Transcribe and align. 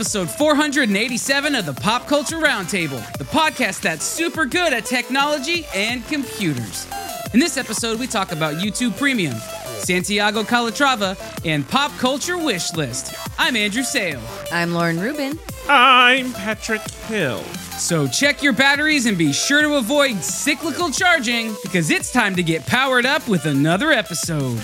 episode 0.00 0.30
487 0.30 1.54
of 1.54 1.66
the 1.66 1.74
Pop 1.74 2.06
Culture 2.06 2.38
Roundtable, 2.38 3.06
the 3.18 3.24
podcast 3.24 3.82
that's 3.82 4.02
super 4.02 4.46
good 4.46 4.72
at 4.72 4.86
technology 4.86 5.66
and 5.74 6.02
computers. 6.06 6.86
In 7.34 7.38
this 7.38 7.58
episode, 7.58 8.00
we 8.00 8.06
talk 8.06 8.32
about 8.32 8.54
YouTube 8.54 8.96
Premium, 8.96 9.34
Santiago 9.80 10.42
Calatrava, 10.42 11.18
and 11.44 11.68
Pop 11.68 11.92
Culture 11.98 12.38
Wish 12.38 12.72
List. 12.72 13.14
I'm 13.38 13.54
Andrew 13.56 13.82
Sale. 13.82 14.22
I'm 14.50 14.72
Lauren 14.72 14.98
Rubin. 14.98 15.38
I'm 15.68 16.32
Patrick 16.32 16.80
Hill. 17.02 17.42
So 17.76 18.08
check 18.08 18.42
your 18.42 18.54
batteries 18.54 19.04
and 19.04 19.18
be 19.18 19.34
sure 19.34 19.60
to 19.60 19.74
avoid 19.74 20.16
cyclical 20.24 20.90
charging 20.90 21.54
because 21.62 21.90
it's 21.90 22.10
time 22.10 22.34
to 22.36 22.42
get 22.42 22.64
powered 22.64 23.04
up 23.04 23.28
with 23.28 23.44
another 23.44 23.90
episode. 23.90 24.62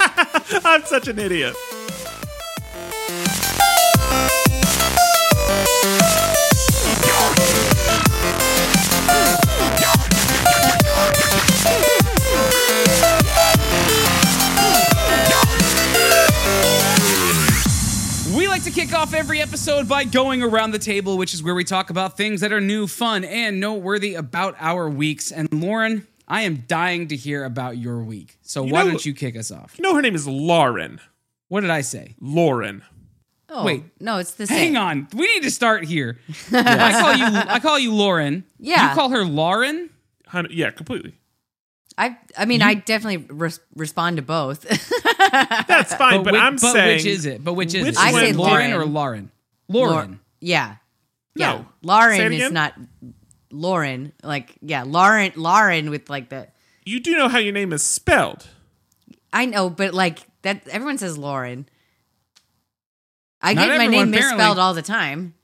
I'm 0.64 0.84
such 0.84 1.06
an 1.06 1.20
idiot. 1.20 1.54
Kick 18.74 18.92
off 18.92 19.14
every 19.14 19.40
episode 19.40 19.88
by 19.88 20.02
going 20.02 20.42
around 20.42 20.72
the 20.72 20.80
table, 20.80 21.16
which 21.16 21.32
is 21.32 21.44
where 21.44 21.54
we 21.54 21.62
talk 21.62 21.90
about 21.90 22.16
things 22.16 22.40
that 22.40 22.52
are 22.52 22.60
new, 22.60 22.88
fun, 22.88 23.22
and 23.24 23.60
noteworthy 23.60 24.14
about 24.14 24.56
our 24.58 24.90
weeks. 24.90 25.30
And 25.30 25.48
Lauren, 25.52 26.08
I 26.26 26.42
am 26.42 26.64
dying 26.66 27.06
to 27.08 27.16
hear 27.16 27.44
about 27.44 27.78
your 27.78 28.02
week. 28.02 28.36
So 28.42 28.64
why 28.64 28.82
know- 28.82 28.90
don't 28.90 29.06
you 29.06 29.14
kick 29.14 29.36
us 29.36 29.52
off? 29.52 29.74
You 29.78 29.82
know 29.82 29.94
her 29.94 30.02
name 30.02 30.16
is 30.16 30.26
Lauren. 30.26 31.00
What 31.48 31.60
did 31.60 31.70
I 31.70 31.82
say? 31.82 32.16
Lauren. 32.20 32.82
Oh, 33.48 33.64
Wait. 33.64 33.84
no, 34.00 34.18
it's 34.18 34.32
the 34.32 34.48
same. 34.48 34.56
Hang 34.58 34.74
same. 34.74 34.76
on. 34.82 35.08
We 35.14 35.32
need 35.34 35.44
to 35.44 35.50
start 35.52 35.84
here. 35.84 36.18
I 36.52 37.00
call 37.00 37.14
you 37.14 37.24
I 37.26 37.60
call 37.60 37.78
you 37.78 37.92
Lauren. 37.94 38.44
Yeah. 38.58 38.88
You 38.88 38.94
call 38.96 39.10
her 39.10 39.24
Lauren? 39.24 39.90
Yeah, 40.50 40.70
completely. 40.70 41.14
I 41.96 42.16
I 42.36 42.44
mean, 42.44 42.60
I 42.62 42.74
definitely 42.74 43.26
res- 43.34 43.60
respond 43.76 44.16
to 44.16 44.22
both. 44.22 44.62
That's 45.68 45.94
fine, 45.94 46.22
but, 46.24 46.32
which, 46.32 46.42
I'm 46.42 46.56
but 46.56 46.72
saying 46.72 46.96
which 46.96 47.06
is 47.06 47.26
it? 47.26 47.44
But 47.44 47.54
which 47.54 47.74
is 47.74 47.84
which 47.84 47.94
it? 47.94 48.00
I 48.00 48.10
say 48.12 48.32
Lauren 48.32 48.70
Lauren. 48.70 48.72
or 48.72 48.84
Lauren? 48.84 49.30
Lau- 49.68 49.80
Lauren. 49.90 50.20
yeah. 50.40 50.76
No. 51.36 51.44
Yeah. 51.46 51.58
Say 51.58 51.64
Lauren 51.82 52.32
is 52.32 52.50
not 52.52 52.74
Lauren. 53.50 54.12
Like, 54.22 54.54
yeah, 54.62 54.84
Lauren, 54.84 55.32
Lauren 55.36 55.90
with 55.90 56.08
like 56.10 56.28
the. 56.28 56.48
You 56.84 57.00
do 57.00 57.16
know 57.16 57.28
how 57.28 57.38
your 57.38 57.52
name 57.52 57.72
is 57.72 57.82
spelled. 57.82 58.46
I 59.32 59.46
know, 59.46 59.68
but 59.70 59.94
like 59.94 60.20
that, 60.42 60.66
everyone 60.68 60.98
says 60.98 61.16
Lauren. 61.18 61.66
I 63.40 63.54
Not 63.54 63.62
get 63.62 63.68
my 63.68 63.84
everyone, 63.84 63.90
name 63.90 64.14
apparently. 64.14 64.36
misspelled 64.36 64.58
all 64.58 64.74
the 64.74 64.82
time. 64.82 65.34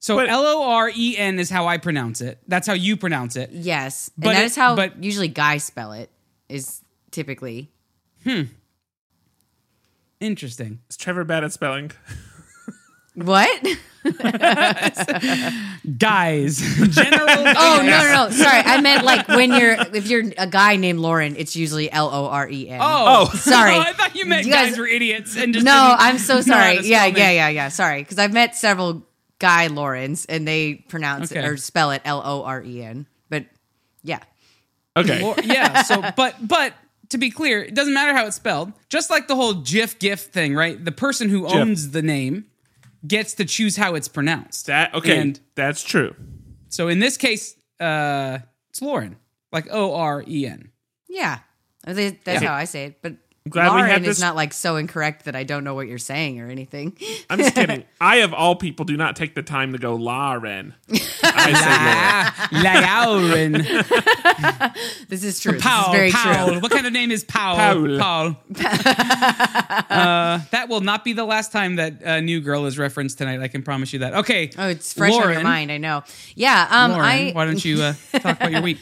So 0.00 0.18
L 0.20 0.46
O 0.46 0.62
R 0.70 0.90
E 0.94 1.16
N 1.18 1.38
is 1.38 1.50
how 1.50 1.66
I 1.66 1.78
pronounce 1.78 2.20
it. 2.20 2.38
That's 2.46 2.66
how 2.66 2.74
you 2.74 2.96
pronounce 2.96 3.34
it. 3.36 3.50
Yes, 3.52 4.10
and 4.16 4.24
But 4.24 4.32
that 4.34 4.42
it- 4.42 4.46
is 4.46 4.56
how 4.56 4.76
but- 4.76 5.02
usually 5.02 5.28
guys 5.28 5.64
spell 5.64 5.92
it. 5.92 6.10
Is 6.48 6.82
typically 7.10 7.70
Hmm. 8.24 8.42
Interesting. 10.20 10.80
Is 10.90 10.96
Trevor 10.96 11.24
bad 11.24 11.44
at 11.44 11.52
spelling? 11.52 11.90
what? 13.14 13.62
Guys. 15.98 16.58
General 16.90 17.26
Oh 17.28 17.80
no, 17.82 17.86
no, 17.86 18.12
no! 18.26 18.30
Sorry, 18.30 18.60
I 18.64 18.80
meant 18.80 19.04
like 19.04 19.28
when 19.28 19.52
you're 19.52 19.76
if 19.94 20.08
you're 20.08 20.24
a 20.38 20.46
guy 20.46 20.76
named 20.76 20.98
Lauren, 21.00 21.34
it's 21.36 21.56
usually 21.56 21.90
L 21.90 22.08
O 22.12 22.26
R 22.26 22.48
E 22.48 22.68
N. 22.68 22.80
Oh, 22.82 23.28
Oh. 23.32 23.36
Sorry. 23.36 23.74
I 23.76 23.92
thought 23.92 24.14
you 24.14 24.24
meant 24.26 24.46
You 24.46 24.52
guys- 24.52 24.70
guys, 24.70 24.78
were 24.78 24.86
idiots 24.86 25.36
and 25.36 25.52
just 25.54 25.64
no, 25.64 25.94
I'm 25.98 26.18
so 26.18 26.40
sorry. 26.40 26.80
Yeah, 26.82 27.06
yeah, 27.06 27.30
yeah, 27.30 27.48
yeah. 27.48 27.68
Sorry, 27.68 28.02
because 28.02 28.18
I've 28.18 28.32
met 28.32 28.54
several 28.56 29.04
guy 29.38 29.66
Lawrence, 29.68 30.24
and 30.26 30.46
they 30.46 30.74
pronounce 30.74 31.30
Okay. 31.32 31.40
it 31.40 31.46
or 31.48 31.56
spell 31.56 31.90
it 31.92 32.02
L 32.04 32.22
O 32.24 32.42
R 32.44 32.62
E 32.62 32.82
N. 32.82 33.06
But 33.28 33.46
yeah, 34.02 34.20
Okay. 34.96 35.22
Or- 35.22 35.36
yeah. 35.44 35.82
So, 35.82 36.02
but 36.16 36.34
but 36.46 36.74
to 37.10 37.18
be 37.18 37.30
clear, 37.30 37.62
it 37.62 37.74
doesn't 37.74 37.94
matter 37.94 38.12
how 38.14 38.26
it's 38.26 38.36
spelled. 38.36 38.72
Just 38.88 39.10
like 39.10 39.28
the 39.28 39.36
whole 39.36 39.54
GIF 39.54 39.98
GIF 39.98 40.20
thing, 40.20 40.54
right? 40.54 40.82
The 40.84 40.92
person 40.92 41.28
who 41.28 41.46
owns 41.46 41.90
the 41.92 42.02
name 42.02 42.46
gets 43.06 43.34
to 43.34 43.44
choose 43.44 43.76
how 43.76 43.94
it's 43.94 44.08
pronounced. 44.08 44.66
that 44.66 44.92
okay. 44.94 45.18
And 45.20 45.38
that's 45.54 45.82
true. 45.82 46.14
so 46.68 46.88
in 46.88 46.98
this 46.98 47.16
case, 47.16 47.54
uh, 47.80 48.38
it's 48.70 48.82
Lauren, 48.82 49.16
like 49.52 49.68
O 49.70 49.94
R 49.94 50.24
E 50.26 50.46
N. 50.46 50.70
yeah. 51.08 51.38
That's 51.84 52.18
Yeah. 52.26 52.40
how 52.50 52.54
I 52.54 52.64
say 52.64 52.86
it. 52.86 53.00
But 53.02 53.14
glad 53.48 53.64
we 53.74 53.78
Lauren 53.78 53.90
had 53.90 54.04
is 54.04 54.20
not 54.20 54.36
like 54.36 54.52
so 54.52 54.76
incorrect 54.76 55.24
that 55.24 55.34
I 55.36 55.44
don't 55.44 55.64
know 55.64 55.74
what 55.74 55.88
you're 55.88 55.98
saying 55.98 56.40
or 56.40 56.48
anything. 56.48 56.96
I'm 57.30 57.38
just 57.38 57.54
kidding. 57.54 57.84
I 58.00 58.16
of 58.16 58.32
all 58.32 58.56
people 58.56 58.84
do 58.84 58.96
not 58.96 59.16
take 59.16 59.34
the 59.34 59.42
time 59.42 59.72
to 59.72 59.78
go 59.78 59.94
Lauren. 59.94 60.74
I 61.22 62.42
say 62.50 62.58
Lauren. 62.62 63.52
Lauren. 63.52 63.52
This 65.08 65.24
is 65.24 65.40
true. 65.40 65.52
This 65.52 65.62
Paul. 65.62 65.92
is 65.92 65.98
very 65.98 66.10
Paul. 66.10 66.48
true. 66.48 66.60
What 66.60 66.70
kind 66.70 66.86
of 66.86 66.92
name 66.92 67.10
is 67.10 67.24
Paul? 67.24 67.56
Paul. 67.56 67.98
Paul. 67.98 68.36
uh, 69.90 70.40
that 70.50 70.66
will 70.68 70.80
not 70.80 71.04
be 71.04 71.12
the 71.12 71.24
last 71.24 71.52
time 71.52 71.76
that 71.76 72.04
uh, 72.04 72.20
New 72.20 72.40
Girl 72.40 72.66
is 72.66 72.78
referenced 72.78 73.18
tonight. 73.18 73.40
I 73.40 73.48
can 73.48 73.62
promise 73.62 73.92
you 73.92 74.00
that. 74.00 74.14
Okay. 74.14 74.50
Oh, 74.58 74.68
it's 74.68 74.92
fresh 74.92 75.14
on 75.14 75.32
your 75.32 75.42
mind. 75.42 75.72
I 75.72 75.78
know. 75.78 76.02
Yeah. 76.34 76.66
Um. 76.70 76.92
Lauren, 76.92 77.04
I 77.06 77.32
why 77.32 77.44
don't 77.44 77.64
you 77.64 77.82
uh, 77.82 77.94
talk 78.12 78.36
about 78.36 78.52
your 78.52 78.62
week? 78.62 78.78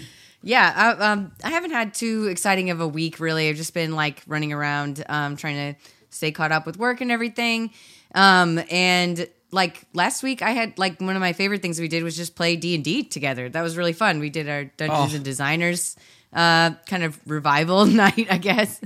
Yeah, 0.46 0.72
I, 1.00 1.10
um, 1.10 1.32
I 1.42 1.50
haven't 1.50 1.72
had 1.72 1.92
too 1.92 2.28
exciting 2.28 2.70
of 2.70 2.80
a 2.80 2.86
week 2.86 3.18
really. 3.18 3.48
I've 3.48 3.56
just 3.56 3.74
been 3.74 3.96
like 3.96 4.22
running 4.28 4.52
around, 4.52 5.04
um, 5.08 5.36
trying 5.36 5.74
to 5.74 5.80
stay 6.10 6.30
caught 6.30 6.52
up 6.52 6.66
with 6.66 6.78
work 6.78 7.00
and 7.00 7.10
everything. 7.10 7.70
Um, 8.14 8.60
and 8.70 9.28
like 9.50 9.82
last 9.92 10.22
week, 10.22 10.42
I 10.42 10.50
had 10.50 10.78
like 10.78 11.00
one 11.00 11.16
of 11.16 11.20
my 11.20 11.32
favorite 11.32 11.62
things 11.62 11.80
we 11.80 11.88
did 11.88 12.04
was 12.04 12.16
just 12.16 12.36
play 12.36 12.54
D 12.54 12.76
and 12.76 12.84
D 12.84 13.02
together. 13.02 13.48
That 13.48 13.62
was 13.62 13.76
really 13.76 13.92
fun. 13.92 14.20
We 14.20 14.30
did 14.30 14.48
our 14.48 14.64
Dungeons 14.66 15.12
Oh. 15.14 15.16
and 15.16 15.24
Designers 15.24 15.96
uh, 16.32 16.70
kind 16.86 17.02
of 17.02 17.18
revival 17.26 17.84
night, 18.04 18.28
I 18.30 18.38
guess. 18.38 18.80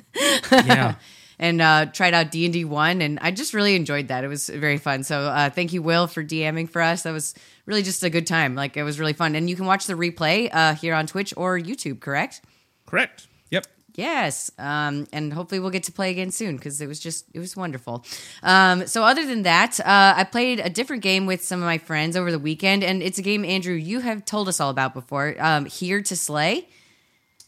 Yeah. 0.50 0.94
and 1.40 1.62
uh, 1.62 1.86
tried 1.86 2.12
out 2.12 2.30
D 2.30 2.44
and 2.44 2.52
D 2.52 2.64
one, 2.64 3.00
and 3.00 3.18
I 3.20 3.32
just 3.32 3.54
really 3.54 3.74
enjoyed 3.74 4.08
that. 4.08 4.22
It 4.22 4.28
was 4.28 4.48
very 4.48 4.76
fun. 4.76 5.02
So 5.02 5.22
uh, 5.22 5.50
thank 5.50 5.72
you, 5.72 5.82
Will, 5.82 6.06
for 6.06 6.22
DMing 6.22 6.68
for 6.68 6.82
us. 6.82 7.02
That 7.02 7.12
was 7.12 7.34
really 7.64 7.82
just 7.82 8.04
a 8.04 8.10
good 8.10 8.26
time. 8.26 8.54
Like 8.54 8.76
it 8.76 8.84
was 8.84 9.00
really 9.00 9.14
fun, 9.14 9.34
and 9.34 9.48
you 9.48 9.56
can 9.56 9.64
watch 9.64 9.86
the 9.86 9.94
replay 9.94 10.50
uh, 10.52 10.74
here 10.74 10.94
on 10.94 11.06
Twitch 11.06 11.34
or 11.36 11.58
YouTube. 11.58 12.00
Correct? 12.00 12.42
Correct. 12.86 13.26
Yep. 13.50 13.66
Yes, 13.94 14.50
um, 14.58 15.06
and 15.12 15.32
hopefully 15.32 15.60
we'll 15.60 15.70
get 15.70 15.84
to 15.84 15.92
play 15.92 16.10
again 16.10 16.30
soon 16.30 16.56
because 16.56 16.80
it 16.80 16.86
was 16.86 17.00
just 17.00 17.24
it 17.32 17.38
was 17.38 17.56
wonderful. 17.56 18.04
Um, 18.42 18.86
so 18.86 19.02
other 19.02 19.26
than 19.26 19.42
that, 19.42 19.80
uh, 19.80 20.14
I 20.16 20.24
played 20.24 20.60
a 20.60 20.68
different 20.68 21.02
game 21.02 21.24
with 21.24 21.42
some 21.42 21.60
of 21.60 21.64
my 21.64 21.78
friends 21.78 22.16
over 22.16 22.30
the 22.30 22.38
weekend, 22.38 22.84
and 22.84 23.02
it's 23.02 23.18
a 23.18 23.22
game 23.22 23.46
Andrew 23.46 23.74
you 23.74 24.00
have 24.00 24.26
told 24.26 24.46
us 24.46 24.60
all 24.60 24.68
about 24.68 24.92
before. 24.92 25.34
Um, 25.38 25.64
Here 25.64 26.02
to 26.02 26.16
Slay. 26.16 26.68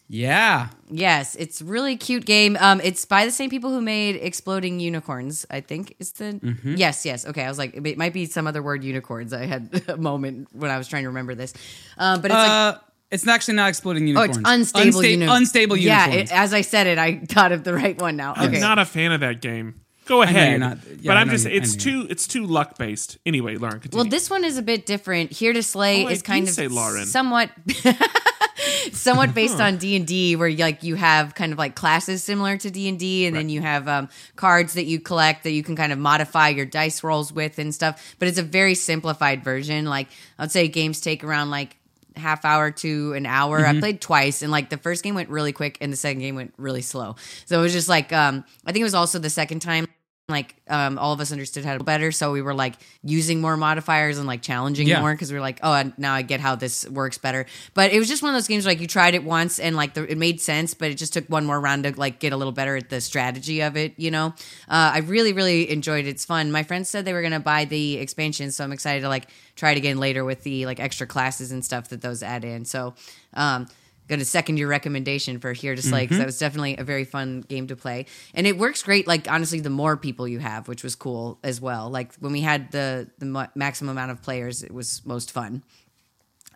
Yeah. 0.08 0.68
Yes, 0.90 1.36
it's 1.36 1.62
really 1.62 1.96
cute 1.96 2.24
game. 2.26 2.56
Um, 2.60 2.80
it's 2.84 3.04
by 3.06 3.24
the 3.24 3.30
same 3.30 3.48
people 3.48 3.70
who 3.70 3.80
made 3.80 4.16
Exploding 4.16 4.78
Unicorns. 4.78 5.46
I 5.50 5.60
think 5.60 5.96
is 5.98 6.12
the 6.12 6.24
Mm-hmm. 6.34 6.74
yes, 6.76 7.06
yes. 7.06 7.26
Okay, 7.26 7.44
I 7.44 7.48
was 7.48 7.56
like, 7.58 7.74
it 7.74 7.96
might 7.96 8.12
be 8.12 8.26
some 8.26 8.46
other 8.46 8.62
word 8.62 8.84
unicorns. 8.84 9.32
I 9.32 9.46
had 9.46 9.84
a 9.88 9.96
moment 9.96 10.48
when 10.52 10.70
I 10.70 10.76
was 10.78 10.86
trying 10.88 11.04
to 11.04 11.08
remember 11.08 11.34
this, 11.34 11.54
um, 11.98 12.20
but 12.20 12.30
it's 12.30 12.34
like 12.34 12.50
Uh, 12.50 12.78
it's 13.10 13.26
actually 13.26 13.54
not 13.54 13.68
exploding 13.68 14.02
oh, 14.04 14.06
unicorns. 14.22 14.36
it's 14.38 14.48
unstable 14.48 15.00
Unsta- 15.00 15.10
uni- 15.10 15.26
Unstable 15.26 15.76
Yeah, 15.76 16.04
unicorns. 16.06 16.30
it, 16.30 16.34
as 16.36 16.52
I 16.54 16.60
said 16.62 16.86
it, 16.86 16.98
I 16.98 17.18
thought 17.28 17.52
of 17.52 17.64
the 17.64 17.72
right 17.74 17.98
one 18.00 18.16
now. 18.16 18.32
Okay, 18.32 18.44
I'm 18.56 18.60
not 18.60 18.78
a 18.78 18.84
fan 18.84 19.12
of 19.12 19.20
that 19.20 19.40
game. 19.40 19.80
Go 20.04 20.22
ahead. 20.22 20.50
you're 20.50 20.58
not- 20.58 20.78
yeah, 20.86 20.96
but 21.04 21.16
I 21.16 21.20
I'm 21.20 21.30
just 21.30 21.46
you, 21.46 21.52
it's 21.56 21.76
know 21.76 21.82
too 22.02 22.06
it's 22.10 22.26
too 22.26 22.44
luck 22.46 22.76
based. 22.78 23.18
Anyway, 23.24 23.56
Lauren, 23.56 23.80
continue. 23.80 24.02
Well, 24.02 24.10
this 24.10 24.28
one 24.28 24.44
is 24.44 24.58
a 24.58 24.62
bit 24.62 24.84
different. 24.86 25.30
Here 25.32 25.52
to 25.52 25.62
Slay 25.62 26.04
Oh, 26.04 26.08
I 26.08 26.12
is 26.12 26.22
kind 26.22 26.46
of 26.48 26.54
say 26.54 26.68
Lauren. 26.68 27.06
somewhat 27.06 27.50
somewhat 28.92 29.34
based 29.34 29.60
on 29.60 29.76
D&D 29.76 30.36
where 30.36 30.50
like 30.50 30.82
you 30.82 30.94
have 30.94 31.34
kind 31.34 31.52
of 31.52 31.58
like 31.58 31.74
classes 31.74 32.22
similar 32.22 32.56
to 32.56 32.70
D&D 32.70 33.26
and 33.26 33.34
then 33.36 33.48
you 33.48 33.60
have 33.60 33.88
um, 33.88 34.08
cards 34.36 34.74
that 34.74 34.84
you 34.84 35.00
collect 35.00 35.44
that 35.44 35.50
you 35.52 35.62
can 35.62 35.76
kind 35.76 35.92
of 35.92 35.98
modify 35.98 36.48
your 36.48 36.66
dice 36.66 37.02
rolls 37.02 37.32
with 37.32 37.58
and 37.58 37.74
stuff, 37.74 38.14
but 38.18 38.28
it's 38.28 38.38
a 38.38 38.42
very 38.42 38.74
simplified 38.74 39.42
version. 39.44 39.84
Like 39.86 40.08
I'd 40.38 40.52
say 40.52 40.68
games 40.68 41.00
take 41.00 41.24
around 41.24 41.50
like 41.50 41.76
half 42.16 42.44
hour 42.44 42.70
to 42.70 43.14
an 43.14 43.26
hour. 43.26 43.60
Mm-hmm. 43.60 43.76
I 43.76 43.80
played 43.80 44.00
twice 44.00 44.42
and 44.42 44.50
like 44.50 44.70
the 44.70 44.78
first 44.78 45.02
game 45.02 45.14
went 45.14 45.28
really 45.28 45.52
quick 45.52 45.78
and 45.80 45.92
the 45.92 45.96
second 45.96 46.20
game 46.20 46.34
went 46.34 46.54
really 46.56 46.82
slow. 46.82 47.16
So 47.46 47.58
it 47.58 47.62
was 47.62 47.72
just 47.72 47.88
like 47.88 48.12
um 48.12 48.44
I 48.66 48.72
think 48.72 48.80
it 48.82 48.84
was 48.84 48.94
also 48.94 49.18
the 49.18 49.30
second 49.30 49.60
time 49.60 49.86
like 50.32 50.56
um, 50.68 50.98
all 50.98 51.12
of 51.12 51.20
us 51.20 51.30
understood 51.30 51.64
how 51.64 51.78
to 51.78 51.84
better. 51.84 52.10
So 52.10 52.32
we 52.32 52.42
were 52.42 52.54
like 52.54 52.74
using 53.04 53.40
more 53.40 53.56
modifiers 53.56 54.18
and 54.18 54.26
like 54.26 54.42
challenging 54.42 54.88
Yeah. 54.88 55.00
more 55.00 55.12
because 55.12 55.30
we 55.30 55.36
were 55.36 55.40
like 55.42 55.60
oh 55.62 55.92
now 55.98 56.14
i 56.14 56.22
get 56.22 56.40
how 56.40 56.56
this 56.56 56.88
works 56.88 57.18
better. 57.18 57.46
But 57.74 57.92
it 57.92 57.98
was 57.98 58.08
just 58.08 58.22
one 58.22 58.30
of 58.34 58.36
those 58.36 58.48
games 58.48 58.64
where, 58.64 58.72
like 58.74 58.80
you 58.80 58.86
tried 58.88 59.14
it 59.14 59.22
once 59.22 59.60
and 59.60 59.76
like 59.76 59.94
the, 59.94 60.10
it 60.10 60.18
made 60.18 60.40
sense 60.40 60.74
but 60.74 60.90
it 60.90 60.94
just 60.94 61.12
took 61.12 61.26
one 61.28 61.44
more 61.44 61.60
round 61.60 61.84
to 61.84 61.92
like 61.98 62.18
get 62.18 62.32
a 62.32 62.36
little 62.36 62.52
better 62.52 62.76
at 62.76 62.88
the 62.90 63.00
strategy 63.00 63.60
of 63.62 63.76
it 63.76 63.94
you 63.98 64.10
know? 64.10 64.34
Uh, 64.68 64.90
i 64.94 64.98
really 64.98 65.32
really 65.32 65.70
enjoyed 65.70 66.06
it. 66.06 66.08
It's 66.08 66.24
fun. 66.24 66.50
My 66.50 66.62
friends 66.64 66.88
said 66.88 67.04
they 67.04 67.12
were 67.12 67.22
going 67.22 67.32
to 67.32 67.40
buy 67.40 67.64
the 67.66 67.98
expansion 67.98 68.50
so 68.50 68.64
i'm 68.64 68.72
excited 68.72 69.02
to 69.02 69.08
like 69.08 69.28
try 69.54 69.70
it 69.72 69.76
again 69.76 69.98
later 69.98 70.24
with 70.24 70.42
the 70.42 70.64
like 70.66 70.80
extra 70.80 71.06
classes 71.06 71.52
and 71.52 71.64
stuff 71.64 71.90
that 71.90 72.00
those 72.00 72.22
add 72.22 72.44
in. 72.44 72.64
So 72.64 72.94
um 73.34 73.68
gonna 74.08 74.24
second 74.24 74.56
your 74.58 74.68
recommendation 74.68 75.38
for 75.38 75.52
here 75.52 75.74
to 75.74 75.82
slay 75.82 76.02
because 76.02 76.18
that 76.18 76.26
was 76.26 76.38
definitely 76.38 76.76
a 76.76 76.84
very 76.84 77.04
fun 77.04 77.40
game 77.42 77.66
to 77.68 77.76
play, 77.76 78.06
and 78.34 78.46
it 78.46 78.58
works 78.58 78.82
great. 78.82 79.06
Like 79.06 79.30
honestly, 79.30 79.60
the 79.60 79.70
more 79.70 79.96
people 79.96 80.26
you 80.28 80.38
have, 80.40 80.68
which 80.68 80.82
was 80.82 80.94
cool 80.94 81.38
as 81.42 81.60
well. 81.60 81.88
Like 81.90 82.14
when 82.16 82.32
we 82.32 82.40
had 82.42 82.70
the 82.72 83.08
the 83.18 83.26
ma- 83.26 83.46
maximum 83.54 83.96
amount 83.96 84.10
of 84.10 84.20
players, 84.22 84.62
it 84.62 84.72
was 84.72 85.00
most 85.06 85.30
fun. 85.30 85.62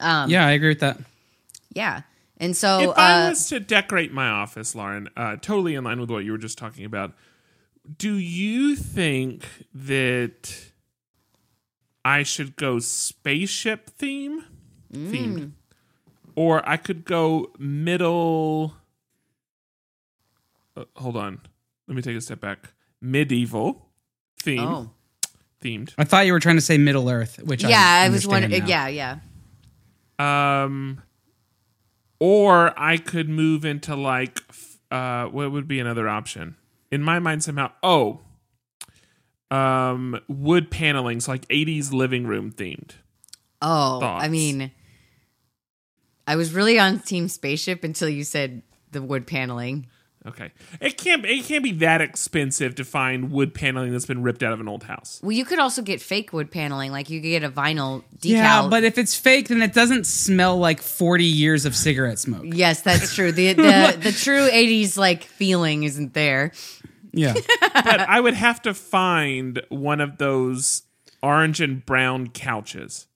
um, 0.01 0.29
yeah, 0.31 0.47
I 0.47 0.53
agree 0.53 0.69
with 0.71 0.81
that. 0.81 0.99
Yeah, 1.73 2.03
and 2.39 2.57
so 2.57 2.91
If 2.93 2.99
I 2.99 3.27
uh, 3.27 3.29
was 3.31 3.49
to 3.49 3.61
decorate 3.61 4.13
my 4.13 4.29
office, 4.29 4.75
Lauren, 4.75 5.09
uh, 5.17 5.37
totally 5.37 5.75
in 5.75 5.85
line 5.85 6.01
with 6.01 6.11
what 6.11 6.25
you 6.25 6.33
were 6.33 6.39
just 6.39 6.59
talking 6.59 6.85
about, 6.85 7.13
do 7.99 8.15
you 8.15 8.77
think 8.77 9.45
that 9.75 10.71
I 12.05 12.23
should 12.23 12.57
go 12.57 12.79
spaceship 12.79 13.91
theme 13.91 14.45
Mm. 14.93 15.11
themed, 15.11 15.51
or 16.37 16.67
I 16.69 16.77
could 16.77 17.05
go 17.05 17.51
middle? 17.59 18.75
Uh, 20.77 20.85
hold 20.97 21.17
on, 21.17 21.41
let 21.89 21.97
me 21.97 22.03
take 22.03 22.17
a 22.17 22.21
step 22.21 22.41
back. 22.41 22.73
Medieval 23.01 23.89
theme 24.39 24.61
oh 24.61 24.91
themed. 25.67 25.93
I 25.99 26.05
thought 26.05 26.27
you 26.27 26.33
were 26.33 26.41
trying 26.41 26.57
to 26.57 26.63
say 26.63 26.79
Middle 26.79 27.09
Earth, 27.09 27.41
which 27.43 27.63
yeah, 27.63 27.79
I, 27.79 28.07
I, 28.07 28.09
was 28.09 28.27
understand 28.27 28.43
wondering. 28.43 28.63
now. 28.63 28.87
Yeah, 28.87 29.19
yeah. 30.19 30.65
Um, 30.65 31.03
or 32.19 32.79
I 32.79 32.97
could 32.97 33.29
move 33.29 33.65
into 33.65 33.95
like, 33.95 34.41
uh, 34.91 35.27
what 35.27 35.51
would 35.53 35.69
be 35.69 35.81
another 35.81 36.09
option? 36.09 36.57
In 36.91 37.03
my 37.03 37.19
mind, 37.19 37.43
somehow, 37.43 37.73
oh, 37.83 38.21
um, 39.51 40.21
wood 40.29 40.71
panelings, 40.71 41.29
like 41.29 41.47
80s 41.49 41.93
living 41.93 42.27
room 42.27 42.53
themed. 42.53 42.93
Oh, 43.63 44.01
I 44.03 44.29
mean, 44.29 44.71
I 46.27 46.37
was 46.37 46.53
really 46.53 46.79
on 46.79 47.01
Team 47.01 47.29
Spaceship 47.29 47.85
until 47.85 48.09
you 48.09 48.25
said 48.25 48.63
the 48.93 49.03
wood 49.03 49.27
paneling. 49.27 49.87
Okay, 50.27 50.51
it 50.81 50.99
can't 50.99 51.25
it 51.25 51.45
can't 51.45 51.63
be 51.63 51.71
that 51.73 52.01
expensive 52.01 52.75
to 52.77 52.85
find 52.85 53.31
wood 53.31 53.55
paneling 53.55 53.93
that's 53.93 54.07
been 54.07 54.25
ripped 54.25 54.43
out 54.43 54.53
of 54.53 54.59
an 54.59 54.67
old 54.67 54.83
house. 54.83 55.21
Well, 55.23 55.31
you 55.31 55.45
could 55.45 55.61
also 55.61 55.83
get 55.83 56.03
fake 56.03 56.33
wood 56.33 56.51
paneling, 56.51 56.91
like 56.91 57.11
you 57.11 57.21
could 57.21 57.29
get 57.29 57.45
a 57.45 57.49
vinyl 57.49 58.03
decal. 58.19 58.31
Yeah, 58.31 58.67
but 58.69 58.83
if 58.83 58.99
it's 58.99 59.15
fake, 59.15 59.47
then 59.49 59.63
it 59.63 59.73
doesn't 59.73 60.05
smell 60.05 60.59
like 60.59 60.83
40 60.83 61.25
years 61.25 61.65
of 61.65 61.77
cigarette 61.77 62.19
smoke. 62.19 62.45
yes, 62.47 62.81
that's 62.81 63.15
true. 63.15 63.31
The 63.31 63.53
the 63.53 63.99
the 64.01 64.11
true 64.11 64.49
'80s 64.51 64.99
like 64.99 65.23
feeling 65.23 65.85
isn't 65.85 66.13
there. 66.13 66.51
Yeah. 67.13 67.35
but 67.73 68.01
I 68.01 68.19
would 68.19 68.35
have 68.35 68.61
to 68.63 68.75
find 68.75 69.63
one 69.69 70.01
of 70.01 70.19
those 70.19 70.83
orange 71.23 71.61
and 71.61 71.87
brown 71.87 72.29
couches. 72.31 73.07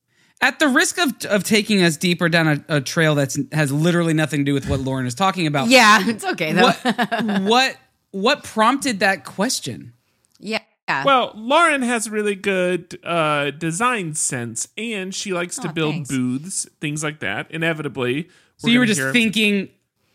At 0.42 0.58
the 0.58 0.68
risk 0.68 0.98
of, 0.98 1.12
of 1.26 1.44
taking 1.44 1.82
us 1.82 1.96
deeper 1.98 2.28
down 2.30 2.48
a, 2.48 2.76
a 2.76 2.80
trail 2.80 3.14
that 3.16 3.36
has 3.52 3.70
literally 3.70 4.14
nothing 4.14 4.40
to 4.40 4.44
do 4.44 4.54
with 4.54 4.68
what 4.68 4.80
Lauren 4.80 5.06
is 5.06 5.14
talking 5.14 5.46
about, 5.46 5.68
Yeah, 5.68 6.08
it's 6.08 6.24
okay 6.24 6.52
though. 6.52 6.62
what, 6.62 7.42
what, 7.42 7.76
what 8.12 8.44
prompted 8.44 9.00
that 9.00 9.24
question? 9.24 9.92
yeah. 10.38 10.60
Well, 11.04 11.30
Lauren 11.36 11.82
has 11.82 12.10
really 12.10 12.34
good 12.34 12.98
uh, 13.04 13.52
design 13.52 14.14
sense, 14.14 14.66
and 14.76 15.14
she 15.14 15.32
likes 15.32 15.56
to 15.58 15.72
build 15.72 15.94
thanks. 15.94 16.08
booths, 16.10 16.66
things 16.80 17.04
like 17.04 17.20
that. 17.20 17.48
Inevitably, 17.52 18.28
So 18.56 18.66
you 18.66 18.80
were 18.80 18.86
just 18.86 19.12
thinking 19.12 19.68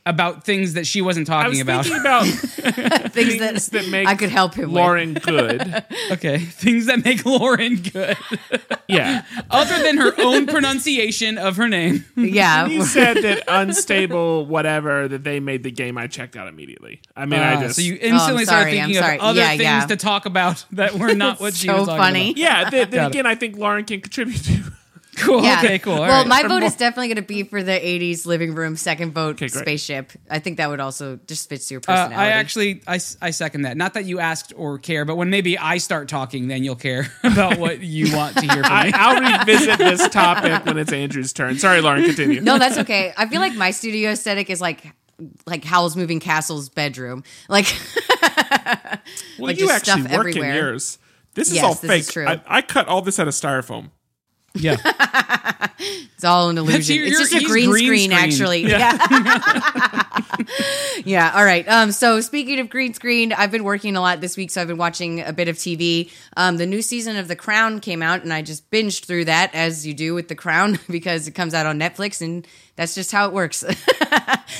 about 0.07 0.43
things 0.43 0.73
that 0.73 0.85
she 0.85 1.01
wasn't 1.01 1.27
I 1.29 1.33
talking 1.43 1.49
was 1.51 1.59
about. 1.61 1.83
thinking 1.85 2.01
about 2.01 2.25
things, 3.11 3.11
things 3.37 3.39
that, 3.39 3.83
that 3.83 3.89
make 3.89 4.07
I 4.07 4.15
could 4.15 4.29
help 4.29 4.53
him 4.53 4.65
with. 4.71 4.75
Lauren 4.81 5.13
good. 5.15 5.83
okay, 6.11 6.37
things 6.37 6.85
that 6.85 7.03
make 7.03 7.25
Lauren 7.25 7.77
good, 7.77 8.17
Yeah, 8.87 9.23
other 9.49 9.81
than 9.81 9.97
her 9.97 10.13
own 10.19 10.45
pronunciation 10.47 11.37
of 11.39 11.57
her 11.57 11.67
name. 11.67 12.05
Yeah, 12.15 12.67
you 12.67 12.83
said 12.83 13.17
that 13.23 13.43
unstable 13.47 14.45
whatever 14.45 15.07
that 15.07 15.23
they 15.23 15.39
made 15.39 15.63
the 15.63 15.71
game. 15.71 15.97
I 15.97 16.07
checked 16.07 16.35
out 16.35 16.47
immediately. 16.47 17.01
I 17.15 17.25
mean, 17.25 17.39
I 17.39 17.55
Uh, 17.55 17.61
just 17.61 17.75
so 17.77 17.81
you 17.81 17.97
instantly 17.99 18.43
Oh, 18.43 18.45
started 18.45 18.71
thinking 18.71 18.97
of 18.97 19.03
other 19.21 19.39
Yeah, 19.39 19.49
things 19.49 19.61
yeah. 19.61 19.85
to 19.87 19.95
talk 19.95 20.25
about 20.25 20.65
that 20.73 20.93
were 20.93 21.15
not 21.15 21.39
what 21.39 21.53
she 21.55 21.69
was 21.69 21.87
talking 21.87 21.97
funny. 21.97 22.29
about. 22.31 22.37
yeah. 22.37 22.69
Then, 22.69 22.89
then 22.91 23.05
it. 23.05 23.07
again, 23.07 23.25
I 23.25 23.35
think 23.35 23.57
Lauren 23.57 23.85
can 23.85 24.01
contribute 24.01 24.43
to. 24.45 24.63
Cool. 25.17 25.43
Yeah. 25.43 25.59
Okay. 25.63 25.79
Cool. 25.79 25.93
All 25.93 25.99
well, 26.01 26.25
right. 26.25 26.27
my 26.27 26.43
vote 26.47 26.63
is 26.63 26.75
definitely 26.75 27.07
going 27.07 27.15
to 27.17 27.21
be 27.21 27.43
for 27.43 27.63
the 27.63 27.71
'80s 27.71 28.25
living 28.25 28.53
room. 28.55 28.75
Second 28.75 29.13
vote, 29.13 29.35
Okay, 29.35 29.47
spaceship. 29.47 30.11
I 30.29 30.39
think 30.39 30.57
that 30.57 30.69
would 30.69 30.79
also 30.79 31.19
just 31.27 31.47
fits 31.49 31.69
your 31.71 31.79
Uh, 31.79 31.81
personality. 31.81 32.15
I 32.15 32.27
actually, 32.29 32.81
I, 32.87 32.95
s- 32.95 33.17
I 33.21 33.31
second 33.31 33.61
that. 33.63 33.77
Not 33.77 33.93
that 33.95 34.05
you 34.05 34.19
asked 34.19 34.53
or 34.55 34.77
care, 34.79 35.05
but 35.05 35.15
when 35.15 35.29
maybe 35.29 35.57
I 35.57 35.77
start 35.77 36.07
talking, 36.09 36.47
then 36.47 36.63
you'll 36.63 36.75
care 36.75 37.07
about 37.23 37.57
what 37.57 37.81
you 37.81 38.15
want 38.15 38.35
to 38.37 38.41
hear 38.41 38.63
from 38.63 38.71
I, 38.71 38.83
me. 38.85 38.91
I'll 38.93 39.39
revisit 39.39 39.77
this 39.77 40.07
topic 40.09 40.65
when 40.65 40.77
it's 40.77 40.91
Andrew's 40.91 41.33
turn. 41.33 41.57
Sorry, 41.59 41.81
Lauren. 41.81 42.03
Continue. 42.03 42.41
No, 42.41 42.57
that's 42.59 42.77
okay. 42.79 43.13
I 43.17 43.27
feel 43.27 43.39
like 43.39 43.55
my 43.55 43.71
studio 43.71 44.11
aesthetic 44.11 44.49
is 44.49 44.59
like 44.61 44.83
like 45.47 45.63
Howl's 45.63 45.95
Moving 45.95 46.19
Castle's 46.19 46.67
bedroom. 46.69 47.23
Like 47.47 47.65
well, 48.65 48.99
like 49.39 49.57
you 49.57 49.67
just 49.67 49.73
actually 49.87 50.03
stuff 50.03 50.11
work 50.17 50.27
everywhere. 50.27 50.49
in 50.49 50.55
yours. 50.55 50.97
This 51.33 51.49
is 51.49 51.55
Yes, 51.55 51.63
all 51.63 51.73
this 51.73 51.89
fake. 51.89 51.99
is 52.01 52.11
true. 52.11 52.25
I, 52.27 52.41
I 52.47 52.61
cut 52.61 52.87
all 52.87 53.01
this 53.01 53.19
out 53.19 53.27
of 53.27 53.33
styrofoam. 53.33 53.91
Yeah. 54.55 54.77
it's 55.79 56.23
all 56.23 56.49
an 56.49 56.57
illusion. 56.57 56.95
your- 56.97 57.05
it's 57.07 57.19
just 57.19 57.33
a 57.33 57.45
green, 57.45 57.69
green 57.69 57.85
screen, 57.85 58.11
screen. 58.11 58.11
actually. 58.11 58.61
Yeah. 58.67 60.03
yeah. 61.05 61.31
All 61.35 61.43
right. 61.45 61.67
Um, 61.67 61.91
so 61.91 62.21
speaking 62.21 62.59
of 62.59 62.69
green 62.69 62.93
screen, 62.93 63.33
I've 63.33 63.51
been 63.51 63.63
working 63.63 63.95
a 63.95 64.01
lot 64.01 64.21
this 64.21 64.37
week, 64.37 64.51
so 64.51 64.61
I've 64.61 64.67
been 64.67 64.77
watching 64.77 65.21
a 65.21 65.33
bit 65.33 65.47
of 65.47 65.55
TV. 65.57 66.11
Um, 66.37 66.57
the 66.57 66.65
new 66.65 66.81
season 66.81 67.17
of 67.17 67.27
The 67.27 67.35
Crown 67.35 67.79
came 67.79 68.01
out, 68.01 68.23
and 68.23 68.33
I 68.33 68.41
just 68.41 68.69
binged 68.71 69.05
through 69.05 69.25
that 69.25 69.53
as 69.53 69.85
you 69.85 69.93
do 69.93 70.13
with 70.13 70.27
The 70.27 70.35
Crown 70.35 70.79
because 70.89 71.27
it 71.27 71.31
comes 71.31 71.53
out 71.53 71.65
on 71.65 71.79
Netflix, 71.79 72.21
and 72.21 72.47
that's 72.75 72.95
just 72.95 73.11
how 73.11 73.27
it 73.27 73.33
works. 73.33 73.63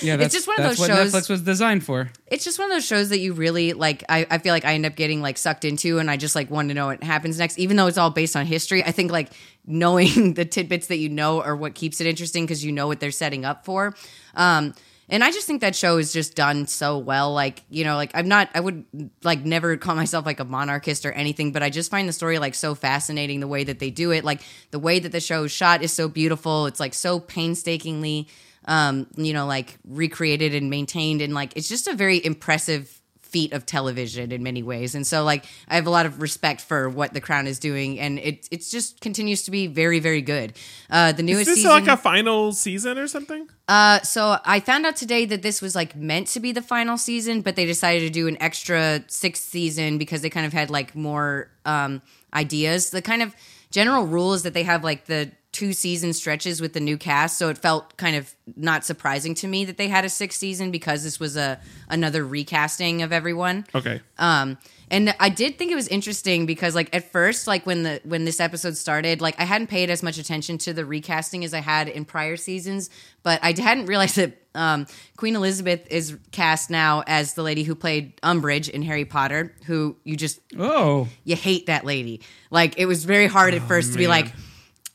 Yeah. 0.02 0.18
That's, 0.18 0.34
just 0.34 0.48
one 0.48 0.58
of 0.58 0.64
that's 0.64 0.78
those 0.78 0.90
what 0.90 0.96
shows- 0.98 1.14
Netflix 1.14 1.30
was 1.30 1.42
designed 1.42 1.84
for. 1.84 2.10
it's 2.28 2.44
just 2.44 2.60
one 2.60 2.70
of 2.70 2.76
those 2.76 2.86
shows 2.86 3.10
that 3.10 3.20
you 3.20 3.34
really 3.34 3.74
like 3.74 4.04
I, 4.10 4.26
I 4.30 4.38
feel 4.40 4.54
like 4.54 4.66
i 4.66 4.74
end 4.74 4.86
up 4.86 4.96
getting 4.96 5.22
like 5.22 5.38
sucked 5.38 5.64
into 5.64 6.00
and 6.00 6.10
i 6.12 6.18
just 6.18 6.36
like 6.36 6.50
want 6.50 6.68
to 6.70 6.74
know 6.74 6.88
what 6.88 7.04
happens 7.04 7.38
next 7.40 7.58
even 7.60 7.78
though 7.78 7.88
it's 7.88 7.98
all 7.98 8.10
based 8.10 8.36
on 8.36 8.46
history 8.46 8.84
i 8.84 8.92
think 8.92 9.12
like 9.12 9.32
knowing 9.68 10.34
the 10.36 10.46
tidbits 10.46 10.88
that 10.88 10.98
you 10.98 11.10
know 11.10 11.42
are 11.42 11.56
what 11.56 11.76
keeps 11.76 12.02
it 12.02 12.08
interesting 12.08 12.46
because 12.46 12.64
you 12.64 12.72
know 12.72 12.88
what 12.88 13.00
they're 13.00 13.12
setting 13.12 13.46
up 13.46 13.66
for. 13.66 13.96
Um 14.36 14.74
and 15.08 15.24
i 15.24 15.30
just 15.30 15.46
think 15.46 15.62
that 15.62 15.76
show 15.76 15.98
is 15.98 16.12
just 16.12 16.34
done 16.34 16.66
so 16.66 16.98
well 16.98 17.32
like 17.32 17.62
you 17.70 17.84
know 17.84 17.96
like 17.96 18.10
i'm 18.16 18.28
not 18.28 18.50
i 18.56 18.60
would 18.60 18.84
like 19.24 19.46
never 19.46 19.78
call 19.78 19.94
myself 19.94 20.26
like 20.26 20.40
a 20.40 20.44
monarchist 20.44 21.06
or 21.06 21.12
anything 21.12 21.52
but 21.52 21.62
i 21.62 21.70
just 21.70 21.92
find 21.92 22.10
the 22.10 22.12
story 22.12 22.40
like 22.40 22.56
so 22.56 22.74
fascinating 22.74 23.40
the 23.40 23.48
way 23.48 23.64
that 23.64 23.78
they 23.78 23.92
do 23.92 24.10
it. 24.10 24.24
Like 24.24 24.42
the 24.72 24.80
way 24.80 24.98
that 24.98 25.12
the 25.12 25.20
show 25.20 25.44
is 25.44 25.52
shot 25.52 25.84
is 25.84 25.94
so 25.94 26.08
beautiful. 26.08 26.66
It's 26.66 26.80
like 26.80 26.96
so 26.96 27.20
painstakingly 27.20 28.28
um, 28.68 29.08
you 29.16 29.34
know, 29.34 29.46
like 29.46 29.78
recreated 29.88 30.56
and 30.56 30.70
maintained, 30.70 31.22
and 31.22 31.34
like 31.34 31.56
it's 31.56 31.70
just 31.70 31.88
a 31.88 31.94
very 31.94 32.24
impressive 32.24 33.02
feat 33.36 33.52
of 33.52 33.66
television 33.66 34.32
in 34.32 34.42
many 34.44 34.64
ways. 34.64 34.96
And 34.96 35.06
so, 35.06 35.26
like, 35.26 35.44
I 35.68 35.76
have 35.76 35.88
a 35.88 35.90
lot 35.90 36.06
of 36.06 36.22
respect 36.22 36.62
for 36.62 36.88
what 36.88 37.14
The 37.14 37.20
Crown 37.20 37.48
is 37.48 37.60
doing, 37.60 38.00
and 38.00 38.18
it 38.18 38.48
it's 38.50 38.72
just 38.72 39.02
continues 39.02 39.44
to 39.44 39.52
be 39.52 39.68
very, 39.68 40.00
very 40.00 40.22
good. 40.22 40.54
Uh, 40.90 41.12
the 41.12 41.22
Is 41.24 41.30
newest 41.30 41.46
this 41.48 41.56
season, 41.56 41.72
like 41.72 41.88
a 41.90 41.98
final 41.98 42.54
season 42.54 42.98
or 42.98 43.10
something? 43.10 43.50
uh, 43.68 44.00
so 44.04 44.38
I 44.46 44.62
found 44.62 44.86
out 44.86 44.96
today 44.96 45.26
that 45.26 45.42
this 45.42 45.62
was 45.62 45.76
like 45.76 45.98
meant 45.98 46.28
to 46.28 46.40
be 46.40 46.54
the 46.54 46.62
final 46.62 46.98
season, 46.98 47.42
but 47.42 47.58
they 47.58 47.66
decided 47.66 48.02
to 48.08 48.10
do 48.10 48.30
an 48.30 48.38
extra 48.40 49.04
sixth 49.08 49.44
season 49.50 49.98
because 49.98 50.22
they 50.22 50.30
kind 50.30 50.46
of 50.46 50.54
had 50.54 50.70
like 50.70 50.96
more 50.96 51.50
um, 51.66 52.02
ideas. 52.34 52.92
The 52.92 53.02
kind 53.02 53.22
of 53.22 53.36
general 53.70 54.06
rule 54.06 54.34
is 54.34 54.44
that 54.44 54.54
they 54.54 54.64
have 54.64 54.82
like 54.82 55.08
the 55.08 55.30
two 55.56 55.72
season 55.72 56.12
stretches 56.12 56.60
with 56.60 56.74
the 56.74 56.82
new 56.82 56.98
cast, 56.98 57.38
so 57.38 57.48
it 57.48 57.58
felt 57.58 57.96
kind 57.96 58.18
of 58.18 58.36
not 58.58 58.84
surprising 58.84 59.34
to 59.36 59.48
me 59.48 59.64
that 59.64 59.78
they 59.78 59.88
had 59.88 60.04
a 60.04 60.10
sixth 60.10 60.38
season 60.38 60.70
because 60.70 61.06
this 61.06 61.18
was 61.18 61.38
a 61.38 61.58
another 61.88 62.26
recasting 62.26 63.02
of 63.02 63.14
everyone. 63.14 63.66
Okay. 63.74 64.02
Um, 64.18 64.58
and 64.92 65.16
I 65.18 65.30
did 65.30 65.58
think 65.58 65.72
it 65.72 65.76
was 65.76 65.88
interesting 65.88 66.46
because, 66.46 66.76
like, 66.76 66.94
at 66.94 67.10
first, 67.10 67.48
like 67.48 67.66
when 67.66 67.84
the 67.84 68.02
when 68.04 68.26
this 68.26 68.42
episode 68.42 68.76
started, 68.76 69.22
like 69.22 69.40
I 69.40 69.46
hadn't 69.46 69.68
paid 69.68 69.90
as 69.90 70.04
much 70.04 70.18
attention 70.18 70.58
to 70.60 70.74
the 70.74 70.86
recasting 70.86 71.46
as 71.46 71.54
I 71.54 71.60
had 71.60 71.88
in 71.88 72.04
prior 72.04 72.36
seasons, 72.36 72.90
but 73.24 73.40
I 73.42 73.54
hadn't 73.58 73.86
realized 73.86 74.18
that 74.18 74.34
um, 74.54 74.88
Queen 75.16 75.38
Elizabeth 75.38 75.88
is 75.90 76.18
cast 76.32 76.70
now 76.70 77.02
as 77.08 77.34
the 77.34 77.44
lady 77.44 77.64
who 77.64 77.76
played 77.76 78.18
Umbridge 78.22 78.70
in 78.70 78.82
Harry 78.82 79.06
Potter, 79.06 79.56
who 79.66 79.96
you 80.04 80.18
just 80.18 80.42
Oh, 80.60 81.08
you 81.24 81.38
hate 81.38 81.68
that 81.68 81.86
lady. 81.86 82.22
Like 82.52 82.78
it 82.78 82.86
was 82.86 83.06
very 83.06 83.28
hard 83.28 83.54
at 83.54 83.62
first 83.64 83.94
to 83.94 83.98
be 83.98 84.08
like, 84.08 84.28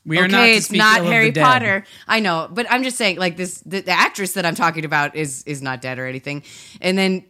we 0.05 0.17
are 0.17 0.23
okay, 0.25 0.31
not. 0.31 0.49
it's 0.49 0.71
not 0.71 0.97
ill 0.99 1.03
of 1.03 1.09
the 1.09 1.13
Harry. 1.13 1.31
Potter. 1.31 1.85
I 2.07 2.19
know, 2.19 2.47
but 2.51 2.65
I'm 2.69 2.83
just 2.83 2.97
saying, 2.97 3.17
like 3.17 3.37
this, 3.37 3.61
the, 3.61 3.81
the 3.81 3.91
actress 3.91 4.33
that 4.33 4.45
I'm 4.45 4.55
talking 4.55 4.85
about 4.85 5.15
is 5.15 5.43
is 5.43 5.61
not 5.61 5.81
dead 5.81 5.99
or 5.99 6.07
anything. 6.07 6.43
And 6.81 6.97
then 6.97 7.25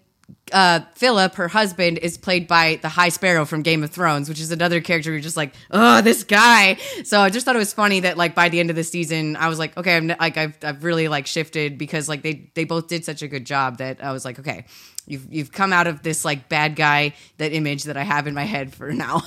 uh, 0.51 0.81
Philip, 0.95 1.35
her 1.35 1.47
husband, 1.47 1.97
is 1.99 2.17
played 2.17 2.47
by 2.47 2.79
the 2.81 2.89
High 2.89 3.09
Sparrow 3.09 3.45
from 3.45 3.61
Game 3.61 3.83
of 3.83 3.91
Thrones, 3.91 4.29
which 4.29 4.39
is 4.39 4.51
another 4.51 4.81
character. 4.81 5.11
You're 5.11 5.19
just 5.19 5.37
like, 5.37 5.53
oh, 5.71 6.01
this 6.01 6.23
guy. 6.23 6.75
So 7.03 7.19
I 7.21 7.29
just 7.29 7.45
thought 7.45 7.55
it 7.55 7.59
was 7.59 7.73
funny 7.73 8.01
that 8.01 8.17
like 8.17 8.35
by 8.35 8.49
the 8.49 8.59
end 8.59 8.69
of 8.69 8.75
the 8.75 8.83
season, 8.83 9.35
I 9.35 9.47
was 9.47 9.59
like, 9.59 9.77
okay, 9.77 9.97
I'm 9.97 10.07
like 10.07 10.37
I've 10.37 10.57
I've 10.63 10.83
really 10.83 11.07
like 11.07 11.27
shifted 11.27 11.77
because 11.77 12.09
like 12.09 12.21
they 12.21 12.51
they 12.53 12.63
both 12.63 12.87
did 12.87 13.05
such 13.05 13.21
a 13.21 13.27
good 13.27 13.45
job 13.45 13.77
that 13.77 14.03
I 14.03 14.11
was 14.11 14.25
like, 14.25 14.39
okay. 14.39 14.65
You've, 15.07 15.33
you've 15.33 15.51
come 15.51 15.73
out 15.73 15.87
of 15.87 16.03
this 16.03 16.23
like 16.23 16.47
bad 16.47 16.75
guy 16.75 17.15
that 17.37 17.51
image 17.51 17.85
that 17.85 17.97
I 17.97 18.03
have 18.03 18.27
in 18.27 18.35
my 18.35 18.43
head 18.43 18.73
for 18.73 18.91
now. 18.93 19.23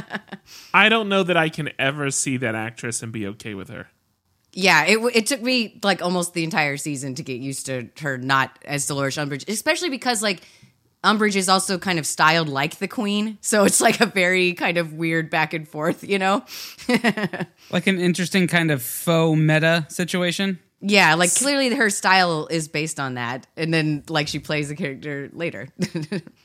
I 0.74 0.88
don't 0.88 1.08
know 1.08 1.22
that 1.22 1.36
I 1.36 1.48
can 1.48 1.70
ever 1.78 2.10
see 2.10 2.36
that 2.38 2.56
actress 2.56 3.00
and 3.00 3.12
be 3.12 3.26
okay 3.28 3.54
with 3.54 3.68
her. 3.68 3.86
Yeah, 4.54 4.84
it 4.84 4.98
it 5.14 5.26
took 5.26 5.42
me 5.42 5.78
like 5.82 6.00
almost 6.00 6.32
the 6.32 6.44
entire 6.44 6.76
season 6.76 7.16
to 7.16 7.22
get 7.22 7.40
used 7.40 7.66
to 7.66 7.88
her 8.00 8.16
not 8.16 8.56
as 8.64 8.86
Dolores 8.86 9.16
Umbridge, 9.16 9.48
especially 9.48 9.90
because 9.90 10.22
like 10.22 10.42
Umbridge 11.04 11.36
is 11.36 11.48
also 11.48 11.76
kind 11.76 11.98
of 11.98 12.06
styled 12.06 12.48
like 12.48 12.78
the 12.78 12.88
Queen, 12.88 13.36
so 13.42 13.64
it's 13.64 13.80
like 13.80 14.00
a 14.00 14.06
very 14.06 14.54
kind 14.54 14.78
of 14.78 14.94
weird 14.94 15.28
back 15.28 15.52
and 15.52 15.68
forth, 15.68 16.02
you 16.02 16.18
know? 16.18 16.44
Like 17.70 17.86
an 17.86 17.98
interesting 17.98 18.46
kind 18.46 18.70
of 18.70 18.82
faux 18.82 19.38
meta 19.38 19.86
situation. 19.88 20.60
Yeah, 20.80 21.14
like 21.14 21.34
clearly 21.34 21.74
her 21.74 21.90
style 21.90 22.46
is 22.50 22.68
based 22.68 23.00
on 23.00 23.14
that, 23.14 23.46
and 23.56 23.72
then 23.72 24.04
like 24.08 24.28
she 24.28 24.38
plays 24.38 24.68
the 24.68 24.76
character 24.76 25.30
later. 25.32 25.68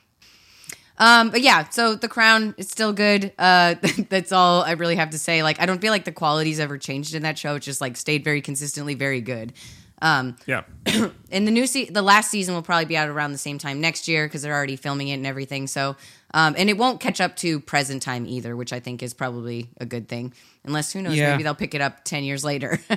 um, 1.00 1.29
but 1.32 1.41
yeah, 1.41 1.68
so 1.70 1.96
the 1.96 2.08
Crown 2.08 2.53
is 2.58 2.70
still 2.70 2.94
good. 2.94 3.32
Uh, 3.39 3.75
that's 4.10 4.32
all 4.32 4.62
I 4.63 4.72
really 4.74 4.96
have 4.98 5.12
to 5.12 5.18
say. 5.18 5.41
Like, 5.44 5.60
I 5.62 5.65
don't 5.65 5.79
feel 5.82 5.91
like 5.91 6.06
the 6.06 6.12
quality's 6.12 6.60
ever 6.60 6.77
changed 6.77 7.15
in 7.15 7.24
that 7.24 7.38
show. 7.38 7.56
It 7.56 7.62
just 7.62 7.82
like 7.82 7.98
stayed 7.98 8.24
very 8.24 8.41
consistently 8.41 8.94
very 8.96 9.22
good. 9.22 9.53
Um, 10.01 10.38
Yeah. 10.46 10.63
and 10.86 11.46
the 11.48 11.51
new 11.51 11.68
se- 11.68 11.89
the 11.89 12.01
last 12.01 12.32
season 12.32 12.56
will 12.56 12.62
probably 12.62 12.86
be 12.86 12.96
out 12.96 13.10
around 13.10 13.34
the 13.34 13.38
same 13.38 13.58
time 13.58 13.82
next 13.82 14.08
year 14.08 14.27
because 14.27 14.41
they're 14.44 14.56
already 14.56 14.77
filming 14.77 15.10
it 15.10 15.15
and 15.15 15.27
everything. 15.27 15.68
So, 15.68 15.98
um, 16.34 16.56
and 16.58 16.70
it 16.70 16.77
won't 16.77 17.01
catch 17.01 17.20
up 17.20 17.36
to 17.38 17.60
present 17.60 18.01
time 18.01 18.25
either, 18.25 18.56
which 18.56 18.72
I 18.72 18.79
think 18.79 19.03
is 19.03 19.13
probably 19.13 19.70
a 19.82 19.86
good 19.86 20.08
thing. 20.08 20.34
Unless 20.63 20.94
who 20.94 21.01
knows, 21.01 21.15
Yeah. 21.18 21.32
maybe 21.32 21.44
they'll 21.44 21.53
pick 21.56 21.74
it 21.75 21.82
up 21.82 22.06
ten 22.06 22.24
years 22.24 22.44
later. 22.46 22.79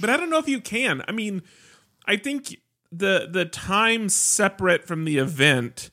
But 0.00 0.10
I 0.10 0.16
don't 0.16 0.30
know 0.30 0.38
if 0.38 0.46
you 0.48 0.60
can. 0.60 1.02
I 1.08 1.12
mean, 1.12 1.42
I 2.06 2.16
think 2.16 2.56
the 2.92 3.28
the 3.30 3.44
time 3.46 4.08
separate 4.08 4.86
from 4.86 5.04
the 5.04 5.18
event 5.18 5.90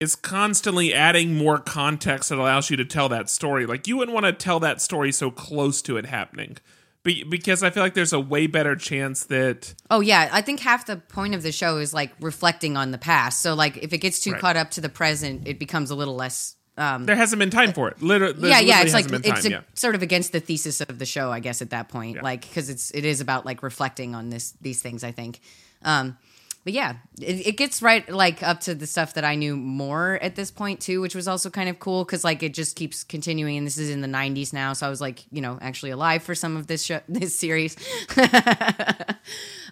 is 0.00 0.16
constantly 0.16 0.94
adding 0.94 1.34
more 1.36 1.58
context 1.58 2.30
that 2.30 2.38
allows 2.38 2.70
you 2.70 2.76
to 2.78 2.84
tell 2.84 3.08
that 3.10 3.28
story. 3.28 3.66
Like 3.66 3.86
you 3.86 3.98
wouldn't 3.98 4.14
want 4.14 4.26
to 4.26 4.32
tell 4.32 4.58
that 4.60 4.80
story 4.80 5.12
so 5.12 5.30
close 5.30 5.82
to 5.82 5.98
it 5.98 6.06
happening. 6.06 6.56
Be- 7.02 7.22
because 7.22 7.62
I 7.62 7.70
feel 7.70 7.82
like 7.82 7.94
there's 7.94 8.12
a 8.12 8.20
way 8.20 8.46
better 8.46 8.76
chance 8.76 9.24
that 9.24 9.74
Oh 9.90 10.00
yeah, 10.00 10.28
I 10.32 10.40
think 10.42 10.60
half 10.60 10.86
the 10.86 10.96
point 10.96 11.34
of 11.34 11.42
the 11.42 11.52
show 11.52 11.78
is 11.78 11.94
like 11.94 12.12
reflecting 12.20 12.76
on 12.76 12.90
the 12.90 12.98
past. 12.98 13.40
So 13.40 13.54
like 13.54 13.76
if 13.78 13.92
it 13.92 13.98
gets 13.98 14.20
too 14.20 14.32
Right. 14.32 14.40
caught 14.40 14.56
up 14.56 14.70
to 14.72 14.80
the 14.80 14.88
present, 14.88 15.46
it 15.46 15.58
becomes 15.58 15.90
a 15.90 15.94
little 15.94 16.16
less. 16.16 16.56
Um, 16.78 17.04
there 17.04 17.16
hasn't 17.16 17.38
been 17.38 17.50
time 17.50 17.74
for 17.74 17.90
it. 17.90 18.00
Literally, 18.00 18.48
yeah, 18.48 18.60
yeah, 18.60 18.82
it's 18.82 18.94
like 18.94 19.06
it's 19.10 19.44
a, 19.44 19.50
yeah. 19.50 19.60
sort 19.74 19.94
of 19.94 20.02
against 20.02 20.32
the 20.32 20.40
thesis 20.40 20.80
of 20.80 20.98
the 20.98 21.04
show, 21.04 21.30
I 21.30 21.40
guess, 21.40 21.60
at 21.60 21.70
that 21.70 21.90
point. 21.90 22.16
Yeah. 22.16 22.22
Like 22.22 22.42
because 22.42 22.70
it's 22.70 22.90
it 22.92 23.04
is 23.04 23.20
about 23.20 23.44
like 23.44 23.62
reflecting 23.62 24.14
on 24.14 24.30
this 24.30 24.54
these 24.62 24.80
things. 24.80 25.04
I 25.04 25.12
think. 25.12 25.40
Um, 25.82 26.16
but 26.64 26.72
yeah, 26.72 26.96
it, 27.20 27.46
it 27.46 27.56
gets 27.56 27.82
right 27.82 28.08
like 28.08 28.42
up 28.42 28.60
to 28.60 28.74
the 28.74 28.86
stuff 28.86 29.14
that 29.14 29.24
I 29.24 29.34
knew 29.34 29.56
more 29.56 30.18
at 30.20 30.36
this 30.36 30.50
point 30.50 30.80
too, 30.80 31.00
which 31.00 31.14
was 31.14 31.26
also 31.26 31.50
kind 31.50 31.68
of 31.68 31.78
cool 31.78 32.04
because 32.04 32.24
like 32.24 32.42
it 32.42 32.54
just 32.54 32.76
keeps 32.76 33.02
continuing, 33.02 33.56
and 33.56 33.66
this 33.66 33.78
is 33.78 33.90
in 33.90 34.00
the 34.00 34.08
'90s 34.08 34.52
now, 34.52 34.72
so 34.72 34.86
I 34.86 34.90
was 34.90 35.00
like, 35.00 35.24
you 35.30 35.40
know, 35.40 35.58
actually 35.60 35.90
alive 35.90 36.22
for 36.22 36.34
some 36.34 36.56
of 36.56 36.66
this 36.66 36.82
show, 36.82 37.00
this 37.08 37.34
series. 37.38 37.76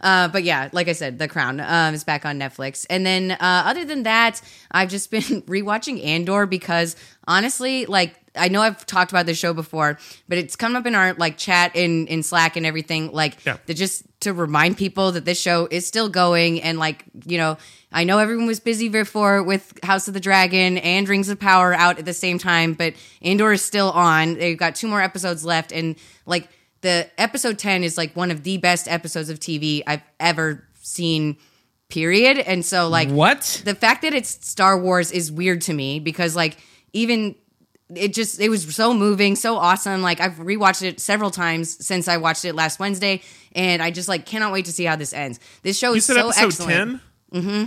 Uh, 0.01 0.29
but 0.29 0.45
yeah, 0.45 0.69
like 0.73 0.89
I 0.89 0.93
said, 0.93 1.19
The 1.19 1.29
Crown 1.29 1.61
um, 1.61 1.95
is 1.95 2.05
back 2.05 2.25
on 2.25 2.39
Netflix. 2.39 2.87
And 2.89 3.05
then 3.05 3.33
uh, 3.33 3.37
other 3.41 3.85
than 3.85 4.05
that, 4.05 4.41
I've 4.71 4.91
just 4.91 5.11
been 5.11 5.23
rewatching 5.43 6.05
Andor 6.05 6.47
because 6.47 6.97
honestly, 7.27 7.87
like 7.87 8.18
I 8.37 8.49
know 8.49 8.61
I've 8.63 8.85
talked 8.87 9.11
about 9.13 9.27
this 9.27 9.39
show 9.39 9.53
before, 9.55 9.99
but 10.29 10.39
it's 10.39 10.57
come 10.57 10.77
up 10.77 10.87
in 10.87 10.95
our 10.95 11.15
like 11.15 11.37
chat 11.39 11.75
in 11.75 12.07
in 12.09 12.23
Slack 12.23 12.57
and 12.57 12.65
everything. 12.67 13.13
Like 13.13 13.45
Yeah. 13.45 13.57
just 13.69 14.05
to 14.21 14.33
remind 14.33 14.77
people 14.77 15.13
that 15.13 15.25
this 15.25 15.41
show 15.41 15.69
is 15.71 15.87
still 15.87 16.09
going 16.09 16.63
and 16.63 16.79
like 16.79 17.05
you 17.27 17.39
know. 17.39 17.57
I 17.91 18.05
know 18.05 18.19
everyone 18.19 18.47
was 18.47 18.61
busy 18.61 18.91
before 18.91 19.43
with 19.43 19.73
House 19.83 20.09
of 20.09 20.15
the 20.15 20.21
Dragon 20.21 20.77
and 20.77 21.09
Rings 21.09 21.31
of 21.31 21.41
Power 21.41 21.73
out 21.73 21.99
at 21.99 22.05
the 22.05 22.13
same 22.13 22.39
time, 22.39 22.75
but 22.75 22.93
Andor 23.23 23.51
is 23.53 23.63
still 23.63 23.91
on. 23.93 24.35
They've 24.35 24.59
got 24.59 24.75
two 24.75 24.89
more 24.89 25.01
episodes 25.01 25.43
left, 25.43 25.73
and 25.73 25.97
like 26.27 26.51
the 26.83 27.09
episode 27.17 27.59
10 27.59 27.85
is 27.85 27.97
like 27.97 28.15
one 28.15 28.31
of 28.31 28.43
the 28.43 28.59
best 28.59 28.89
episodes 28.89 29.31
of 29.31 29.41
TV 29.41 29.83
I've 29.87 30.03
ever 30.21 30.69
seen, 30.83 31.39
period. 31.89 32.37
And 32.39 32.63
so, 32.63 32.89
like, 32.89 33.09
What? 33.09 33.63
the 33.65 33.75
fact 33.75 34.03
that 34.03 34.13
it's 34.13 34.47
Star 34.47 34.79
Wars 34.79 35.11
is 35.11 35.33
weird 35.33 35.63
to 35.63 35.73
me 35.73 35.99
because, 35.99 36.37
like, 36.37 36.59
even 36.93 37.37
it 37.95 38.13
just 38.15 38.41
it 38.41 38.49
was 38.49 38.75
so 38.75 38.93
moving, 38.95 39.37
so 39.37 39.57
awesome. 39.57 40.03
Like 40.03 40.21
I've 40.21 40.35
rewatched 40.35 40.83
it 40.83 41.01
several 41.01 41.31
times 41.31 41.85
since 41.85 42.09
I 42.09 42.17
watched 42.19 42.45
it 42.45 42.55
last 42.55 42.79
Wednesday, 42.79 43.23
and 43.55 43.83
I 43.83 43.91
just 43.91 44.09
like 44.09 44.27
cannot 44.27 44.53
wait 44.53 44.67
to 44.67 44.73
see 44.73 44.85
how 44.85 44.97
this 44.97 45.13
ends. 45.13 45.41
This 45.63 45.79
show 45.79 45.91
You 45.91 45.97
is 45.97 46.05
said 46.07 46.15
so 46.17 46.29
episode 46.29 46.45
excellent. 46.47 47.01
ten. 47.33 47.43
Mm-hmm. 47.43 47.65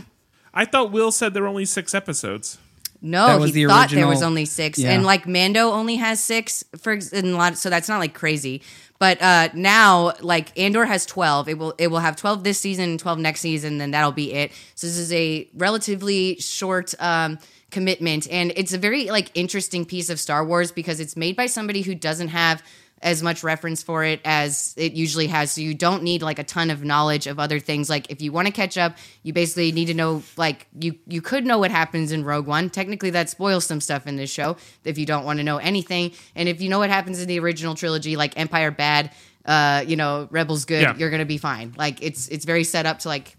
I 0.54 0.66
thought 0.66 0.92
Will 0.92 1.12
said 1.12 1.34
there 1.34 1.44
were 1.44 1.50
only 1.50 1.66
six 1.66 1.94
episodes. 1.94 2.58
No, 3.04 3.42
he 3.42 3.52
the 3.52 3.66
thought 3.66 3.90
there 3.90 4.08
was 4.08 4.22
only 4.22 4.46
six, 4.46 4.78
Yeah. 4.78 4.92
and 4.92 5.04
like 5.04 5.26
Mando 5.28 5.72
only 5.72 5.96
has 5.96 6.24
six 6.24 6.64
for 6.78 6.94
ex- 6.94 7.12
and 7.12 7.28
a 7.30 7.36
lot, 7.38 7.58
so 7.58 7.72
that's 7.72 7.90
not 7.90 7.98
like 8.00 8.14
crazy. 8.14 8.62
But 9.00 9.20
uh 9.24 9.50
now, 9.56 10.14
like 10.22 10.56
Andor 10.60 10.86
has 10.86 11.08
twelve. 11.08 11.50
It 11.50 11.58
will 11.58 11.74
it 11.80 11.88
will 11.88 11.98
have 12.00 12.16
twelve 12.16 12.44
this 12.44 12.60
season, 12.60 12.92
and 12.92 13.00
twelve 13.00 13.18
next 13.18 13.40
season, 13.40 13.72
and 13.74 13.82
then 13.82 13.92
that'll 13.92 14.12
be 14.12 14.32
it. 14.32 14.52
So 14.76 14.86
this 14.86 14.98
is 15.00 15.12
a 15.14 15.50
relatively 15.56 16.36
short 16.40 16.94
um 17.00 17.40
commitment, 17.72 18.30
and 18.30 18.52
it's 18.56 18.74
a 18.74 18.78
very 18.78 19.06
like 19.10 19.32
interesting 19.34 19.86
piece 19.86 20.10
of 20.10 20.20
Star 20.20 20.46
Wars 20.46 20.72
because 20.72 21.00
it's 21.00 21.16
made 21.16 21.36
by 21.36 21.46
somebody 21.48 21.82
who 21.82 21.96
doesn't 21.96 22.28
have 22.30 22.62
as 23.04 23.24
much 23.24 23.44
reference 23.44 23.82
for 23.82 24.04
it 24.04 24.22
as 24.26 24.76
it 24.78 24.94
usually 24.94 25.26
has. 25.26 25.52
So 25.52 25.62
you 25.62 25.74
don't 25.74 26.04
need 26.04 26.22
like 26.22 26.38
a 26.38 26.44
ton 26.44 26.70
of 26.70 26.84
knowledge 26.84 27.26
of 27.26 27.40
other 27.40 27.60
things. 27.60 27.90
Like 27.90 28.12
if 28.12 28.22
you 28.22 28.32
want 28.32 28.46
to 28.48 28.54
catch 28.54 28.78
up, 28.78 28.96
you 29.24 29.34
basically 29.34 29.72
need 29.72 29.86
to 29.86 29.96
know 29.96 30.22
like 30.38 30.68
you 30.80 30.96
you 31.08 31.20
could 31.20 31.44
know 31.44 31.58
what 31.58 31.72
happens 31.72 32.12
in 32.12 32.24
Rogue 32.24 32.46
One. 32.46 32.70
Technically 32.70 33.10
that 33.10 33.28
spoils 33.28 33.66
some 33.66 33.82
stuff 33.82 34.06
in 34.06 34.18
this 34.18 34.30
show 34.30 34.56
if 34.84 35.00
you 35.00 35.08
don't 35.08 35.26
want 35.26 35.38
to 35.40 35.44
know 35.44 35.58
anything. 35.58 36.12
And 36.36 36.48
if 36.48 36.62
you 36.62 36.70
know 36.70 36.78
what 36.78 36.92
happens 36.92 37.20
in 37.20 37.28
the 37.28 37.40
original 37.40 37.74
trilogy, 37.74 38.16
like 38.16 38.38
Empire 38.38 38.70
bad, 38.70 39.10
uh, 39.46 39.84
you 39.88 39.96
know, 39.96 40.28
Rebels 40.30 40.66
good, 40.66 40.84
Yeah. 40.84 40.96
you're 40.96 41.10
gonna 41.10 41.26
be 41.26 41.40
fine. 41.40 41.74
Like 41.76 42.04
it's 42.04 42.28
it's 42.28 42.46
very 42.46 42.64
set 42.64 42.86
up 42.86 43.00
to 43.00 43.08
like 43.08 43.36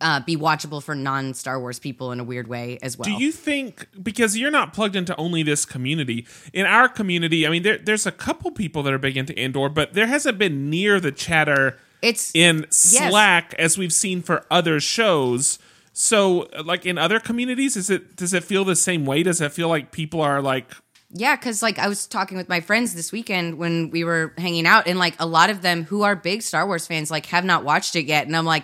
uh, 0.00 0.20
be 0.20 0.36
watchable 0.36 0.82
for 0.82 0.94
non 0.94 1.34
Star 1.34 1.58
Wars 1.58 1.78
people 1.78 2.12
in 2.12 2.20
a 2.20 2.24
weird 2.24 2.48
way 2.48 2.78
as 2.82 2.96
well. 2.96 3.04
Do 3.04 3.22
you 3.22 3.32
think 3.32 3.88
because 4.02 4.36
you're 4.36 4.50
not 4.50 4.72
plugged 4.72 4.96
into 4.96 5.16
only 5.16 5.42
this 5.42 5.64
community? 5.64 6.26
In 6.52 6.66
our 6.66 6.88
community, 6.88 7.46
I 7.46 7.50
mean, 7.50 7.62
there, 7.62 7.78
there's 7.78 8.06
a 8.06 8.12
couple 8.12 8.50
people 8.50 8.82
that 8.84 8.92
are 8.92 8.98
big 8.98 9.16
into 9.16 9.38
Andor, 9.38 9.68
but 9.68 9.94
there 9.94 10.06
hasn't 10.06 10.38
been 10.38 10.70
near 10.70 11.00
the 11.00 11.12
chatter 11.12 11.78
it's 12.02 12.30
in 12.34 12.66
Slack 12.70 13.54
as 13.58 13.76
we've 13.76 13.92
seen 13.92 14.22
for 14.22 14.44
other 14.50 14.80
shows. 14.80 15.58
So, 15.92 16.48
like 16.64 16.86
in 16.86 16.96
other 16.96 17.18
communities, 17.18 17.76
is 17.76 17.90
it 17.90 18.14
does 18.16 18.32
it 18.32 18.44
feel 18.44 18.64
the 18.64 18.76
same 18.76 19.04
way? 19.04 19.22
Does 19.22 19.40
it 19.40 19.52
feel 19.52 19.68
like 19.68 19.90
people 19.90 20.20
are 20.20 20.40
like, 20.40 20.70
Yeah, 21.10 21.34
because 21.34 21.60
like 21.60 21.78
I 21.78 21.88
was 21.88 22.06
talking 22.06 22.36
with 22.36 22.48
my 22.48 22.60
friends 22.60 22.94
this 22.94 23.10
weekend 23.10 23.58
when 23.58 23.90
we 23.90 24.04
were 24.04 24.32
hanging 24.38 24.66
out, 24.66 24.86
and 24.86 24.98
like 24.98 25.16
a 25.18 25.26
lot 25.26 25.50
of 25.50 25.62
them 25.62 25.82
who 25.84 26.02
are 26.02 26.14
big 26.14 26.42
Star 26.42 26.66
Wars 26.66 26.86
fans 26.86 27.10
like 27.10 27.26
have 27.26 27.44
not 27.44 27.64
watched 27.64 27.96
it 27.96 28.04
yet, 28.04 28.26
and 28.28 28.36
I'm 28.36 28.44
like, 28.44 28.62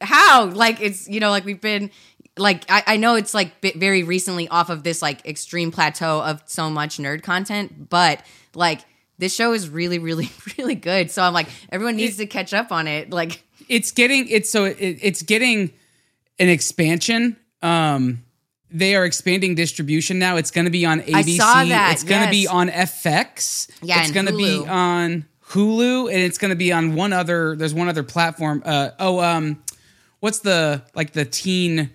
how? 0.00 0.46
Like 0.46 0.80
it's 0.80 1.08
you 1.08 1.20
know 1.20 1.30
like 1.30 1.44
we've 1.44 1.60
been 1.60 1.90
like 2.36 2.64
I, 2.70 2.82
I 2.86 2.96
know 2.96 3.14
it's 3.16 3.34
like 3.34 3.60
bi- 3.60 3.74
very 3.76 4.02
recently 4.02 4.48
off 4.48 4.70
of 4.70 4.82
this 4.82 5.02
like 5.02 5.26
extreme 5.26 5.70
plateau 5.70 6.20
of 6.22 6.42
so 6.46 6.70
much 6.70 6.98
nerd 6.98 7.22
content, 7.22 7.88
but 7.88 8.22
like 8.54 8.80
this 9.18 9.34
show 9.34 9.52
is 9.52 9.68
really 9.68 9.98
really 9.98 10.30
really 10.58 10.74
good. 10.74 11.10
So 11.10 11.22
I'm 11.22 11.32
like 11.32 11.48
everyone 11.70 11.96
needs 11.96 12.16
to 12.18 12.26
catch 12.26 12.54
up 12.54 12.72
on 12.72 12.86
it. 12.86 13.10
Like 13.10 13.42
it's 13.68 13.90
getting 13.90 14.28
it's 14.28 14.50
so 14.50 14.64
it, 14.64 14.76
it's 14.78 15.22
getting 15.22 15.72
an 16.38 16.48
expansion 16.48 17.36
um 17.62 18.22
they 18.70 18.94
are 18.94 19.04
expanding 19.04 19.54
distribution 19.54 20.18
now 20.18 20.36
it's 20.36 20.50
going 20.52 20.66
to 20.66 20.70
be 20.70 20.86
on 20.86 21.00
abc 21.00 21.36
saw 21.36 21.64
that, 21.64 21.92
it's 21.92 22.04
going 22.04 22.22
to 22.24 22.30
be 22.30 22.46
on 22.46 22.68
fx 22.68 23.68
Yeah, 23.82 24.02
it's 24.02 24.12
going 24.12 24.26
to 24.26 24.36
be 24.36 24.64
on 24.66 25.26
hulu 25.48 26.12
and 26.12 26.20
it's 26.20 26.38
going 26.38 26.50
to 26.50 26.56
be 26.56 26.72
on 26.72 26.94
one 26.94 27.12
other 27.12 27.56
there's 27.56 27.74
one 27.74 27.88
other 27.88 28.04
platform 28.04 28.62
uh 28.64 28.90
oh 29.00 29.20
um 29.20 29.60
what's 30.20 30.40
the 30.40 30.82
like 30.94 31.12
the 31.12 31.24
teen 31.24 31.90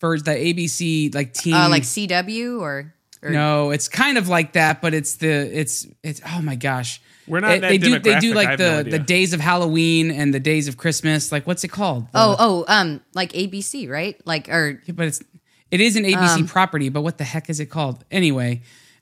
version 0.00 0.24
the 0.24 0.32
abc 0.32 1.14
like 1.14 1.32
teen 1.32 1.54
uh, 1.54 1.68
like 1.68 1.82
CW 1.84 2.60
or, 2.60 2.92
or 3.22 3.30
no 3.30 3.70
it's 3.70 3.88
kind 3.88 4.18
of 4.18 4.28
like 4.28 4.52
that 4.54 4.82
but 4.82 4.94
it's 4.94 5.16
the 5.16 5.28
it's 5.28 5.86
it's 6.02 6.20
oh 6.28 6.42
my 6.42 6.56
gosh 6.56 7.00
We're 7.28 7.40
not 7.40 7.54
in 7.54 7.60
that 7.62 7.68
they 7.68 7.78
do 7.78 7.98
they 7.98 8.18
do 8.18 8.34
like 8.34 8.58
the 8.58 8.82
no 8.84 8.90
the 8.90 8.98
days 8.98 9.32
of 9.32 9.40
halloween 9.40 10.10
and 10.10 10.34
the 10.34 10.40
days 10.40 10.66
of 10.68 10.76
christmas 10.76 11.30
like 11.30 11.46
what's 11.46 11.62
it 11.64 11.68
called 11.68 12.06
oh 12.14 12.36
oh 12.38 12.64
um 12.68 13.00
like 13.14 13.32
ABC 13.32 13.88
right 13.88 14.20
like 14.26 14.48
or 14.48 14.80
Yeah, 14.86 14.94
but 14.94 15.06
it's 15.06 15.22
it 15.70 15.80
is 15.80 15.96
an 15.96 16.04
ABC 16.04 16.46
property, 16.48 16.90
but 16.90 17.00
what 17.00 17.16
the 17.16 17.24
heck 17.24 17.48
is 17.48 17.58
it 17.58 17.70
called? 17.70 18.04
Anyway, 18.10 18.60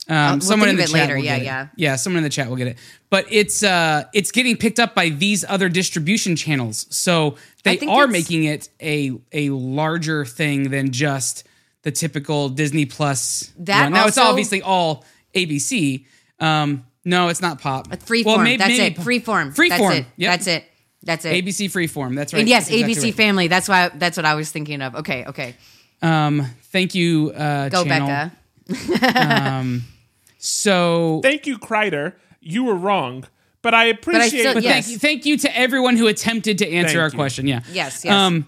um, 0.09 0.35
we'll 0.39 0.41
someone 0.41 0.69
in 0.69 0.77
the 0.77 0.85
it 0.85 0.87
chat 0.87 0.93
later. 1.09 1.17
will 1.17 1.25
Yeah, 1.25 1.35
get 1.39 1.43
it. 1.43 1.45
yeah. 1.47 1.67
yeah. 1.75 1.97
Someone 1.97 2.19
in 2.19 2.23
the 2.23 2.31
chat 2.31 2.49
will 2.49 2.55
get 2.55 2.69
it. 2.69 2.79
But 3.11 3.27
it's 3.29 3.65
uh, 3.65 4.05
it's 4.15 4.31
getting 4.31 4.57
picked 4.57 4.79
up 4.79 4.95
by 4.95 5.09
these 5.09 5.45
other 5.49 5.69
distribution 5.69 6.37
channels, 6.37 6.87
so 6.91 7.35
they 7.65 7.79
are 7.87 8.07
making 8.07 8.45
it 8.45 8.69
a 8.81 9.13
a 9.33 9.51
larger 9.51 10.25
thing 10.25 10.71
than 10.71 10.93
just 10.93 11.47
the 11.83 11.91
typical 11.91 12.49
Disney 12.49 12.87
Plus. 12.87 13.53
That 13.59 13.85
one. 13.85 13.93
now 13.93 14.07
it's 14.07 14.19
obviously 14.19 14.63
all 14.63 15.05
ABC. 15.35 16.05
Um, 16.39 16.85
no, 17.05 17.29
it's 17.29 17.41
not 17.41 17.61
pop. 17.61 17.89
Freeform. 17.89 18.25
Well, 18.27 18.39
maybe- 18.39 18.57
that's 18.59 18.79
maybe 18.79 18.95
it. 18.95 18.99
Freeform. 18.99 19.55
Freeform. 19.55 19.69
That's 19.69 19.95
it. 19.97 20.07
Yep. 20.17 20.31
That's 20.33 20.47
it. 20.47 20.65
That's 21.03 21.25
it. 21.25 21.45
ABC 21.45 21.71
Freeform. 21.71 22.15
That's 22.15 22.33
right. 22.35 22.41
and 22.41 22.49
yes, 22.49 22.65
That's 22.69 22.75
exactly 22.83 22.95
ABC 22.95 23.05
right. 23.05 23.15
Family. 23.15 23.49
That's 23.49 23.69
why. 23.69 23.89
That's 23.89 24.17
what 24.19 24.27
I 24.27 24.35
was 24.35 24.51
thinking 24.51 24.83
of. 24.83 24.97
Okay. 24.97 25.25
Okay. 25.27 25.55
Um, 26.03 26.47
thank 26.73 26.95
you, 26.95 27.31
uh, 27.31 27.69
Go 27.71 27.85
channel. 27.85 28.31
Becca. 28.69 29.81
So 30.39 31.21
"Thank 31.23 31.47
you, 31.47 31.59
Kreider, 31.59 32.15
you 32.41 32.65
were 32.65 32.75
wrong." 32.75 33.25
But 33.63 33.75
I 33.75 33.85
appreciate. 33.87 34.41
still- 34.41 34.55
But 34.55 34.63
Yes. 34.63 34.73
thank 34.87 34.89
you, 34.93 34.99
thank 34.99 35.27
you 35.27 35.37
to 35.39 35.57
everyone 35.59 35.97
who 35.97 36.07
attempted 36.07 36.59
to 36.59 36.69
answer 36.69 36.89
Thank 36.95 36.99
our 37.01 37.09
you. 37.09 37.15
question. 37.15 37.47
Yeah. 37.47 37.61
Yes, 37.73 38.05
yes. 38.05 38.13
Um, 38.13 38.47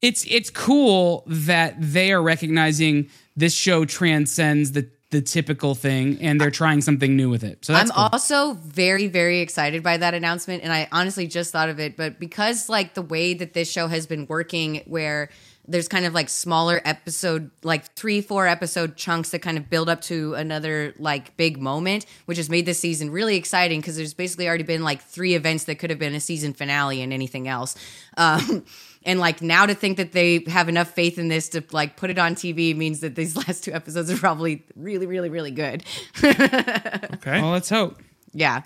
it's 0.00 0.24
it's 0.28 0.50
cool 0.50 1.22
that 1.26 1.76
they 1.78 2.12
are 2.12 2.22
recognizing 2.22 3.08
this 3.36 3.54
show 3.54 3.84
transcends 3.84 4.72
the 4.72 4.88
the 5.10 5.20
typical 5.20 5.74
thing, 5.74 6.16
and 6.22 6.40
they're 6.40 6.50
trying 6.50 6.80
something 6.80 7.14
new 7.14 7.28
with 7.28 7.44
it. 7.44 7.62
So 7.66 7.74
that's 7.74 7.90
I'm 7.90 7.94
cool. 7.94 8.08
also 8.14 8.54
very, 8.54 9.08
very 9.08 9.40
excited 9.40 9.82
by 9.82 9.98
that 9.98 10.14
announcement. 10.14 10.62
And 10.64 10.72
I 10.72 10.88
honestly 10.90 11.26
just 11.26 11.52
thought 11.52 11.68
of 11.68 11.78
it, 11.78 11.98
but 11.98 12.18
because 12.18 12.70
like 12.70 12.94
the 12.94 13.02
way 13.02 13.34
that 13.34 13.52
this 13.52 13.70
show 13.70 13.88
has 13.88 14.06
been 14.06 14.26
working, 14.26 14.80
where 14.86 15.28
there's 15.66 15.86
kind 15.86 16.04
of 16.04 16.12
like 16.12 16.28
smaller 16.28 16.80
episode, 16.84 17.50
like 17.62 17.92
three, 17.94 18.20
four 18.20 18.48
episode 18.48 18.96
chunks 18.96 19.30
that 19.30 19.40
kind 19.40 19.56
of 19.56 19.70
build 19.70 19.88
up 19.88 20.00
to 20.02 20.34
another 20.34 20.92
like 20.98 21.36
big 21.36 21.60
moment, 21.60 22.04
which 22.24 22.36
has 22.38 22.50
made 22.50 22.66
this 22.66 22.80
season 22.80 23.10
really 23.10 23.36
exciting 23.36 23.80
because 23.80 23.96
there's 23.96 24.14
basically 24.14 24.48
already 24.48 24.64
been 24.64 24.82
like 24.82 25.02
three 25.02 25.34
events 25.34 25.64
that 25.64 25.76
could 25.76 25.90
have 25.90 26.00
been 26.00 26.14
a 26.14 26.20
season 26.20 26.52
finale 26.52 27.00
and 27.00 27.12
anything 27.12 27.46
else. 27.46 27.76
Um, 28.16 28.64
and 29.04 29.20
like 29.20 29.40
now 29.40 29.66
to 29.66 29.74
think 29.74 29.98
that 29.98 30.12
they 30.12 30.44
have 30.48 30.68
enough 30.68 30.90
faith 30.90 31.18
in 31.18 31.28
this 31.28 31.48
to 31.50 31.62
like 31.70 31.96
put 31.96 32.10
it 32.10 32.18
on 32.18 32.34
TV 32.34 32.76
means 32.76 33.00
that 33.00 33.14
these 33.14 33.36
last 33.48 33.62
two 33.62 33.72
episodes 33.72 34.10
are 34.10 34.16
probably 34.16 34.64
really, 34.74 35.06
really, 35.06 35.28
really 35.28 35.52
good. 35.52 35.84
okay. 36.24 37.40
well, 37.40 37.50
let's 37.50 37.68
hope. 37.68 38.02
Yeah. 38.32 38.62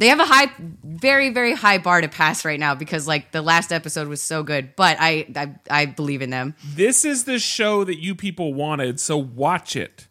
They 0.00 0.08
have 0.08 0.18
a 0.18 0.24
high, 0.24 0.50
very, 0.82 1.28
very 1.30 1.54
high 1.54 1.78
bar 1.78 2.00
to 2.00 2.08
pass 2.08 2.44
right 2.44 2.58
now 2.58 2.74
because 2.74 3.06
like 3.06 3.30
the 3.32 3.42
last 3.42 3.70
episode 3.70 4.08
was 4.08 4.20
so 4.22 4.42
good. 4.42 4.74
But 4.74 4.96
I, 4.98 5.26
I, 5.36 5.54
I 5.70 5.86
believe 5.86 6.22
in 6.22 6.30
them. 6.30 6.54
this 6.74 7.04
is 7.04 7.24
the 7.24 7.38
show 7.38 7.84
that 7.84 8.00
you 8.02 8.14
people 8.14 8.54
wanted, 8.54 8.98
so 8.98 9.16
watch 9.18 9.76
it. 9.76 10.08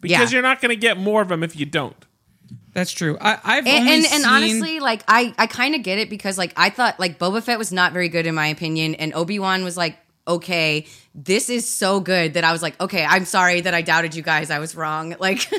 Because 0.00 0.30
Yeah. 0.30 0.36
you're 0.36 0.42
not 0.42 0.60
going 0.60 0.70
to 0.70 0.76
get 0.80 0.96
more 0.96 1.22
of 1.22 1.28
them 1.28 1.42
if 1.42 1.56
you 1.56 1.66
don't. 1.66 1.96
That's 2.72 2.92
true. 2.92 3.16
I, 3.20 3.38
I've 3.42 3.66
And 3.66 3.78
only 3.80 3.92
and, 3.94 4.04
seen, 4.04 4.14
and 4.14 4.24
honestly, 4.26 4.80
like 4.80 5.02
I, 5.08 5.34
I 5.38 5.46
kind 5.46 5.74
of 5.74 5.82
get 5.82 5.98
it 5.98 6.08
because 6.10 6.38
like 6.38 6.52
I 6.56 6.70
thought 6.70 7.00
like 7.00 7.18
Boba 7.18 7.42
Fett 7.42 7.58
was 7.58 7.72
not 7.72 7.92
very 7.92 8.08
good 8.08 8.26
in 8.26 8.34
my 8.34 8.46
opinion, 8.48 8.94
and 8.96 9.12
Obi 9.14 9.38
Wan 9.38 9.64
was 9.64 9.76
like 9.76 9.98
okay. 10.28 10.86
This 11.14 11.48
is 11.48 11.66
so 11.68 12.00
good 12.00 12.34
that 12.34 12.44
I 12.44 12.52
was 12.52 12.60
like, 12.62 12.78
okay, 12.80 13.04
I'm 13.04 13.24
sorry 13.24 13.62
that 13.62 13.72
I 13.74 13.80
doubted 13.82 14.14
you 14.14 14.22
guys. 14.22 14.50
I 14.50 14.58
was 14.58 14.74
wrong. 14.76 15.14
Like, 15.18 15.50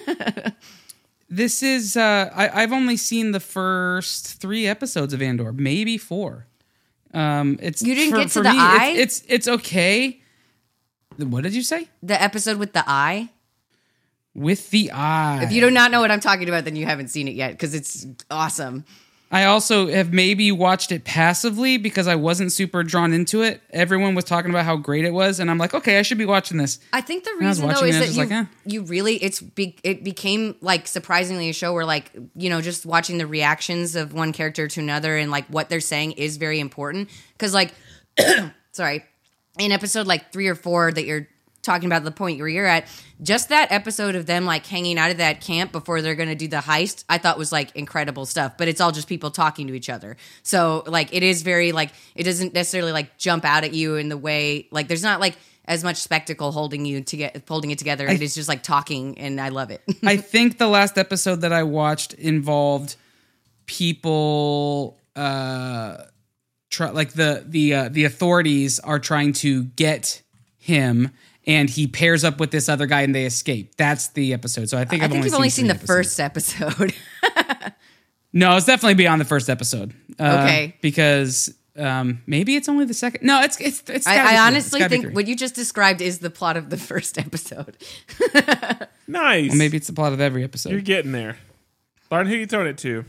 this 1.29 1.61
is. 1.63 1.97
Uh, 1.97 2.29
I, 2.35 2.63
I've 2.63 2.71
only 2.73 2.97
seen 2.97 3.31
the 3.31 3.39
first 3.39 4.39
three 4.41 4.67
episodes 4.67 5.13
of 5.13 5.21
Andor, 5.21 5.51
maybe 5.53 5.97
four. 5.97 6.47
Um, 7.13 7.57
it's 7.61 7.81
You 7.81 7.95
didn't 7.95 8.11
for- 8.11 8.17
get 8.19 8.29
to 8.31 8.41
the 8.43 8.51
me, 8.51 8.59
eye? 8.59 8.93
It's, 8.97 9.19
it's 9.21 9.25
it's 9.29 9.47
okay. 9.47 10.21
What 11.17 11.43
did 11.43 11.53
you 11.55 11.63
say? 11.63 11.87
the 12.03 12.21
episode 12.21 12.57
with 12.57 12.73
the 12.73 12.83
eye. 12.87 13.29
With 14.35 14.69
the 14.69 14.91
eye. 14.91 15.41
If 15.43 15.51
you 15.51 15.61
do 15.61 15.71
not 15.71 15.89
know 15.89 15.99
what 15.99 16.11
I'm 16.11 16.19
talking 16.19 16.47
about, 16.47 16.63
then 16.63 16.75
you 16.75 16.85
haven't 16.85 17.07
seen 17.07 17.27
it 17.27 17.33
yet 17.33 17.51
because 17.53 17.73
it's 17.73 18.05
awesome. 18.29 18.85
I 19.29 19.43
also 19.43 19.87
have 19.87 20.13
maybe 20.13 20.51
watched 20.51 20.91
it 20.91 21.03
passively 21.03 21.77
because 21.77 22.07
I 22.07 22.15
wasn't 22.15 22.51
super 22.53 22.83
drawn 22.83 23.11
into 23.11 23.41
it. 23.41 23.61
Everyone 23.71 24.15
was 24.15 24.23
talking 24.23 24.49
about 24.49 24.63
how 24.63 24.77
great 24.77 25.03
it 25.03 25.11
was, 25.11 25.39
and 25.39 25.51
I'm 25.51 25.57
like, 25.57 25.73
okay, 25.73 25.99
I 25.99 26.01
should 26.01 26.17
be 26.17 26.25
watching 26.25 26.57
this. 26.57 26.79
I 26.93 27.01
think 27.01 27.25
the 27.25 27.35
reason 27.37 27.67
though 27.67 27.83
is 27.83 27.99
that 27.99 28.11
you, 28.11 28.23
like, 28.23 28.31
eh. 28.31 28.45
you 28.65 28.83
really 28.83 29.15
it's 29.15 29.41
be, 29.41 29.75
it 29.83 30.03
became 30.03 30.55
like 30.61 30.87
surprisingly 30.87 31.49
a 31.49 31.53
show 31.53 31.73
where 31.73 31.85
like 31.85 32.11
you 32.35 32.49
know 32.49 32.61
just 32.61 32.85
watching 32.85 33.17
the 33.17 33.27
reactions 33.27 33.95
of 33.95 34.13
one 34.13 34.31
character 34.31 34.67
to 34.67 34.79
another 34.79 35.17
and 35.17 35.29
like 35.29 35.45
what 35.47 35.67
they're 35.67 35.81
saying 35.81 36.13
is 36.13 36.37
very 36.37 36.59
important 36.59 37.09
because 37.33 37.53
like 37.53 37.73
sorry 38.71 39.03
in 39.59 39.71
episode 39.71 40.07
like 40.07 40.31
three 40.31 40.47
or 40.47 40.55
four 40.55 40.91
that 40.91 41.05
you're 41.05 41.27
talking 41.67 41.87
about 41.87 42.03
the 42.03 42.11
point 42.11 42.39
where 42.39 42.47
you're 42.47 42.65
at 42.65 42.87
just 43.21 43.49
that 43.49 43.71
episode 43.71 44.15
of 44.15 44.25
them 44.25 44.45
like 44.45 44.65
hanging 44.65 44.97
out 44.97 45.11
of 45.11 45.17
that 45.17 45.41
camp 45.41 45.71
before 45.71 46.01
they're 46.01 46.15
gonna 46.15 46.35
do 46.35 46.47
the 46.47 46.57
heist 46.57 47.03
i 47.09 47.17
thought 47.17 47.37
was 47.37 47.51
like 47.51 47.75
incredible 47.75 48.25
stuff 48.25 48.57
but 48.57 48.67
it's 48.67 48.81
all 48.81 48.91
just 48.91 49.07
people 49.07 49.31
talking 49.31 49.67
to 49.67 49.73
each 49.73 49.89
other. 49.89 50.17
So 50.43 50.83
like 50.87 51.13
it 51.13 51.23
is 51.23 51.43
very 51.43 51.71
like 51.71 51.91
it 52.15 52.23
doesn't 52.23 52.53
necessarily 52.53 52.91
like 52.91 53.17
jump 53.17 53.45
out 53.45 53.63
at 53.63 53.73
you 53.73 53.95
in 53.95 54.09
the 54.09 54.17
way 54.17 54.67
like 54.71 54.87
there's 54.87 55.03
not 55.03 55.19
like 55.19 55.35
as 55.65 55.83
much 55.83 55.97
spectacle 55.97 56.51
holding 56.51 56.85
you 56.85 57.01
to 57.01 57.17
get 57.17 57.43
holding 57.47 57.71
it 57.71 57.77
together. 57.77 58.07
It 58.07 58.21
is 58.21 58.35
just 58.35 58.47
like 58.47 58.63
talking 58.63 59.17
and 59.19 59.39
i 59.39 59.49
love 59.49 59.71
it. 59.71 59.81
I 60.03 60.17
think 60.17 60.57
the 60.57 60.67
last 60.67 60.97
episode 60.97 61.41
that 61.41 61.53
I 61.53 61.63
watched 61.63 62.13
involved 62.13 62.95
people 63.65 64.97
uh 65.15 65.97
try 66.69 66.89
like 66.89 67.13
the 67.13 67.43
the 67.45 67.73
uh, 67.73 67.89
the 67.89 68.05
authorities 68.05 68.79
are 68.79 68.99
trying 68.99 69.33
to 69.33 69.63
get 69.63 70.21
him 70.57 71.11
and 71.47 71.69
he 71.69 71.87
pairs 71.87 72.23
up 72.23 72.39
with 72.39 72.51
this 72.51 72.69
other 72.69 72.85
guy 72.85 73.01
and 73.01 73.15
they 73.15 73.25
escape. 73.25 73.75
That's 73.77 74.09
the 74.09 74.33
episode. 74.33 74.69
So 74.69 74.77
I 74.77 74.85
think 74.85 75.01
i 75.01 75.05
I've 75.05 75.11
think 75.11 75.25
you've 75.25 75.33
only 75.33 75.49
seen 75.49 75.65
three 75.65 75.69
the 75.69 75.75
episodes. 75.75 76.15
first 76.15 76.19
episode 76.19 76.93
No, 78.33 78.55
it's 78.57 78.65
definitely 78.67 78.93
beyond 78.95 79.19
the 79.21 79.25
first 79.25 79.49
episode. 79.49 79.93
Uh, 80.19 80.41
Okay. 80.43 80.75
because 80.81 81.51
um 81.77 82.21
maybe 82.27 82.55
it's 82.55 82.67
only 82.67 82.85
the 82.85 82.93
second. 82.93 83.25
No, 83.25 83.41
it's 83.41 83.59
it's 83.61 83.81
it's. 83.89 84.05
I. 84.07 84.35
I 84.35 84.47
honestly 84.47 84.79
gotta 84.79 84.89
think 84.89 85.15
what 85.15 85.27
you 85.27 85.35
just 85.35 85.55
described 85.55 86.01
is 86.01 86.19
the 86.19 86.29
plot 86.29 86.57
of 86.57 86.69
the 86.69 86.77
first 86.91 87.17
episode. 87.17 87.77
Nice. 89.09 89.49
Well, 89.49 89.57
maybe 89.57 89.77
it's 89.77 89.87
the 89.87 89.93
plot 89.93 90.11
of 90.11 90.19
every 90.19 90.43
episode. 90.43 90.71
You're 90.71 90.81
getting 90.81 91.13
there. 91.13 91.37
Lauren, 92.11 92.27
who 92.27 92.35
you 92.35 92.45
throwing 92.45 92.67
it 92.67 92.77
to? 92.79 93.05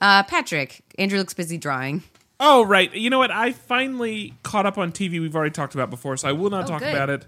Uh, 0.00 0.24
Patrick, 0.24 0.80
Andrew 0.98 1.16
looks 1.16 1.32
busy 1.32 1.56
drawing. 1.58 2.02
Oh, 2.40 2.64
right. 2.64 2.92
You 2.92 3.08
know 3.08 3.18
what? 3.20 3.30
I 3.30 3.52
finally 3.52 4.34
caught 4.42 4.66
up 4.66 4.78
on 4.78 4.90
TV. 4.90 5.20
We've 5.20 5.36
already 5.36 5.52
talked 5.52 5.74
about 5.74 5.90
before, 5.90 6.16
so 6.16 6.28
I 6.28 6.32
will 6.32 6.50
not 6.50 6.64
Oh, 6.64 6.66
talk 6.66 6.80
good. 6.80 6.92
about 6.92 7.08
it. 7.08 7.24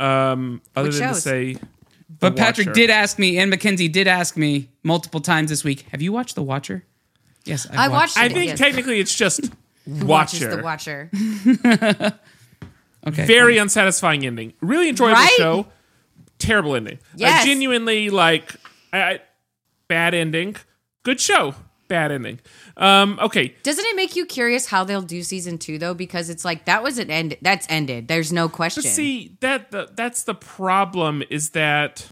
Um, 0.00 0.62
other 0.74 0.88
What 0.88 0.98
than 0.98 1.08
to 1.10 1.14
say, 1.14 1.56
But 2.18 2.34
Patrick 2.36 2.68
Watcher. 2.68 2.74
did 2.80 2.90
ask 2.90 3.18
me, 3.18 3.38
and 3.38 3.50
Mackenzie 3.50 3.88
did 3.88 4.08
ask 4.08 4.36
me 4.36 4.70
multiple 4.82 5.20
times 5.20 5.50
this 5.50 5.62
week. 5.62 5.86
Have 5.92 6.00
you 6.02 6.12
watched 6.12 6.34
The 6.34 6.42
Watcher? 6.42 6.84
Yes, 7.44 7.66
I've 7.70 7.78
I 7.78 7.88
watched 7.88 8.16
I 8.18 8.26
it. 8.26 8.32
think 8.32 8.48
Yes. 8.50 8.58
technically 8.58 8.98
it's 9.00 9.14
just 9.14 9.50
Watches 9.86 10.40
Watcher. 10.40 10.56
the 10.56 10.62
Watcher. 10.62 11.10
Okay, 13.06 13.24
Very 13.24 13.56
unsatisfying 13.56 14.26
ending. 14.26 14.52
Really 14.60 14.90
enjoyable 14.90 15.14
Right? 15.14 15.32
show. 15.38 15.66
Terrible 16.38 16.76
ending. 16.76 16.98
Yes. 17.16 17.42
I 17.42 17.46
genuinely 17.46 18.10
like. 18.10 18.54
I, 18.92 19.02
I, 19.02 19.20
bad 19.88 20.12
ending. 20.12 20.56
Good 21.02 21.18
show. 21.18 21.54
Bad 21.90 22.12
ending. 22.12 22.38
Um, 22.76 23.18
okay. 23.20 23.52
Doesn't 23.64 23.84
it 23.84 23.96
make 23.96 24.14
you 24.14 24.24
curious 24.24 24.66
how 24.66 24.84
they'll 24.84 25.02
do 25.02 25.24
season 25.24 25.58
two 25.58 25.76
though? 25.76 25.92
Because 25.92 26.30
it's 26.30 26.44
like 26.44 26.66
that 26.66 26.84
was 26.84 26.98
an 26.98 27.10
end. 27.10 27.36
That's 27.42 27.66
ended. 27.68 28.06
There's 28.06 28.32
no 28.32 28.48
question. 28.48 28.84
But 28.84 28.90
see 28.90 29.36
that 29.40 29.72
the, 29.72 29.90
that's 29.92 30.22
the 30.22 30.34
problem 30.34 31.24
is 31.30 31.50
that. 31.50 32.06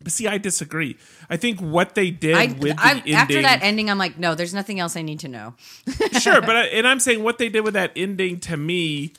But 0.00 0.12
see, 0.12 0.28
I 0.28 0.38
disagree. 0.38 0.96
I 1.28 1.36
think 1.36 1.58
what 1.58 1.96
they 1.96 2.12
did 2.12 2.36
I, 2.36 2.46
with 2.46 2.60
the 2.60 2.74
I, 2.78 2.90
ending. 2.98 3.14
after 3.14 3.42
that 3.42 3.64
ending, 3.64 3.90
I'm 3.90 3.98
like, 3.98 4.16
no, 4.16 4.36
there's 4.36 4.54
nothing 4.54 4.78
else 4.78 4.96
I 4.96 5.02
need 5.02 5.18
to 5.20 5.28
know. 5.28 5.54
sure, 6.20 6.40
but 6.40 6.54
I, 6.54 6.62
and 6.66 6.86
I'm 6.86 7.00
saying 7.00 7.24
what 7.24 7.38
they 7.38 7.48
did 7.48 7.62
with 7.62 7.74
that 7.74 7.90
ending 7.96 8.38
to 8.40 8.56
me, 8.56 9.12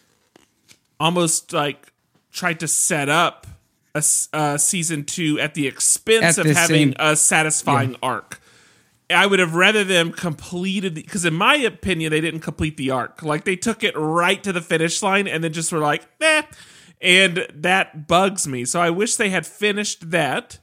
almost 0.97 1.51
like 1.51 1.91
tried 2.31 2.61
to 2.61 2.67
set 2.69 3.09
up 3.09 3.45
a, 3.93 4.01
uh, 4.31 4.57
season 4.57 5.03
two 5.03 5.38
at 5.41 5.53
the 5.53 5.67
expense 5.67 6.38
At 6.38 6.45
of 6.45 6.47
the 6.47 6.53
having 6.53 6.93
same- 6.93 6.95
a 6.97 7.17
satisfying 7.17 7.97
arc. 8.01 8.39
I 9.10 9.28
would 9.28 9.39
have 9.39 9.56
rather 9.56 9.84
them 9.84 10.12
completed 10.12 10.96
because, 10.96 11.26
in 11.26 11.34
my 11.34 11.56
opinion, 11.56 12.12
they 12.12 12.22
didn't 12.22 12.39
complete 12.39 12.78
the 12.78 12.91
arc. 12.91 13.22
Like 13.22 13.44
they 13.44 13.56
took 13.56 13.84
it 13.84 13.96
right 13.96 14.41
to 14.44 14.52
the 14.52 14.62
finish 14.62 15.02
line 15.04 15.28
and 15.28 15.44
then 15.44 15.54
just 15.54 15.72
were 15.72 15.80
like, 15.80 16.08
"eh," 16.22 16.44
and 17.02 17.48
that 17.54 18.08
bugs 18.08 18.48
me. 18.48 18.65
So 18.65 18.82
I 18.82 18.89
wish 18.89 19.15
they 19.15 19.30
had 19.30 19.46
finished 19.46 20.12
that. 20.12 20.60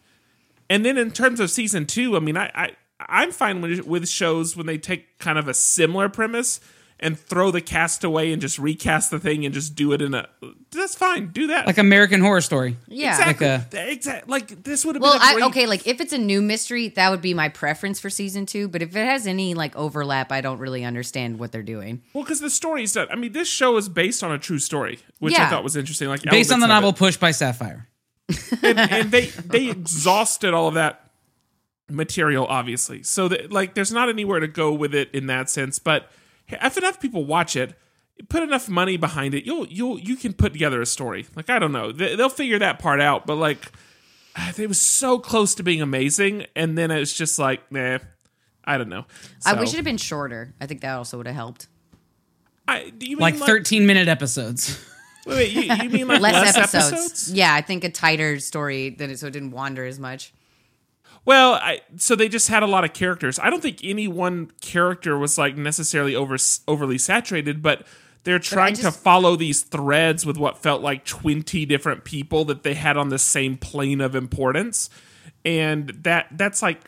And 0.68 0.84
then 0.84 0.98
in 0.98 1.10
terms 1.10 1.38
of 1.38 1.50
season 1.50 1.86
two, 1.86 2.16
I 2.16 2.20
mean, 2.20 2.36
I, 2.36 2.50
I 2.54 2.70
I'm 3.08 3.30
fine 3.30 3.60
with, 3.60 3.86
with 3.86 4.08
shows 4.08 4.56
when 4.56 4.66
they 4.66 4.78
take 4.78 5.18
kind 5.18 5.38
of 5.38 5.48
a 5.48 5.54
similar 5.54 6.08
premise 6.08 6.60
and 7.02 7.18
throw 7.18 7.50
the 7.50 7.60
cast 7.60 8.04
away 8.04 8.32
and 8.32 8.40
just 8.40 8.58
recast 8.58 9.10
the 9.10 9.18
thing 9.18 9.44
and 9.44 9.52
just 9.52 9.74
do 9.74 9.92
it 9.92 10.00
in 10.00 10.14
a. 10.14 10.28
That's 10.70 10.94
fine. 10.94 11.28
Do 11.28 11.48
that. 11.48 11.66
like 11.66 11.76
American 11.78 12.20
Horror 12.20 12.40
Story. 12.40 12.76
Yeah. 12.88 13.10
exactly. 13.10 13.48
like 13.48 13.74
a- 13.74 13.92
exactly. 13.92 14.30
Like 14.30 14.62
this 14.62 14.84
would 14.86 14.94
have 14.94 15.02
Well, 15.02 15.12
been. 15.12 15.20
a 15.20 15.24
I, 15.24 15.32
great, 15.34 15.44
okay, 15.46 15.66
like 15.66 15.86
if 15.86 16.00
it's 16.00 16.12
a 16.12 16.18
new 16.18 16.40
mystery, 16.40 16.88
that 16.88 17.10
would 17.10 17.20
be 17.20 17.34
my 17.34 17.48
preference 17.50 18.00
for 18.00 18.08
season 18.08 18.46
two. 18.46 18.68
But 18.68 18.80
if 18.82 18.96
it 18.96 19.04
has 19.04 19.26
any 19.26 19.54
like 19.54 19.76
overlap, 19.76 20.32
I 20.32 20.40
don't 20.40 20.58
really 20.58 20.84
understand 20.84 21.38
what 21.38 21.52
they're 21.52 21.62
doing. 21.62 22.02
Well, 22.14 22.24
because 22.24 22.40
the 22.40 22.50
story's 22.50 22.92
done. 22.92 23.08
I 23.10 23.16
mean, 23.16 23.32
this 23.32 23.48
show 23.48 23.76
is 23.76 23.88
based 23.88 24.22
on 24.24 24.32
a 24.32 24.38
true 24.38 24.58
story, 24.58 25.00
which 25.18 25.38
I 25.38 25.50
thought 25.50 25.64
was 25.64 25.76
interesting. 25.76 26.08
Like 26.08 26.22
Based 26.22 26.52
on 26.52 26.60
the 26.60 26.66
novel 26.68 26.90
it. 26.90 26.96
Push 26.96 27.16
by 27.18 27.32
Sapphire. 27.32 27.88
and, 28.62 28.78
and 28.78 29.10
they 29.10 29.26
they 29.26 29.68
exhausted 29.68 30.54
all 30.54 30.68
of 30.68 30.74
that 30.74 31.10
material 31.90 32.46
obviously 32.46 33.02
so 33.02 33.28
that 33.28 33.52
like 33.52 33.74
there's 33.74 33.92
not 33.92 34.08
anywhere 34.08 34.40
to 34.40 34.46
go 34.48 34.72
with 34.72 34.94
it 34.94 35.10
in 35.12 35.26
that 35.26 35.50
sense 35.50 35.78
but 35.78 36.10
if 36.60 36.76
enough 36.78 37.00
people 37.00 37.24
watch 37.24 37.56
it 37.56 37.74
put 38.28 38.42
enough 38.42 38.68
money 38.68 38.96
behind 38.96 39.34
it 39.34 39.44
you'll 39.44 39.66
you'll 39.68 39.98
you 39.98 40.16
can 40.16 40.32
put 40.32 40.52
together 40.52 40.80
a 40.82 40.86
story 40.86 41.26
like 41.34 41.48
i 41.50 41.58
don't 41.58 41.72
know 41.72 41.90
They- 41.92 42.14
they'll 42.16 42.28
figure 42.28 42.58
that 42.58 42.78
part 42.78 43.00
out 43.00 43.26
but 43.26 43.36
like 43.36 43.72
it 44.58 44.68
was 44.68 44.80
so 44.80 45.18
close 45.18 45.54
to 45.56 45.62
being 45.62 45.82
amazing 45.82 46.46
and 46.54 46.76
then 46.78 46.90
it's 46.90 47.12
just 47.12 47.38
like 47.38 47.70
nah 47.72 47.98
i 48.64 48.76
don't 48.78 48.88
know 48.88 49.06
I 49.44 49.54
wish 49.54 49.70
it 49.72 49.76
had 49.76 49.84
been 49.84 49.96
shorter. 49.96 50.54
I 50.60 50.66
think 50.66 50.82
that 50.82 50.92
also 50.94 51.16
would 51.16 51.26
have 51.26 51.34
helped. 51.34 51.66
I, 52.68 52.90
do 52.90 53.06
you 53.06 53.16
mean 53.16 53.22
Like 53.22 53.34
13 53.36 53.86
minute 53.86 54.06
episodes. 54.06 54.78
wait, 55.26 55.52
wait, 55.54 55.66
you, 55.66 55.74
you 55.84 55.90
mean 55.90 56.06
like 56.06 56.20
Less, 56.20 56.34
less, 56.34 56.56
episodes. 56.56 56.92
episodes? 56.92 57.32
Yeah, 57.32 57.52
I 57.52 57.60
think 57.60 57.82
a 57.82 57.90
tighter 57.90 58.38
story 58.38 58.90
than 58.90 59.10
it 59.10 59.18
so 59.18 59.26
it 59.26 59.32
didn't 59.32 59.50
wander 59.50 59.84
as 59.84 59.98
much. 59.98 60.32
Well, 61.24 61.54
I, 61.54 61.80
so 61.96 62.16
they 62.16 62.28
just 62.28 62.48
had 62.48 62.62
a 62.62 62.66
lot 62.66 62.84
of 62.84 62.92
characters. 62.92 63.38
I 63.38 63.48
don't 63.50 63.62
think 63.62 63.80
any 63.84 64.08
one 64.08 64.50
character 64.60 65.16
was 65.16 65.38
like 65.38 65.56
necessarily 65.56 66.16
over 66.16 66.36
overly 66.66 66.98
saturated, 66.98 67.62
but 67.62 67.86
they're 68.24 68.38
trying 68.38 68.74
just- 68.74 68.82
to 68.84 68.92
follow 68.92 69.36
these 69.36 69.62
threads 69.62 70.26
with 70.26 70.36
what 70.36 70.58
felt 70.58 70.82
like 70.82 71.04
20 71.04 71.64
different 71.66 72.04
people 72.04 72.44
that 72.46 72.62
they 72.62 72.74
had 72.74 72.96
on 72.96 73.08
the 73.08 73.18
same 73.18 73.56
plane 73.56 74.00
of 74.00 74.14
importance. 74.16 74.90
And 75.44 75.88
that 76.02 76.26
that's 76.32 76.62
like 76.62 76.80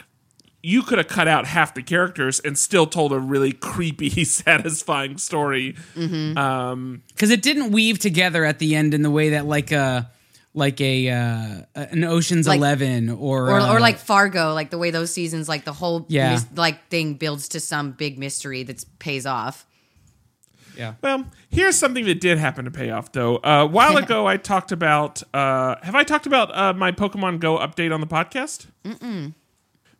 you 0.63 0.83
could 0.83 0.97
have 0.99 1.09
cut 1.09 1.29
out 1.29 1.47
half 1.47 1.75
the 1.75 1.83
characters 1.83 2.41
and 2.41 2.57
still 2.59 2.87
told 2.87 3.13
a 3.13 3.19
really 3.19 3.53
creepy, 3.53 4.25
satisfying 4.25 5.19
story. 5.19 5.77
Um, 5.95 7.03
because 7.09 7.31
it 7.31 7.43
didn't 7.43 7.71
weave 7.71 7.99
together 7.99 8.45
at 8.45 8.59
the 8.59 8.75
end 8.75 8.95
in 8.95 9.03
the 9.03 9.11
way 9.11 9.31
that 9.31 9.45
like 9.47 9.73
a 9.73 10.11
like 10.55 10.81
a 10.81 11.09
uh, 11.11 11.63
an 11.75 12.05
Ocean's 12.05 12.47
Like- 12.47 12.59
Eleven 12.59 13.11
or 13.11 13.51
or, 13.51 13.61
uh, 13.61 13.73
or 13.75 13.81
like 13.81 13.99
Fargo, 13.99 14.55
like 14.55 14.71
the 14.71 14.79
way 14.79 14.91
those 14.91 15.11
seasons, 15.13 15.49
like 15.49 15.65
the 15.65 15.73
whole 15.73 16.07
Yeah. 16.09 16.33
mis- 16.33 16.47
like 16.55 16.89
thing 16.89 17.15
builds 17.15 17.49
to 17.49 17.61
some 17.61 17.91
big 17.93 18.19
mystery 18.19 18.63
that 18.63 18.85
pays 18.99 19.27
off. 19.27 19.67
yeah. 20.77 20.95
Well, 21.03 21.27
here's 21.51 21.77
something 21.79 22.05
that 22.07 22.21
did 22.21 22.39
happen 22.39 22.65
to 22.65 22.71
pay 22.71 22.91
off, 22.91 23.13
though. 23.13 23.37
Uh, 23.39 23.63
a 23.63 23.67
while 23.67 23.97
ago, 24.05 24.27
I 24.27 24.37
talked 24.37 24.73
about. 24.73 25.23
Uh, 25.33 25.77
have 25.83 25.95
I 25.95 26.03
talked 26.05 26.27
about 26.27 26.55
uh, 26.57 26.73
my 26.73 26.91
Pokemon 26.93 27.39
Go 27.41 27.59
update 27.59 27.93
on 27.95 28.01
the 28.01 28.07
podcast? 28.09 28.67
Mm-mm. 28.85 29.35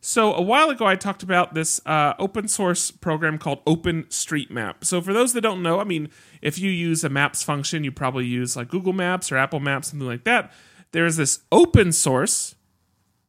So 0.07 0.35
a 0.35 0.41
while 0.41 0.69
ago, 0.69 0.85
I 0.85 0.95
talked 0.95 1.23
about 1.23 1.55
this 1.55 1.81
uh, 1.83 2.13
open 2.19 2.47
source 2.47 2.91
program 2.91 3.39
called 3.39 3.63
Open 3.65 4.05
Street 4.11 4.51
Map. 4.51 4.85
So 4.85 5.01
for 5.01 5.13
those 5.13 5.33
that 5.33 5.41
don't 5.41 5.63
know, 5.63 5.79
I 5.79 5.83
mean, 5.83 6.09
if 6.43 6.59
you 6.59 6.69
use 6.69 7.03
a 7.03 7.09
Maps 7.09 7.41
function, 7.41 7.83
you 7.83 7.91
probably 7.91 8.27
use 8.27 8.55
like 8.55 8.67
Google 8.67 8.93
Maps 8.93 9.31
or 9.31 9.37
Apple 9.37 9.59
Maps, 9.59 9.89
something 9.89 10.07
like 10.07 10.23
that. 10.25 10.53
There 10.91 11.07
is 11.07 11.17
this 11.17 11.39
open 11.51 11.91
source 11.91 12.53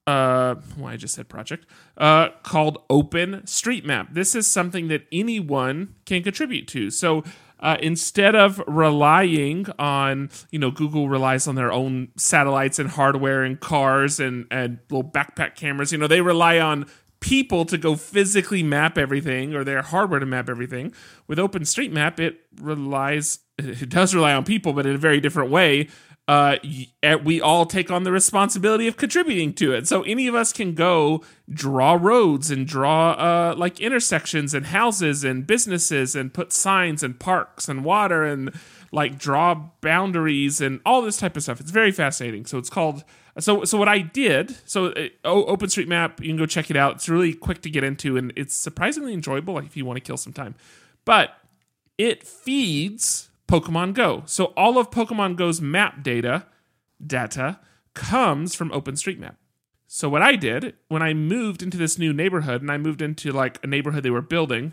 uh, 0.06 0.54
well, 0.76 0.92
I 0.92 0.96
just 0.96 1.14
said 1.14 1.28
project, 1.28 1.66
uh, 1.96 2.28
called 2.42 2.78
Open 2.88 3.44
Street 3.46 3.84
Map. 3.84 4.12
This 4.12 4.36
is 4.36 4.46
something 4.46 4.86
that 4.88 5.04
anyone 5.10 5.96
can 6.04 6.22
contribute 6.22 6.68
to. 6.68 6.90
So 6.90 7.24
uh, 7.60 7.76
instead 7.80 8.34
of 8.34 8.62
relying 8.66 9.66
on, 9.78 10.30
you 10.50 10.58
know, 10.58 10.70
Google 10.70 11.08
relies 11.08 11.46
on 11.46 11.54
their 11.54 11.72
own 11.72 12.08
satellites 12.16 12.78
and 12.78 12.90
hardware 12.90 13.42
and 13.42 13.58
cars 13.58 14.20
and, 14.20 14.46
and 14.50 14.78
little 14.90 15.08
backpack 15.08 15.56
cameras, 15.56 15.92
you 15.92 15.98
know, 15.98 16.06
they 16.06 16.20
rely 16.20 16.58
on 16.58 16.86
people 17.20 17.64
to 17.64 17.78
go 17.78 17.96
physically 17.96 18.62
map 18.62 18.98
everything 18.98 19.54
or 19.54 19.64
their 19.64 19.82
hardware 19.82 20.20
to 20.20 20.26
map 20.26 20.48
everything. 20.48 20.92
With 21.26 21.38
OpenStreetMap, 21.38 22.20
it 22.20 22.40
relies, 22.60 23.38
it 23.58 23.88
does 23.88 24.14
rely 24.14 24.34
on 24.34 24.44
people, 24.44 24.74
but 24.74 24.86
in 24.86 24.94
a 24.94 24.98
very 24.98 25.20
different 25.20 25.50
way 25.50 25.88
uh, 26.28 26.56
we 27.22 27.40
all 27.40 27.66
take 27.66 27.90
on 27.90 28.02
the 28.02 28.10
responsibility 28.10 28.88
of 28.88 28.96
contributing 28.96 29.52
to 29.54 29.72
it. 29.72 29.86
So 29.86 30.02
any 30.02 30.26
of 30.26 30.34
us 30.34 30.52
can 30.52 30.74
go 30.74 31.22
draw 31.48 31.96
roads 32.00 32.50
and 32.50 32.66
draw 32.66 33.12
uh, 33.12 33.54
like 33.56 33.78
intersections 33.78 34.52
and 34.52 34.66
houses 34.66 35.22
and 35.22 35.46
businesses 35.46 36.16
and 36.16 36.34
put 36.34 36.52
signs 36.52 37.04
and 37.04 37.18
parks 37.18 37.68
and 37.68 37.84
water 37.84 38.24
and 38.24 38.52
like 38.90 39.18
draw 39.18 39.68
boundaries 39.80 40.60
and 40.60 40.80
all 40.84 41.00
this 41.00 41.16
type 41.16 41.36
of 41.36 41.44
stuff. 41.44 41.60
It's 41.60 41.70
very 41.70 41.92
fascinating. 41.92 42.44
So 42.46 42.58
it's 42.58 42.70
called. 42.70 43.04
So 43.38 43.64
so 43.64 43.78
what 43.78 43.88
I 43.88 43.98
did. 43.98 44.56
So 44.68 44.86
uh, 44.86 45.08
OpenStreetMap, 45.24 46.20
you 46.20 46.28
can 46.28 46.36
go 46.36 46.46
check 46.46 46.70
it 46.70 46.76
out. 46.76 46.96
It's 46.96 47.08
really 47.08 47.34
quick 47.34 47.62
to 47.62 47.70
get 47.70 47.84
into 47.84 48.16
and 48.16 48.32
it's 48.34 48.54
surprisingly 48.56 49.12
enjoyable. 49.12 49.54
Like 49.54 49.66
if 49.66 49.76
you 49.76 49.84
want 49.84 49.98
to 49.98 50.00
kill 50.00 50.16
some 50.16 50.32
time, 50.32 50.56
but 51.04 51.36
it 51.98 52.26
feeds 52.26 53.25
Pokemon 53.48 53.94
Go. 53.94 54.22
So 54.26 54.46
all 54.56 54.78
of 54.78 54.90
Pokemon 54.90 55.36
Go's 55.36 55.60
map 55.60 56.02
data 56.02 56.46
data 57.04 57.60
comes 57.94 58.54
from 58.54 58.70
OpenStreetMap. 58.70 59.36
So 59.86 60.08
what 60.08 60.22
I 60.22 60.36
did 60.36 60.74
when 60.88 61.02
I 61.02 61.14
moved 61.14 61.62
into 61.62 61.76
this 61.76 61.98
new 61.98 62.12
neighborhood 62.12 62.60
and 62.60 62.70
I 62.70 62.78
moved 62.78 63.00
into 63.00 63.32
like 63.32 63.62
a 63.62 63.66
neighborhood 63.66 64.02
they 64.02 64.10
were 64.10 64.22
building 64.22 64.72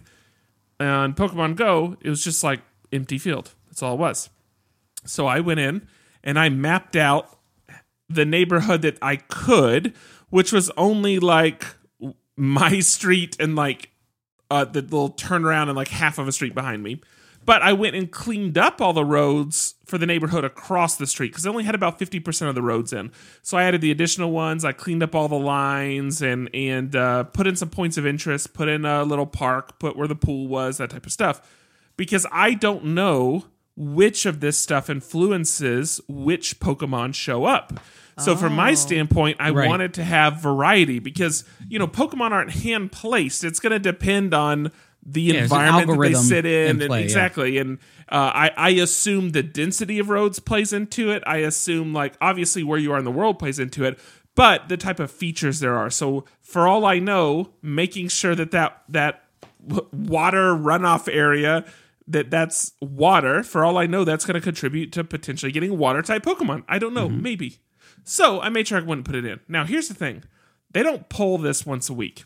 on 0.79 1.13
Pokemon 1.13 1.55
Go, 1.55 1.97
it 2.01 2.09
was 2.09 2.23
just 2.23 2.43
like 2.43 2.61
empty 2.91 3.17
field. 3.17 3.53
That's 3.67 3.83
all 3.83 3.93
it 3.93 3.99
was. 3.99 4.29
So 5.05 5.27
I 5.27 5.39
went 5.39 5.59
in 5.59 5.87
and 6.23 6.39
I 6.39 6.49
mapped 6.49 6.95
out 6.95 7.37
the 8.09 8.25
neighborhood 8.25 8.81
that 8.81 8.97
I 9.01 9.17
could, 9.17 9.93
which 10.29 10.51
was 10.51 10.71
only 10.77 11.19
like 11.19 11.65
my 12.35 12.79
street 12.79 13.37
and 13.39 13.55
like 13.55 13.91
uh, 14.49 14.65
the 14.65 14.81
little 14.81 15.11
turnaround 15.11 15.67
and 15.67 15.75
like 15.75 15.89
half 15.89 16.17
of 16.17 16.27
a 16.27 16.31
street 16.31 16.55
behind 16.55 16.83
me. 16.83 17.01
But 17.45 17.61
I 17.61 17.73
went 17.73 17.95
and 17.95 18.09
cleaned 18.11 18.57
up 18.57 18.81
all 18.81 18.93
the 18.93 19.03
roads 19.05 19.75
for 19.85 19.97
the 19.97 20.05
neighborhood 20.05 20.43
across 20.43 20.95
the 20.95 21.05
street 21.07 21.29
because 21.31 21.45
I 21.45 21.49
only 21.49 21.63
had 21.65 21.75
about 21.75 21.99
fifty 21.99 22.19
percent 22.19 22.49
of 22.49 22.55
the 22.55 22.61
roads 22.61 22.93
in. 22.93 23.11
So 23.41 23.57
I 23.57 23.63
added 23.63 23.81
the 23.81 23.91
additional 23.91 24.31
ones. 24.31 24.63
I 24.63 24.71
cleaned 24.71 25.03
up 25.03 25.13
all 25.13 25.27
the 25.27 25.35
lines 25.37 26.21
and 26.21 26.49
and 26.53 26.95
uh, 26.95 27.23
put 27.25 27.47
in 27.47 27.55
some 27.55 27.69
points 27.69 27.97
of 27.97 28.05
interest. 28.05 28.53
Put 28.53 28.69
in 28.69 28.85
a 28.85 29.03
little 29.03 29.25
park. 29.25 29.79
Put 29.79 29.95
where 29.97 30.07
the 30.07 30.15
pool 30.15 30.47
was. 30.47 30.77
That 30.77 30.89
type 30.91 31.05
of 31.05 31.11
stuff. 31.11 31.41
Because 31.97 32.25
I 32.31 32.53
don't 32.53 32.85
know 32.85 33.45
which 33.75 34.25
of 34.25 34.39
this 34.39 34.57
stuff 34.57 34.89
influences 34.89 35.99
which 36.07 36.59
Pokemon 36.59 37.15
show 37.15 37.45
up. 37.45 37.79
So 38.19 38.35
from 38.35 38.53
my 38.53 38.75
standpoint, 38.75 39.37
I 39.39 39.49
Right. 39.49 39.67
wanted 39.67 39.95
to 39.95 40.03
have 40.03 40.39
variety 40.39 40.99
because 40.99 41.43
you 41.67 41.79
know 41.79 41.87
Pokemon 41.87 42.29
aren't 42.31 42.51
hand 42.51 42.91
placed. 42.91 43.43
It's 43.43 43.59
going 43.59 43.71
to 43.71 43.79
depend 43.79 44.35
on 44.35 44.71
the 45.05 45.31
an 45.31 45.43
environment 45.43 45.87
that 45.89 45.99
they 45.99 46.13
sit 46.13 46.45
in, 46.45 46.51
in 46.51 46.81
and 46.81 46.87
play, 46.87 46.99
yeah. 46.99 47.05
exactly. 47.05 47.57
And 47.57 47.77
uh, 48.09 48.31
I 48.33 48.51
I 48.55 48.69
assume 48.69 49.31
the 49.31 49.43
density 49.43 49.99
of 49.99 50.09
roads 50.09 50.39
plays 50.39 50.73
into 50.73 51.11
it. 51.11 51.23
I 51.25 51.37
assume 51.37 51.93
like 51.93 52.15
obviously 52.21 52.63
where 52.63 52.79
you 52.79 52.91
are 52.93 52.99
in 52.99 53.05
the 53.05 53.11
world 53.11 53.39
plays 53.39 53.59
into 53.59 53.83
it, 53.83 53.99
but 54.35 54.69
the 54.69 54.77
type 54.77 54.99
of 54.99 55.11
features 55.11 55.59
there 55.59 55.77
are. 55.77 55.89
So 55.89 56.25
for 56.41 56.67
all 56.67 56.85
I 56.85 56.99
know, 56.99 57.51
making 57.61 58.07
sure 58.07 58.35
that 58.35 58.51
that 58.51 58.83
that 58.89 59.23
water 59.91 60.53
runoff 60.53 61.13
area 61.13 61.65
that 62.07 62.29
that's 62.29 62.73
water 62.81 63.43
for 63.43 63.63
all 63.63 63.77
i 63.77 63.85
know 63.85 64.03
that's 64.03 64.25
going 64.25 64.33
to 64.33 64.41
contribute 64.41 64.91
to 64.91 65.03
potentially 65.05 65.53
getting 65.53 65.77
water 65.77 66.01
type 66.01 66.23
pokemon 66.23 66.63
i 66.67 66.77
don't 66.77 66.93
know 66.93 67.07
maybe 67.07 67.59
so 68.03 68.41
i 68.41 68.49
made 68.49 68.67
sure 68.67 68.77
i 68.77 68.81
wouldn't 68.81 69.05
put 69.05 69.15
it 69.15 69.23
in 69.23 69.39
now 69.47 69.63
here's 69.63 69.87
the 69.87 69.93
thing 69.93 70.21
they 70.71 70.83
don't 70.83 71.07
pull 71.07 71.37
this 71.37 71.65
once 71.65 71.89
a 71.89 71.93
week 71.93 72.25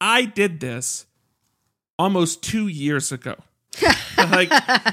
i 0.00 0.24
did 0.24 0.60
this 0.60 1.06
almost 2.00 2.42
two 2.42 2.66
years 2.68 3.12
ago 3.12 3.34
like 4.18 4.50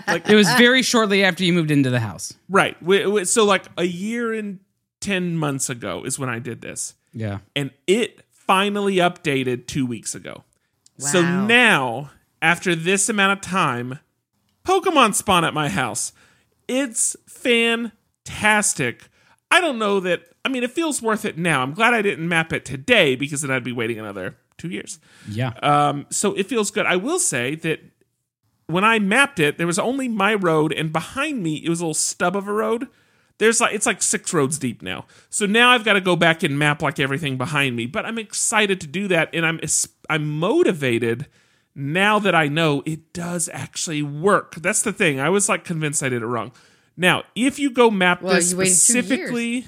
like 0.08 0.30
It 0.30 0.36
was 0.36 0.48
very 0.58 0.82
shortly 0.84 1.24
after 1.24 1.44
you 1.44 1.54
moved 1.54 1.72
into 1.72 1.90
the 1.90 2.00
house. 2.00 2.34
right 2.50 2.78
Wi- 2.82 3.04
wi- 3.04 3.24
so 3.26 3.46
like 3.46 3.66
a 3.78 3.84
year 3.86 4.34
and 4.34 4.60
10 5.02 5.36
months 5.38 5.70
ago 5.70 6.04
is 6.04 6.20
when 6.20 6.30
i 6.30 6.40
did 6.40 6.62
this 6.62 6.94
Yeah. 7.14 7.40
and 7.56 7.72
it 7.88 8.22
finally 8.32 8.96
updated 8.98 9.68
two 9.68 9.86
weeks 9.86 10.16
ago. 10.16 10.44
So 11.00 11.22
now, 11.22 12.12
after 12.42 12.76
this 12.76 13.10
amount 13.10 13.34
of 13.38 13.42
time, 13.42 14.00
Pokemon 14.66 15.14
spawn 15.16 15.44
at 15.44 15.54
my 15.54 15.68
house. 15.70 16.14
It's 16.68 17.16
fantastic. 18.26 19.10
I 19.52 19.60
don't 19.62 19.78
know 19.80 20.00
that. 20.00 20.24
I 20.46 20.50
mean, 20.50 20.64
it 20.64 20.72
feels 20.72 21.02
worth 21.02 21.26
it 21.26 21.38
now. 21.38 21.62
I'm 21.62 21.74
glad 21.74 21.94
I 21.94 22.02
didn't 22.02 22.28
map 22.28 22.54
it 22.54 22.64
today 22.66 23.16
because 23.16 23.42
then 23.42 23.52
I'd 23.52 23.64
be 23.66 23.72
waiting 23.74 24.00
another 24.00 24.38
two 24.58 24.70
years. 24.70 25.00
Yeah. 25.30 25.54
Um, 25.62 26.06
so 26.10 26.34
it 26.34 26.48
feels 26.48 26.72
good. 26.72 26.86
I 26.86 26.96
will 26.96 27.20
say 27.20 27.56
that 27.56 27.80
when 28.68 28.84
I 28.84 29.00
mapped 29.00 29.40
it, 29.40 29.58
there 29.58 29.68
was 29.68 29.80
only 29.80 30.08
my 30.08 30.34
road, 30.34 30.74
and 30.74 30.92
behind 30.92 31.42
me 31.42 31.56
it 31.56 31.70
was 31.70 31.80
a 31.80 31.84
little 31.84 31.94
stub 31.94 32.36
of 32.36 32.48
a 32.48 32.54
road. 32.54 32.88
There's 33.40 33.62
like 33.62 33.74
it's 33.74 33.86
like 33.86 34.02
six 34.02 34.34
roads 34.34 34.58
deep 34.58 34.82
now. 34.82 35.06
So 35.30 35.46
now 35.46 35.70
I've 35.70 35.86
got 35.86 35.94
to 35.94 36.02
go 36.02 36.16
back 36.16 36.44
and 36.44 36.58
map 36.58 36.82
like 36.82 37.00
everything 37.00 37.38
behind 37.38 37.76
me. 37.76 37.86
But 37.86 38.06
I'm 38.06 38.18
excited 38.18 38.82
to 38.82 38.88
do 38.88 39.08
that, 39.08 39.30
and 39.34 39.46
I'm 39.46 39.60
I'm 40.10 40.28
motivated 40.40 41.28
now 41.76 42.18
that 42.18 42.34
I 42.34 42.48
know 42.48 42.82
it 42.86 43.14
does 43.14 43.50
actually 43.54 44.02
work. 44.02 44.56
That's 44.56 44.82
the 44.82 44.92
thing. 44.92 45.20
I 45.20 45.30
was 45.30 45.48
like 45.48 45.64
convinced 45.64 46.02
I 46.02 46.10
did 46.10 46.24
it 46.24 46.26
wrong. 46.26 46.52
Now, 46.98 47.24
if 47.36 47.60
you 47.60 47.70
go 47.70 47.92
map 47.92 48.24
Well, 48.24 48.34
this 48.34 48.52
you 48.52 48.58
waited 48.58 48.72
two 48.72 48.76
specifically, 48.76 49.68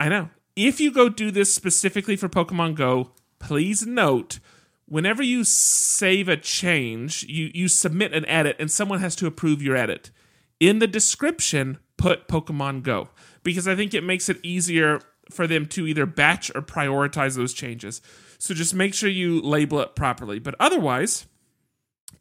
I 0.00 0.08
know. 0.08 0.30
If 0.56 0.80
you 0.80 0.90
go 0.90 1.08
do 1.08 1.30
this 1.30 1.54
specifically 1.54 2.16
for 2.16 2.28
Pokemon 2.28 2.74
Go, 2.74 3.12
please 3.46 3.86
note 3.86 4.40
whenever 4.86 5.22
you 5.22 5.44
save 5.44 6.28
a 6.28 6.36
change, 6.36 7.22
you, 7.28 7.52
you 7.54 7.68
submit 7.68 8.12
an 8.12 8.26
edit 8.26 8.56
and 8.58 8.68
someone 8.68 8.98
has 8.98 9.14
to 9.14 9.26
approve 9.26 9.62
your 9.62 9.76
edit. 9.76 10.10
In 10.58 10.80
the 10.80 10.88
description, 10.88 11.78
put 11.96 12.26
Pokemon 12.26 12.82
Go 12.82 13.08
because 13.44 13.68
I 13.68 13.76
think 13.76 13.94
it 13.94 14.02
makes 14.02 14.28
it 14.28 14.40
easier 14.42 15.00
for 15.30 15.46
them 15.46 15.66
to 15.66 15.86
either 15.86 16.06
batch 16.06 16.50
or 16.56 16.60
prioritize 16.60 17.36
those 17.36 17.54
changes. 17.54 18.02
So 18.38 18.52
just 18.52 18.74
make 18.74 18.94
sure 18.94 19.08
you 19.08 19.40
label 19.40 19.78
it 19.78 19.94
properly. 19.94 20.40
But 20.40 20.56
otherwise, 20.58 21.26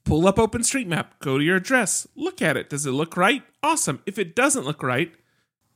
pull 0.03 0.27
up 0.27 0.35
OpenStreetMap, 0.35 1.07
go 1.21 1.39
to 1.39 1.43
your 1.43 1.55
address, 1.55 2.07
look 2.15 2.39
at 2.39 2.55
it. 2.55 2.69
Does 2.69 2.85
it 2.85 2.91
look 2.91 3.17
right? 3.17 3.41
Awesome. 3.63 4.03
If 4.05 4.19
it 4.19 4.35
doesn't 4.35 4.65
look 4.65 4.83
right, 4.83 5.11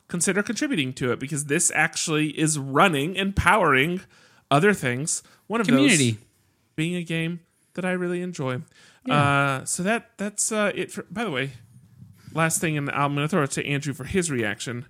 consider 0.07 0.43
contributing 0.43 0.93
to 0.93 1.11
it 1.11 1.19
because 1.19 1.45
this 1.45 1.71
actually 1.73 2.39
is 2.39 2.59
running 2.59 3.17
and 3.17 3.35
powering 3.35 4.01
other 4.51 4.73
things. 4.73 5.23
One 5.47 5.61
of 5.61 5.67
Community. 5.67 6.11
those 6.11 6.21
being 6.75 6.95
a 6.95 7.03
game 7.03 7.41
that 7.73 7.85
I 7.85 7.91
really 7.91 8.21
enjoy. 8.21 8.61
Uh, 9.09 9.63
so 9.65 9.81
that 9.83 10.11
that's 10.17 10.51
uh, 10.51 10.71
it. 10.75 10.91
For, 10.91 11.03
by 11.09 11.23
the 11.23 11.31
way, 11.31 11.51
last 12.33 12.61
thing, 12.61 12.77
and 12.77 12.89
I'm 12.91 13.15
going 13.15 13.25
to 13.25 13.29
throw 13.29 13.43
it 13.43 13.51
to 13.51 13.65
Andrew 13.65 13.93
for 13.93 14.03
his 14.03 14.29
reaction. 14.29 14.85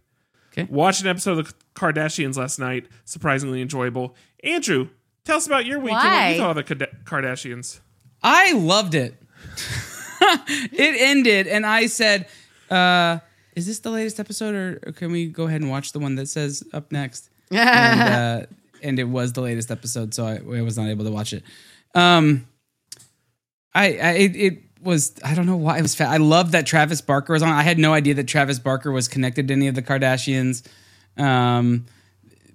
Okay. 0.52 0.68
Watch 0.70 1.02
an 1.02 1.08
episode 1.08 1.40
of 1.40 1.48
the 1.48 1.54
Kardashians 1.76 2.36
last 2.36 2.60
night. 2.60 2.88
Surprisingly 3.06 3.62
enjoyable. 3.62 4.16
Andrew, 4.44 4.90
tell 5.24 5.38
us 5.38 5.48
about 5.48 5.66
your 5.66 5.80
week 5.80 5.94
and 5.94 6.04
what 6.04 6.32
you 6.32 6.38
thought 6.38 6.58
of 6.58 6.80
the 6.80 6.88
Kardashians. 7.06 7.80
I 8.22 8.54
loved 8.54 8.96
it. 8.96 9.16
it 10.22 10.96
ended, 11.00 11.48
and 11.48 11.66
I 11.66 11.86
said, 11.86 12.28
uh, 12.70 13.20
"Is 13.56 13.68
this 13.68 13.80
the 13.80 13.92
latest 13.92 14.20
episode, 14.20 14.56
or, 14.56 14.80
or 14.86 14.92
can 14.92 15.12
we 15.12 15.28
go 15.28 15.48
ahead 15.48 15.62
and 15.62 15.70
watch 15.70 15.94
the 15.94 16.00
one 16.00 16.16
that 16.16 16.28
says 16.28 16.64
up 16.74 16.92
next?" 16.92 17.30
and, 17.52 18.02
uh, 18.02 18.46
and 18.84 19.00
it 19.00 19.06
was 19.06 19.34
the 19.34 19.42
latest 19.42 19.72
episode, 19.72 20.14
so 20.14 20.26
I, 20.26 20.36
I 20.36 20.62
was 20.62 20.78
not 20.78 20.88
able 20.90 21.06
to 21.06 21.12
watch 21.12 21.34
it. 21.34 21.44
Um, 21.96 22.48
I, 23.74 23.86
I 23.98 24.12
it, 24.14 24.36
it 24.36 24.64
was 24.82 25.14
I 25.24 25.36
don't 25.36 25.46
know 25.46 25.58
why 25.58 25.78
it 25.78 25.82
was. 25.82 26.00
I 26.02 26.18
loved 26.18 26.52
that 26.54 26.66
Travis 26.66 27.02
Barker 27.02 27.34
was 27.34 27.44
on. 27.44 27.50
I 27.50 27.64
had 27.64 27.78
no 27.80 27.94
idea 27.94 28.14
that 28.16 28.28
Travis 28.28 28.60
Barker 28.60 28.92
was 28.92 29.08
connected 29.08 29.48
to 29.50 29.54
any 29.54 29.68
of 29.68 29.76
the 29.76 29.82
Kardashians. 29.82 30.66
Um, 31.18 31.86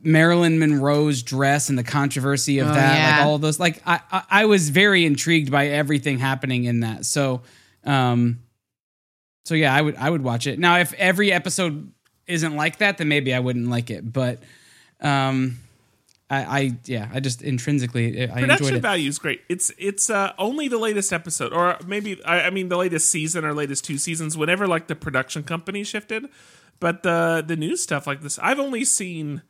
Marilyn 0.02 0.58
Monroe's 0.58 1.22
dress 1.22 1.70
and 1.70 1.78
the 1.78 1.82
controversy 1.84 2.58
of 2.58 2.68
Oh, 2.68 2.74
that, 2.74 2.98
yeah. 2.98 3.16
like 3.18 3.26
all 3.26 3.38
those, 3.38 3.58
like 3.58 3.80
I, 3.86 4.00
I, 4.12 4.22
I 4.30 4.44
was 4.44 4.68
very 4.68 5.06
intrigued 5.06 5.50
by 5.50 5.68
everything 5.68 6.18
happening 6.18 6.64
in 6.64 6.80
that. 6.80 7.06
So, 7.06 7.40
um, 7.84 8.40
so 9.46 9.54
yeah, 9.54 9.74
I 9.74 9.80
would, 9.80 9.96
I 9.96 10.10
would 10.10 10.22
watch 10.22 10.46
it. 10.46 10.58
Now, 10.58 10.78
if 10.78 10.92
every 10.94 11.32
episode 11.32 11.90
isn't 12.26 12.54
like 12.54 12.78
that, 12.78 12.98
then 12.98 13.08
maybe 13.08 13.32
I 13.32 13.40
wouldn't 13.40 13.68
like 13.70 13.90
it. 13.90 14.12
But, 14.12 14.42
um, 15.00 15.58
I, 16.30 16.36
I 16.60 16.78
yeah, 16.86 17.10
I 17.12 17.20
just 17.20 17.42
intrinsically 17.42 18.20
I 18.20 18.24
enjoyed 18.24 18.40
Production 18.40 18.76
it. 18.76 18.80
value 18.80 19.08
is 19.08 19.18
great. 19.18 19.42
It's 19.48 19.70
it's 19.78 20.08
uh, 20.08 20.32
only 20.38 20.68
the 20.68 20.78
latest 20.78 21.12
episode, 21.12 21.52
or 21.52 21.76
maybe 21.86 22.22
I, 22.24 22.42
I 22.46 22.50
mean 22.50 22.68
the 22.70 22.78
latest 22.78 23.10
season 23.10 23.44
or 23.44 23.52
latest 23.52 23.84
two 23.84 23.98
seasons. 23.98 24.36
Whenever 24.36 24.66
like 24.66 24.86
the 24.86 24.96
production 24.96 25.42
company 25.42 25.84
shifted, 25.84 26.26
but 26.80 27.02
the 27.02 27.44
the 27.46 27.56
new 27.56 27.76
stuff 27.76 28.06
like 28.06 28.22
this, 28.22 28.38
I've 28.38 28.58
only 28.58 28.84
seen. 28.84 29.42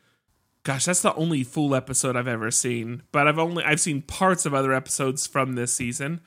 Gosh, 0.65 0.87
that's 0.87 1.03
the 1.03 1.15
only 1.15 1.45
full 1.45 1.75
episode 1.75 2.17
I've 2.17 2.27
ever 2.27 2.51
seen. 2.51 3.03
But 3.13 3.29
I've 3.29 3.39
only 3.39 3.63
I've 3.63 3.81
seen 3.81 4.03
parts 4.03 4.47
of 4.47 4.55
other 4.55 4.73
episodes 4.73 5.27
from 5.27 5.55
this 5.55 5.73
season. 5.75 6.23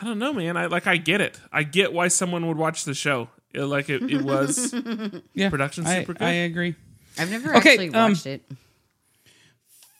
I 0.00 0.04
don't 0.04 0.18
know, 0.18 0.32
man. 0.32 0.56
I 0.56 0.66
like 0.66 0.86
I 0.86 0.98
get 0.98 1.20
it. 1.20 1.40
I 1.50 1.62
get 1.64 1.92
why 1.92 2.08
someone 2.08 2.46
would 2.48 2.58
watch 2.58 2.84
the 2.84 2.94
show. 2.94 3.30
It, 3.52 3.62
like 3.62 3.88
it, 3.88 4.02
it 4.10 4.22
was 4.22 4.74
yeah, 5.34 5.48
production's 5.48 5.86
I, 5.88 6.00
super 6.00 6.12
good. 6.12 6.22
I 6.22 6.32
agree. 6.32 6.74
I've 7.18 7.30
never 7.30 7.56
Okay, 7.56 7.70
actually 7.70 7.94
um, 7.94 8.12
watched 8.12 8.26
it. 8.26 8.42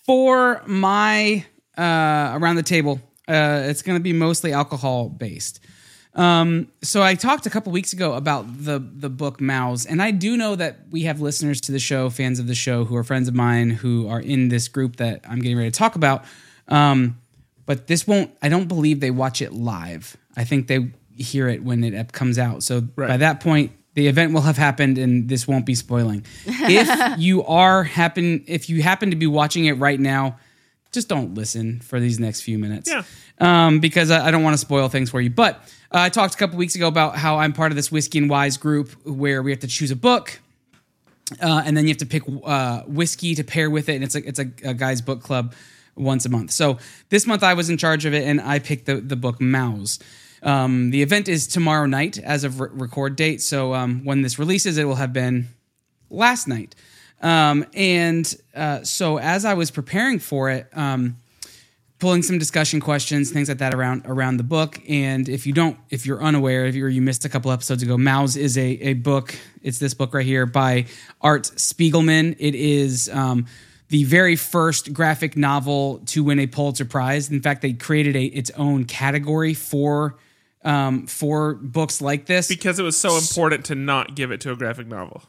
For 0.06 0.62
my 0.66 1.44
uh, 1.76 2.30
around 2.34 2.56
the 2.56 2.62
table, 2.62 3.00
uh, 3.26 3.64
it's 3.64 3.82
going 3.82 3.98
to 3.98 4.02
be 4.02 4.12
mostly 4.12 4.52
alcohol 4.52 5.08
based. 5.08 5.60
Um, 6.14 6.68
so 6.80 7.02
I 7.02 7.14
talked 7.14 7.44
a 7.44 7.50
couple 7.50 7.72
weeks 7.72 7.92
ago 7.92 8.14
about 8.14 8.46
the 8.64 8.78
the 8.78 9.10
book 9.10 9.38
Maus, 9.38 9.86
and 9.88 10.00
I 10.00 10.12
do 10.12 10.36
know 10.36 10.54
that 10.56 10.78
we 10.90 11.02
have 11.02 11.20
listeners 11.20 11.60
to 11.62 11.72
the 11.72 11.78
show, 11.78 12.08
fans 12.08 12.38
of 12.38 12.46
the 12.46 12.54
show, 12.54 12.84
who 12.84 12.96
are 12.96 13.04
friends 13.04 13.28
of 13.28 13.34
mine 13.34 13.68
who 13.68 14.08
are 14.08 14.20
in 14.20 14.48
this 14.48 14.68
group 14.68 14.96
that 14.96 15.20
I'm 15.28 15.40
getting 15.40 15.58
ready 15.58 15.70
to 15.70 15.78
talk 15.78 15.96
about. 15.96 16.24
Um, 16.68 17.18
but 17.66 17.88
this 17.88 18.06
won't. 18.06 18.30
I 18.40 18.48
don't 18.48 18.68
believe 18.68 19.00
they 19.00 19.10
watch 19.10 19.42
it 19.42 19.52
live. 19.52 20.16
I 20.36 20.44
think 20.44 20.68
they 20.68 20.92
hear 21.16 21.48
it 21.48 21.64
when 21.64 21.84
it 21.84 22.12
comes 22.12 22.38
out. 22.38 22.62
So 22.62 22.80
by 22.80 23.16
that 23.16 23.40
point, 23.40 23.72
the 23.96 24.08
event 24.08 24.34
will 24.34 24.42
have 24.42 24.58
happened, 24.58 24.98
and 24.98 25.26
this 25.26 25.48
won't 25.48 25.64
be 25.64 25.74
spoiling. 25.74 26.24
if 26.44 27.18
you 27.18 27.42
are 27.44 27.82
happen, 27.82 28.44
if 28.46 28.68
you 28.68 28.82
happen 28.82 29.10
to 29.10 29.16
be 29.16 29.26
watching 29.26 29.64
it 29.64 29.72
right 29.72 29.98
now, 29.98 30.38
just 30.92 31.08
don't 31.08 31.34
listen 31.34 31.80
for 31.80 31.98
these 31.98 32.20
next 32.20 32.42
few 32.42 32.58
minutes. 32.58 32.90
Yeah. 32.90 33.04
Um, 33.38 33.80
because 33.80 34.10
I, 34.10 34.28
I 34.28 34.30
don't 34.30 34.42
want 34.42 34.52
to 34.52 34.58
spoil 34.58 34.90
things 34.90 35.08
for 35.08 35.20
you. 35.20 35.30
But 35.30 35.56
uh, 35.90 36.00
I 36.00 36.08
talked 36.10 36.34
a 36.34 36.36
couple 36.36 36.58
weeks 36.58 36.74
ago 36.74 36.88
about 36.88 37.16
how 37.16 37.38
I'm 37.38 37.54
part 37.54 37.72
of 37.72 37.76
this 37.76 37.90
Whiskey 37.90 38.18
and 38.18 38.28
Wise 38.28 38.58
group 38.58 38.90
where 39.06 39.42
we 39.42 39.50
have 39.50 39.60
to 39.60 39.66
choose 39.66 39.90
a 39.90 39.96
book. 39.96 40.40
Uh, 41.42 41.62
and 41.64 41.74
then 41.74 41.84
you 41.84 41.88
have 41.88 41.98
to 41.98 42.06
pick 42.06 42.22
uh, 42.44 42.82
whiskey 42.82 43.34
to 43.34 43.44
pair 43.44 43.70
with 43.70 43.88
it, 43.88 43.94
and 43.94 44.04
it's 44.04 44.14
a 44.14 44.28
it's 44.28 44.38
a, 44.38 44.50
a 44.62 44.74
guy's 44.74 45.00
book 45.00 45.22
club 45.22 45.54
once 45.96 46.26
a 46.26 46.28
month. 46.28 46.50
So 46.52 46.78
this 47.08 47.26
month 47.26 47.42
I 47.42 47.54
was 47.54 47.68
in 47.70 47.78
charge 47.78 48.04
of 48.04 48.14
it, 48.14 48.24
and 48.24 48.42
I 48.42 48.58
picked 48.58 48.86
the 48.86 48.96
the 48.96 49.16
book 49.16 49.40
Maus. 49.40 50.00
Um, 50.42 50.90
the 50.90 51.02
event 51.02 51.28
is 51.28 51.46
tomorrow 51.46 51.86
night 51.86 52.18
as 52.18 52.44
of 52.44 52.60
re- 52.60 52.68
record 52.72 53.16
date. 53.16 53.42
So 53.42 53.74
um, 53.74 54.04
when 54.04 54.22
this 54.22 54.38
releases, 54.38 54.78
it 54.78 54.84
will 54.84 54.96
have 54.96 55.12
been 55.12 55.48
last 56.10 56.46
night. 56.46 56.74
Um, 57.22 57.64
and 57.74 58.32
uh, 58.54 58.82
so 58.84 59.18
as 59.18 59.44
I 59.44 59.54
was 59.54 59.70
preparing 59.70 60.18
for 60.18 60.50
it, 60.50 60.68
um, 60.74 61.16
pulling 61.98 62.22
some 62.22 62.38
discussion 62.38 62.80
questions, 62.80 63.30
things 63.30 63.48
like 63.48 63.58
that 63.58 63.74
around 63.74 64.02
around 64.06 64.36
the 64.36 64.44
book. 64.44 64.80
And 64.88 65.28
if 65.28 65.46
you 65.46 65.52
don't, 65.52 65.78
if 65.90 66.04
you're 66.04 66.22
unaware, 66.22 66.66
if 66.66 66.74
you 66.74 66.86
you 66.86 67.00
missed 67.00 67.24
a 67.24 67.28
couple 67.28 67.50
episodes 67.50 67.82
ago, 67.82 67.96
Maus 67.96 68.36
is 68.36 68.58
a 68.58 68.66
a 68.66 68.94
book. 68.94 69.34
It's 69.62 69.78
this 69.78 69.94
book 69.94 70.12
right 70.14 70.26
here 70.26 70.46
by 70.46 70.86
Art 71.20 71.44
Spiegelman. 71.56 72.36
It 72.38 72.54
is. 72.54 73.08
Um, 73.08 73.46
the 73.88 74.02
very 74.02 74.34
first 74.34 74.92
graphic 74.92 75.36
novel 75.36 76.00
to 76.06 76.24
win 76.24 76.40
a 76.40 76.48
Pulitzer 76.48 76.84
Prize. 76.84 77.30
In 77.30 77.40
fact, 77.40 77.62
they 77.62 77.72
created 77.72 78.16
a 78.16 78.24
its 78.24 78.50
own 78.56 78.84
category 78.84 79.54
for 79.54 80.16
um, 80.66 81.06
for 81.06 81.54
books 81.54 82.02
like 82.02 82.26
this. 82.26 82.48
because 82.48 82.78
it 82.78 82.82
was 82.82 82.98
so 82.98 83.16
important 83.16 83.64
to 83.66 83.74
not 83.74 84.14
give 84.14 84.30
it 84.32 84.42
to 84.42 84.52
a 84.52 84.56
graphic 84.56 84.86
novel. 84.86 85.22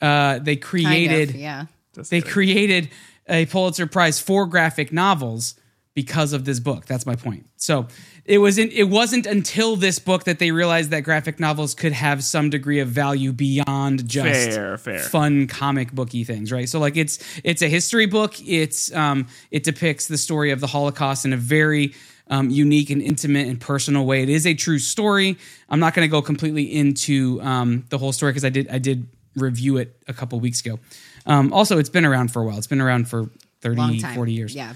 Uh, 0.00 0.38
they 0.38 0.56
Kind 0.56 0.56
of, 0.56 0.60
created 0.62 1.34
yeah. 1.34 1.66
That's 1.94 2.08
they 2.08 2.20
good. 2.20 2.30
created 2.32 2.90
a 3.28 3.46
Pulitzer 3.46 3.86
Prize 3.86 4.20
for 4.20 4.46
graphic 4.46 4.92
novels 4.92 5.54
because 5.94 6.32
of 6.32 6.44
this 6.44 6.58
book. 6.60 6.86
That's 6.86 7.06
my 7.06 7.14
point. 7.16 7.46
So 7.56 7.86
it 8.24 8.38
wasn't 8.38 8.72
it 8.72 8.84
wasn't 8.84 9.26
until 9.26 9.76
this 9.76 9.98
book 10.00 10.24
that 10.24 10.38
they 10.40 10.50
realized 10.50 10.90
that 10.90 11.00
graphic 11.00 11.38
novels 11.38 11.74
could 11.74 11.92
have 11.92 12.22
some 12.24 12.50
degree 12.50 12.80
of 12.80 12.88
value 12.88 13.32
beyond 13.32 14.08
just 14.08 14.50
Fair, 14.50 14.76
fair. 14.76 14.98
fun 14.98 15.46
comic 15.46 15.92
booky 15.92 16.24
things, 16.24 16.50
right? 16.52 16.68
So 16.68 16.78
like 16.80 16.96
it's 16.96 17.18
it's 17.44 17.62
a 17.62 17.68
history 17.68 18.06
book. 18.06 18.34
It's 18.46 18.92
um 18.94 19.26
it 19.50 19.62
depicts 19.62 20.08
the 20.08 20.18
story 20.18 20.50
of 20.50 20.60
the 20.60 20.66
Holocaust 20.66 21.24
in 21.24 21.32
a 21.32 21.36
very 21.38 21.94
um, 22.28 22.50
unique 22.50 22.90
and 22.90 23.02
intimate 23.02 23.48
and 23.48 23.60
personal 23.60 24.06
way. 24.06 24.22
It 24.22 24.28
is 24.28 24.46
a 24.46 24.54
true 24.54 24.78
story. 24.78 25.36
I'm 25.68 25.80
not 25.80 25.94
going 25.94 26.08
to 26.08 26.10
go 26.10 26.22
completely 26.22 26.64
into 26.74 27.40
um, 27.42 27.84
the 27.90 27.98
whole 27.98 28.12
story 28.12 28.32
because 28.32 28.44
I 28.44 28.50
did 28.50 28.68
I 28.68 28.78
did 28.78 29.06
review 29.36 29.76
it 29.76 29.96
a 30.08 30.12
couple 30.12 30.38
weeks 30.40 30.60
ago. 30.60 30.78
Um, 31.26 31.52
also, 31.52 31.78
it's 31.78 31.88
been 31.88 32.04
around 32.04 32.32
for 32.32 32.42
a 32.42 32.44
while. 32.44 32.58
It's 32.58 32.66
been 32.66 32.80
around 32.80 33.08
for 33.08 33.30
30, 33.62 34.00
40 34.00 34.32
years. 34.32 34.54
Yeah. 34.54 34.74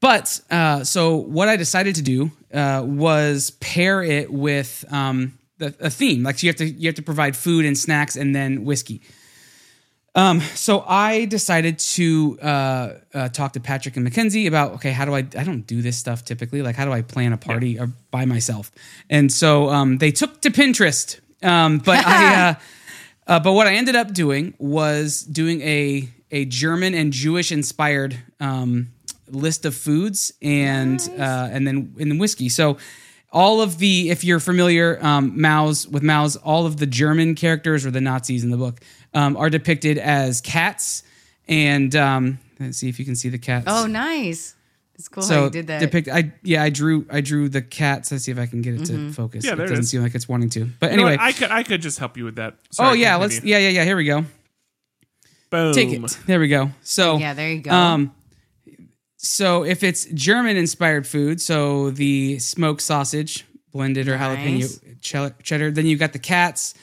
But 0.00 0.40
uh, 0.50 0.84
so 0.84 1.16
what 1.16 1.48
I 1.48 1.56
decided 1.56 1.96
to 1.96 2.02
do 2.02 2.30
uh, 2.54 2.82
was 2.84 3.50
pair 3.60 4.02
it 4.02 4.32
with 4.32 4.84
um, 4.90 5.38
the, 5.58 5.74
a 5.78 5.90
theme. 5.90 6.22
Like 6.22 6.38
so 6.38 6.46
you 6.46 6.50
have 6.50 6.56
to 6.56 6.68
you 6.68 6.88
have 6.88 6.94
to 6.96 7.02
provide 7.02 7.36
food 7.36 7.64
and 7.64 7.78
snacks 7.78 8.16
and 8.16 8.34
then 8.34 8.64
whiskey. 8.64 9.02
Um, 10.14 10.40
so 10.40 10.84
I 10.86 11.24
decided 11.26 11.78
to 11.78 12.38
uh, 12.42 12.94
uh, 13.14 13.28
talk 13.28 13.52
to 13.52 13.60
Patrick 13.60 13.96
and 13.96 14.02
Mackenzie 14.02 14.46
about 14.46 14.72
okay, 14.74 14.90
how 14.90 15.04
do 15.04 15.14
I? 15.14 15.18
I 15.18 15.44
don't 15.44 15.66
do 15.66 15.82
this 15.82 15.96
stuff 15.96 16.24
typically. 16.24 16.62
Like 16.62 16.74
how 16.74 16.84
do 16.84 16.92
I 16.92 17.02
plan 17.02 17.32
a 17.32 17.36
party 17.36 17.78
or 17.78 17.92
by 18.10 18.24
myself? 18.24 18.72
And 19.08 19.32
so 19.32 19.70
um, 19.70 19.98
they 19.98 20.10
took 20.10 20.40
to 20.42 20.50
Pinterest. 20.50 21.20
Um, 21.42 21.78
but 21.78 22.04
I. 22.04 22.56
Uh, 22.60 22.60
uh, 23.30 23.38
but 23.38 23.52
what 23.52 23.68
I 23.68 23.74
ended 23.74 23.94
up 23.94 24.12
doing 24.12 24.54
was 24.58 25.22
doing 25.22 25.60
a 25.62 26.08
a 26.32 26.46
German 26.46 26.94
and 26.94 27.12
Jewish 27.12 27.52
inspired 27.52 28.18
um, 28.40 28.88
list 29.28 29.64
of 29.64 29.74
foods 29.74 30.32
and 30.42 31.00
uh, 31.16 31.48
and 31.52 31.64
then 31.64 31.94
and 32.00 32.10
then 32.10 32.18
whiskey. 32.18 32.48
So 32.48 32.78
all 33.32 33.60
of 33.60 33.78
the 33.78 34.10
if 34.10 34.24
you're 34.24 34.40
familiar 34.40 34.98
um, 35.00 35.38
Maus 35.38 35.88
with 35.88 36.02
Maus, 36.02 36.36
all 36.42 36.66
of 36.66 36.78
the 36.78 36.86
German 36.86 37.36
characters 37.36 37.86
or 37.86 37.92
the 37.92 38.00
Nazis 38.00 38.42
in 38.42 38.50
the 38.50 38.56
book 38.56 38.80
um, 39.14 39.36
are 39.36 39.50
depicted 39.50 39.98
as 39.98 40.40
cats. 40.40 41.02
And 41.48 41.94
um, 41.96 42.38
let's 42.58 42.78
see 42.78 42.88
if 42.88 42.98
you 42.98 43.04
can 43.04 43.16
see 43.16 43.28
the 43.28 43.38
cats. 43.38 43.64
Oh, 43.68 43.86
nice. 43.86 44.54
It's 44.94 45.08
cool 45.08 45.22
how 45.22 45.28
so 45.28 45.44
you 45.44 45.50
did 45.50 45.66
that. 45.68 45.80
depict. 45.80 46.08
I 46.08 46.32
yeah, 46.42 46.62
I 46.62 46.68
drew 46.68 47.06
I 47.10 47.22
drew 47.22 47.48
the 47.48 47.62
cats. 47.62 48.12
Let's 48.12 48.24
see 48.24 48.32
if 48.32 48.38
I 48.38 48.44
can 48.46 48.60
get 48.60 48.74
it 48.74 48.82
Mm-hmm. 48.82 49.08
to 49.08 49.12
focus. 49.14 49.44
Yeah, 49.46 49.54
there 49.54 49.64
it 49.64 49.68
it 49.68 49.70
doesn't 49.70 49.84
is. 49.84 49.90
seem 49.90 50.02
like 50.02 50.14
it's 50.14 50.28
wanting 50.28 50.50
to. 50.50 50.66
But 50.78 50.90
You 50.90 50.98
know 50.98 51.06
anyway. 51.06 51.16
I 51.18 51.32
could 51.32 51.50
I 51.50 51.62
could 51.62 51.80
just 51.80 51.98
help 51.98 52.16
you 52.18 52.24
with 52.26 52.36
that. 52.36 52.56
oh 52.78 52.92
yeah, 52.92 53.16
continue. 53.16 53.20
let's 53.36 53.44
yeah 53.44 53.58
yeah 53.58 53.68
yeah. 53.70 53.84
Here 53.84 53.96
we 53.96 54.04
go. 54.04 54.26
boom. 55.48 55.74
Take 55.74 55.88
it. 55.88 56.18
There 56.26 56.38
we 56.38 56.48
go. 56.48 56.70
So 56.82 57.16
yeah, 57.16 57.32
there 57.32 57.50
you 57.50 57.60
go. 57.62 57.70
Um, 57.70 58.14
so 59.16 59.64
if 59.64 59.82
it's 59.82 60.04
German 60.06 60.56
inspired 60.56 61.06
food, 61.06 61.40
so 61.40 61.90
the 61.90 62.38
smoked 62.38 62.82
sausage, 62.82 63.46
blended 63.72 64.08
or 64.08 64.16
Nice. 64.18 64.78
jalapeno 64.78 65.00
cheddar, 65.00 65.34
cheddar, 65.42 65.70
then 65.70 65.86
you've 65.86 66.00
got 66.00 66.12
the 66.12 66.18
cats. 66.18 66.74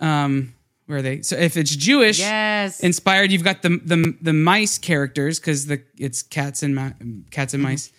Um, 0.00 0.54
where 0.86 0.98
are 0.98 1.02
they? 1.02 1.22
So 1.22 1.36
if 1.36 1.56
it's 1.56 1.74
Jewish 1.74 2.18
yes. 2.18 2.80
inspired, 2.80 3.32
you've 3.32 3.44
got 3.44 3.62
the 3.62 3.80
the 3.84 4.14
the 4.20 4.32
mice 4.32 4.78
characters 4.78 5.40
because 5.40 5.66
the 5.66 5.82
it's 5.98 6.22
cats 6.22 6.62
and 6.62 6.74
mi- 6.74 7.22
cats 7.30 7.54
and 7.54 7.62
Mm-hmm. 7.62 7.72
mice. 7.72 7.92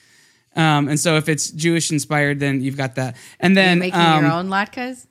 Um, 0.56 0.88
and 0.88 0.98
so 1.00 1.18
if 1.18 1.28
it's 1.28 1.52
Jewish 1.52 1.92
inspired, 1.92 2.40
then 2.40 2.62
you've 2.62 2.78
got 2.78 2.96
that. 2.96 3.18
And 3.42 3.52
Are 3.54 3.56
then 3.56 3.80
making 3.80 4.00
um, 4.00 4.24
your 4.24 4.32
own 4.34 4.48
latkes? 4.48 5.06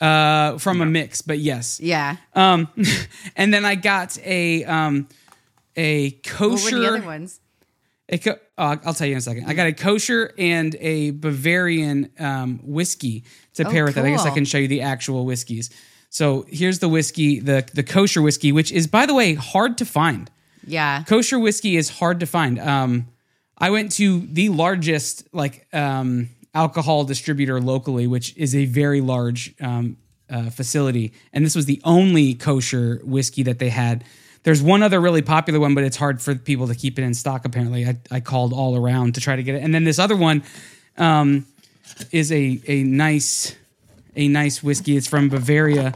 uh, 0.00 0.58
from 0.58 0.80
a 0.80 0.86
mix, 0.86 1.22
but 1.22 1.38
yes. 1.38 1.80
Yeah. 1.80 2.16
Um, 2.34 2.68
and 3.36 3.52
then 3.52 3.64
I 3.64 3.74
got 3.74 4.18
a 4.24 4.64
um, 4.64 5.08
a 5.76 6.10
kosher. 6.10 6.48
what 6.50 6.60
kosher. 6.60 6.76
were 6.76 6.82
the 6.82 6.88
other 6.98 7.06
ones? 7.06 7.40
A 8.10 8.18
co- 8.18 8.38
oh, 8.56 8.78
I'll 8.84 8.94
tell 8.94 9.06
you 9.06 9.12
in 9.14 9.18
a 9.18 9.22
second. 9.22 9.46
I 9.46 9.54
got 9.54 9.66
a 9.66 9.72
kosher 9.72 10.32
and 10.38 10.74
a 10.80 11.10
Bavarian 11.10 12.10
um, 12.18 12.60
whiskey 12.62 13.24
to 13.54 13.66
Oh, 13.66 13.70
pair 13.70 13.84
with 13.84 13.96
it. 13.98 14.04
I 14.04 14.10
guess 14.10 14.24
I 14.24 14.30
can 14.30 14.44
show 14.46 14.56
you 14.58 14.68
the 14.68 14.80
actual 14.82 15.26
whiskeys. 15.26 15.68
So 16.10 16.46
here's 16.48 16.78
the 16.78 16.88
whiskey, 16.88 17.40
the 17.40 17.68
the 17.74 17.82
kosher 17.82 18.22
whiskey, 18.22 18.52
which 18.52 18.72
is 18.72 18.86
by 18.86 19.06
the 19.06 19.14
way 19.14 19.34
hard 19.34 19.78
to 19.78 19.84
find. 19.84 20.30
Yeah. 20.66 21.02
Kosher 21.04 21.38
whiskey 21.38 21.76
is 21.76 21.88
hard 21.88 22.20
to 22.20 22.26
find. 22.26 22.58
Um, 22.58 23.08
I 23.56 23.70
went 23.70 23.92
to 23.92 24.20
the 24.20 24.48
largest 24.50 25.26
like 25.32 25.66
um, 25.72 26.28
alcohol 26.54 27.04
distributor 27.04 27.60
locally, 27.60 28.06
which 28.06 28.36
is 28.36 28.54
a 28.54 28.64
very 28.66 29.00
large 29.00 29.54
um, 29.60 29.96
uh, 30.30 30.50
facility, 30.50 31.12
and 31.32 31.44
this 31.44 31.54
was 31.54 31.66
the 31.66 31.80
only 31.84 32.34
kosher 32.34 33.00
whiskey 33.04 33.42
that 33.44 33.58
they 33.58 33.70
had. 33.70 34.04
There's 34.44 34.62
one 34.62 34.82
other 34.82 35.00
really 35.00 35.22
popular 35.22 35.58
one, 35.58 35.74
but 35.74 35.84
it's 35.84 35.96
hard 35.96 36.22
for 36.22 36.34
people 36.34 36.68
to 36.68 36.74
keep 36.74 36.98
it 36.98 37.02
in 37.02 37.12
stock. 37.12 37.44
Apparently, 37.44 37.86
I, 37.86 37.98
I 38.10 38.20
called 38.20 38.52
all 38.52 38.76
around 38.76 39.14
to 39.16 39.20
try 39.20 39.36
to 39.36 39.42
get 39.42 39.56
it, 39.56 39.62
and 39.62 39.74
then 39.74 39.84
this 39.84 39.98
other 39.98 40.16
one 40.16 40.42
um, 40.96 41.44
is 42.12 42.30
a 42.30 42.60
a 42.66 42.82
nice 42.84 43.56
a 44.18 44.28
nice 44.28 44.62
whiskey. 44.62 44.96
It's 44.96 45.06
from 45.06 45.30
Bavaria, 45.30 45.94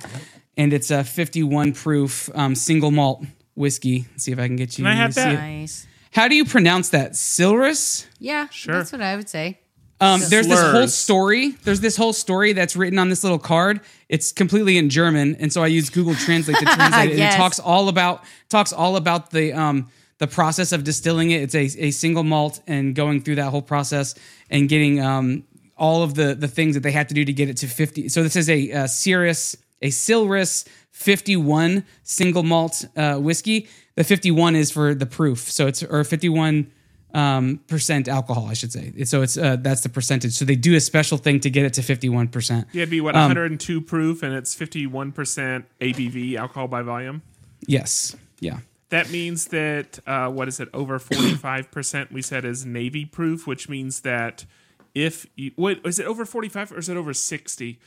and 0.56 0.72
it's 0.72 0.90
a 0.90 1.04
51 1.04 1.74
proof 1.74 2.30
um, 2.34 2.54
single 2.54 2.90
malt 2.90 3.24
whiskey. 3.54 4.06
Let's 4.12 4.24
see 4.24 4.32
if 4.32 4.38
I 4.38 4.46
can 4.46 4.56
get 4.56 4.78
you. 4.78 4.84
Can 4.84 4.92
I 4.92 4.94
have 4.94 5.14
that? 5.14 5.34
Nice. 5.34 5.86
How 6.12 6.28
do 6.28 6.36
you 6.36 6.44
pronounce 6.44 6.90
that? 6.90 7.12
Silrus? 7.12 8.06
Yeah. 8.18 8.48
Sure. 8.48 8.76
That's 8.78 8.92
what 8.92 9.02
I 9.02 9.16
would 9.16 9.28
say. 9.28 9.58
Um, 10.00 10.20
there's 10.28 10.48
this 10.48 10.60
whole 10.60 10.88
story. 10.88 11.50
There's 11.62 11.80
this 11.80 11.96
whole 11.96 12.12
story 12.12 12.52
that's 12.54 12.74
written 12.74 12.98
on 12.98 13.08
this 13.08 13.22
little 13.22 13.38
card. 13.38 13.80
It's 14.08 14.32
completely 14.32 14.76
in 14.76 14.90
German, 14.90 15.36
and 15.36 15.52
so 15.52 15.62
I 15.62 15.68
use 15.68 15.90
Google 15.90 16.14
Translate 16.14 16.56
to 16.58 16.64
translate 16.74 17.10
it. 17.10 17.20
And 17.20 17.34
it 17.34 17.36
talks 17.36 17.60
all 17.60 17.88
about 17.88 18.24
talks 18.48 18.72
all 18.72 18.96
about 18.96 19.30
the 19.30 19.52
um, 19.52 19.90
the 20.18 20.26
process 20.26 20.72
of 20.72 20.82
distilling 20.82 21.30
it. 21.30 21.42
It's 21.42 21.54
a, 21.54 21.84
a 21.86 21.90
single 21.92 22.24
malt 22.24 22.60
and 22.66 22.96
going 22.96 23.22
through 23.22 23.36
that 23.36 23.50
whole 23.50 23.62
process 23.62 24.16
and 24.50 24.68
getting 24.68 25.00
um, 25.00 25.44
all 25.76 26.02
of 26.02 26.14
the 26.14 26.34
the 26.34 26.48
things 26.48 26.74
that 26.74 26.82
they 26.82 26.92
have 26.92 27.06
to 27.08 27.14
do 27.14 27.24
to 27.24 27.32
get 27.32 27.48
it 27.48 27.56
to 27.58 27.66
50. 27.66 28.08
So 28.08 28.22
this 28.22 28.36
is 28.36 28.48
a, 28.48 28.72
uh 28.72 28.86
Cirrus, 28.86 29.56
a 29.80 29.88
Silrus 29.88 30.66
51 30.90 31.84
single 32.02 32.42
malt 32.42 32.84
uh, 32.96 33.16
whiskey. 33.16 33.68
The 33.94 34.04
51 34.04 34.56
is 34.56 34.70
for 34.70 34.94
the 34.94 35.06
proof, 35.06 35.50
so 35.50 35.66
it's 35.66 35.82
or 35.82 36.04
51 36.04 36.70
um, 37.14 37.60
percent 37.66 38.08
alcohol, 38.08 38.46
I 38.48 38.54
should 38.54 38.72
say. 38.72 39.04
So 39.04 39.22
it's 39.22 39.36
uh, 39.36 39.56
that's 39.56 39.82
the 39.82 39.88
percentage. 39.88 40.32
So 40.32 40.44
they 40.44 40.56
do 40.56 40.74
a 40.76 40.80
special 40.80 41.18
thing 41.18 41.40
to 41.40 41.50
get 41.50 41.64
it 41.64 41.74
to 41.74 41.82
51 41.82 42.28
percent. 42.28 42.68
Yeah, 42.72 42.82
it'd 42.82 42.90
be 42.90 43.00
Um, 43.00 43.04
what 43.04 43.14
102 43.14 43.80
proof, 43.80 44.22
and 44.22 44.34
it's 44.34 44.54
51 44.54 45.12
percent 45.12 45.66
ABV, 45.80 46.36
alcohol 46.36 46.68
by 46.68 46.82
volume. 46.82 47.22
Yes, 47.66 48.16
yeah. 48.40 48.58
That 48.88 49.10
means 49.10 49.46
that 49.46 49.98
uh, 50.06 50.28
what 50.28 50.48
is 50.48 50.60
it? 50.60 50.68
Over 50.72 50.98
45 50.98 51.70
percent 51.70 52.12
we 52.12 52.22
said 52.22 52.44
is 52.44 52.64
navy 52.64 53.04
proof, 53.04 53.46
which 53.46 53.68
means 53.68 54.00
that 54.00 54.44
if 54.94 55.26
you, 55.36 55.52
what 55.56 55.78
is 55.84 55.98
it 55.98 56.06
over 56.06 56.24
45 56.24 56.72
or 56.72 56.78
is 56.78 56.88
it 56.88 56.96
over 56.96 57.12
60? 57.14 57.78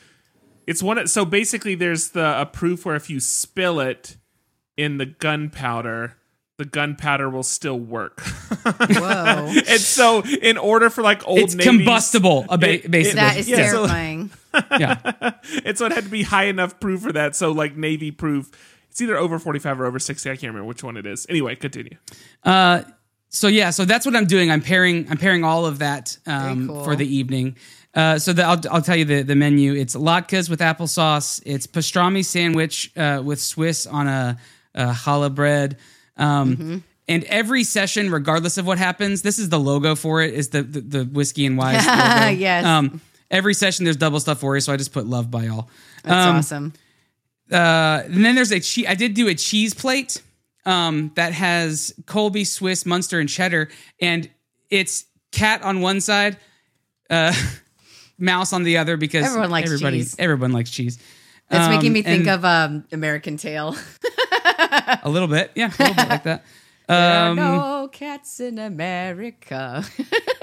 It's 0.67 0.81
one. 0.81 1.05
So 1.07 1.25
basically, 1.25 1.75
there's 1.75 2.09
the 2.09 2.41
a 2.41 2.45
proof 2.45 2.85
where 2.85 2.95
if 2.95 3.09
you 3.09 3.19
spill 3.19 3.79
it 3.79 4.17
in 4.77 4.97
the 4.97 5.05
gunpowder, 5.05 6.17
the 6.57 6.65
gunpowder 6.65 7.29
will 7.29 7.43
still 7.43 7.79
work. 7.79 8.19
Whoa. 8.65 9.51
and 9.67 9.79
so, 9.79 10.23
in 10.41 10.57
order 10.57 10.89
for 10.89 11.01
like 11.03 11.27
old 11.27 11.39
It's 11.39 11.53
Navy's- 11.55 11.69
combustible, 11.77 12.45
uh, 12.49 12.57
ba- 12.57 12.69
It- 12.75 12.85
it- 12.85 12.91
basically. 12.91 13.19
that 13.19 13.37
is 13.37 13.47
Yeah, 13.49 13.67
so- 13.69 13.77
terrifying. 13.87 14.31
yeah. 14.79 15.31
And 15.65 15.77
so 15.77 15.85
it 15.85 15.91
had 15.91 16.05
to 16.05 16.09
be 16.09 16.23
high 16.23 16.45
enough 16.45 16.79
proof 16.79 17.01
for 17.01 17.11
that. 17.13 17.35
So 17.35 17.51
like 17.51 17.75
navy 17.77 18.09
proof, 18.11 18.49
it's 18.89 19.01
either 19.01 19.17
over 19.17 19.37
45 19.37 19.81
or 19.81 19.85
over 19.85 19.99
60. 19.99 20.29
I 20.29 20.33
can't 20.33 20.43
remember 20.53 20.65
which 20.67 20.81
one 20.83 20.97
it 20.97 21.05
is. 21.05 21.27
Anyway, 21.29 21.55
continue. 21.55 21.97
So 23.29 23.47
yeah, 23.47 23.69
so 23.69 23.85
that's 23.85 24.05
what 24.05 24.15
I'm 24.15 24.25
doing. 24.27 24.49
I'm 24.51 24.61
pairing 24.61 25.07
I'm 25.09 25.17
pairing 25.17 25.43
all 25.43 25.65
of 25.65 25.79
that 25.79 26.17
um, 26.25 26.67
cool. 26.67 26.83
for 26.83 26.95
the 26.95 27.05
evening. 27.07 27.57
Uh, 27.93 28.19
so 28.19 28.33
the, 28.33 28.43
I'll, 28.43 28.59
I'll 28.71 28.81
tell 28.81 28.97
you 28.97 29.05
the, 29.05 29.21
the 29.21 29.35
menu. 29.35 29.73
It's 29.73 29.95
latkes 29.95 30.49
with 30.49 30.59
applesauce. 30.59 31.41
It's 31.45 31.65
pastrami 31.65 32.25
sandwich 32.25 32.91
uh, 32.97 33.21
with 33.23 33.39
Swiss 33.39 33.87
on 33.87 34.07
a, 34.07 34.37
a 34.73 34.87
challah 34.91 35.33
bread. 35.33 35.77
Um, 36.17 36.55
Mm-hmm. 36.57 36.77
And 37.07 37.23
every 37.25 37.63
session, 37.63 38.09
regardless 38.11 38.57
of 38.57 38.65
what 38.65 38.79
happens, 38.79 39.21
this 39.21 39.37
is 39.37 39.49
the 39.49 39.59
logo 39.59 39.93
for 39.93 40.23
it. 40.23 40.33
Is 40.33 40.49
the 40.49 40.63
the, 40.63 40.81
the 40.81 41.03
whiskey 41.05 41.45
and 41.45 41.55
wise 41.55 41.85
logo. 41.87 42.29
Yes. 42.29 42.65
Um, 42.65 42.99
every 43.29 43.53
session 43.53 43.85
there's 43.85 43.95
double 43.95 44.19
stuff 44.19 44.39
for 44.39 44.55
you, 44.55 44.61
so 44.61 44.73
I 44.73 44.77
just 44.77 44.91
put 44.91 45.05
love 45.05 45.29
by 45.29 45.47
all. 45.49 45.69
That's 46.03 46.25
Um, 46.25 46.35
awesome. 46.37 46.73
uh, 47.51 48.01
and 48.05 48.25
then 48.25 48.33
there's 48.33 48.51
a 48.51 48.59
cheese. 48.59 48.87
I 48.89 48.95
did 48.95 49.13
do 49.13 49.27
a 49.27 49.35
cheese 49.35 49.73
plate 49.75 50.23
um, 50.65 51.11
that 51.15 51.33
has 51.33 51.93
Colby, 52.05 52.43
Swiss, 52.43 52.85
Munster, 52.85 53.19
and 53.19 53.29
cheddar, 53.29 53.69
and 54.01 54.29
it's 54.69 55.05
cat 55.31 55.61
on 55.61 55.81
one 55.81 56.01
side, 56.01 56.37
uh, 57.09 57.33
mouse 58.17 58.53
on 58.53 58.63
the 58.63 58.77
other 58.77 58.97
because 58.97 59.25
Everyone 59.25 59.51
likes 59.51 59.67
everybody, 59.69 59.97
cheese. 59.99 60.15
Everyone 60.17 60.51
likes 60.51 60.69
cheese. 60.71 60.97
It's 61.51 61.69
making 61.69 61.87
Um, 61.89 61.93
me 61.93 62.01
think 62.01 62.27
of 62.27 62.43
um, 62.43 62.85
American 62.91 63.37
Tail. 63.37 63.75
a 65.03 65.09
little 65.09 65.27
bit, 65.27 65.51
yeah, 65.55 65.67
a 65.67 65.83
little 65.83 65.95
bit 65.95 66.09
like 66.09 66.23
that. 66.23 66.43
There 66.87 66.97
are 67.25 67.29
Um, 67.29 67.35
no 67.37 67.89
cats 67.91 68.39
in 68.39 68.59
America. 68.59 69.83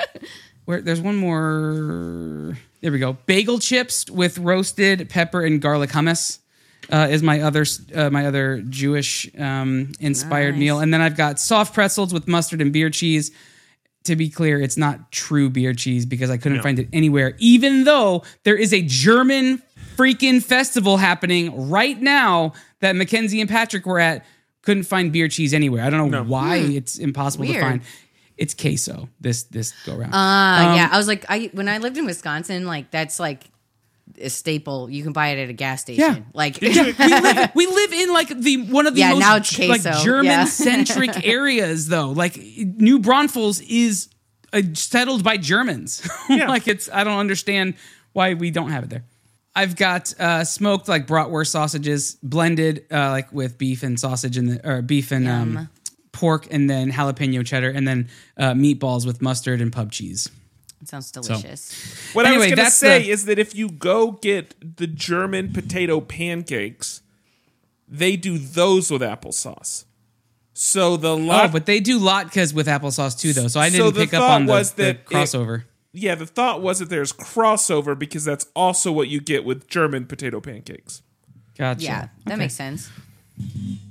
Where 0.65 0.81
there's 0.81 1.01
one 1.01 1.17
more. 1.17 2.57
There 2.81 2.91
we 2.91 2.99
go. 2.99 3.13
Bagel 3.27 3.61
chips 3.61 4.11
with 4.11 4.39
roasted 4.39 5.09
pepper 5.09 5.43
and 5.45 5.63
garlic 5.63 5.91
hummus 5.91 6.39
uh, 6.91 7.09
is 7.11 7.23
my 7.23 7.41
other 7.41 7.65
uh, 7.95 8.11
my 8.11 8.27
other 8.27 8.63
Jewish 8.69 9.29
um, 9.39 9.93
inspired 10.01 10.53
Nice. 10.55 10.61
meal, 10.61 10.81
and 10.81 10.93
then 10.93 11.01
I've 11.01 11.17
got 11.17 11.39
soft 11.39 11.75
pretzels 11.75 12.13
with 12.13 12.27
mustard 12.29 12.61
and 12.61 12.73
beer 12.73 12.91
cheese. 12.91 13.31
To 14.07 14.17
be 14.17 14.29
clear, 14.29 14.61
it's 14.61 14.77
not 14.77 15.13
true 15.13 15.49
beer 15.49 15.73
cheese 15.75 16.07
because 16.07 16.29
I 16.29 16.37
couldn't 16.37 16.57
No. 16.59 16.63
find 16.65 16.79
it 16.81 16.89
anywhere. 16.93 17.37
Even 17.39 17.85
though 17.85 18.25
there 18.43 18.57
is 18.57 18.73
a 18.75 18.83
German 18.83 19.63
freaking 19.97 20.43
festival 20.43 20.97
happening 20.97 21.71
right 21.71 22.01
now 22.03 22.53
that 22.81 22.97
Mackenzie 22.97 23.41
and 23.41 23.49
Patrick 23.49 23.87
were 23.87 24.01
at, 24.01 24.25
couldn't 24.63 24.83
find 24.85 25.13
beer 25.13 25.29
cheese 25.29 25.55
anywhere. 25.55 25.85
I 25.85 25.91
don't 25.91 26.11
know 26.11 26.25
No. 26.25 26.29
why 26.29 26.57
it's 26.57 26.99
impossible 26.99 27.45
Weird. 27.47 27.61
to 27.61 27.61
find. 27.63 27.81
It's 28.37 28.55
queso. 28.55 29.09
This 29.21 29.45
this 29.45 29.73
go 29.87 29.93
round. 29.95 30.13
Uh, 30.15 30.75
yeah, 30.75 30.89
I 30.91 30.97
was 30.99 31.07
like, 31.07 31.25
I 31.29 31.51
when 31.53 31.69
I 31.69 31.79
lived 31.79 31.97
in 31.97 32.05
Wisconsin, 32.07 32.67
like 32.67 32.91
that's 32.91 33.21
like 33.21 33.45
a 34.21 34.29
staple. 34.31 34.91
You 34.91 35.03
can 35.03 35.13
buy 35.13 35.29
it 35.29 35.43
at 35.43 35.49
a 35.49 35.53
gas 35.53 35.83
station. 35.83 36.03
Yeah. 36.03 36.23
Like, 36.33 36.61
we 36.61 36.69
live 36.73 36.99
we 37.55 37.67
live 37.67 37.93
in 37.93 38.13
like 38.13 38.29
the 38.29 38.57
one 38.71 38.87
of 38.87 38.95
the 38.95 39.01
Yeah, 39.01 39.15
most 39.15 39.59
like. 39.59 39.83
German 40.03 40.47
centric 40.47 41.27
areas 41.27 41.89
though. 41.89 42.11
Like 42.11 42.37
New 42.39 42.99
Braunfels 42.99 43.61
is 43.61 44.09
uh, 44.53 44.63
settled 44.75 45.25
by 45.25 45.37
Germans. 45.37 46.09
Yeah. 46.29 46.49
like 46.49 46.69
it's 46.69 46.89
I 46.93 47.05
don't 47.05 47.19
understand 47.19 47.75
why 48.13 48.35
we 48.35 48.51
don't 48.51 48.71
have 48.71 48.85
it 48.85 48.91
there. 48.91 49.05
I've 49.55 49.77
got 49.77 50.19
uh, 50.19 50.45
smoked 50.45 50.89
like 50.89 51.07
bratwurst 51.07 51.49
sausages 51.49 52.17
blended 52.23 52.87
uh, 52.91 53.11
like 53.11 53.33
with 53.33 53.59
beef 53.59 53.83
and 53.83 54.01
sausage 54.01 54.37
and 54.39 54.49
the, 54.53 54.69
or 54.69 54.81
beef 54.83 55.13
and 55.13 55.29
um, 55.29 55.69
pork 56.13 56.47
and 56.51 56.71
then 56.71 56.91
jalapeno 56.91 57.45
cheddar 57.45 57.71
and 57.71 57.87
then 57.87 58.09
uh, 58.39 58.53
meatballs 58.55 59.05
with 59.07 59.21
mustard 59.21 59.61
and 59.61 59.73
pub 59.73 59.93
cheese. 59.93 60.31
It 60.83 60.89
sounds 60.89 61.11
delicious. 61.13 61.73
What 62.13 62.27
I 62.27 62.37
was 62.37 62.47
going 62.47 62.57
to 62.57 62.71
say 62.71 63.03
the- 63.05 63.11
is 63.11 63.25
that 63.27 63.39
if 63.39 63.55
you 63.55 63.69
go 63.71 64.13
get 64.13 64.55
the 64.77 64.87
German 64.89 65.53
potato 65.53 66.01
pancakes, 66.01 67.03
they 67.89 68.17
do 68.17 68.37
those 68.39 68.91
with 68.91 69.01
applesauce. 69.03 69.85
So 70.55 70.97
the 70.97 71.11
Oh, 71.13 71.17
lot, 71.17 71.53
but 71.53 71.65
they 71.67 71.81
do 71.81 71.99
latkes 71.99 72.53
with 72.53 72.67
applesauce 72.67 73.19
too, 73.19 73.33
though. 73.33 73.49
So 73.49 73.59
I 73.61 73.71
didn't 73.71 73.95
the 73.95 74.01
pick 74.05 74.13
up 74.15 74.29
on 74.29 74.47
the, 74.47 74.53
was 74.53 74.73
the 74.73 74.83
that 74.83 74.97
it- 74.97 75.07
crossover. 75.07 75.65
yeah, 75.93 76.15
the 76.15 76.27
thought 76.27 76.61
was 76.61 76.79
that 76.81 76.89
there's 76.91 77.13
crossover 77.13 77.99
because 77.99 78.25
that's 78.25 78.47
also 78.55 78.93
what 78.93 79.09
you 79.09 79.21
get 79.21 79.45
with 79.45 79.67
German 79.69 80.05
potato 80.07 80.41
pancakes. 80.41 81.03
Gotcha. 81.57 81.83
Yeah, 81.85 82.09
that 82.27 82.33
Okay. 82.33 82.37
makes 82.39 82.55
sense. 82.55 82.91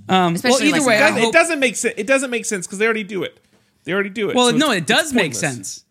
Um, 0.07 0.35
well, 0.43 0.61
either 0.61 0.79
like 0.79 0.87
way, 0.87 0.97
some- 0.97 1.03
I 1.05 1.09
Doesn't- 1.09 1.21
hope, 1.21 1.29
it 1.29 1.33
doesn't 1.37 1.59
make 1.59 1.75
sense. 1.75 1.93
It 1.97 2.07
doesn't 2.07 2.29
make 2.29 2.45
sense 2.45 2.67
because 2.67 2.79
they 2.79 2.85
already 2.85 3.03
do 3.03 3.23
it. 3.23 3.39
They 3.83 3.93
already 3.93 4.09
do 4.09 4.29
it. 4.29 4.35
well, 4.35 4.51
so 4.51 4.57
no, 4.57 4.71
it 4.71 4.85
does 4.85 5.05
it's 5.07 5.13
make 5.13 5.33
sense. 5.33 5.83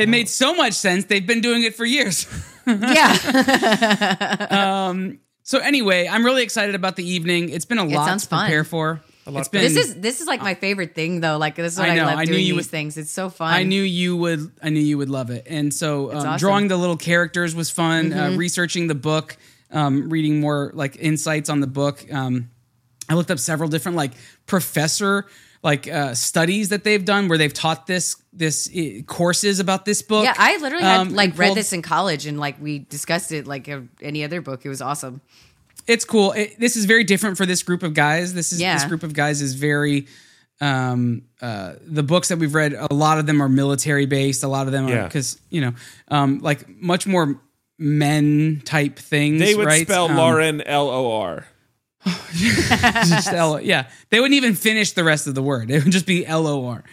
It 0.00 0.08
made 0.08 0.28
so 0.28 0.54
much 0.54 0.74
sense. 0.74 1.04
They've 1.04 1.26
been 1.26 1.40
doing 1.40 1.62
it 1.62 1.74
for 1.74 1.84
years. 1.84 2.26
yeah, 2.66 3.14
so 5.42 5.58
anyway, 5.58 6.08
I'm 6.08 6.24
really 6.24 6.42
excited 6.42 6.74
about 6.74 6.96
the 6.96 7.04
evening. 7.04 7.50
It's 7.50 7.64
been 7.64 7.78
a 7.78 7.84
lot 7.84 8.06
sounds 8.06 8.24
to 8.24 8.28
fun. 8.30 8.46
prepare 8.46 8.64
for. 8.64 9.00
It's 9.26 9.48
been. 9.48 9.62
this 9.62 9.76
is 9.76 10.00
this 10.00 10.20
is 10.20 10.26
like 10.26 10.40
my 10.40 10.54
favorite 10.54 10.94
thing 10.94 11.20
though. 11.20 11.38
Like 11.38 11.54
this 11.54 11.74
is 11.74 11.78
what 11.78 11.88
I 11.88 11.92
I, 11.92 11.96
know, 11.96 12.04
love 12.06 12.18
I 12.18 12.24
knew 12.24 12.32
doing 12.32 12.46
you 12.46 12.54
these 12.54 12.66
would- 12.66 12.70
things. 12.70 12.96
It's 12.96 13.10
so 13.10 13.28
fun. 13.28 13.52
I 13.52 13.62
knew 13.62 13.82
you 13.82 14.16
would. 14.16 14.50
I 14.62 14.70
knew 14.70 14.80
you 14.80 14.98
would 14.98 15.10
love 15.10 15.30
it. 15.30 15.46
And 15.48 15.72
so, 15.72 16.10
um, 16.10 16.16
awesome. 16.18 16.36
drawing 16.38 16.68
the 16.68 16.76
little 16.76 16.96
characters 16.96 17.54
was 17.54 17.70
fun. 17.70 18.10
Mm-hmm. 18.10 18.34
Uh, 18.34 18.36
researching 18.36 18.86
the 18.86 18.94
book, 18.94 19.36
um, 19.70 20.10
reading 20.10 20.40
more 20.40 20.70
like 20.74 20.96
insights 20.96 21.50
on 21.50 21.60
the 21.60 21.66
book. 21.66 22.04
Um, 22.12 22.50
I 23.08 23.14
looked 23.14 23.30
up 23.30 23.38
several 23.38 23.68
different 23.68 23.96
like 23.96 24.12
professor 24.46 25.26
like 25.62 25.86
uh, 25.88 26.14
studies 26.14 26.70
that 26.70 26.84
they've 26.84 27.04
done 27.04 27.28
where 27.28 27.36
they've 27.38 27.52
taught 27.52 27.86
this 27.86 28.16
this 28.32 28.68
uh, 28.74 29.02
courses 29.06 29.60
about 29.60 29.84
this 29.84 30.00
book. 30.02 30.24
Yeah, 30.24 30.34
I 30.38 30.56
literally 30.58 30.84
had 30.84 31.00
Um, 31.00 31.14
like 31.14 31.36
read 31.38 31.48
pulled- 31.48 31.58
this 31.58 31.72
in 31.72 31.82
college 31.82 32.26
and 32.26 32.38
like 32.40 32.56
we 32.60 32.78
discussed 32.80 33.30
it 33.32 33.46
like 33.46 33.68
uh, 33.68 33.80
any 34.00 34.24
other 34.24 34.40
book. 34.40 34.64
It 34.64 34.68
was 34.70 34.80
awesome. 34.80 35.20
it's 35.86 36.04
cool. 36.04 36.32
It, 36.32 36.58
this 36.60 36.76
is 36.76 36.84
very 36.84 37.04
different 37.04 37.36
for 37.36 37.46
this 37.46 37.62
group 37.62 37.82
of 37.82 37.94
guys. 37.94 38.32
This 38.34 38.52
is 38.52 38.60
Yeah. 38.60 38.74
this 38.74 38.84
group 38.84 39.02
of 39.02 39.12
guys 39.12 39.42
is 39.42 39.54
very. 39.54 40.06
Um, 40.62 41.22
uh, 41.40 41.74
the 41.86 42.02
books 42.02 42.28
that 42.28 42.38
we've 42.38 42.54
read, 42.54 42.74
a 42.74 42.92
lot 42.92 43.18
of 43.18 43.24
them 43.26 43.40
are 43.42 43.48
military 43.48 44.04
based. 44.04 44.42
A 44.44 44.48
lot 44.48 44.66
of 44.66 44.72
them 44.72 44.86
are 44.86 44.90
Yeah. 44.90 45.04
because 45.04 45.38
you 45.48 45.62
know, 45.62 45.72
um, 46.08 46.38
like 46.40 46.68
much 46.68 47.06
more 47.06 47.40
men 47.78 48.60
type 48.64 48.98
things. 48.98 49.40
They 49.40 49.54
would 49.54 49.66
right? 49.66 49.86
spell 49.86 50.06
Um, 50.10 50.16
Lauren 50.16 50.60
L 50.62 50.88
O 50.90 51.12
R. 51.20 51.46
just 52.34 53.28
L- 53.28 53.60
yeah, 53.60 53.88
they 54.10 54.20
wouldn't 54.20 54.36
even 54.36 54.54
finish 54.54 54.92
the 54.92 55.04
rest 55.04 55.26
of 55.26 55.34
the 55.34 55.42
word. 55.42 55.70
It 55.70 55.84
would 55.84 55.92
just 55.92 56.06
be 56.06 56.26
L 56.26 56.46
O 56.46 56.66
R. 56.66 56.84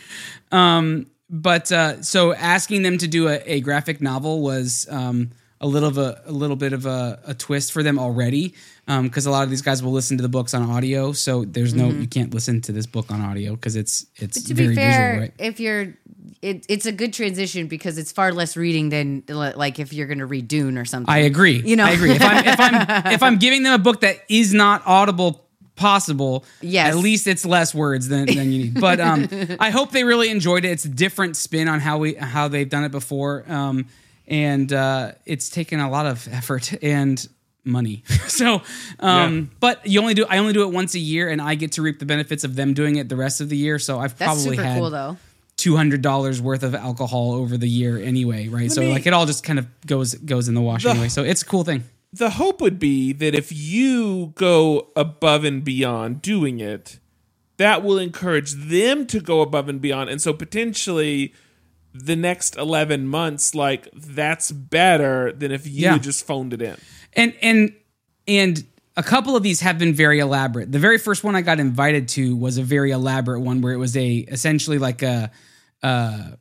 Um, 0.51 1.07
but 1.29 1.71
uh, 1.71 2.01
so 2.01 2.33
asking 2.33 2.83
them 2.83 2.97
to 2.99 3.07
do 3.07 3.27
a, 3.27 3.41
a 3.45 3.61
graphic 3.61 4.01
novel 4.01 4.41
was 4.41 4.87
um, 4.89 5.31
a 5.59 5.67
little 5.67 5.89
of 5.89 5.97
a, 5.97 6.21
a 6.25 6.31
little 6.31 6.55
bit 6.55 6.73
of 6.73 6.85
a, 6.85 7.19
a 7.25 7.33
twist 7.33 7.71
for 7.71 7.83
them 7.83 7.99
already 7.99 8.53
because 8.85 9.25
a 9.25 9.31
lot 9.31 9.43
of 9.43 9.49
these 9.49 9.61
guys 9.61 9.83
will 9.83 9.91
listen 9.91 10.15
to 10.17 10.23
the 10.23 10.29
books 10.29 10.53
on 10.53 10.69
audio. 10.69 11.11
So 11.11 11.43
there's 11.43 11.73
no 11.73 11.89
you 11.89 12.07
can't 12.07 12.33
listen 12.33 12.61
to 12.61 12.71
this 12.71 12.85
book 12.85 13.11
on 13.11 13.21
audio 13.21 13.55
because 13.55 13.75
it's 13.75 14.05
it's 14.15 14.43
to 14.43 14.53
very 14.53 14.69
be 14.69 14.75
fair, 14.75 14.91
visual, 15.11 15.21
right? 15.21 15.33
if 15.37 15.59
you're, 15.59 15.97
it, 16.41 16.65
it's 16.69 16.85
a 16.85 16.91
good 16.91 17.13
transition 17.13 17.67
because 17.67 17.97
it's 17.97 18.11
far 18.11 18.31
less 18.31 18.55
reading 18.57 18.89
than 18.89 19.23
like 19.27 19.79
if 19.79 19.93
you're 19.93 20.07
going 20.07 20.19
to 20.19 20.25
read 20.25 20.47
Dune 20.47 20.77
or 20.77 20.85
something. 20.85 21.11
I 21.13 21.19
agree. 21.19 21.61
You 21.61 21.75
know? 21.75 21.85
I 21.85 21.91
agree. 21.91 22.11
If 22.11 22.21
I'm 22.21 22.45
if 22.45 22.59
I'm 22.59 23.05
if 23.13 23.23
I'm 23.23 23.37
giving 23.37 23.63
them 23.63 23.73
a 23.73 23.77
book 23.79 24.01
that 24.01 24.17
is 24.29 24.53
not 24.53 24.83
audible 24.85 25.43
possible, 25.75 26.43
Yes. 26.61 26.89
at 26.95 26.97
least 26.97 27.27
it's 27.27 27.45
less 27.45 27.73
words 27.73 28.07
than, 28.07 28.25
than 28.25 28.51
you 28.51 28.63
need. 28.63 28.81
But 28.81 28.99
um, 28.99 29.27
I 29.59 29.69
hope 29.69 29.91
they 29.91 30.03
really 30.03 30.29
enjoyed 30.29 30.65
it. 30.65 30.69
It's 30.69 30.85
a 30.85 30.89
different 30.89 31.37
spin 31.37 31.67
on 31.67 31.79
how 31.79 31.99
we 31.99 32.15
how 32.15 32.47
they've 32.47 32.69
done 32.69 32.83
it 32.83 32.91
before, 32.91 33.43
um, 33.47 33.85
and 34.27 34.71
uh, 34.73 35.11
it's 35.25 35.49
taken 35.49 35.79
a 35.79 35.89
lot 35.89 36.05
of 36.05 36.27
effort 36.31 36.73
and 36.83 37.25
money. 37.63 38.03
so, 38.27 38.61
um, 38.99 39.35
Yeah. 39.37 39.45
but 39.59 39.85
you 39.85 39.99
only 40.01 40.13
do 40.13 40.25
I 40.29 40.37
only 40.39 40.53
do 40.53 40.63
it 40.67 40.73
once 40.73 40.95
a 40.95 40.99
year, 40.99 41.29
and 41.29 41.41
I 41.41 41.55
get 41.55 41.73
to 41.73 41.81
reap 41.81 41.99
the 41.99 42.05
benefits 42.05 42.43
of 42.43 42.55
them 42.55 42.73
doing 42.73 42.95
it 42.95 43.07
the 43.09 43.15
rest 43.15 43.39
of 43.41 43.49
the 43.49 43.57
year. 43.57 43.77
So 43.79 43.99
I've 43.99 44.17
That's 44.17 44.33
probably 44.33 44.55
super 44.57 44.63
had 44.63 44.77
cool 44.79 44.87
though. 45.57 45.63
two 45.63 45.75
hundred 45.75 46.01
dollars 46.01 46.41
worth 46.41 46.63
of 46.63 46.75
alcohol 46.75 47.33
over 47.33 47.57
the 47.57 47.67
year 47.69 47.97
anyway, 47.97 48.47
right? 48.47 48.71
so 48.71 48.81
me- 48.81 48.91
like 48.91 49.05
it 49.07 49.13
all 49.13 49.25
just 49.25 49.43
kind 49.43 49.59
of 49.59 49.67
goes 49.85 50.13
goes 50.15 50.47
in 50.47 50.53
the 50.55 50.61
wash 50.61 50.83
The- 50.83 50.91
anyway. 50.91 51.09
So 51.09 51.23
it's 51.23 51.41
a 51.41 51.45
cool 51.45 51.63
thing. 51.63 51.83
the 52.13 52.29
hope 52.31 52.61
would 52.61 52.79
be 52.79 53.11
that 53.13 53.35
if 53.35 53.51
you 53.51 54.33
go 54.35 54.87
above 54.95 55.43
and 55.43 55.63
beyond 55.63 56.21
doing 56.21 56.59
it, 56.59 56.99
that 57.57 57.83
will 57.83 57.97
encourage 57.99 58.53
them 58.53 59.05
to 59.07 59.19
go 59.19 59.41
above 59.41 59.67
and 59.69 59.81
beyond. 59.81 60.09
And 60.09 60.21
so 60.21 60.31
potentially 60.33 61.33
the 61.93 62.15
next 62.15 62.55
11 62.57 63.07
months, 63.07 63.55
like 63.55 63.89
that's 63.93 64.51
better 64.51 65.31
than 65.31 65.51
if 65.51 65.65
you 65.67 65.73
Yeah. 65.83 65.97
just 65.97 66.25
phoned 66.25 66.53
it 66.53 66.61
in. 66.61 66.77
and 67.13 67.33
and 67.41 67.73
and 68.27 68.65
a 68.97 69.03
couple 69.03 69.35
of 69.35 69.43
these 69.43 69.61
have 69.61 69.77
been 69.77 69.93
very 69.93 70.19
elaborate. 70.19 70.71
The 70.71 70.79
very 70.79 70.97
first 70.97 71.23
one 71.23 71.35
I 71.35 71.41
got 71.41 71.59
invited 71.59 72.07
to 72.09 72.35
was 72.35 72.57
a 72.57 72.63
very 72.63 72.89
elaborate 72.91 73.41
one 73.41 73.61
where 73.61 73.71
it 73.71 73.77
was 73.77 73.95
a 73.95 74.15
essentially 74.17 74.79
like 74.79 75.03
a 75.03 75.31
uh 75.83 76.31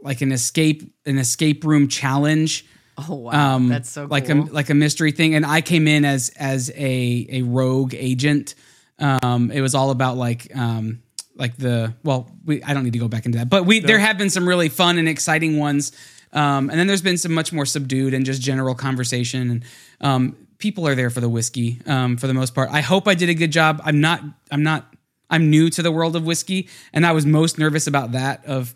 like 0.00 0.20
an 0.22 0.30
escape 0.32 0.94
an 1.04 1.18
escape 1.18 1.64
room 1.64 1.88
challenge. 1.88 2.64
Oh 2.96 3.14
wow, 3.16 3.54
Um 3.56 3.68
that's 3.68 3.90
so 3.90 4.02
cool. 4.02 4.10
like 4.10 4.28
a 4.30 4.34
like 4.34 4.70
a 4.70 4.74
mystery 4.74 5.10
thing 5.10 5.34
and 5.34 5.44
I 5.44 5.60
came 5.60 5.88
in 5.88 6.04
as 6.04 6.30
as 6.38 6.70
a 6.70 7.26
a 7.30 7.42
rogue 7.42 7.94
agent. 7.94 8.54
Um 9.00 9.50
it 9.50 9.60
was 9.60 9.74
all 9.74 9.90
about 9.90 10.16
like 10.16 10.56
um 10.56 11.02
like 11.34 11.56
the 11.56 11.94
well 12.04 12.30
we 12.44 12.62
I 12.62 12.74
don't 12.74 12.84
need 12.84 12.92
to 12.94 12.98
go 13.00 13.08
back 13.08 13.26
into 13.26 13.38
that. 13.38 13.50
But 13.50 13.66
we 13.66 13.80
there 13.80 13.98
have 13.98 14.18
been 14.18 14.30
some 14.30 14.48
really 14.48 14.68
fun 14.68 14.98
and 14.98 15.08
exciting 15.08 15.58
ones. 15.58 15.90
Um 16.32 16.70
and 16.70 16.78
then 16.78 16.86
there's 16.86 17.02
been 17.02 17.18
some 17.18 17.32
much 17.34 17.52
more 17.52 17.66
subdued 17.66 18.14
and 18.14 18.24
just 18.24 18.40
general 18.40 18.76
conversation 18.76 19.50
and 19.50 19.64
um 20.00 20.36
people 20.58 20.86
are 20.86 20.94
there 20.94 21.10
for 21.10 21.20
the 21.20 21.28
whiskey 21.28 21.80
um 21.86 22.16
for 22.16 22.26
the 22.26 22.34
most 22.34 22.54
part. 22.54 22.68
I 22.70 22.80
hope 22.80 23.08
I 23.08 23.14
did 23.14 23.28
a 23.28 23.34
good 23.34 23.52
job. 23.52 23.80
I'm 23.84 24.00
not 24.00 24.22
I'm 24.50 24.62
not 24.62 24.92
I'm 25.30 25.50
new 25.50 25.70
to 25.70 25.82
the 25.82 25.92
world 25.92 26.16
of 26.16 26.24
whiskey 26.24 26.68
and 26.92 27.06
I 27.06 27.12
was 27.12 27.24
most 27.26 27.58
nervous 27.58 27.86
about 27.86 28.12
that 28.12 28.44
of 28.46 28.74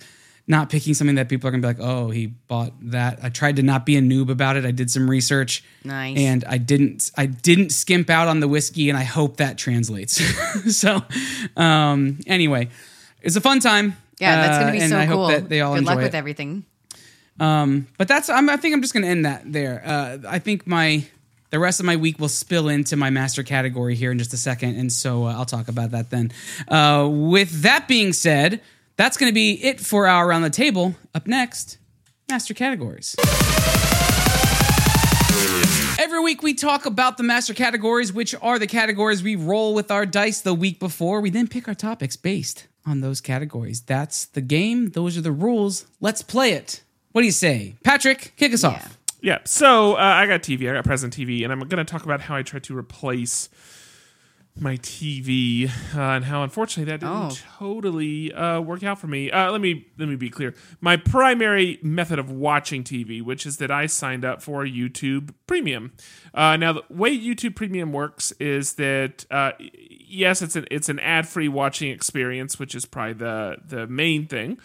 not 0.49 0.71
picking 0.71 0.93
something 0.93 1.15
that 1.17 1.29
people 1.29 1.47
are 1.49 1.53
gonna 1.53 1.61
be 1.63 1.69
like, 1.69 1.81
oh, 1.81 2.11
he 2.11 2.27
bought 2.27 2.73
that. 2.91 3.21
I 3.23 3.29
tried 3.29 3.57
to 3.57 3.63
not 3.63 3.87
be 3.87 3.97
a 3.97 4.01
noob 4.03 4.29
about 4.29 4.57
it. 4.57 4.65
I 4.65 4.73
did 4.73 4.91
some 4.91 5.09
research, 5.09 5.63
Nice. 5.85 6.19
and 6.19 6.45
I 6.45 6.59
didn't. 6.59 7.13
I 7.17 7.27
didn't 7.27 7.71
skimp 7.71 8.11
out 8.11 8.27
on 8.27 8.41
the 8.41 8.49
whiskey, 8.49 8.89
and 8.91 8.99
I 8.99 9.05
hope 9.05 9.37
that 9.37 9.57
translates. 9.57 10.21
so, 10.77 11.01
um, 11.57 12.19
anyway, 12.27 12.69
it's 13.23 13.37
a 13.37 13.41
fun 13.41 13.61
time. 13.61 13.97
yeah, 14.19 14.35
that's 14.35 14.57
uh, 14.57 14.61
gonna 14.63 14.73
be 14.73 14.81
and 14.81 14.91
so 14.91 14.99
I 14.99 15.07
cool. 15.07 15.29
hope 15.29 15.31
that 15.43 15.49
they 15.49 15.61
all 15.61 15.77
Good 15.77 15.85
luck 15.85 16.01
it. 16.01 16.03
with 16.03 16.15
everything. 16.17 16.65
Um, 17.39 17.87
but 17.97 18.09
that's. 18.09 18.29
I'm, 18.29 18.51
I 18.51 18.57
think 18.57 18.75
I'm 18.75 18.83
just 18.83 18.95
gonna 18.95 19.07
end 19.07 19.25
that 19.25 19.51
there. 19.51 19.81
Uh, 19.87 20.19
I 20.29 20.41
think 20.41 20.67
my 20.67 21.05
the 21.53 21.59
rest 21.61 21.79
of 21.81 21.87
my 21.87 21.97
week 21.97 22.19
will 22.19 22.31
spill 22.31 22.69
into 22.71 22.97
my 22.97 23.11
master 23.11 23.43
category 23.43 23.95
here 23.95 24.11
in 24.11 24.19
just 24.19 24.33
a 24.33 24.39
second, 24.39 24.75
and 24.77 24.91
so 24.91 25.27
uh, 25.27 25.35
I'll 25.35 25.45
talk 25.45 25.69
about 25.69 25.91
that 25.93 26.09
then. 26.11 26.33
Uh, 26.67 27.07
with 27.13 27.63
that 27.63 27.87
being 27.87 28.15
said, 28.15 28.63
that's 28.97 29.19
going 29.19 29.31
to 29.31 29.35
be 29.35 29.63
it 29.63 29.79
for 29.79 30.07
our 30.09 30.27
round 30.27 30.45
the 30.45 30.51
table. 30.51 30.97
Up 31.15 31.27
next, 31.27 31.77
master 32.29 32.55
categories. 32.55 33.15
Every 35.99 36.21
week 36.21 36.43
we 36.43 36.55
talk 36.55 36.87
about 36.87 37.17
the 37.19 37.23
master 37.23 37.53
categories, 37.55 38.13
which 38.15 38.35
are 38.41 38.59
the 38.59 38.67
categories 38.67 39.23
we 39.23 39.37
roll 39.37 39.75
with 39.75 39.91
our 39.91 40.07
dice 40.07 40.41
the 40.41 40.55
week 40.55 40.79
before. 40.81 41.21
We 41.21 41.29
then 41.31 41.49
pick 41.49 41.69
our 41.69 41.75
topics 41.75 42.17
based 42.17 42.67
on 42.87 43.03
those 43.03 43.21
categories. 43.21 43.83
That's 43.83 44.25
the 44.25 44.41
game. 44.41 44.91
Those 44.91 45.19
are 45.19 45.21
the 45.23 45.33
rules. 45.33 45.87
Let's 46.01 46.23
play 46.23 46.53
it. 46.53 46.83
What 47.13 47.21
do 47.21 47.27
you 47.27 47.33
say? 47.33 47.75
Patrick, 47.85 48.33
kick 48.37 48.55
us 48.55 48.63
Yeah. 48.63 48.71
off. 48.71 48.99
Yeah. 49.23 49.39
So 49.45 49.95
uh, 49.95 49.99
I 50.01 50.27
got 50.27 50.43
TV. 50.43 50.69
I 50.71 50.75
got 50.75 50.85
present 50.85 51.15
TV, 51.17 51.43
and 51.45 51.53
I'm 51.53 51.61
going 51.61 51.85
to 51.85 51.91
talk 51.91 52.05
about 52.05 52.21
how 52.23 52.35
I 52.37 52.43
tried 52.43 52.65
to 52.65 52.77
replace 52.77 53.49
my 54.55 54.77
TV 54.79 55.67
uh, 55.97 55.99
and 55.99 56.27
how 56.27 56.43
unfortunately 56.43 56.93
that 56.93 57.01
didn't 57.01 57.15
Oh. 57.15 57.31
totally 57.59 58.31
uh, 58.35 58.61
work 58.61 58.83
out 58.83 58.99
for 58.99 59.07
me. 59.07 59.31
Uh, 59.31 59.51
let 59.51 59.63
me 59.63 59.87
let 59.97 60.09
me 60.11 60.17
be 60.17 60.29
clear. 60.29 60.53
My 60.83 60.99
primary 60.99 61.79
method 61.83 62.19
of 62.19 62.31
watching 62.31 62.85
TV, 62.85 63.23
which 63.23 63.47
is 63.47 63.57
that 63.59 63.71
I 63.71 63.87
signed 63.87 64.27
up 64.27 64.43
for 64.43 64.67
YouTube 64.67 65.33
Premium. 65.47 65.93
Uh, 66.35 66.59
now 66.59 66.75
the 66.75 66.83
way 66.91 67.17
YouTube 67.19 67.55
Premium 67.57 67.93
works 67.95 68.33
is 68.33 68.75
that 68.75 69.25
uh, 69.31 69.53
yes, 69.59 70.43
it's 70.43 70.55
an 70.57 70.67
it's 70.71 70.91
an 70.91 70.99
ad 70.99 71.27
free 71.27 71.49
watching 71.49 71.91
experience, 71.91 72.59
which 72.59 72.75
is 72.75 72.85
probably 72.85 73.15
the 73.15 73.57
the 73.65 73.87
main 73.87 74.27
thing. 74.27 74.59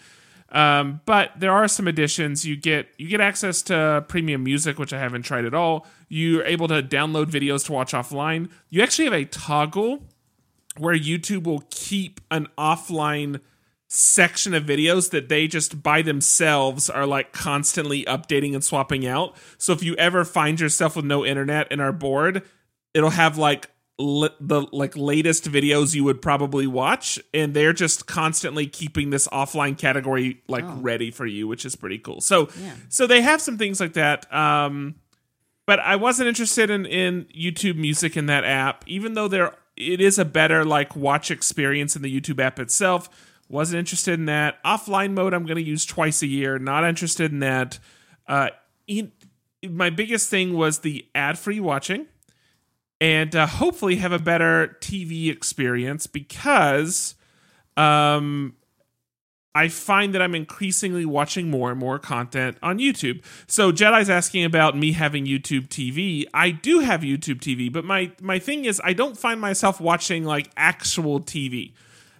Um, 0.50 1.00
but 1.04 1.32
there 1.38 1.52
are 1.52 1.68
some 1.68 1.86
additions. 1.86 2.46
You 2.46 2.56
get 2.56 2.88
you 2.96 3.08
get 3.08 3.20
access 3.20 3.60
to 3.62 4.04
premium 4.08 4.44
music, 4.44 4.78
which 4.78 4.92
I 4.92 4.98
haven't 4.98 5.22
tried 5.22 5.44
at 5.44 5.54
all. 5.54 5.86
You're 6.08 6.44
able 6.44 6.68
to 6.68 6.82
download 6.82 7.26
videos 7.26 7.66
to 7.66 7.72
watch 7.72 7.92
offline. 7.92 8.50
You 8.70 8.82
actually 8.82 9.04
have 9.06 9.14
a 9.14 9.24
toggle 9.26 10.04
where 10.78 10.96
YouTube 10.96 11.44
will 11.44 11.64
keep 11.70 12.20
an 12.30 12.48
offline 12.56 13.40
section 13.88 14.52
of 14.54 14.64
videos 14.64 15.10
that 15.10 15.28
they 15.28 15.46
just 15.46 15.82
by 15.82 16.02
themselves 16.02 16.90
are 16.90 17.06
like 17.06 17.32
constantly 17.32 18.04
updating 18.04 18.54
and 18.54 18.62
swapping 18.62 19.06
out. 19.06 19.34
So 19.56 19.72
if 19.72 19.82
you 19.82 19.94
ever 19.96 20.24
find 20.24 20.60
yourself 20.60 20.96
with 20.96 21.06
no 21.06 21.24
internet 21.24 21.68
and 21.70 21.80
are 21.80 21.92
bored, 21.92 22.42
it'll 22.94 23.10
have 23.10 23.38
like 23.38 23.70
li- 23.98 24.30
the 24.40 24.66
like 24.72 24.96
latest 24.96 25.50
videos 25.50 25.94
you 25.94 26.04
would 26.04 26.22
probably 26.22 26.66
watch 26.66 27.18
and 27.34 27.54
they're 27.54 27.72
just 27.72 28.06
constantly 28.06 28.66
keeping 28.66 29.10
this 29.10 29.26
offline 29.28 29.76
category 29.76 30.42
like 30.48 30.64
ready 30.68 31.10
for 31.10 31.26
you, 31.26 31.48
which 31.48 31.64
is 31.64 31.76
pretty 31.76 31.98
cool. 31.98 32.20
So 32.20 32.48
yeah. 32.60 32.74
so 32.88 33.06
they 33.06 33.20
have 33.20 33.40
some 33.40 33.58
things 33.58 33.80
like 33.80 33.94
that. 33.94 34.32
Um 34.32 34.96
but 35.66 35.80
I 35.80 35.96
wasn't 35.96 36.28
interested 36.28 36.70
in 36.70 36.86
in 36.86 37.26
YouTube 37.26 37.76
Music 37.76 38.16
in 38.16 38.26
that 38.26 38.44
app, 38.44 38.84
even 38.86 39.14
though 39.14 39.28
there 39.28 39.54
it 39.76 40.00
is 40.00 40.18
a 40.18 40.24
better 40.24 40.64
like 40.64 40.96
watch 40.96 41.30
experience 41.30 41.94
in 41.94 42.02
the 42.02 42.20
YouTube 42.20 42.40
app 42.40 42.58
itself. 42.58 43.08
Wasn't 43.48 43.78
interested 43.78 44.14
in 44.14 44.26
that 44.26 44.62
offline 44.62 45.12
mode. 45.12 45.32
I'm 45.32 45.46
going 45.46 45.56
to 45.56 45.62
use 45.62 45.86
twice 45.86 46.20
a 46.22 46.26
year. 46.26 46.58
Not 46.58 46.84
interested 46.84 47.32
in 47.32 47.38
that. 47.38 47.78
Uh, 48.26 48.50
in, 48.86 49.12
my 49.66 49.88
biggest 49.88 50.28
thing 50.28 50.54
was 50.54 50.80
the 50.80 51.06
ad 51.14 51.38
free 51.38 51.58
watching, 51.58 52.06
and 53.00 53.34
uh, 53.34 53.46
hopefully 53.46 53.96
have 53.96 54.12
a 54.12 54.18
better 54.18 54.76
TV 54.80 55.30
experience 55.30 56.06
because 56.06 57.14
um, 57.76 58.56
I 59.54 59.68
find 59.68 60.14
that 60.14 60.22
I'm 60.22 60.34
increasingly 60.34 61.04
watching 61.04 61.50
more 61.50 61.70
and 61.70 61.80
more 61.80 61.98
content 61.98 62.58
on 62.62 62.78
YouTube. 62.78 63.24
So 63.46 63.72
Jedi's 63.72 64.10
asking 64.10 64.44
about 64.44 64.76
me 64.76 64.92
having 64.92 65.26
YouTube 65.26 65.68
TV. 65.68 66.26
I 66.34 66.50
do 66.50 66.80
have 66.80 67.00
YouTube 67.00 67.40
TV, 67.40 67.72
but 67.72 67.84
my 67.84 68.12
my 68.20 68.38
thing 68.38 68.64
is 68.64 68.80
I 68.84 68.92
don't 68.92 69.16
find 69.16 69.40
myself 69.40 69.80
watching 69.80 70.24
like 70.24 70.50
actual 70.56 71.20
TV. 71.20 71.72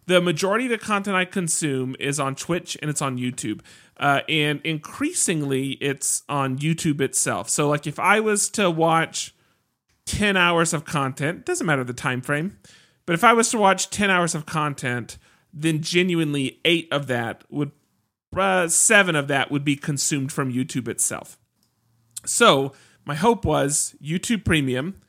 The 0.06 0.20
majority 0.20 0.64
of 0.64 0.70
the 0.70 0.78
content 0.78 1.16
I 1.16 1.26
consume 1.26 1.94
is 2.00 2.18
on 2.18 2.34
Twitch 2.34 2.78
and 2.80 2.90
it's 2.90 3.02
on 3.02 3.18
YouTube. 3.18 3.60
Uh, 3.98 4.22
and 4.28 4.60
increasingly 4.62 5.72
it's 5.80 6.22
on 6.28 6.56
YouTube 6.58 7.00
itself. 7.00 7.50
So 7.50 7.68
like 7.68 7.86
if 7.86 7.98
I 7.98 8.20
was 8.20 8.48
to 8.50 8.70
watch 8.70 9.34
10 10.08 10.38
hours 10.38 10.72
of 10.72 10.86
content. 10.86 11.44
Doesn't 11.44 11.66
matter 11.66 11.84
the 11.84 11.92
time 11.92 12.22
frame. 12.22 12.58
But 13.06 13.14
if 13.14 13.22
i 13.22 13.32
was 13.32 13.50
to 13.50 13.58
watch 13.58 13.90
10 13.90 14.10
hours 14.10 14.34
of 14.34 14.46
content 14.46 15.18
then 15.52 15.80
genuinely 15.80 16.60
eight 16.64 16.88
of 16.92 17.06
that 17.06 17.44
would 17.48 17.72
uh, 18.36 18.68
seven 18.68 19.16
of 19.16 19.26
that 19.28 19.50
would 19.50 19.64
be 19.64 19.76
consumed 19.76 20.30
from 20.30 20.52
youtube 20.52 20.88
itself. 20.88 21.38
So 22.24 22.72
my 23.04 23.14
hope 23.14 23.44
was 23.44 23.94
youtube 24.02 24.44
premium 24.44 25.00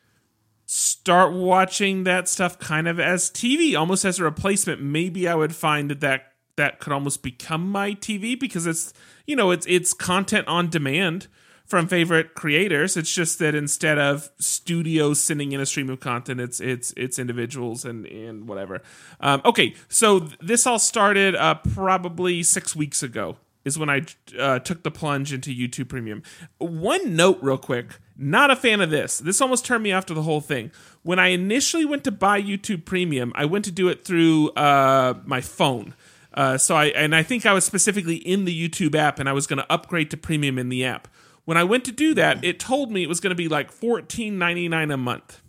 start 0.65 1.33
watching 1.33 2.03
that 2.03 2.29
stuff 2.29 2.59
kind 2.59 2.87
of 2.87 2.99
as 2.99 3.29
tv 3.29 3.77
almost 3.77 4.05
as 4.05 4.19
a 4.19 4.23
replacement. 4.23 4.81
Maybe 4.81 5.27
i 5.27 5.35
would 5.35 5.55
find 5.55 5.89
that 5.91 5.99
that, 6.01 6.33
that 6.55 6.79
could 6.79 6.93
almost 6.93 7.21
become 7.23 7.69
my 7.69 7.93
tv 7.93 8.39
because 8.39 8.65
it's 8.65 8.93
you 9.25 9.35
know 9.35 9.51
it's 9.51 9.65
it's 9.67 9.93
content 9.93 10.47
on 10.47 10.69
demand 10.69 11.27
from 11.69 11.87
favorite 11.87 12.33
creators. 12.33 12.97
It's 12.97 13.13
just 13.13 13.37
that 13.39 13.53
instead 13.53 13.99
of 13.99 14.29
studios 14.39 15.21
sending 15.21 15.51
in 15.51 15.61
a 15.61 15.65
stream 15.65 15.89
of 15.89 15.99
content, 15.99 16.41
it's 16.41 16.59
it's 16.59 16.93
it's 16.97 17.19
individuals 17.19 17.85
and 17.85 18.05
and 18.07 18.47
whatever. 18.47 18.81
Um, 19.19 19.41
okay, 19.45 19.75
so 19.87 20.19
th- 20.19 20.37
this 20.41 20.65
all 20.65 20.79
started 20.79 21.35
uh, 21.35 21.55
probably 21.73 22.43
six 22.43 22.75
weeks 22.75 23.03
ago. 23.03 23.37
Is 23.65 23.77
when 23.77 23.89
I 23.89 24.01
uh, 24.39 24.59
took 24.59 24.83
the 24.83 24.89
plunge 24.89 25.31
into 25.31 25.53
YouTube 25.53 25.89
Premium. 25.89 26.23
One 26.57 27.15
note, 27.15 27.37
real 27.41 27.57
quick. 27.57 27.99
Not 28.17 28.49
a 28.49 28.55
fan 28.55 28.81
of 28.81 28.89
this. 28.89 29.19
This 29.19 29.41
almost 29.41 29.65
turned 29.65 29.83
me 29.83 29.91
off 29.91 30.05
to 30.07 30.13
the 30.13 30.23
whole 30.23 30.41
thing. 30.41 30.71
When 31.03 31.19
I 31.19 31.27
initially 31.27 31.85
went 31.85 32.03
to 32.05 32.11
buy 32.11 32.41
YouTube 32.41 32.85
Premium, 32.85 33.31
I 33.35 33.45
went 33.45 33.65
to 33.65 33.71
do 33.71 33.89
it 33.89 34.03
through 34.03 34.49
uh, 34.51 35.19
my 35.25 35.41
phone. 35.41 35.93
Uh, 36.33 36.57
so 36.57 36.75
I 36.75 36.85
and 36.85 37.15
I 37.15 37.21
think 37.21 37.45
I 37.45 37.53
was 37.53 37.65
specifically 37.65 38.15
in 38.15 38.45
the 38.45 38.69
YouTube 38.69 38.95
app, 38.95 39.19
and 39.19 39.27
I 39.29 39.33
was 39.33 39.45
going 39.45 39.59
to 39.59 39.71
upgrade 39.71 40.09
to 40.11 40.17
Premium 40.17 40.57
in 40.57 40.69
the 40.69 40.85
app. 40.85 41.07
When 41.49 41.57
I 41.57 41.63
went 41.63 41.83
to 41.85 41.91
do 41.91 42.13
that, 42.13 42.45
it 42.45 42.59
told 42.59 42.91
me 42.91 43.01
it 43.01 43.09
was 43.09 43.19
going 43.19 43.31
to 43.31 43.35
be 43.35 43.47
like 43.47 43.71
fourteen 43.71 44.37
ninety 44.37 44.67
nine 44.67 44.91
a 44.91 44.97
month. 44.97 45.41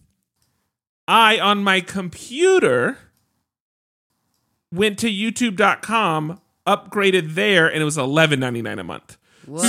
I 1.07 1.39
on 1.39 1.63
my 1.63 1.83
computer 1.83 2.97
went 4.73 4.99
to 5.01 5.09
YouTube.com, 5.11 6.41
upgraded 6.67 7.35
there, 7.35 7.67
and 7.71 7.83
it 7.83 7.85
was 7.85 7.99
eleven 7.99 8.41
ninety 8.41 8.63
nine 8.63 8.79
a 8.79 8.83
month. 8.83 9.19
What? 9.45 9.61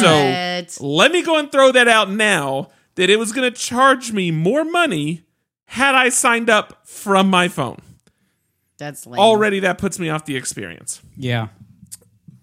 So 0.71 0.85
let 0.87 1.11
me 1.11 1.21
go 1.21 1.37
and 1.37 1.51
throw 1.51 1.69
that 1.73 1.89
out 1.89 2.09
now 2.09 2.69
that 2.95 3.09
it 3.09 3.19
was 3.19 3.33
going 3.33 3.51
to 3.51 3.59
charge 3.59 4.13
me 4.13 4.31
more 4.31 4.63
money 4.63 5.25
had 5.65 5.95
I 5.95 6.07
signed 6.07 6.49
up 6.49 6.87
from 6.87 7.29
my 7.29 7.49
phone. 7.49 7.81
That's 8.77 9.05
lame. 9.05 9.19
Already 9.19 9.59
that 9.59 9.77
puts 9.79 9.99
me 9.99 10.07
off 10.07 10.23
the 10.23 10.37
experience. 10.37 11.01
Yeah. 11.17 11.49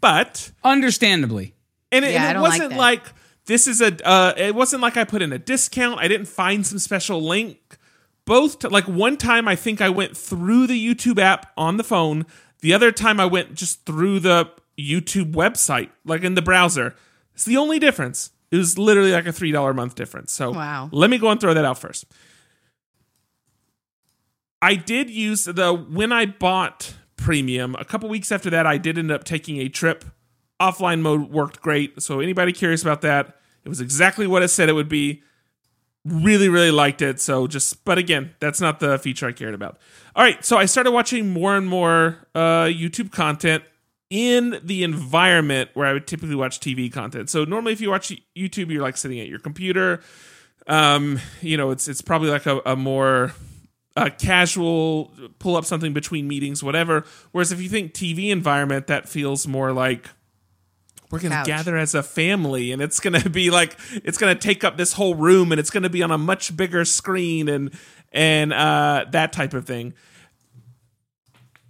But 0.03 0.53
Understandably. 0.63 1.55
and 1.91 2.05
it, 2.05 2.13
Yeah, 2.13 2.25
and 2.25 2.31
it 2.31 2.35
don't 2.35 2.43
like 2.43 2.53
wasn't 2.53 2.71
that. 2.73 2.79
like 2.79 3.03
this 3.49 3.67
is 3.67 3.81
a 3.81 4.07
uh, 4.09 4.33
it 4.37 4.55
wasn't 4.55 4.81
like 4.83 4.97
I 4.97 5.03
put 5.05 5.21
in 5.21 5.33
a 5.33 5.39
discount. 5.39 5.99
I 6.01 6.07
didn't 6.07 6.29
find 6.29 6.65
some 6.65 6.79
special 6.79 7.21
link. 7.21 7.77
Both 8.25 8.61
t- 8.61 8.69
like 8.69 8.85
one 8.87 9.17
time 9.17 9.49
I 9.49 9.57
think 9.57 9.81
I 9.81 9.89
went 9.89 10.17
through 10.17 10.69
the 10.69 10.79
YouTube 10.95 11.19
app 11.19 11.51
on 11.57 11.77
the 11.79 11.85
phone. 11.85 12.27
The 12.61 12.73
other 12.75 12.93
time 12.93 13.19
I 13.19 13.27
went 13.27 13.55
just 13.55 13.85
through 13.87 14.21
the 14.21 14.51
YouTube 14.79 15.33
website, 15.33 15.91
like 16.05 16.23
in 16.23 16.35
the 16.35 16.43
browser. 16.43 16.95
It's 17.35 17.45
the 17.45 17.57
only 17.57 17.79
difference. 17.79 18.31
It 18.51 18.57
was 18.57 18.77
literally 18.79 19.13
like 19.13 19.27
a 19.27 19.33
three 19.33 19.51
dollar 19.53 19.71
a 19.71 19.75
month 19.75 19.95
difference. 19.95 20.33
So 20.33 20.51
Wow. 20.53 20.89
let 20.93 21.09
me 21.11 21.19
go 21.19 21.29
and 21.31 21.41
throw 21.41 21.55
that 21.55 21.65
out 21.65 21.79
first. 21.79 22.05
I 24.61 24.75
did 24.75 25.09
use 25.09 25.45
the 25.45 25.73
when 25.73 26.13
I 26.13 26.27
bought 26.27 26.95
premium 27.17 27.77
a 27.79 27.85
couple 27.85 28.09
weeks 28.09 28.31
after 28.33 28.51
that. 28.51 28.67
I 28.67 28.77
did 28.79 28.99
end 28.99 29.11
up 29.11 29.25
taking 29.25 29.59
a 29.59 29.69
trip. 29.69 30.05
Offline 30.61 31.01
mode 31.01 31.31
worked 31.31 31.61
great. 31.63 32.03
So 32.03 32.19
anybody 32.21 32.53
curious 32.53 32.83
about 32.83 33.01
that, 33.03 33.38
it 33.69 33.71
was 33.71 33.83
exactly 33.83 34.27
what 34.27 34.43
it 34.43 34.49
said 34.49 34.71
it 34.71 34.73
would 34.73 34.89
be. 34.89 35.23
Really, 36.07 36.49
really 36.49 36.71
liked 36.71 37.03
it. 37.03 37.21
So 37.21 37.47
just, 37.47 37.85
but 37.85 37.99
again, 37.99 38.35
that's 38.41 38.63
not 38.63 38.81
the 38.81 38.99
feature 38.99 39.29
I 39.29 39.33
cared 39.33 39.53
about. 39.53 39.79
All 40.17 40.25
right, 40.25 40.43
so 40.43 40.57
I 40.57 40.65
started 40.65 40.93
watching 40.93 41.29
more 41.29 41.55
and 41.55 41.69
more 41.69 42.27
uh, 42.35 42.65
YouTube 42.65 43.13
content 43.13 43.63
in 44.09 44.59
the 44.63 44.85
environment 44.85 45.69
where 45.75 45.87
I 45.87 45.93
would 45.93 46.07
typically 46.07 46.35
watch 46.35 46.61
TV 46.61 46.91
content. 46.91 47.29
So 47.29 47.45
normally, 47.45 47.75
if 47.75 47.83
you 47.83 47.91
watch 47.91 48.11
YouTube, 48.35 48.71
you're 48.71 48.81
like 48.81 48.97
sitting 48.97 49.21
at 49.21 49.29
your 49.29 49.39
computer. 49.39 50.01
Um, 50.67 51.21
you 51.43 51.59
know, 51.59 51.71
it's 51.71 51.89
it's 51.89 52.01
probably 52.01 52.31
like 52.31 52.47
a, 52.47 52.63
a 52.65 52.75
more 52.75 53.35
uh, 53.99 54.09
casual 54.19 55.13
pull 55.39 55.57
up 55.57 55.67
something 55.67 55.93
between 55.93 56.27
meetings, 56.27 56.63
whatever. 56.63 57.05
Whereas 57.33 57.53
if 57.53 57.61
you 57.61 57.69
think 57.69 57.93
TV 57.93 58.31
environment, 58.31 58.87
that 58.87 59.11
feels 59.11 59.47
more 59.47 59.73
like 59.73 60.09
we're 61.11 61.21
going 61.21 61.33
to 61.33 61.43
gather 61.45 61.77
as 61.77 61.95
a 61.95 62.03
family 62.03 62.73
and 62.73 62.83
it's 62.83 63.01
going 63.01 63.21
to 63.21 63.31
be 63.31 63.51
like 63.51 63.77
it's 63.93 64.19
going 64.19 64.37
to 64.37 64.41
take 64.41 64.65
up 64.65 64.77
this 64.77 64.95
whole 64.95 65.15
room 65.15 65.53
and 65.53 65.59
it's 65.59 65.71
going 65.71 65.83
to 65.83 65.91
be 65.91 66.03
on 66.03 66.11
a 66.11 66.19
much 66.19 66.57
bigger 66.57 66.85
screen 66.85 67.49
and 67.49 67.73
and 68.13 68.53
uh 68.53 69.05
that 69.11 69.33
type 69.33 69.55
of 69.55 69.67
thing. 69.67 69.95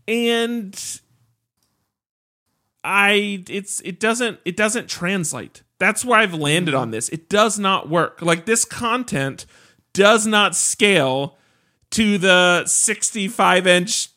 And 0.07 1.01
i 2.83 3.45
it's 3.49 3.81
it 3.81 4.01
doesn't 4.01 4.41
it 4.45 4.57
doesn't 4.57 4.89
translate. 4.89 5.63
That's 5.79 6.05
where 6.05 6.19
i've 6.19 6.35
landed 6.35 6.75
on 6.75 6.91
this. 6.91 7.09
It 7.11 7.29
does 7.29 7.59
not 7.59 7.89
work. 7.89 8.21
Like 8.23 8.47
this 8.47 8.65
content 8.65 9.47
does 9.93 10.27
not 10.27 10.55
scale 10.55 11.37
to 11.91 12.19
the 12.19 12.65
65 12.67 13.67
inch 13.67 14.09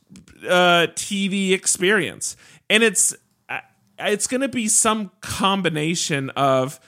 uh, 0.47 0.87
TV 0.95 1.51
experience, 1.51 2.35
and 2.69 2.83
it's 2.83 3.15
it's 4.05 4.27
going 4.27 4.41
to 4.41 4.49
be 4.49 4.67
some 4.67 5.11
combination 5.21 6.29
of 6.31 6.79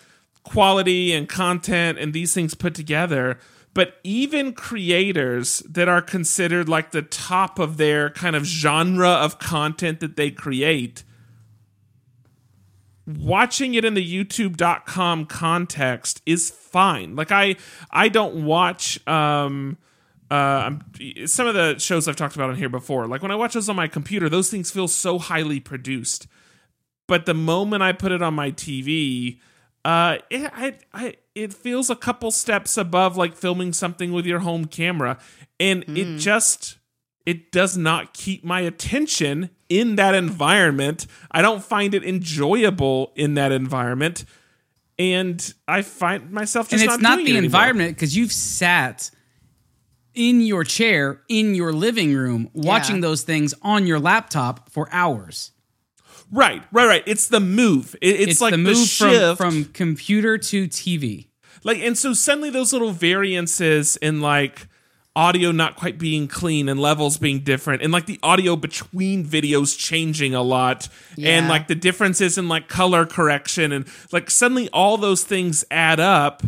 quality 0.44 1.14
and 1.14 1.28
content 1.28 1.98
and 1.98 2.14
these 2.14 2.34
things 2.34 2.54
put 2.54 2.76
together. 2.76 3.40
But 3.74 3.96
even 4.04 4.54
creators 4.54 5.60
that 5.70 5.88
are 5.88 6.02
considered 6.02 6.70
like 6.70 6.92
the 6.92 7.02
top 7.02 7.58
of 7.58 7.78
their 7.78 8.10
kind 8.12 8.36
of 8.36 8.44
genre 8.44 9.10
of 9.10 9.40
content 9.40 10.00
that 10.00 10.16
they 10.16 10.30
create, 10.30 11.04
watching 13.06 13.74
it 13.74 13.84
in 13.84 13.96
the 13.96 14.24
youtube.com 14.24 15.26
context 15.26 16.22
is 16.26 16.50
fine 16.50 17.16
like 17.16 17.32
i 17.34 17.56
i 17.92 18.08
don't 18.08 18.46
watch 18.46 19.06
um 19.08 19.78
uh 20.32 20.72
some 21.26 21.46
of 21.46 21.54
the 21.54 21.78
shows 21.78 22.08
i've 22.08 22.16
talked 22.16 22.36
about 22.36 22.50
on 22.50 22.56
here 22.56 22.70
before 22.70 23.06
like 23.08 23.22
when 23.22 23.30
i 23.30 23.36
watch 23.36 23.56
those 23.56 23.68
on 23.68 23.76
my 23.76 23.90
computer 23.90 24.30
those 24.30 24.50
things 24.50 24.72
feel 24.72 24.88
so 24.88 25.20
highly 25.20 25.60
produced 25.60 26.28
but 27.08 27.26
the 27.26 27.34
moment 27.34 27.84
i 27.84 27.92
put 27.92 28.12
it 28.12 28.22
on 28.22 28.34
my 28.34 28.52
tv 28.52 29.40
uh 29.86 30.18
it, 30.30 30.52
I, 30.56 30.78
I 30.94 31.16
it 31.36 31.54
feels 31.54 31.90
a 31.90 31.96
couple 31.96 32.32
steps 32.32 32.78
above 32.78 33.18
like 33.18 33.36
filming 33.36 33.74
something 33.74 34.12
with 34.12 34.26
your 34.26 34.40
home 34.40 34.66
camera 34.66 35.18
and 35.60 35.84
it 35.88 36.18
just 36.18 36.78
it 37.26 37.52
does 37.52 37.78
not 37.78 38.14
keep 38.14 38.44
my 38.44 38.62
attention 38.62 39.50
in 39.70 39.96
that 39.96 40.14
environment. 40.14 41.08
I 41.32 41.42
don't 41.42 41.64
find 41.64 41.94
it 41.94 42.04
enjoyable 42.04 43.14
in 43.16 43.36
that 43.36 43.52
environment. 43.52 44.26
And 45.00 45.54
I 45.68 45.82
find 45.82 46.32
myself 46.32 46.72
and 46.72 46.82
just 46.82 46.96
it's 46.96 47.02
not 47.02 47.16
doing 47.16 47.26
the 47.26 47.38
it 47.38 47.44
environment 47.46 47.96
because 47.96 48.16
you've 48.16 48.34
sat 48.34 49.10
in 50.14 50.42
your 50.42 50.64
chair 50.64 51.22
in 51.28 51.56
your 51.56 51.74
living 51.74 52.14
room 52.14 52.50
watching 52.54 53.02
those 53.02 53.24
things 53.24 53.56
on 53.64 53.88
your 53.88 54.00
laptop 54.00 54.70
for 54.70 54.88
hours. 54.92 55.52
Right, 56.36 56.64
right, 56.72 56.88
right. 56.88 57.04
It's 57.06 57.28
the 57.28 57.40
move. 57.40 57.96
It- 58.02 58.20
it's, 58.22 58.32
It's, 58.34 58.42
like 58.42 58.52
the 58.52 58.58
the, 58.58 58.64
move 58.64 58.90
from, 58.90 59.10
shift. 59.12 59.38
from 59.38 59.66
computer 59.66 60.38
to 60.40 60.68
TV. 60.68 61.28
like, 61.64 61.78
and 61.78 61.96
so 61.98 62.14
suddenly 62.14 62.50
those 62.50 62.74
little 62.74 62.92
variances 62.92 63.96
in 63.98 64.20
like 64.20 64.68
audio 65.16 65.52
not 65.52 65.76
quite 65.76 66.00
being 66.00 66.28
clean 66.28 66.68
and 66.68 66.80
levels 66.80 67.20
being 67.20 67.40
different 67.42 67.84
and 67.84 67.94
like 67.94 68.08
the 68.08 68.20
audio 68.24 68.56
between 68.56 69.24
videos 69.24 69.78
changing 69.78 70.34
a 70.34 70.42
lot 70.42 70.90
and 71.22 71.48
like 71.48 71.68
the 71.68 71.76
differences 71.76 72.36
in 72.36 72.48
like 72.48 72.68
color 72.68 73.06
correction 73.06 73.72
and 73.72 73.86
like 74.12 74.32
suddenly 74.32 74.68
all 74.74 74.98
those 74.98 75.24
things 75.24 75.64
add 75.70 76.00
up 76.00 76.42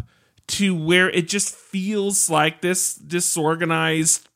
to 0.48 0.74
where 0.74 1.12
it 1.12 1.28
just 1.28 1.54
feels 1.54 2.28
like 2.28 2.62
this 2.62 2.96
disorganized 2.96 4.28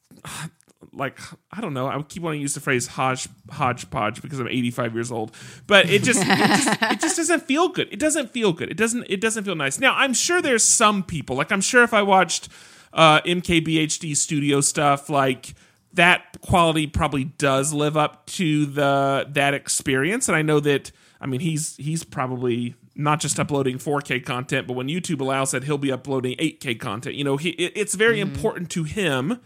like 0.94 1.20
I 1.52 1.62
don't 1.62 1.74
know. 1.74 1.88
I 1.88 2.02
keep 2.04 2.24
wanting 2.24 2.40
to 2.40 2.42
use 2.42 2.54
the 2.54 2.60
phrase 2.60 2.88
hodge 2.88 3.28
hodgepodge 3.50 4.22
because 4.22 4.40
I'm 4.40 4.48
85 4.48 4.94
years 4.94 5.12
old, 5.12 5.36
but 5.68 5.90
it 5.90 6.04
just 6.04 6.22
it 6.24 6.38
just 6.38 6.82
it 6.82 7.00
just 7.00 7.18
doesn't 7.18 7.44
feel 7.44 7.70
good. 7.70 7.88
It 7.92 8.00
doesn't 8.00 8.32
feel 8.32 8.54
good. 8.54 8.70
It 8.70 8.78
doesn't 8.78 9.06
it 9.10 9.22
doesn't 9.22 9.44
feel 9.44 9.56
nice. 9.56 9.80
Now 9.80 9.96
I'm 9.96 10.14
sure 10.14 10.42
there's 10.42 10.64
some 10.64 11.04
people 11.04 11.36
like 11.36 11.52
I'm 11.52 11.62
sure 11.62 11.84
if 11.84 11.94
I 11.94 12.02
watched 12.02 12.50
uh, 12.94 13.22
MKBHD 13.22 14.16
studio 14.16 14.62
stuff 14.62 15.10
like 15.10 15.54
that 15.94 16.38
quality 16.42 16.88
probably 16.88 17.26
does 17.26 17.74
live 17.74 17.98
up 17.98 18.26
to 18.28 18.66
the 18.66 19.28
that 19.30 19.54
experience, 19.54 20.28
and 20.28 20.36
I 20.36 20.42
know 20.42 20.60
that 20.60 20.92
I 21.20 21.28
mean 21.28 21.40
he's 21.40 21.76
he's 21.78 22.04
probably 22.04 22.76
not 22.96 23.22
just 23.22 23.40
uploading 23.40 23.78
4K 23.78 24.26
content, 24.26 24.68
but 24.68 24.74
when 24.74 24.88
YouTube 24.88 25.22
allows 25.22 25.52
that, 25.52 25.64
he'll 25.64 25.78
be 25.78 25.92
uploading 25.92 26.36
8K 26.38 26.78
content. 26.80 27.16
You 27.16 27.24
know, 27.24 27.38
he, 27.38 27.52
it, 27.52 27.72
it's 27.74 27.96
very 27.96 28.20
important 28.20 28.70
to 28.72 28.84
him 28.84 29.40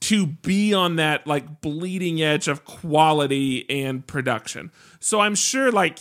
to 0.00 0.26
be 0.26 0.72
on 0.72 0.96
that 0.96 1.26
like 1.26 1.60
bleeding 1.60 2.22
edge 2.22 2.48
of 2.48 2.64
quality 2.64 3.68
and 3.68 4.06
production. 4.06 4.72
So 4.98 5.20
I'm 5.20 5.34
sure 5.34 5.70
like 5.70 5.98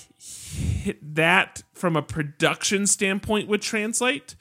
that 1.02 1.64
from 1.74 1.96
a 1.96 2.02
production 2.02 2.88
standpoint 2.88 3.48
would 3.50 3.62
translate. 3.62 4.36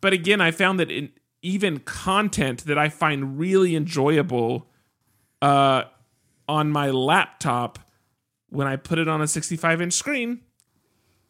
But 0.00 0.12
again, 0.12 0.40
I 0.40 0.50
found 0.50 0.80
that 0.80 0.90
in 0.90 1.10
even 1.42 1.80
content 1.80 2.64
that 2.64 2.78
I 2.78 2.88
find 2.88 3.38
really 3.38 3.76
enjoyable 3.76 4.68
uh, 5.42 5.84
on 6.48 6.70
my 6.70 6.90
laptop, 6.90 7.78
when 8.48 8.66
I 8.66 8.76
put 8.76 8.98
it 8.98 9.08
on 9.08 9.20
a 9.20 9.26
65 9.26 9.82
inch 9.82 9.92
screen, 9.92 10.40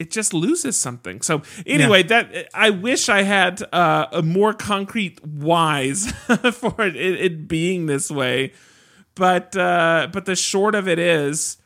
it 0.03 0.11
just 0.11 0.35
loses 0.35 0.77
something. 0.77 1.23
So 1.23 1.43
anyway, 1.65 2.03
that 2.03 2.49
I 2.53 2.71
wish 2.71 3.09
I 3.09 3.23
had 3.23 3.63
uh, 3.73 4.07
a 4.11 4.21
more 4.21 4.53
concrete 4.53 5.25
whys 5.25 6.11
for 6.53 6.83
it, 6.83 6.97
it, 6.97 7.21
it 7.21 7.49
being 7.49 7.87
this 7.87 8.11
way, 8.11 8.53
but 9.15 9.57
uh, 9.57 10.09
but 10.13 10.25
the 10.25 10.35
short 10.35 10.75
of 10.75 10.89
it 10.89 10.99
is, 10.99 11.59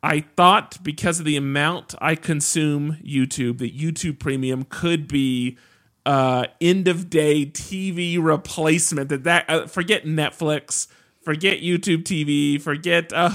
I 0.00 0.20
thought 0.36 0.78
because 0.84 1.18
of 1.18 1.26
the 1.26 1.36
amount 1.36 1.96
I 2.00 2.14
consume 2.14 2.98
YouTube 3.04 3.58
that 3.58 3.76
YouTube 3.76 4.20
Premium 4.20 4.64
could 4.68 5.08
be 5.08 5.58
uh 6.06 6.44
end 6.60 6.86
of 6.86 7.10
day 7.10 7.46
TV 7.46 8.22
replacement 8.22 9.08
that 9.08 9.24
that 9.24 9.44
uh, 9.50 9.66
forget 9.66 10.04
Netflix, 10.04 10.86
forget 11.24 11.62
YouTube 11.62 12.04
TV, 12.04 12.62
forget 12.62 13.12
uh, 13.12 13.28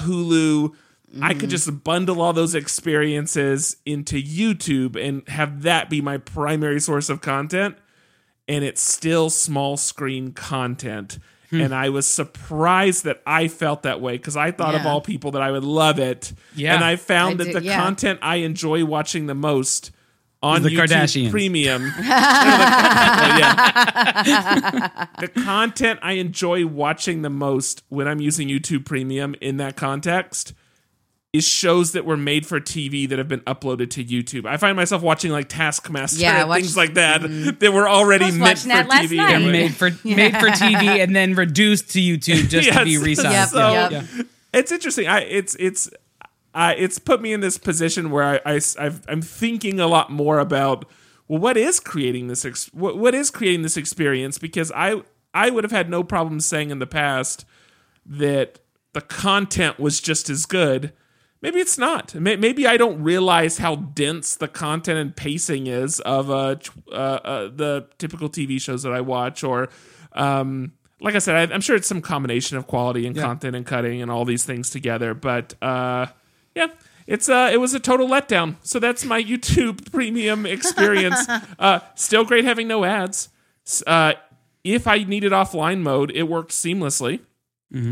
Hulu. 1.16 1.24
I 1.24 1.34
could 1.34 1.50
just 1.50 1.84
bundle 1.84 2.22
all 2.22 2.34
those 2.34 2.56
experiences 2.56 3.78
into 3.86 4.22
YouTube 4.22 4.96
and 4.96 5.28
have 5.30 5.64
that 5.64 5.90
be 5.90 6.02
my 6.02 6.18
primary 6.18 6.80
source 6.80 7.10
of 7.10 7.22
content 7.22 7.78
and 8.50 8.66
it's 8.66 8.82
still 8.82 9.30
small 9.30 9.78
screen 9.78 10.34
content. 10.34 11.20
Hmm. 11.52 11.62
And 11.62 11.74
I 11.74 11.90
was 11.90 12.08
surprised 12.08 13.06
that 13.06 13.22
I 13.26 13.48
felt 13.48 13.84
that 13.84 14.02
way 14.02 14.18
because 14.18 14.36
I 14.36 14.52
thought 14.52 14.76
of 14.76 14.86
all 14.86 15.02
people 15.02 15.32
that 15.32 15.42
I 15.42 15.52
would 15.52 15.64
love 15.64 16.00
it. 16.00 16.34
Yeah. 16.56 16.76
And 16.76 16.84
I 16.84 16.96
found 16.96 17.40
I 17.42 17.46
that 17.46 17.54
the 17.54 17.64
yeah. 17.64 17.80
content 17.80 18.20
I 18.22 18.38
enjoy 18.38 18.86
watching 18.86 19.28
the 19.28 19.36
most 19.36 19.92
on 20.42 20.64
The 20.64 20.70
YouTube 20.70 20.88
Kardashians. 20.88 21.32
Premium. 21.32 21.84
No, 21.84 21.92
the- 21.92 22.04
yeah. 23.40 25.06
the 25.20 25.28
content 25.28 26.00
I 26.02 26.14
enjoy 26.14 26.66
watching 26.66 27.22
the 27.22 27.30
most 27.30 27.84
when 27.90 28.08
I'm 28.08 28.20
using 28.20 28.48
YouTube 28.48 28.86
Premium 28.86 29.36
in 29.42 29.58
that 29.58 29.76
context 29.76 30.54
is 31.32 31.46
shows 31.48 31.92
that 31.92 32.06
were 32.06 32.18
made 32.18 32.44
for 32.48 32.60
TV 32.60 33.08
that 33.08 33.20
have 33.20 33.28
been 33.28 33.42
uploaded 33.42 33.92
to 33.92 34.04
YouTube. 34.04 34.48
I 34.48 34.58
find 34.58 34.76
myself 34.76 35.04
watching 35.04 35.32
like 35.32 35.48
Taskmaster 35.48 36.20
Yeah, 36.20 36.40
and 36.42 36.50
watched- 36.50 36.64
things 36.64 36.78
like 36.78 36.96
that 36.96 37.22
mm. 37.22 37.60
that 37.60 37.72
were 37.72 37.88
already 37.88 38.32
meant 38.32 38.58
for 38.60 38.68
TV. 38.68 39.18
night. 39.18 39.34
anyway. 39.36 39.52
made 39.52 39.76
for 39.76 39.90
made 40.04 40.34
for 40.38 40.48
TV 40.48 41.04
and 41.04 41.16
then 41.16 41.36
reduced 41.36 41.92
to 41.92 42.00
YouTube 42.00 42.50
just 42.50 42.72
to 42.72 42.84
be 42.84 42.92
Yes. 42.94 43.04
resized. 43.04 43.32
Yep, 43.32 43.48
So 43.50 43.72
yep. 43.72 43.92
Yeah. 43.92 44.24
it's 44.54 44.72
interesting. 44.72 45.08
I 45.08 45.20
it's 45.22 45.56
it's 45.60 45.88
I 46.56 46.74
it's 46.74 46.98
put 46.98 47.22
me 47.22 47.32
in 47.32 47.42
this 47.42 47.60
position 47.60 48.10
where 48.10 48.42
I, 48.44 48.60
I 48.80 48.92
am 49.08 49.22
thinking 49.22 49.80
a 49.80 49.86
lot 49.88 50.12
more 50.12 50.40
about 50.40 50.86
well, 51.28 51.38
what 51.38 51.58
is 51.58 51.80
creating 51.80 52.26
this 52.28 52.44
ex- 52.44 52.74
what, 52.74 52.98
what 52.98 53.14
is 53.14 53.30
creating 53.30 53.62
this 53.62 53.78
experience? 53.78 54.40
Because 54.40 54.72
I 54.76 55.04
I 55.36 55.52
would 55.52 55.64
have 55.64 55.72
had 55.72 55.92
no 55.92 56.04
problem 56.04 56.40
saying 56.40 56.72
in 56.72 56.80
the 56.80 56.88
past 56.88 57.46
that 58.04 58.58
the 58.94 59.02
content 59.02 59.80
was 59.80 60.02
just 60.02 60.28
as 60.32 60.48
good. 60.48 60.92
Maybe 61.42 61.60
it's 61.60 61.78
not. 61.78 62.14
Maybe 62.16 62.68
I 62.68 62.76
don't 62.76 63.02
realize 63.02 63.60
how 63.60 63.78
dense 63.78 64.36
the 64.36 64.50
content 64.50 65.00
and 65.00 65.16
pacing 65.16 65.68
is 65.68 66.02
of 66.02 66.30
uh, 66.30 66.58
uh, 66.92 66.94
uh, 66.94 67.44
the 67.48 67.88
typical 67.98 68.30
TV 68.30 68.60
shows 68.60 68.84
that 68.84 68.92
I 68.92 69.00
watch, 69.00 69.42
or 69.42 69.70
um, 70.12 70.74
like 71.00 71.16
I 71.16 71.20
said, 71.20 71.36
I, 71.36 71.54
I'm 71.54 71.62
sure 71.62 71.78
it's 71.78 71.88
some 71.88 72.02
combination 72.02 72.58
of 72.58 72.68
quality 72.68 73.08
and 73.08 73.16
content 73.16 73.56
and 73.56 73.66
cutting 73.66 74.02
and 74.02 74.12
all 74.12 74.26
these 74.26 74.44
things 74.44 74.70
together. 74.70 75.14
But 75.14 75.54
uh, 75.62 76.08
yeah, 76.56 76.68
it's 77.08 77.30
uh, 77.30 77.50
it 77.54 77.58
was 77.58 77.74
a 77.74 77.80
total 77.80 78.10
letdown. 78.10 78.56
So 78.62 78.80
that's 78.80 79.06
my 79.06 79.24
YouTube 79.24 79.92
Premium 79.94 80.46
experience. 80.46 81.26
uh, 81.60 81.80
still 81.96 82.26
great 82.26 82.44
having 82.44 82.68
no 82.68 82.84
ads. 82.84 83.30
Uh, 83.88 84.14
if 84.66 84.88
I 84.88 85.04
needed 85.04 85.32
offline 85.32 85.80
mode, 85.80 86.12
it 86.12 86.24
worked 86.24 86.52
seamlessly 86.52 87.22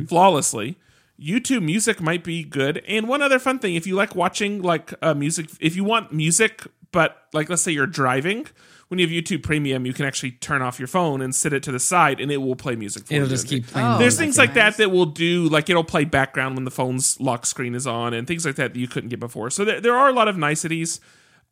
flawlessly. 0.08 0.76
YouTube 1.20 1.64
music 1.64 2.00
might 2.02 2.24
be 2.24 2.44
good. 2.44 2.84
And 2.88 3.08
one 3.08 3.22
other 3.22 3.40
fun 3.40 3.60
thing, 3.60 3.76
if 3.76 3.88
you 3.88 3.96
like 3.96 4.16
watching 4.16 4.62
like 4.62 4.94
uh, 5.02 5.14
music, 5.14 5.50
if 5.60 5.76
you 5.76 5.84
want 5.84 6.12
music, 6.12 6.64
but 6.92 7.18
like 7.34 7.50
let's 7.50 7.62
say 7.62 7.72
you're 7.72 7.88
driving, 7.88 8.48
when 8.88 9.00
you 9.00 9.08
have 9.08 9.12
YouTube 9.12 9.44
Premium, 9.44 9.86
you 9.86 9.94
can 9.94 10.06
actually 10.06 10.32
turn 10.32 10.62
off 10.62 10.80
your 10.80 10.88
phone 10.88 11.22
and 11.22 11.36
sit 11.36 11.52
it 11.52 11.62
to 11.64 11.72
the 11.72 11.80
side, 11.80 12.22
and 12.22 12.32
it 12.32 12.38
will 12.38 12.56
play 12.56 12.76
music 12.76 13.06
for 13.06 13.14
you. 13.14 13.18
It'll 13.22 13.30
just 13.30 13.48
keep 13.48 13.68
playing. 13.68 13.88
Oh, 13.88 13.98
There's 13.98 14.18
things 14.18 14.38
like 14.38 14.52
nice. 14.56 14.78
that 14.78 14.84
that 14.84 14.90
will 14.92 15.06
do 15.08 15.50
like 15.50 15.70
it'll 15.70 15.84
play 15.84 16.06
background 16.06 16.56
when 16.56 16.64
the 16.64 16.72
phone's 16.72 17.20
lock 17.20 17.46
screen 17.46 17.76
is 17.76 17.86
on, 17.86 18.14
and 18.14 18.26
things 18.28 18.46
like 18.46 18.56
that 18.56 18.74
that 18.74 18.80
you 18.80 18.88
couldn't 18.88 19.10
get 19.10 19.20
before. 19.20 19.50
So 19.50 19.66
there, 19.66 19.82
there 19.82 19.96
are 19.98 20.08
a 20.08 20.14
lot 20.14 20.28
of 20.30 20.38
niceties. 20.38 21.00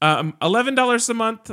Um, 0.02 0.36
Eleven 0.42 0.76
dollars 0.76 1.10
a 1.10 1.14
month. 1.14 1.52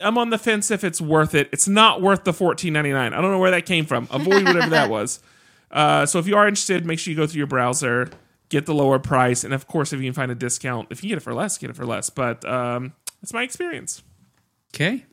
I'm 0.00 0.18
on 0.18 0.30
the 0.30 0.38
fence 0.38 0.70
if 0.70 0.84
it's 0.84 1.00
worth 1.00 1.34
it. 1.34 1.48
It's 1.52 1.68
not 1.68 2.02
worth 2.02 2.24
the 2.24 2.32
$14.99. 2.32 2.96
I 2.96 3.08
don't 3.20 3.30
know 3.30 3.38
where 3.38 3.52
that 3.52 3.64
came 3.64 3.86
from. 3.86 4.08
Avoid 4.10 4.44
whatever 4.44 4.70
that 4.70 4.90
was. 4.90 5.20
Uh, 5.74 6.06
so 6.06 6.18
if 6.18 6.26
you 6.26 6.36
are 6.36 6.48
interested, 6.48 6.86
make 6.86 6.98
sure 6.98 7.10
you 7.10 7.16
go 7.16 7.26
through 7.26 7.38
your 7.38 7.46
browser, 7.48 8.08
get 8.48 8.64
the 8.64 8.74
lower 8.74 8.98
price, 8.98 9.42
and 9.44 9.52
of 9.52 9.66
course, 9.66 9.92
if 9.92 10.00
you 10.00 10.06
can 10.06 10.14
find 10.14 10.30
a 10.30 10.34
discount, 10.34 10.86
if 10.90 11.02
you 11.02 11.08
get 11.10 11.18
it 11.18 11.22
for 11.22 11.34
less, 11.34 11.58
get 11.58 11.68
it 11.68 11.76
for 11.76 11.84
less. 11.84 12.08
But 12.10 12.44
um, 12.44 12.92
that's 13.20 13.32
my 13.34 13.42
experience. 13.42 14.02
Okay. 14.74 15.04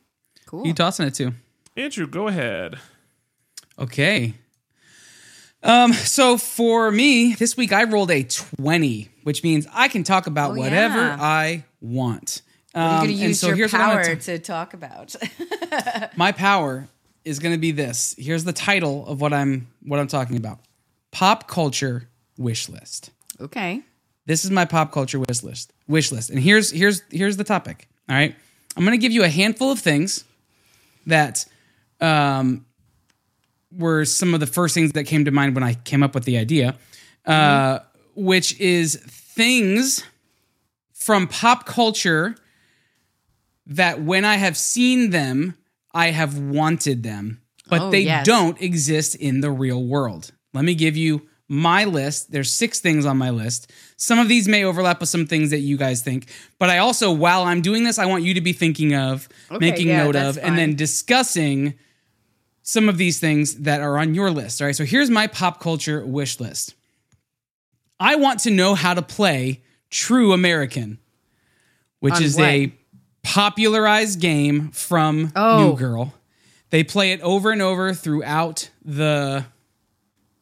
Cool. 0.46 0.60
Who 0.62 0.68
you 0.68 0.74
tossing 0.74 1.06
it 1.06 1.14
to? 1.14 1.32
Andrew, 1.76 2.06
go 2.06 2.28
ahead. 2.28 2.78
Okay. 3.78 4.34
Um, 5.64 5.92
so 5.92 6.36
for 6.38 6.90
me, 6.90 7.34
this 7.34 7.56
week 7.56 7.72
I 7.72 7.84
rolled 7.84 8.10
a 8.10 8.22
20, 8.24 9.08
which 9.22 9.42
means 9.44 9.66
I 9.72 9.88
can 9.88 10.02
talk 10.04 10.26
about 10.26 10.52
Oh, 10.52 10.54
whatever 10.54 10.98
yeah. 10.98 11.16
I 11.20 11.64
want. 11.80 12.42
Um, 12.74 12.82
You're 12.82 12.98
going 12.98 13.08
to 13.08 13.12
use 13.14 13.40
so 13.40 13.48
your 13.48 13.56
here's 13.56 13.72
what 13.72 13.80
I'm 13.82 13.90
gonna 13.90 14.04
power 14.04 14.14
ta- 14.16 14.20
to 14.22 14.38
talk 14.38 14.74
about. 14.74 15.14
my 16.16 16.32
power 16.32 16.88
is 17.24 17.38
going 17.38 17.54
to 17.54 17.60
be 17.60 17.70
this. 17.72 18.14
Here's 18.18 18.44
the 18.44 18.52
title 18.52 19.06
of 19.06 19.20
what 19.20 19.32
I'm 19.32 19.68
what 19.82 20.00
I'm 20.00 20.08
talking 20.08 20.36
about. 20.36 20.58
Pop 21.10 21.48
culture 21.48 22.08
wish 22.38 22.68
list. 22.68 23.10
okay. 23.40 23.82
This 24.24 24.44
is 24.44 24.52
my 24.52 24.64
pop 24.64 24.92
culture 24.92 25.18
wish 25.18 25.42
list. 25.42 25.72
Wish 25.88 26.12
list. 26.12 26.30
And 26.30 26.38
here's 26.38 26.70
here's 26.70 27.02
here's 27.10 27.36
the 27.36 27.44
topic. 27.44 27.88
All 28.08 28.14
right. 28.14 28.34
I'm 28.76 28.84
going 28.84 28.96
to 28.98 29.02
give 29.02 29.12
you 29.12 29.24
a 29.24 29.28
handful 29.28 29.70
of 29.72 29.78
things 29.80 30.24
that 31.06 31.44
um 32.00 32.64
were 33.76 34.04
some 34.04 34.34
of 34.34 34.40
the 34.40 34.46
first 34.46 34.74
things 34.74 34.92
that 34.92 35.04
came 35.04 35.24
to 35.24 35.30
mind 35.30 35.54
when 35.54 35.64
I 35.64 35.74
came 35.74 36.02
up 36.02 36.14
with 36.14 36.24
the 36.24 36.38
idea. 36.38 36.76
Uh 37.26 37.80
which 38.14 38.58
is 38.60 38.96
things 38.96 40.04
from 40.92 41.26
pop 41.26 41.66
culture 41.66 42.36
that 43.66 44.02
when 44.02 44.24
I 44.24 44.36
have 44.36 44.56
seen 44.56 45.10
them, 45.10 45.56
I 45.94 46.10
have 46.10 46.38
wanted 46.38 47.02
them, 47.02 47.40
but 47.68 47.80
Oh, 47.82 47.90
they 47.90 48.00
yes. 48.00 48.26
don't 48.26 48.60
exist 48.60 49.14
in 49.14 49.40
the 49.40 49.50
real 49.50 49.82
world. 49.84 50.32
Let 50.54 50.64
me 50.64 50.74
give 50.74 50.96
you 50.96 51.28
my 51.48 51.84
list. 51.84 52.30
There's 52.32 52.50
six 52.50 52.80
things 52.80 53.04
on 53.04 53.18
my 53.18 53.28
list. 53.30 53.70
Some 53.96 54.18
of 54.18 54.28
these 54.28 54.48
may 54.48 54.64
overlap 54.64 55.00
with 55.00 55.08
some 55.10 55.26
things 55.26 55.50
that 55.50 55.58
you 55.60 55.76
guys 55.76 56.02
think, 56.02 56.28
but 56.58 56.70
I 56.70 56.78
also, 56.78 57.12
while 57.12 57.42
I'm 57.42 57.60
doing 57.60 57.84
this, 57.84 57.98
I 57.98 58.06
want 58.06 58.22
you 58.24 58.34
to 58.34 58.40
be 58.40 58.52
thinking 58.54 58.94
of, 58.94 59.28
Okay, 59.50 59.58
making 59.70 59.88
yeah, 59.88 60.04
note 60.04 60.16
of, 60.16 60.38
and 60.38 60.56
then 60.56 60.76
discussing 60.76 61.74
some 62.62 62.88
of 62.88 62.96
these 62.96 63.18
things 63.20 63.56
that 63.56 63.80
are 63.82 63.98
on 63.98 64.14
your 64.14 64.30
list. 64.30 64.62
All 64.62 64.66
right. 64.66 64.76
So 64.76 64.84
here's 64.84 65.10
my 65.10 65.26
pop 65.26 65.60
culture 65.60 66.04
wish 66.06 66.40
list. 66.40 66.74
I 68.00 68.16
want 68.16 68.40
to 68.40 68.50
know 68.50 68.74
how 68.74 68.94
to 68.94 69.02
play 69.02 69.62
True 69.90 70.32
American, 70.32 70.98
which 72.00 72.14
On 72.14 72.22
is 72.22 72.36
what? 72.36 72.44
a 72.48 72.72
popularized 73.22 74.20
game 74.20 74.70
from 74.70 75.32
Oh. 75.36 75.70
New 75.70 75.76
Girl. 75.76 76.14
They 76.70 76.82
play 76.84 77.12
it 77.12 77.20
over 77.20 77.50
and 77.50 77.60
over 77.62 77.92
throughout 77.94 78.70
the 78.84 79.44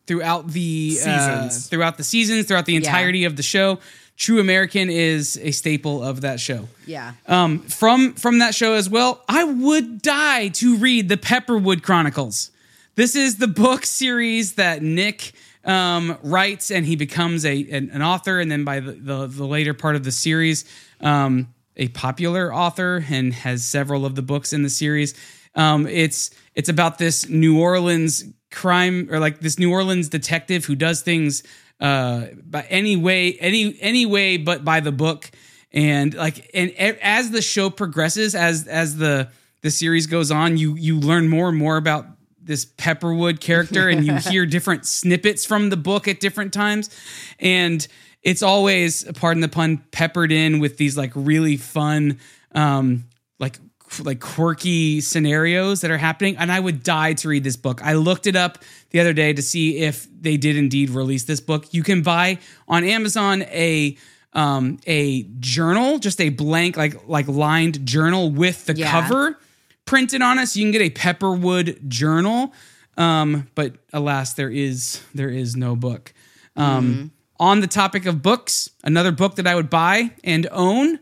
throughout 0.06 0.48
the 0.48 0.98
uh, 1.06 1.48
throughout 1.48 1.96
the 1.96 2.04
seasons, 2.04 2.46
throughout 2.46 2.66
the 2.66 2.76
entirety 2.76 3.24
of 3.24 3.36
the 3.36 3.42
show. 3.42 3.78
True 4.16 4.38
American 4.38 4.90
is 4.90 5.38
a 5.42 5.50
staple 5.50 6.02
of 6.02 6.20
that 6.20 6.40
show. 6.40 6.68
Yeah. 6.86 7.12
Um, 7.26 7.60
from 7.60 8.14
from 8.14 8.38
that 8.40 8.54
show 8.54 8.74
as 8.74 8.88
well, 8.88 9.24
I 9.28 9.44
would 9.44 10.02
die 10.02 10.48
to 10.48 10.76
read 10.76 11.08
the 11.08 11.16
Pepperwood 11.16 11.82
Chronicles. 11.82 12.50
This 12.96 13.16
is 13.16 13.38
the 13.38 13.48
book 13.48 13.86
series 13.86 14.54
that 14.54 14.82
Nick 14.82 15.32
um, 15.64 16.18
writes, 16.22 16.70
and 16.70 16.84
he 16.86 16.96
becomes 16.96 17.44
a 17.44 17.62
an, 17.70 17.90
an 17.92 18.02
author, 18.02 18.38
and 18.40 18.50
then 18.50 18.62
by 18.64 18.80
the, 18.80 18.92
the 18.92 19.26
the 19.26 19.46
later 19.46 19.74
part 19.74 19.96
of 19.96 20.04
the 20.04 20.12
series, 20.12 20.64
um, 21.00 21.48
a 21.80 21.88
popular 21.88 22.54
author, 22.54 23.04
and 23.10 23.32
has 23.32 23.66
several 23.66 24.06
of 24.06 24.14
the 24.14 24.22
books 24.22 24.52
in 24.52 24.62
the 24.62 24.70
series. 24.70 25.14
Um, 25.56 25.86
it's 25.88 26.30
it's 26.54 26.68
about 26.68 26.98
this 26.98 27.28
New 27.28 27.58
Orleans 27.58 28.24
crime 28.52 29.08
or 29.10 29.18
like 29.18 29.40
this 29.40 29.58
New 29.58 29.72
Orleans 29.72 30.08
detective 30.08 30.64
who 30.64 30.74
does 30.74 31.02
things 31.02 31.42
uh, 31.80 32.26
by 32.44 32.62
any 32.68 32.96
way 32.96 33.34
any 33.34 33.76
any 33.80 34.06
way 34.06 34.36
but 34.36 34.64
by 34.64 34.80
the 34.80 34.92
book 34.92 35.30
and 35.72 36.14
like 36.14 36.50
and 36.52 36.70
as 36.76 37.30
the 37.30 37.42
show 37.42 37.70
progresses 37.70 38.34
as 38.34 38.66
as 38.66 38.96
the 38.96 39.30
the 39.62 39.70
series 39.70 40.06
goes 40.06 40.30
on 40.30 40.56
you 40.56 40.74
you 40.76 40.98
learn 40.98 41.28
more 41.28 41.48
and 41.48 41.58
more 41.58 41.76
about 41.76 42.06
this 42.42 42.64
pepperwood 42.64 43.40
character 43.40 43.88
and 43.88 44.04
you 44.04 44.14
hear 44.30 44.46
different 44.46 44.84
snippets 44.84 45.46
from 45.46 45.70
the 45.70 45.76
book 45.76 46.08
at 46.08 46.20
different 46.20 46.52
times 46.52 46.90
and 47.38 47.86
it's 48.22 48.42
always 48.42 49.04
pardon 49.14 49.40
the 49.40 49.48
pun 49.48 49.78
peppered 49.92 50.30
in 50.32 50.58
with 50.60 50.76
these 50.76 50.96
like 50.96 51.12
really 51.14 51.56
fun 51.56 52.18
um 52.54 53.04
like 53.38 53.58
like 54.04 54.20
quirky 54.20 55.00
scenarios 55.00 55.80
that 55.80 55.90
are 55.90 55.98
happening. 55.98 56.36
And 56.36 56.52
i 56.52 56.60
would 56.60 56.82
die 56.84 57.14
to 57.14 57.28
read 57.28 57.42
this 57.42 57.56
book. 57.56 57.80
I 57.84 57.94
looked 57.94 58.26
it 58.28 58.36
up 58.36 58.58
the 58.90 59.00
other 59.00 59.12
day 59.12 59.32
to 59.32 59.42
see 59.42 59.78
if 59.78 60.06
they 60.20 60.36
did 60.36 60.56
indeed 60.56 60.90
release 60.90 61.24
this 61.24 61.40
book. 61.40 61.72
You 61.74 61.82
can 61.82 62.02
buy 62.02 62.38
on 62.68 62.84
amazon 62.84 63.42
a 63.42 63.96
um 64.32 64.78
a 64.86 65.24
journal 65.40 65.98
just 65.98 66.20
a 66.20 66.28
blank 66.28 66.76
like 66.76 67.08
like 67.08 67.26
lined 67.26 67.84
journal 67.84 68.30
with 68.30 68.66
the 68.66 68.76
Yeah. 68.76 68.90
cover 68.92 69.38
printed 69.86 70.22
on 70.22 70.38
it. 70.38 70.46
So 70.46 70.60
you 70.60 70.66
can 70.66 70.72
get 70.72 70.82
a 70.82 70.90
pepperwood 70.90 71.88
journal. 71.88 72.52
Um 72.96 73.48
but 73.56 73.74
alas 73.92 74.34
there 74.34 74.50
is 74.50 75.02
there 75.14 75.30
is 75.30 75.56
no 75.56 75.74
book. 75.74 76.12
Um 76.54 77.10
on 77.40 77.60
the 77.60 77.66
topic 77.66 78.04
of 78.04 78.22
books, 78.22 78.68
another 78.84 79.10
book 79.10 79.36
that 79.36 79.46
I 79.46 79.54
would 79.54 79.70
buy 79.70 80.12
and 80.22 80.46
own, 80.52 81.00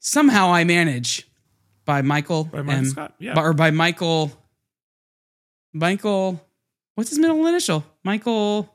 Somehow 0.00 0.50
I 0.50 0.64
Manage 0.64 1.28
by 1.84 2.02
Michael 2.02 2.44
By 2.44 2.62
Michael 2.62 2.78
M. 2.78 2.84
Scott, 2.86 3.14
yeah. 3.18 3.38
Or 3.38 3.52
by 3.52 3.70
Michael. 3.70 4.32
Michael. 5.72 6.44
What's 6.94 7.10
his 7.10 7.18
middle 7.18 7.46
initial? 7.46 7.84
Michael. 8.02 8.74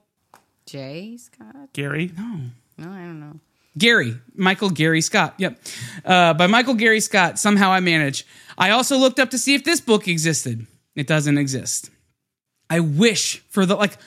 Jay 0.67 1.17
Scott? 1.17 1.73
Gary. 1.73 2.11
No. 2.15 2.41
No, 2.77 2.91
I 2.91 2.99
don't 2.99 3.19
know. 3.19 3.39
Gary, 3.77 4.15
Michael 4.35 4.69
Gary 4.69 5.01
Scott. 5.01 5.33
Yep. 5.39 5.59
Uh, 6.05 6.33
by 6.35 6.45
Michael 6.45 6.75
Gary 6.75 6.99
Scott, 6.99 7.39
Somehow 7.39 7.71
I 7.71 7.79
Manage. 7.79 8.25
I 8.55 8.69
also 8.69 8.97
looked 8.97 9.19
up 9.19 9.31
to 9.31 9.39
see 9.39 9.55
if 9.55 9.63
this 9.63 9.81
book 9.81 10.07
existed. 10.07 10.67
It 10.95 11.07
doesn't 11.07 11.39
exist. 11.39 11.89
I 12.69 12.81
wish 12.81 13.39
for 13.49 13.65
the, 13.65 13.75
like, 13.75 13.97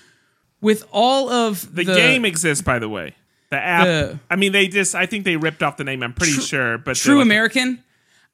with 0.61 0.85
all 0.93 1.29
of 1.29 1.75
The, 1.75 1.85
the, 1.85 1.95
game 1.95 2.25
exists, 2.25 2.63
by 2.63 2.79
the 2.79 2.89
way. 2.89 3.15
The 3.51 3.57
app. 3.59 3.85
The- 3.87 4.19
I 4.31 4.37
mean, 4.37 4.53
they 4.53 4.69
just. 4.69 4.95
I 4.95 5.07
think 5.07 5.25
they 5.25 5.37
ripped 5.37 5.63
off 5.63 5.77
the 5.77 5.85
name. 5.85 6.03
I'm 6.03 6.13
pretty 6.13 6.33
sure, 6.33 6.79
but 6.79 6.97
True 6.97 7.17
like- 7.17 7.27
American. 7.27 7.83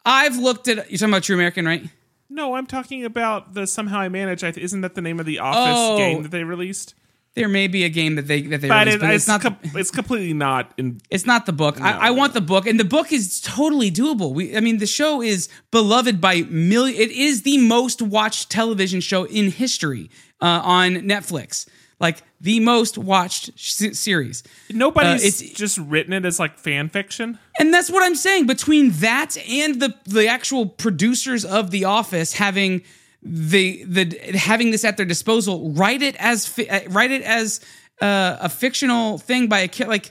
I've 0.04 0.36
looked 0.36 0.66
at, 0.68 0.90
you're 0.90 0.98
talking 0.98 1.12
about 1.12 1.22
True 1.22 1.36
American, 1.36 1.64
right? 1.64 1.88
No, 2.28 2.54
I'm 2.54 2.66
talking 2.66 3.04
about 3.04 3.54
the 3.54 3.66
somehow 3.66 4.00
I 4.00 4.08
manage. 4.08 4.42
I 4.42 4.50
th- 4.50 4.64
isn't 4.64 4.80
that 4.80 4.94
the 4.94 5.02
name 5.02 5.20
of 5.20 5.26
the 5.26 5.38
Office 5.38 5.76
Oh. 5.78 5.96
game 5.98 6.22
that 6.22 6.30
they 6.30 6.42
released? 6.44 6.94
There 7.34 7.48
may 7.48 7.66
be 7.66 7.84
a 7.84 7.88
game 7.88 8.16
that 8.16 8.26
they, 8.26 8.42
that 8.42 8.60
they 8.60 8.68
But, 8.68 8.86
released, 8.88 8.96
it, 8.96 9.00
but 9.00 9.14
it's, 9.14 9.22
it's, 9.22 9.28
not, 9.28 9.40
com- 9.42 9.56
it's 9.62 9.90
completely 9.90 10.32
not. 10.34 10.72
In, 10.76 11.00
It's 11.08 11.24
not 11.24 11.46
the 11.46 11.52
book. 11.52 11.80
I, 11.80 12.08
I 12.08 12.10
want 12.10 12.34
the 12.34 12.40
book, 12.42 12.66
and 12.66 12.78
the 12.80 12.84
book 12.84 13.10
is 13.12 13.40
totally 13.40 13.90
doable. 13.90 14.34
We, 14.34 14.56
I 14.56 14.60
mean, 14.60 14.78
the 14.78 14.86
show 14.86 15.22
is 15.22 15.48
beloved 15.70 16.20
by 16.20 16.42
million. 16.50 17.00
It 17.00 17.10
is 17.10 17.42
the 17.42 17.56
most 17.58 18.02
watched 18.02 18.50
television 18.50 19.00
show 19.00 19.24
in 19.24 19.50
history 19.50 20.10
uh, 20.42 20.60
on 20.64 20.94
Netflix. 20.96 21.66
Like 22.02 22.18
the 22.40 22.58
most 22.60 22.98
watched 22.98 23.50
sh- 23.56 23.92
series, 23.92 24.42
nobody's 24.68 25.22
Uh, 25.22 25.26
it's- 25.28 25.56
just 25.56 25.78
written 25.78 26.12
it 26.12 26.24
as 26.24 26.40
like 26.40 26.58
fan 26.58 26.88
fiction. 26.88 27.38
and 27.60 27.72
that's 27.72 27.88
what 27.90 28.02
I'm 28.02 28.16
saying. 28.16 28.46
Between 28.46 28.90
that 29.00 29.36
and 29.48 29.80
the 29.80 29.94
the 30.04 30.26
actual 30.26 30.66
producers 30.66 31.44
of 31.44 31.70
The 31.70 31.84
Office 31.84 32.32
having 32.34 32.82
the 33.22 33.84
the 33.86 34.04
having 34.36 34.72
this 34.72 34.84
at 34.84 34.96
their 34.96 35.06
disposal, 35.06 35.70
write 35.70 36.02
it 36.02 36.16
as 36.18 36.44
fi- 36.46 36.68
uh, 36.68 36.80
write 36.90 37.12
it 37.12 37.22
as 37.22 37.60
uh, 38.00 38.36
a 38.40 38.48
fictional 38.48 39.18
thing 39.18 39.46
by 39.46 39.60
a 39.60 39.68
kid. 39.68 39.86
Like 39.86 40.10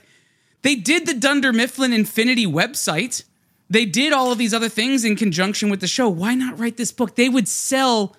they 0.62 0.74
did 0.76 1.04
the 1.06 1.12
Dunder 1.14 1.52
Mifflin 1.52 1.92
Infinity 1.92 2.46
website. 2.46 3.24
They 3.68 3.84
did 3.84 4.14
all 4.14 4.32
of 4.32 4.38
these 4.38 4.54
other 4.54 4.70
things 4.70 5.04
in 5.04 5.14
conjunction 5.16 5.68
with 5.68 5.80
the 5.80 5.86
show. 5.86 6.08
Why 6.08 6.34
not 6.34 6.58
write 6.58 6.78
this 6.78 6.90
book? 6.92 7.16
They 7.16 7.28
would 7.28 7.48
sell 7.48 8.16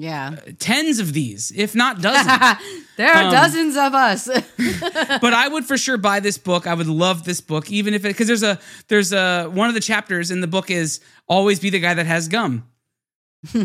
Yeah. 0.00 0.36
tens 0.58 0.98
of 0.98 1.12
these, 1.12 1.52
if 1.54 1.74
not 1.74 2.00
dozens. 2.02 2.58
There 2.96 3.14
Um, 3.16 3.26
are 3.26 3.30
dozens 3.30 3.76
of 3.76 3.94
us. 3.94 4.26
but 5.20 5.32
I 5.34 5.48
would 5.48 5.64
for 5.64 5.76
sure 5.78 5.96
buy 5.98 6.20
this 6.20 6.38
book. 6.38 6.66
I 6.66 6.74
would 6.74 6.86
love 6.86 7.24
this 7.24 7.40
book, 7.40 7.70
even 7.70 7.94
if 7.94 8.04
it 8.04 8.08
because 8.08 8.26
there's 8.26 8.42
a 8.42 8.58
there's 8.88 9.12
a 9.12 9.44
one 9.46 9.68
of 9.68 9.74
the 9.74 9.80
chapters 9.80 10.30
in 10.30 10.40
the 10.40 10.46
book 10.46 10.70
is 10.70 11.00
always 11.28 11.60
be 11.60 11.70
the 11.70 11.80
guy 11.80 11.94
that 11.94 12.06
has 12.06 12.28
gum, 12.28 12.66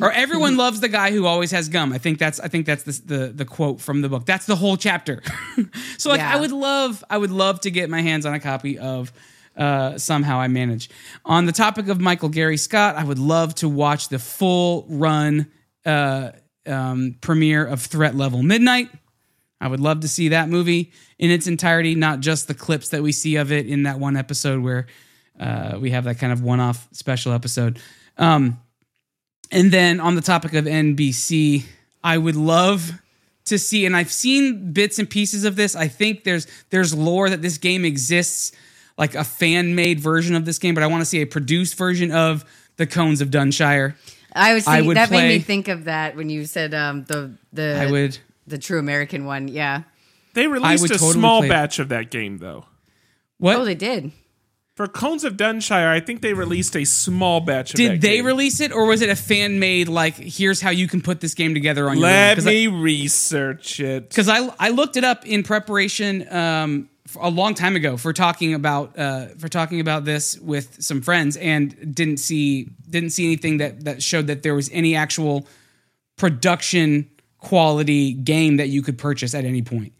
or 0.01 0.11
everyone 0.11 0.55
loves 0.63 0.79
the 0.81 0.89
guy 0.89 1.11
who 1.11 1.25
always 1.25 1.51
has 1.51 1.69
gum. 1.69 1.91
I 1.93 1.97
think 1.97 2.19
that's 2.19 2.39
I 2.39 2.47
think 2.47 2.65
that's 2.65 2.83
the 2.83 3.01
the, 3.17 3.27
the 3.27 3.45
quote 3.45 3.81
from 3.81 4.01
the 4.01 4.09
book. 4.09 4.25
That's 4.25 4.45
the 4.45 4.55
whole 4.55 4.77
chapter. 4.77 5.21
so 5.97 6.09
like 6.09 6.19
Yeah. 6.19 6.33
I 6.35 6.39
would 6.39 6.51
love 6.51 7.03
I 7.09 7.17
would 7.17 7.31
love 7.31 7.61
to 7.61 7.71
get 7.71 7.89
my 7.89 8.01
hands 8.01 8.25
on 8.25 8.33
a 8.33 8.39
copy 8.39 8.77
of. 8.79 9.11
Uh, 9.55 9.99
somehow 9.99 10.39
I 10.39 10.47
manage. 10.47 10.89
On 11.25 11.45
the 11.45 11.51
topic 11.51 11.87
of 11.87 12.01
Michael 12.01 12.29
Gary 12.29 12.57
Scott, 12.57 12.95
I 12.95 13.03
would 13.03 13.19
love 13.19 13.53
to 13.55 13.69
watch 13.69 14.09
the 14.09 14.17
full 14.17 14.83
run 14.89 15.45
uh, 15.85 16.31
um, 16.65 17.15
premiere 17.21 17.65
of 17.65 17.81
Threat 17.81 18.15
Level 18.15 18.43
Midnight. 18.43 18.89
I 19.59 19.67
would 19.67 19.79
love 19.79 20.01
to 20.01 20.07
see 20.07 20.29
that 20.29 20.49
movie 20.49 20.91
in 21.17 21.31
its 21.31 21.47
entirety, 21.47 21.95
not 21.95 22.19
just 22.19 22.47
the 22.47 22.53
clips 22.53 22.89
that 22.89 23.01
we 23.01 23.11
see 23.11 23.37
of 23.37 23.51
it 23.51 23.65
in 23.65 23.83
that 23.83 23.97
one 23.97 24.17
episode 24.17 24.61
where 24.61 24.87
uh, 25.39 25.77
we 25.79 25.91
have 25.91 26.03
that 26.03 26.19
kind 26.19 26.33
of 26.33 26.41
one-off 26.41 26.87
special 26.91 27.31
episode. 27.31 27.79
Um, 28.17 28.59
and 29.51 29.71
then 29.71 29.99
on 29.99 30.15
the 30.15 30.21
topic 30.21 30.53
of 30.53 30.65
NBC, 30.65 31.63
I 32.03 32.17
would 32.17 32.35
love 32.35 32.91
to 33.45 33.57
see, 33.57 33.85
and 33.85 33.95
I've 33.95 34.11
seen 34.11 34.73
bits 34.73 34.99
and 34.99 35.09
pieces 35.09 35.43
of 35.43 35.55
this. 35.55 35.75
I 35.75 35.87
think 35.87 36.23
there's 36.23 36.47
there's 36.69 36.93
lore 36.93 37.29
that 37.29 37.41
this 37.41 37.57
game 37.57 37.85
exists, 37.85 38.51
like 38.97 39.15
a 39.15 39.23
fan-made 39.23 39.99
version 39.99 40.35
of 40.35 40.45
this 40.45 40.59
game, 40.59 40.73
but 40.75 40.83
I 40.83 40.87
want 40.87 41.01
to 41.01 41.05
see 41.05 41.21
a 41.21 41.25
produced 41.25 41.77
version 41.77 42.11
of 42.11 42.45
the 42.77 42.87
Cones 42.87 43.21
of 43.21 43.29
Dunshire. 43.29 43.95
I 44.35 44.53
was 44.53 44.67
I 44.67 44.73
thinking, 44.77 44.87
would 44.87 44.97
that 44.97 45.11
made 45.11 45.27
me 45.27 45.39
think 45.39 45.67
of 45.67 45.85
that 45.85 46.15
when 46.15 46.29
you 46.29 46.45
said 46.45 46.73
um, 46.73 47.03
the 47.05 47.33
the 47.51 47.77
I 47.79 47.91
would. 47.91 48.17
the 48.47 48.57
true 48.57 48.79
American 48.79 49.25
one. 49.25 49.47
Yeah. 49.47 49.83
They 50.33 50.47
released 50.47 50.85
a 50.85 50.89
totally 50.89 51.13
small 51.13 51.39
play 51.41 51.47
it. 51.47 51.49
batch 51.51 51.79
of 51.79 51.89
that 51.89 52.09
game 52.09 52.39
though. 52.39 52.65
What 53.37 53.57
Oh, 53.57 53.65
they 53.65 53.75
did. 53.75 54.11
For 54.75 54.87
Cones 54.87 55.23
of 55.23 55.33
Dunshire, 55.37 55.87
I 55.87 55.99
think 55.99 56.21
they 56.23 56.33
released 56.33 56.75
a 56.75 56.83
small 56.83 57.41
batch 57.41 57.71
of 57.73 57.77
Did 57.77 57.91
that 57.91 58.01
they 58.01 58.15
game. 58.17 58.25
release 58.25 58.59
it, 58.59 58.71
or 58.71 58.85
was 58.87 59.03
it 59.03 59.09
a 59.09 59.15
fan 59.15 59.59
made? 59.59 59.87
Like, 59.87 60.15
here's 60.15 60.61
how 60.61 60.71
you 60.71 60.87
can 60.87 60.99
put 60.99 61.21
this 61.21 61.35
game 61.35 61.53
together 61.53 61.87
on 61.91 61.97
your 61.99 62.07
own? 62.07 62.11
Let 62.11 62.37
'Cause 62.37 62.47
I- 62.47 62.49
me 62.49 62.65
research 62.67 63.79
it. 63.79 64.09
because 64.09 64.27
I 64.27 64.49
I 64.59 64.69
looked 64.69 64.97
it 64.97 65.03
up 65.03 65.27
in 65.27 65.43
preparation 65.43 66.27
um, 66.33 66.89
f- 66.89 66.92
a 67.19 67.29
long 67.29 67.53
time 67.53 67.75
ago 67.75 67.97
for 67.97 68.13
talking 68.13 68.53
about 68.53 68.97
uh, 68.97 69.27
for 69.37 69.49
talking 69.49 69.79
about 69.79 70.05
this 70.05 70.39
with 70.39 70.81
some 70.81 71.01
friends 71.01 71.37
and 71.37 71.95
didn't 71.95 72.17
see 72.17 72.69
didn't 72.89 73.11
see 73.11 73.25
anything 73.25 73.57
that 73.57 73.83
that 73.85 74.01
showed 74.01 74.27
that 74.27 74.43
there 74.43 74.55
was 74.55 74.69
any 74.71 74.95
actual 74.95 75.45
production 76.15 77.09
quality 77.39 78.13
game 78.13 78.57
that 78.57 78.69
you 78.69 78.81
could 78.81 78.97
purchase 78.97 79.35
at 79.35 79.43
any 79.43 79.61
point. 79.61 79.93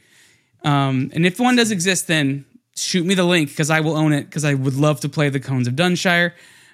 Um, 0.64 1.12
and 1.14 1.26
if 1.26 1.39
one 1.39 1.58
does 1.58 1.72
exist, 1.72 2.08
then 2.08 2.45
shoot 2.76 3.06
me 3.06 3.16
the 3.16 3.26
link 3.26 3.49
because 3.49 3.70
I 3.70 3.82
will 3.82 3.95
own 3.95 4.14
it 4.14 4.24
because 4.24 4.45
I 4.45 4.54
would 4.54 4.76
love 4.76 5.01
to 5.01 5.10
play 5.10 5.30
the 5.30 5.39
Cones 5.39 5.68
of 5.68 5.76
Dunshire. 5.76 6.32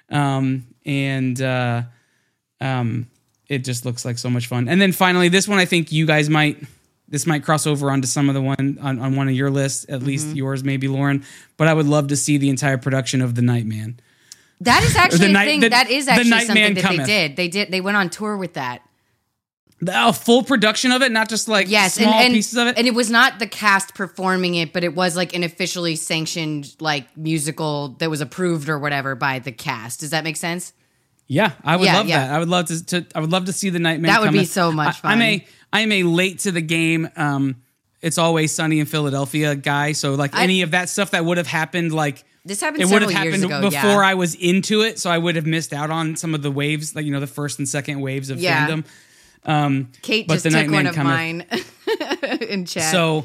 Um, 0.08 0.66
and 0.86 1.40
uh, 1.40 1.82
um, 2.60 3.08
it 3.48 3.64
just 3.64 3.84
looks 3.84 4.04
like 4.04 4.18
so 4.18 4.30
much 4.30 4.46
fun. 4.46 4.68
And 4.68 4.80
then 4.80 4.92
finally, 4.92 5.28
this 5.28 5.48
one 5.48 5.58
I 5.58 5.64
think 5.64 5.90
you 5.90 6.06
guys 6.06 6.30
might 6.30 6.62
this 7.10 7.26
might 7.26 7.42
cross 7.44 7.66
over 7.66 7.90
onto 7.90 8.06
some 8.06 8.28
of 8.28 8.34
the 8.34 8.40
one 8.40 8.78
on, 8.80 8.98
on 9.00 9.16
one 9.16 9.28
of 9.28 9.34
your 9.34 9.50
lists, 9.50 9.84
at 9.88 10.02
least 10.02 10.28
mm-hmm. 10.28 10.36
yours, 10.36 10.64
maybe 10.64 10.88
Lauren. 10.88 11.24
But 11.56 11.68
I 11.68 11.74
would 11.74 11.86
love 11.86 12.08
to 12.08 12.16
see 12.16 12.38
the 12.38 12.48
entire 12.48 12.78
production 12.78 13.20
of 13.20 13.34
the 13.34 13.42
Nightman. 13.42 14.00
That 14.60 14.82
is 14.84 14.94
actually 14.94 15.32
night- 15.32 15.42
a 15.42 15.50
thing. 15.50 15.60
the- 15.60 15.68
that 15.70 15.90
is 15.90 16.06
actually 16.06 16.30
Night 16.30 16.46
something 16.46 16.74
that 16.74 16.84
cometh. 16.84 17.06
they 17.06 17.28
did. 17.28 17.36
They 17.36 17.48
did. 17.48 17.70
They 17.70 17.80
went 17.80 17.96
on 17.96 18.10
tour 18.10 18.36
with 18.36 18.54
that. 18.54 18.82
The, 19.82 20.08
a 20.08 20.12
full 20.12 20.42
production 20.42 20.92
of 20.92 21.00
it, 21.00 21.10
not 21.10 21.30
just 21.30 21.48
like 21.48 21.70
Yes, 21.70 21.94
small 21.94 22.12
and, 22.12 22.26
and, 22.26 22.34
pieces 22.34 22.58
of 22.58 22.66
it. 22.66 22.76
and 22.76 22.86
it 22.86 22.94
was 22.94 23.10
not 23.10 23.38
the 23.38 23.46
cast 23.46 23.94
performing 23.94 24.54
it, 24.54 24.74
but 24.74 24.84
it 24.84 24.94
was 24.94 25.16
like 25.16 25.34
an 25.34 25.42
officially 25.42 25.96
sanctioned 25.96 26.76
like 26.80 27.16
musical 27.16 27.96
that 27.98 28.10
was 28.10 28.20
approved 28.20 28.68
or 28.68 28.78
whatever 28.78 29.14
by 29.14 29.38
the 29.38 29.52
cast. 29.52 30.00
Does 30.00 30.10
that 30.10 30.22
make 30.22 30.36
sense? 30.36 30.74
Yeah, 31.28 31.52
I 31.64 31.76
would 31.76 31.86
Yeah, 31.86 31.96
love 31.96 32.08
yeah. 32.08 32.26
that. 32.26 32.34
I 32.34 32.38
would 32.40 32.48
love 32.48 32.66
to, 32.66 32.86
to. 32.86 33.06
I 33.14 33.20
would 33.20 33.30
love 33.32 33.46
to 33.46 33.54
see 33.54 33.70
the 33.70 33.78
Nightman. 33.78 34.08
That 34.10 34.20
would 34.20 34.32
be 34.32 34.44
so 34.44 34.70
much 34.70 34.96
I, 35.02 35.12
I'm 35.12 35.18
fun. 35.20 35.40
A 35.72 35.76
I'm 35.76 35.92
a 35.92 36.02
late 36.04 36.40
to 36.40 36.52
the 36.52 36.60
game. 36.60 37.08
Um, 37.16 37.62
it's 38.02 38.16
always 38.18 38.52
sunny 38.52 38.80
in 38.80 38.86
Philadelphia 38.86 39.54
guy. 39.54 39.92
So 39.92 40.14
like 40.14 40.34
I- 40.34 40.42
any 40.44 40.62
of 40.62 40.70
that 40.72 40.88
stuff 40.88 41.10
that 41.12 41.24
would 41.24 41.36
have 41.38 41.46
happened, 41.46 41.92
like 41.92 42.24
This 42.44 42.60
happened 42.60 42.82
it 42.82 42.88
would 42.88 43.02
have 43.02 43.10
happened 43.10 43.44
ago, 43.44 43.60
before 43.60 43.70
yeah. 43.90 43.98
I 43.98 44.14
was 44.14 44.34
into 44.34 44.80
it. 44.82 44.98
So 44.98 45.10
I 45.10 45.18
would 45.18 45.36
have 45.36 45.46
missed 45.46 45.72
out 45.72 45.90
on 45.90 46.16
some 46.16 46.34
of 46.34 46.42
the 46.42 46.50
waves, 46.50 46.94
like 46.96 47.04
you 47.04 47.12
know 47.12 47.20
the 47.20 47.26
first 47.26 47.58
and 47.58 47.68
second 47.68 48.00
waves 48.00 48.30
of 48.30 48.38
Yeah. 48.40 48.66
fandom. 48.68 48.84
Um, 49.44 49.88
Kate 50.02 50.26
but 50.28 50.34
just 50.34 50.44
the 50.44 50.50
took 50.50 50.58
Nightman 50.70 50.74
one 50.76 50.86
of 50.86 50.94
cometh. 50.94 51.12
mine 51.12 52.38
in 52.48 52.64
chat. 52.66 52.90
So 52.92 53.24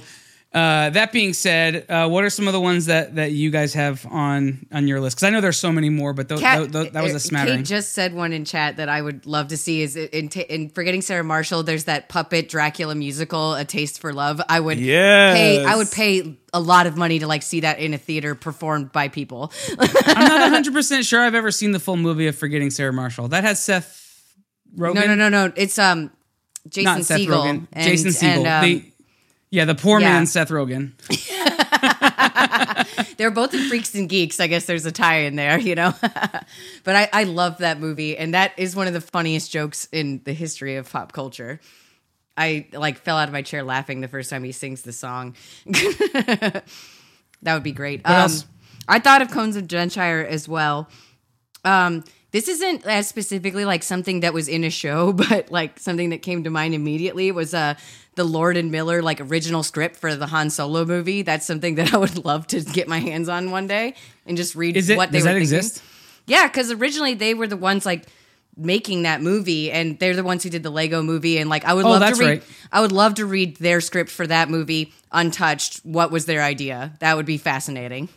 uh, 0.56 0.90
that 0.92 1.12
being 1.12 1.34
said, 1.34 1.86
uh, 1.90 2.08
what 2.08 2.24
are 2.24 2.30
some 2.30 2.48
of 2.48 2.54
the 2.54 2.62
ones 2.62 2.86
that 2.86 3.16
that 3.16 3.32
you 3.34 3.52
guys 3.52 3.74
have 3.74 4.06
on 4.10 4.66
on 4.72 4.88
your 4.88 5.02
list? 5.02 5.18
Because 5.18 5.28
I 5.28 5.30
know 5.32 5.42
there's 5.42 5.58
so 5.60 5.70
many 5.72 5.90
more, 5.90 6.14
but 6.14 6.30
th- 6.30 6.40
Kat- 6.40 6.60
th- 6.60 6.72
th- 6.72 6.94
that 6.94 7.04
was 7.04 7.12
uh, 7.12 7.18
a 7.18 7.20
smattering. 7.20 7.58
Kate 7.58 7.66
just 7.66 7.92
said 7.92 8.14
one 8.14 8.32
in 8.32 8.46
chat 8.46 8.78
that 8.78 8.88
I 8.88 9.02
would 9.02 9.26
love 9.26 9.50
to 9.50 9.58
see 9.58 9.82
is 9.82 9.98
in, 9.98 10.30
t- 10.30 10.46
in 10.48 10.70
forgetting 10.70 11.02
Sarah 11.02 11.26
Marshall. 11.26 11.64
There's 11.64 11.84
that 11.84 12.08
puppet 12.08 12.48
Dracula 12.48 12.96
musical, 12.96 13.54
A 13.56 13.66
Taste 13.66 14.00
for 14.00 14.14
Love. 14.14 14.42
I 14.48 14.62
would 14.62 14.80
Yes. 14.80 15.36
pay. 15.36 15.66
I 15.66 15.76
would 15.76 15.92
pay 15.92 16.38
a 16.54 16.60
lot 16.62 16.88
of 16.88 16.96
money 16.96 17.20
to 17.20 17.28
like 17.28 17.44
see 17.44 17.60
that 17.60 17.80
in 17.80 17.94
a 17.94 17.98
theater 17.98 18.34
performed 18.34 18.94
by 18.94 19.10
people. 19.10 19.52
I'm 19.78 20.28
not 20.28 20.40
100 20.42 20.74
percent 20.74 21.04
sure 21.06 21.22
I've 21.22 21.36
ever 21.36 21.52
seen 21.52 21.72
the 21.74 21.80
full 21.82 21.98
movie 21.98 22.28
of 22.28 22.36
Forgetting 22.38 22.70
Sarah 22.70 22.94
Marshall. 22.94 23.28
That 23.28 23.44
has 23.44 23.62
Seth 23.62 24.02
Rogen. 24.78 24.96
no, 24.96 25.06
no, 25.08 25.16
no, 25.16 25.30
no. 25.48 25.54
It's 25.58 25.78
um 25.78 26.12
Jason 26.70 26.84
not 26.94 27.04
Seth 27.04 27.20
Segel. 27.20 27.28
Rogen. 27.44 27.68
And, 27.74 27.84
Jason 27.84 28.12
Segel. 28.12 28.46
and, 28.46 28.48
um, 28.48 28.64
the, 28.64 28.92
yeah, 29.56 29.64
the 29.64 29.74
poor 29.74 30.02
yeah. 30.02 30.10
man 30.10 30.26
Seth 30.26 30.50
Rogen. 30.50 30.92
They're 33.18 33.32
both 33.32 33.54
in 33.54 33.70
Freaks 33.70 33.96
and 33.96 34.10
Geeks. 34.10 34.42
I 34.42 34.48
guess 34.48 34.66
there's 34.66 34.86
a 34.86 34.92
tie 34.92 35.20
in 35.20 35.38
there, 35.38 35.58
you 35.58 35.76
know. 35.76 35.94
but 36.84 36.96
I, 36.96 37.10
I 37.14 37.24
love 37.24 37.60
that 37.60 37.80
movie, 37.80 38.18
and 38.18 38.34
that 38.34 38.52
is 38.58 38.76
one 38.76 38.88
of 38.88 38.94
the 38.94 39.00
funniest 39.00 39.52
jokes 39.52 39.88
in 39.94 40.20
the 40.26 40.34
history 40.34 40.76
of 40.76 40.92
pop 40.92 41.14
culture. 41.14 41.62
I 42.36 42.68
like 42.74 42.98
fell 42.98 43.18
out 43.18 43.30
of 43.30 43.34
my 43.34 43.44
chair 43.44 43.64
laughing 43.64 44.02
the 44.02 44.10
first 44.10 44.30
time 44.30 44.44
he 44.44 44.52
sings 44.52 44.82
the 44.82 44.92
song. 44.92 45.38
that 45.66 46.64
would 47.46 47.64
be 47.64 47.72
great. 47.72 48.02
um? 48.04 48.30
I 48.90 49.00
thought 49.00 49.22
of 49.22 49.32
Cones 49.32 49.56
of 49.56 49.68
Dunshire 49.68 50.28
as 50.28 50.50
well. 50.50 50.90
Um, 51.64 52.04
This 52.32 52.50
isn't 52.50 52.86
as 52.86 53.08
specifically 53.08 53.64
like 53.64 53.82
something 53.82 54.20
that 54.20 54.34
was 54.34 54.50
in 54.50 54.66
a 54.66 54.70
show, 54.70 55.14
but 55.14 55.50
like 55.50 55.80
something 55.80 56.10
that 56.10 56.22
came 56.22 56.44
to 56.44 56.50
mind 56.50 56.76
immediately 56.76 57.32
was 57.32 57.54
uh 57.54 57.76
the 58.16 58.24
Lord 58.24 58.58
and 58.58 58.72
Miller 58.72 59.02
like 59.02 59.20
original 59.22 59.62
script 59.64 59.98
for 59.98 60.16
the 60.16 60.28
Han 60.28 60.50
Solo 60.50 60.86
movie. 60.86 61.22
That's 61.22 61.46
something 61.46 61.76
that 61.76 61.94
I 61.94 61.98
would 61.98 62.24
love 62.26 62.48
to 62.48 62.62
get 62.62 62.88
my 62.88 63.00
hands 63.00 63.30
on 63.30 63.52
one 63.52 63.68
day 63.68 63.96
and 64.26 64.36
just 64.38 64.56
read 64.56 64.78
it? 64.78 64.96
what 64.98 65.12
they 65.12 65.20
does 65.20 65.26
were 65.28 65.34
that 65.34 65.40
thinking. 65.40 65.56
exist? 65.58 65.84
Yeah, 66.28 66.48
because 66.48 66.72
originally 66.72 67.14
they 67.14 67.34
were 67.34 67.48
the 67.48 67.58
ones 67.58 67.86
like 67.86 68.06
making 68.58 69.04
that 69.04 69.22
movie, 69.22 69.70
and 69.70 70.00
they're 70.00 70.16
the 70.16 70.24
ones 70.24 70.42
who 70.42 70.50
did 70.50 70.64
the 70.64 70.70
Lego 70.70 71.04
movie. 71.04 71.38
And 71.40 71.50
like, 71.50 71.66
I 71.66 71.74
would 71.74 71.86
Oh, 71.86 71.90
love 71.90 72.14
to 72.14 72.20
read. 72.20 72.26
right. 72.28 72.44
I 72.72 72.80
would 72.82 72.94
love 72.94 73.16
to 73.16 73.26
read 73.26 73.58
their 73.58 73.82
script 73.82 74.10
for 74.10 74.26
that 74.28 74.50
movie 74.50 74.94
untouched. 75.12 75.82
What 75.84 76.10
was 76.10 76.26
their 76.26 76.42
idea? 76.42 76.94
That 77.00 77.18
would 77.18 77.26
be 77.26 77.38
fascinating. 77.38 78.08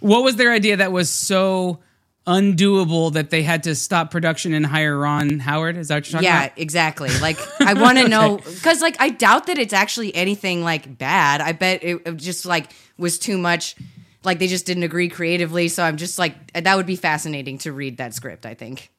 What 0.00 0.24
was 0.24 0.36
their 0.36 0.52
idea 0.52 0.78
that 0.78 0.90
was 0.90 1.10
so 1.10 1.80
undoable 2.26 3.12
that 3.12 3.30
they 3.30 3.42
had 3.42 3.64
to 3.64 3.74
stop 3.74 4.10
production 4.10 4.52
and 4.54 4.64
hire 4.64 4.96
Ron 4.98 5.38
Howard? 5.38 5.76
Is 5.76 5.88
that 5.88 5.96
what 5.96 6.06
you're 6.08 6.12
talking 6.20 6.24
Yeah, 6.24 6.44
about? 6.44 6.58
exactly. 6.58 7.10
Like, 7.20 7.38
I 7.60 7.74
want 7.74 7.98
to 7.98 8.08
know 8.08 8.38
because, 8.38 8.80
like, 8.82 8.96
I 9.00 9.08
doubt 9.10 9.46
that 9.46 9.58
it's 9.58 9.72
actually 9.72 10.14
anything 10.14 10.62
like 10.62 10.98
bad. 10.98 11.40
I 11.40 11.52
bet 11.52 11.82
it, 11.84 12.02
it 12.06 12.16
just 12.16 12.44
like 12.46 12.70
was 12.98 13.18
too 13.18 13.38
much. 13.38 13.76
Like 14.24 14.38
they 14.38 14.46
just 14.46 14.64
didn't 14.66 14.84
agree 14.84 15.08
creatively. 15.10 15.68
So 15.68 15.82
I'm 15.82 15.96
just 15.98 16.18
like 16.18 16.52
that 16.54 16.76
would 16.76 16.86
be 16.86 16.96
fascinating 16.96 17.58
to 17.58 17.72
read 17.72 17.98
that 17.98 18.14
script. 18.14 18.46
I 18.46 18.54
think. 18.54 18.90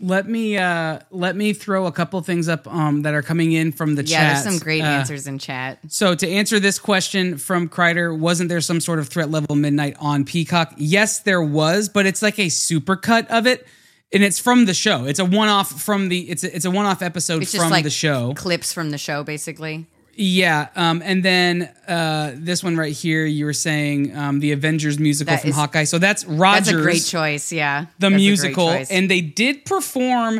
Let 0.00 0.28
me 0.28 0.58
uh 0.58 0.98
let 1.10 1.36
me 1.36 1.52
throw 1.52 1.86
a 1.86 1.92
couple 1.92 2.20
things 2.22 2.48
up 2.48 2.66
um 2.66 3.02
that 3.02 3.14
are 3.14 3.22
coming 3.22 3.52
in 3.52 3.70
from 3.70 3.94
the 3.94 4.02
Yeah, 4.02 4.08
chat. 4.18 4.22
Yeah, 4.22 4.32
there's 4.42 4.44
some 4.44 4.58
great 4.58 4.82
Uh, 4.82 4.86
answers 4.86 5.26
in 5.28 5.38
chat. 5.38 5.78
So 5.88 6.14
to 6.16 6.28
answer 6.28 6.58
this 6.58 6.78
question 6.80 7.38
from 7.38 7.68
Kreider, 7.68 8.16
wasn't 8.18 8.48
there 8.48 8.60
some 8.60 8.80
sort 8.80 8.98
of 8.98 9.08
threat 9.08 9.30
level 9.30 9.54
midnight 9.54 9.96
on 10.00 10.24
Peacock? 10.24 10.74
Yes, 10.76 11.20
there 11.20 11.42
was, 11.42 11.88
but 11.88 12.06
it's 12.06 12.22
like 12.22 12.38
a 12.40 12.46
supercut 12.46 13.28
of 13.28 13.46
it. 13.46 13.66
And 14.12 14.22
it's 14.22 14.38
from 14.38 14.66
the 14.66 14.74
show. 14.74 15.06
It's 15.06 15.18
a 15.18 15.24
one-off 15.24 15.82
from 15.82 16.08
the. 16.08 16.30
It's 16.30 16.44
a, 16.44 16.54
it's 16.54 16.64
a 16.64 16.70
one-off 16.70 17.02
episode 17.02 17.42
It's 17.42 17.50
from 17.50 17.60
just 17.62 17.70
like 17.72 17.82
the 17.82 17.90
show. 17.90 18.32
clips 18.34 18.72
from 18.72 18.90
the 18.90 18.98
show, 18.98 19.24
basically. 19.24 19.86
Yeah, 20.16 20.68
um, 20.76 21.02
and 21.04 21.22
then 21.24 21.62
uh, 21.88 22.32
this 22.34 22.62
one 22.62 22.76
right 22.76 22.92
here, 22.92 23.24
you 23.26 23.44
were 23.44 23.52
saying 23.52 24.16
um, 24.16 24.40
the 24.40 24.52
Avengers 24.52 24.98
musical 24.98 25.32
That 25.34 25.40
from 25.40 25.50
is- 25.50 25.56
Hawkeye. 25.56 25.84
So 25.84 25.98
that's 25.98 26.24
Rogers, 26.24 26.66
That's 26.66 26.78
a 26.78 26.82
great 26.82 27.04
choice. 27.04 27.52
Yeah, 27.52 27.86
the 27.98 28.10
That's 28.10 28.14
musical, 28.20 28.70
and 28.70 29.10
they 29.10 29.20
did 29.20 29.64
perform 29.64 30.38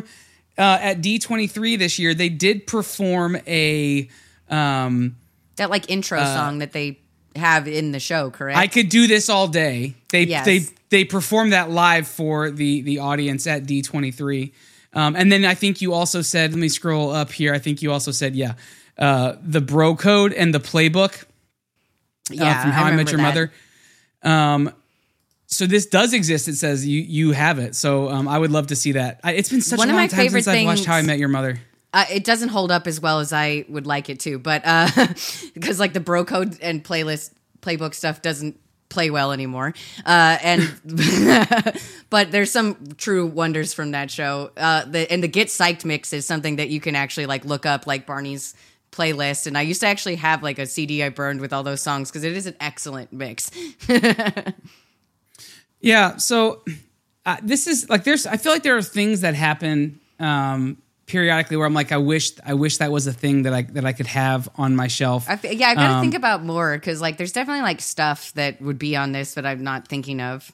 uh, 0.57 0.79
at 0.81 1.01
D23 1.03 1.79
this 1.79 1.99
year. 1.99 2.15
They 2.15 2.29
did 2.29 2.67
perform 2.67 3.37
a. 3.47 4.09
Um, 4.49 5.17
that 5.57 5.71
like 5.71 5.91
intro 5.91 6.19
song 6.25 6.59
that 6.59 6.73
they 6.73 6.99
have 7.37 7.67
in 7.69 7.93
the 7.93 8.01
show. 8.01 8.31
Correct. 8.31 8.59
I 8.59 8.67
could 8.67 8.89
do 8.89 9.07
this 9.07 9.29
all 9.29 9.49
day. 9.49 9.95
They 10.11 10.25
Yes. 10.25 10.45
they 10.45 10.61
they 10.91 11.05
performed 11.05 11.53
that 11.53 11.71
live 11.71 12.07
for 12.07 12.51
the 12.51 12.83
the 12.83 12.99
audience 12.99 13.47
at 13.47 13.65
D23. 13.65 14.53
Um, 14.93 15.17
and 15.17 15.31
then 15.33 15.45
I 15.45 15.55
think 15.55 15.81
you 15.81 15.93
also 15.93 16.23
said, 16.23 16.53
let 16.53 16.61
me 16.61 16.69
scroll 16.69 17.11
up 17.11 17.33
here. 17.33 17.53
I 17.53 17.59
think 17.59 17.83
you 17.83 17.91
also 17.91 18.13
said, 18.13 18.37
yeah, 18.37 18.55
uh, 18.99 19.37
the 19.43 19.61
bro 19.61 19.97
code 19.97 20.33
and 20.33 20.55
the 20.55 20.61
playbook. 20.61 21.25
yeah, 22.31 22.59
uh, 22.59 22.63
from 22.63 22.71
How 22.71 22.85
I, 22.85 22.97
Met 22.97 23.11
Your 23.11 23.19
that. 23.19 23.23
Mother. 23.23 23.53
Um, 24.23 24.73
so 25.47 25.67
this 25.67 25.87
does 25.87 26.13
exist. 26.13 26.49
It 26.49 26.57
says 26.57 26.87
you 26.87 27.01
you 27.01 27.33
have 27.33 27.59
it. 27.59 27.75
So 27.75 28.09
um, 28.09 28.27
I 28.27 28.39
would 28.39 28.51
love 28.51 28.69
to 28.69 28.77
see 28.77 28.93
that. 28.93 29.21
I, 29.23 29.33
it's 29.33 29.49
been 29.49 29.61
such 29.61 29.79
One 29.79 29.89
a 29.89 29.93
of 29.93 29.97
long 29.97 30.05
my 30.05 30.09
time 30.09 30.19
favorite 30.19 30.45
since 30.45 30.57
I've 30.57 30.67
watched 30.67 30.85
How 30.85 30.97
I 30.97 31.03
Met 31.03 31.19
Your 31.19 31.29
Mother. 31.29 31.59
Uh, 31.93 32.05
it 32.11 32.25
doesn't 32.25 32.49
hold 32.49 32.73
up 32.73 32.89
as 32.89 33.01
well 33.01 33.21
as 33.21 33.33
I 33.33 33.65
would 33.69 33.87
like 33.87 34.11
it 34.11 34.19
to, 34.21 34.39
but 34.39 34.63
uh, 34.65 34.89
because 35.55 35.79
like 35.79 35.93
the 35.93 36.01
bro 36.01 36.25
code 36.25 36.59
and 36.61 36.83
playlist 36.83 37.33
playbook 37.61 37.95
stuff 37.95 38.21
doesn't 38.21 38.59
play 38.89 39.11
well 39.11 39.33
anymore. 39.33 39.75
Uh, 40.05 40.39
and 40.43 40.81
but 42.11 42.33
there's 42.33 42.51
some 42.51 42.95
true 42.97 43.27
wonders 43.27 43.75
from 43.75 43.93
that 43.93 44.11
show. 44.11 44.51
Uh, 44.57 44.85
the, 44.87 45.11
and 45.11 45.23
the 45.23 45.29
Get 45.29 45.49
Psyched 45.49 45.85
mix 45.85 46.13
is 46.13 46.27
something 46.27 46.57
that 46.57 46.69
you 46.69 46.81
can 46.81 46.97
actually 46.97 47.27
like 47.27 47.45
look 47.45 47.67
up, 47.67 47.87
like 47.87 48.07
Barney's 48.07 48.55
playlist. 48.95 49.47
And 49.47 49.59
I 49.59 49.63
used 49.63 49.81
to 49.81 49.87
actually 49.87 50.17
have 50.17 50.43
like 50.43 50.59
a 50.59 50.67
CD 50.67 51.03
I 51.03 51.09
burned 51.09 51.41
with 51.41 51.53
all 51.53 51.63
those 51.63 51.83
songs 51.83 52.11
because 52.11 52.25
it 52.25 52.33
is 52.37 52.47
an 52.47 52.57
excellent 52.61 53.13
mix. 53.13 53.51
Yeah. 55.81 56.17
So 56.17 56.63
uh, 57.27 57.37
this 57.43 57.67
is 57.67 57.89
like 57.91 58.05
there's. 58.05 58.27
I 58.27 58.37
feel 58.39 58.53
like 58.53 58.63
there 58.63 58.77
are 58.77 58.83
things 58.83 59.21
that 59.21 59.35
happen 59.35 60.01
um, 60.19 60.79
periodically 61.07 61.59
where 61.59 61.67
I'm 61.67 61.75
like, 61.75 61.93
I 61.93 61.99
wish 61.99 62.33
I 62.45 62.55
wish 62.55 62.79
that 62.79 62.91
was 62.91 63.07
a 63.07 63.13
thing 63.13 63.43
that 63.43 63.53
I 63.53 63.63
that 63.63 63.85
I 63.85 63.93
could 63.93 64.07
have 64.07 64.49
on 64.57 64.77
my 64.77 64.87
shelf. 64.89 65.27
I 65.29 65.37
fe- 65.37 65.55
yeah, 65.55 65.69
I 65.69 65.75
gotta 65.75 65.95
Um, 65.97 66.01
think 66.01 66.15
about 66.15 66.43
more 66.43 66.75
because 66.79 67.03
like 67.03 67.19
there's 67.19 67.33
definitely 67.33 67.63
like 67.63 67.81
stuff 67.83 68.33
that 68.33 68.63
would 68.63 68.79
be 68.79 68.97
on 68.97 69.13
this 69.13 69.35
that 69.35 69.45
I'm 69.45 69.63
not 69.63 69.87
thinking 69.89 70.21
of. 70.23 70.51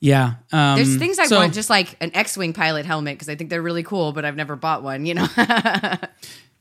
yeah. 0.00 0.34
Um, 0.52 0.76
There's 0.76 0.96
things 0.96 1.18
I 1.18 1.26
so- 1.26 1.36
want, 1.36 1.52
just 1.52 1.68
like 1.68 1.96
an 2.00 2.12
X-wing 2.14 2.54
pilot 2.54 2.86
helmet, 2.86 3.16
because 3.16 3.28
I 3.28 3.34
think 3.34 3.50
they're 3.50 3.60
really 3.60 3.82
cool, 3.82 4.12
but 4.12 4.24
I've 4.24 4.36
never 4.36 4.56
bought 4.56 4.82
one. 4.82 5.04
You 5.04 5.14
know? 5.14 5.26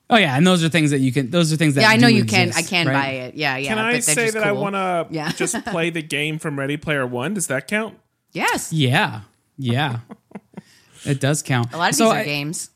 Oh 0.09 0.17
yeah, 0.17 0.37
and 0.37 0.45
those 0.45 0.63
are 0.63 0.69
things 0.69 0.91
that 0.91 0.99
you 0.99 1.11
can. 1.11 1.31
Those 1.31 1.51
are 1.51 1.55
things 1.55 1.75
that. 1.75 1.81
yeah, 1.81 1.89
I 1.89 1.97
know 1.97 2.09
do 2.09 2.15
you 2.15 2.25
can. 2.25 2.51
I 2.55 2.61
can 2.61 2.85
right? 2.87 2.93
buy 2.93 3.07
it. 3.09 3.35
Yeah, 3.35 3.57
yeah. 3.57 3.69
Can 3.69 3.79
I 3.79 3.83
but 3.83 3.91
they're 3.93 4.01
say 4.15 4.23
just 4.25 4.33
that 4.35 4.43
I 4.43 4.51
want 4.51 4.75
to 4.75 5.07
Yeah. 5.09 5.31
just 5.31 5.63
play 5.67 5.89
the 5.89 6.01
game 6.03 6.37
from 6.37 6.59
Ready 6.59 6.77
Player 6.77 7.07
One? 7.07 7.33
Does 7.33 7.47
that 7.47 7.67
count? 7.67 7.97
Yes, 8.31 8.71
Yeah. 8.71 9.21
Yeah. 9.57 9.99
it 11.05 11.19
does 11.19 11.41
count. 11.41 11.73
a 11.73 11.77
lot 11.77 11.89
of 11.89 11.95
So 11.95 12.05
these 12.05 12.13
are 12.13 12.17
I- 12.17 12.23
games. 12.23 12.69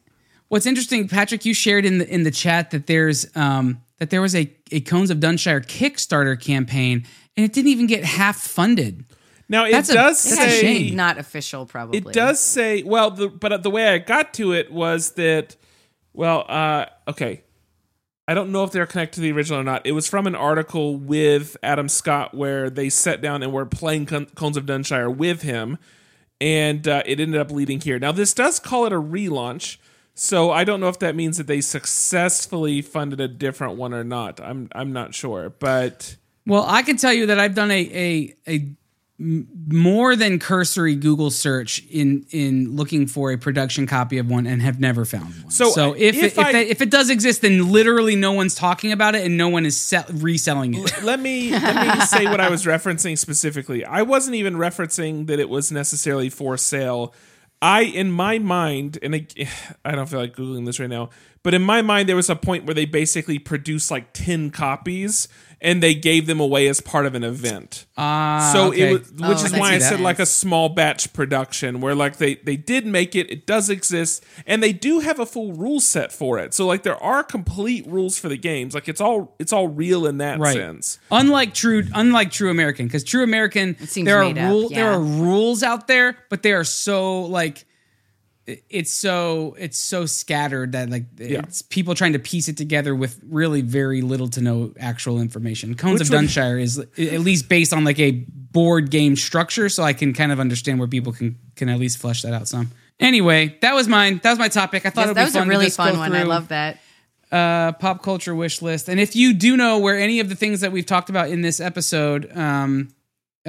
What's 0.47 0.65
interesting, 0.65 1.07
Patrick, 1.07 1.45
you 1.45 1.53
shared 1.53 1.85
in 1.85 1.99
the 1.99 2.07
in 2.11 2.23
the 2.23 2.31
chat 2.31 2.71
that 2.71 2.87
there's 2.87 3.27
um 3.37 3.81
that 3.99 4.09
there 4.09 4.21
was 4.21 4.33
a, 4.35 4.51
a 4.71 4.79
Cones 4.81 5.11
of 5.11 5.19
Dunshire 5.19 5.61
Kickstarter 5.63 6.39
campaign 6.39 7.05
and 7.37 7.45
it 7.45 7.53
didn't 7.53 7.69
even 7.69 7.85
get 7.85 8.03
half 8.03 8.37
funded. 8.37 9.05
Now 9.47 9.65
it 9.65 9.71
That's 9.71 9.89
a- 9.89 9.93
does 9.93 10.23
that's 10.23 10.41
a 10.41 10.49
say 10.49 10.61
shame. 10.61 10.95
not 10.95 11.19
official, 11.19 11.67
probably. 11.67 11.99
It 11.99 12.05
does 12.11 12.39
say 12.39 12.81
well, 12.81 13.11
the, 13.11 13.27
but 13.29 13.61
the 13.61 13.69
way 13.69 13.87
I 13.89 13.99
got 13.99 14.33
to 14.35 14.53
it 14.53 14.71
was 14.71 15.11
that 15.11 15.55
well, 16.13 16.45
uh, 16.47 16.85
okay. 17.07 17.43
I 18.27 18.35
don't 18.35 18.51
know 18.51 18.63
if 18.63 18.71
they're 18.71 18.85
connected 18.85 19.15
to 19.15 19.21
the 19.21 19.31
original 19.31 19.59
or 19.59 19.63
not. 19.63 19.87
It 19.87 19.93
was 19.93 20.07
from 20.07 20.27
an 20.27 20.35
article 20.35 20.95
with 20.95 21.57
Adam 21.63 21.89
Scott 21.89 22.35
where 22.35 22.69
they 22.69 22.87
sat 22.89 23.21
down 23.21 23.41
and 23.41 23.51
were 23.51 23.65
playing 23.65 24.05
Con- 24.05 24.27
Cones 24.35 24.55
of 24.55 24.67
Dunshire 24.67 25.09
with 25.09 25.41
him, 25.41 25.79
and 26.39 26.87
uh, 26.87 27.01
it 27.07 27.19
ended 27.19 27.41
up 27.41 27.49
leading 27.49 27.81
here. 27.81 27.97
Now 27.97 28.11
this 28.11 28.35
does 28.35 28.59
call 28.59 28.85
it 28.85 28.93
a 28.93 29.01
relaunch, 29.01 29.77
so 30.13 30.51
I 30.51 30.63
don't 30.63 30.79
know 30.79 30.89
if 30.89 30.99
that 30.99 31.15
means 31.15 31.37
that 31.37 31.47
they 31.47 31.59
successfully 31.61 32.83
funded 32.83 33.19
a 33.19 33.27
different 33.27 33.77
one 33.77 33.95
or 33.95 34.03
not. 34.03 34.39
I'm 34.39 34.69
I'm 34.73 34.93
not 34.93 35.15
sure, 35.15 35.49
but 35.49 36.15
Well, 36.45 36.65
I 36.67 36.83
can 36.83 36.97
tell 36.97 37.13
you 37.13 37.25
that 37.27 37.39
I've 37.39 37.55
done 37.55 37.71
a 37.71 37.81
a, 37.81 38.35
a 38.47 38.75
more 39.19 40.15
than 40.15 40.39
cursory 40.39 40.95
Google 40.95 41.29
search 41.29 41.83
in 41.91 42.25
in 42.31 42.75
looking 42.75 43.05
for 43.05 43.31
a 43.31 43.37
production 43.37 43.85
copy 43.85 44.17
of 44.17 44.29
one 44.29 44.47
and 44.47 44.61
have 44.61 44.79
never 44.79 45.03
found 45.05 45.33
one. 45.43 45.51
So, 45.51 45.69
so 45.71 45.93
if 45.93 46.15
if 46.15 46.23
it, 46.23 46.25
if, 46.25 46.39
I- 46.39 46.51
that, 46.53 46.67
if 46.67 46.81
it 46.81 46.89
does 46.89 47.09
exist, 47.09 47.41
then 47.41 47.71
literally 47.71 48.15
no 48.15 48.31
one's 48.31 48.55
talking 48.55 48.91
about 48.91 49.15
it 49.15 49.25
and 49.25 49.37
no 49.37 49.49
one 49.49 49.65
is 49.65 49.75
sell- 49.77 50.05
reselling 50.13 50.73
it. 50.75 51.03
let 51.03 51.19
me 51.19 51.51
let 51.51 51.97
me 51.99 52.05
say 52.05 52.25
what 52.25 52.39
I 52.39 52.49
was 52.49 52.63
referencing 52.65 53.17
specifically. 53.17 53.83
I 53.83 54.01
wasn't 54.03 54.35
even 54.35 54.55
referencing 54.55 55.27
that 55.27 55.39
it 55.39 55.49
was 55.49 55.71
necessarily 55.71 56.29
for 56.29 56.57
sale. 56.57 57.13
I, 57.61 57.81
in 57.81 58.09
my 58.09 58.39
mind, 58.39 58.97
and 59.03 59.13
I, 59.13 59.27
I 59.85 59.91
don't 59.91 60.07
feel 60.07 60.21
like 60.21 60.33
googling 60.33 60.65
this 60.65 60.79
right 60.79 60.89
now, 60.89 61.09
but 61.43 61.53
in 61.53 61.61
my 61.61 61.81
mind, 61.81 62.07
there 62.07 62.15
was 62.15 62.29
a 62.29 62.35
point 62.37 62.63
where 62.65 62.73
they 62.73 62.85
basically 62.85 63.37
produced 63.37 63.91
like 63.91 64.13
ten 64.13 64.49
copies 64.49 65.27
and 65.61 65.83
they 65.83 65.93
gave 65.93 66.25
them 66.25 66.39
away 66.39 66.67
as 66.67 66.79
part 66.81 67.05
of 67.05 67.15
an 67.15 67.23
event. 67.23 67.85
Ah, 67.97 68.51
so 68.53 68.67
okay. 68.69 68.89
it 68.89 68.91
was, 68.93 69.11
which 69.11 69.21
Oh, 69.23 69.31
is 69.45 69.51
that 69.51 69.59
why 69.59 69.67
I 69.69 69.71
makes 69.73 69.89
said 69.89 69.99
like 69.99 70.19
a 70.19 70.25
small 70.25 70.69
batch 70.69 71.11
production 71.13 71.81
where 71.81 71.93
like 71.95 72.17
they 72.17 72.35
they 72.35 72.55
did 72.55 72.85
make 72.85 73.15
it, 73.15 73.29
it 73.29 73.45
does 73.45 73.69
exist, 73.69 74.23
and 74.47 74.63
they 74.63 74.71
do 74.73 74.99
have 74.99 75.19
a 75.19 75.25
full 75.25 75.53
rule 75.53 75.79
set 75.79 76.11
for 76.11 76.39
it. 76.39 76.53
So 76.53 76.65
like 76.65 76.83
there 76.83 77.01
are 77.03 77.23
complete 77.23 77.85
rules 77.87 78.17
for 78.17 78.29
the 78.29 78.37
games. 78.37 78.73
Like 78.73 78.87
it's 78.87 79.01
all 79.01 79.35
it's 79.39 79.51
all 79.51 79.67
real 79.67 80.05
in 80.07 80.19
that 80.19 80.39
right. 80.39 80.55
sense. 80.55 80.97
Unlike 81.11 81.53
true, 81.53 81.83
unlike 81.93 82.31
True 82.31 82.49
American, 82.51 82.87
because 82.87 83.03
True 83.03 83.23
American, 83.23 83.77
seems 83.85 84.05
there 84.05 84.19
are 84.21 84.23
made 84.23 84.37
up, 84.37 84.49
rule, 84.49 84.69
there 84.69 84.91
are 84.91 84.99
rules 85.01 85.61
out 85.63 85.87
there, 85.87 86.17
but 86.29 86.41
they 86.43 86.53
are 86.53 86.63
so 86.63 87.23
like, 87.23 87.59
it- 87.59 87.65
it's 88.69 88.91
so 88.91 89.55
it's 89.59 89.77
so 89.77 90.05
scattered 90.05 90.71
that 90.73 90.89
like 90.89 91.05
it's 91.17 91.61
people 91.61 91.95
trying 91.95 92.13
to 92.13 92.19
piece 92.19 92.47
it 92.47 92.57
together 92.57 92.95
with 92.95 93.19
really 93.27 93.61
very 93.61 94.01
little 94.01 94.27
to 94.29 94.41
no 94.41 94.73
actual 94.79 95.19
information. 95.21 95.75
Cones 95.75 95.99
Which 95.99 96.09
of 96.09 96.13
would- 96.13 96.25
Dunshire 96.29 96.61
is 96.61 96.79
at 96.79 97.19
least 97.21 97.49
based 97.49 97.73
on 97.73 97.83
like 97.83 97.99
a 97.99 98.11
board 98.51 98.89
game 98.91 99.15
structure, 99.15 99.69
so 99.69 99.83
I 99.83 99.93
can 99.93 100.13
kind 100.13 100.31
of 100.31 100.39
understand 100.39 100.79
where 100.79 100.87
people 100.87 101.13
can 101.13 101.37
can 101.55 101.69
at 101.69 101.79
least 101.79 101.97
flesh 101.97 102.21
that 102.23 102.33
out 102.33 102.47
some. 102.47 102.71
Anyway, 102.99 103.57
that 103.61 103.73
was 103.75 103.87
mine. 103.87 104.19
That 104.23 104.31
was 104.31 104.39
my 104.39 104.49
topic. 104.49 104.85
I 104.85 104.89
thought 104.89 105.01
Yes, 105.01 105.11
it 105.11 105.13
that 105.15 105.23
was 105.25 105.33
fun 105.33 105.47
a 105.47 105.49
really 105.49 105.65
just 105.65 105.77
fun 105.77 105.97
one. 105.97 106.13
I 106.13 106.23
love 106.23 106.49
that. 106.49 106.79
uh, 107.31 107.71
pop 107.73 108.01
culture 108.03 108.33
wish 108.35 108.61
list. 108.61 108.89
And 108.89 108.99
if 108.99 109.15
you 109.15 109.33
do 109.33 109.55
know 109.55 109.77
where 109.79 109.97
any 109.97 110.19
of 110.19 110.27
the 110.29 110.35
things 110.35 110.61
that 110.61 110.71
we've 110.71 110.85
talked 110.85 111.09
about 111.09 111.29
in 111.29 111.41
this 111.41 111.59
episode, 111.59 112.29
um, 112.35 112.89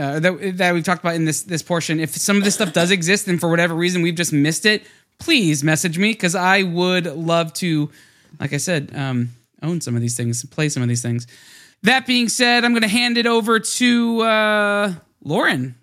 uh, 0.01 0.19
that 0.21 0.57
that 0.57 0.75
we've 0.75 0.85
talked 0.85 1.03
about 1.03 1.15
in 1.15 1.25
this 1.27 1.43
this 1.43 1.63
portion, 1.63 2.01
if 2.01 2.17
some 2.17 2.37
of 2.39 2.45
this 2.45 2.55
stuff 2.55 2.73
does 2.73 2.91
exist 2.91 3.29
and 3.29 3.39
for 3.39 3.49
whatever 3.49 3.75
reason 3.75 4.03
we've 4.03 4.15
just 4.15 4.33
missed 4.33 4.65
it, 4.67 4.83
please 5.19 5.63
message 5.63 5.99
me 5.99 6.13
because 6.13 6.35
I 6.35 6.63
would 6.63 7.07
love 7.07 7.53
to, 7.55 7.91
like 8.41 8.53
I 8.53 8.57
said, 8.57 8.93
um, 8.95 9.31
own 9.63 9.81
some 9.81 9.95
of 9.95 10.01
these 10.01 10.17
things, 10.17 10.45
play 10.47 10.69
some 10.69 10.83
of 10.83 10.89
these 10.89 11.03
things. 11.03 11.27
That 11.83 12.07
being 12.07 12.29
said, 12.29 12.65
I'm 12.65 12.73
going 12.73 12.83
to 12.83 12.89
hand 12.89 13.19
it 13.19 13.27
over 13.27 13.59
to 13.61 14.21
uh, 14.23 14.93
Lauren. 15.23 15.75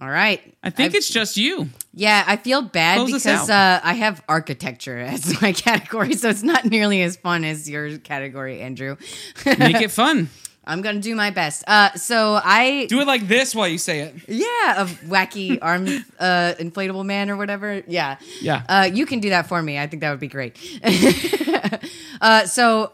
All 0.00 0.10
right. 0.10 0.40
I 0.64 0.70
think 0.70 0.86
I've- 0.90 0.98
it's 0.98 1.08
just 1.08 1.36
you. 1.36 1.68
Yeah, 1.94 2.24
I 2.26 2.36
feel 2.36 2.62
bad 2.62 2.96
Close 2.98 3.12
because 3.12 3.50
uh, 3.50 3.80
I 3.84 3.92
have 3.92 4.22
architecture 4.28 4.98
as 5.14 5.40
my 5.42 5.52
category, 5.52 6.14
so 6.14 6.30
it's 6.30 6.42
not 6.42 6.64
nearly 6.64 7.02
as 7.02 7.16
fun 7.16 7.44
as 7.44 7.68
your 7.68 7.98
category, 7.98 8.60
Andrew. 8.62 8.96
Make 9.44 9.80
it 9.82 9.90
fun. 10.02 10.30
I'm 10.64 10.80
gonna 10.80 11.00
do 11.00 11.14
my 11.16 11.30
best. 11.30 11.64
Uh, 11.66 11.92
so 11.94 12.38
I 12.42 12.86
Do 12.88 13.00
it 13.00 13.06
like 13.06 13.26
this 13.26 13.54
while 13.54 13.66
you 13.68 13.78
say 13.78 14.00
it. 14.00 14.14
yeah, 14.28 14.82
a 14.82 14.86
wacky 15.10 15.58
arm 15.62 15.86
uh, 16.20 16.54
inflatable 16.58 17.04
man 17.04 17.30
or 17.30 17.36
whatever. 17.36 17.82
Yeah, 17.88 18.16
Yeah. 18.40 18.62
Uh, 18.68 18.88
you 18.92 19.04
can 19.06 19.18
do 19.20 19.30
that 19.30 19.48
for 19.48 19.60
me. 19.60 19.78
I 19.78 19.86
think 19.88 20.02
that 20.02 20.10
would 20.10 20.20
be 20.20 20.28
great. 20.28 20.56
uh, 22.20 22.46
so 22.46 22.92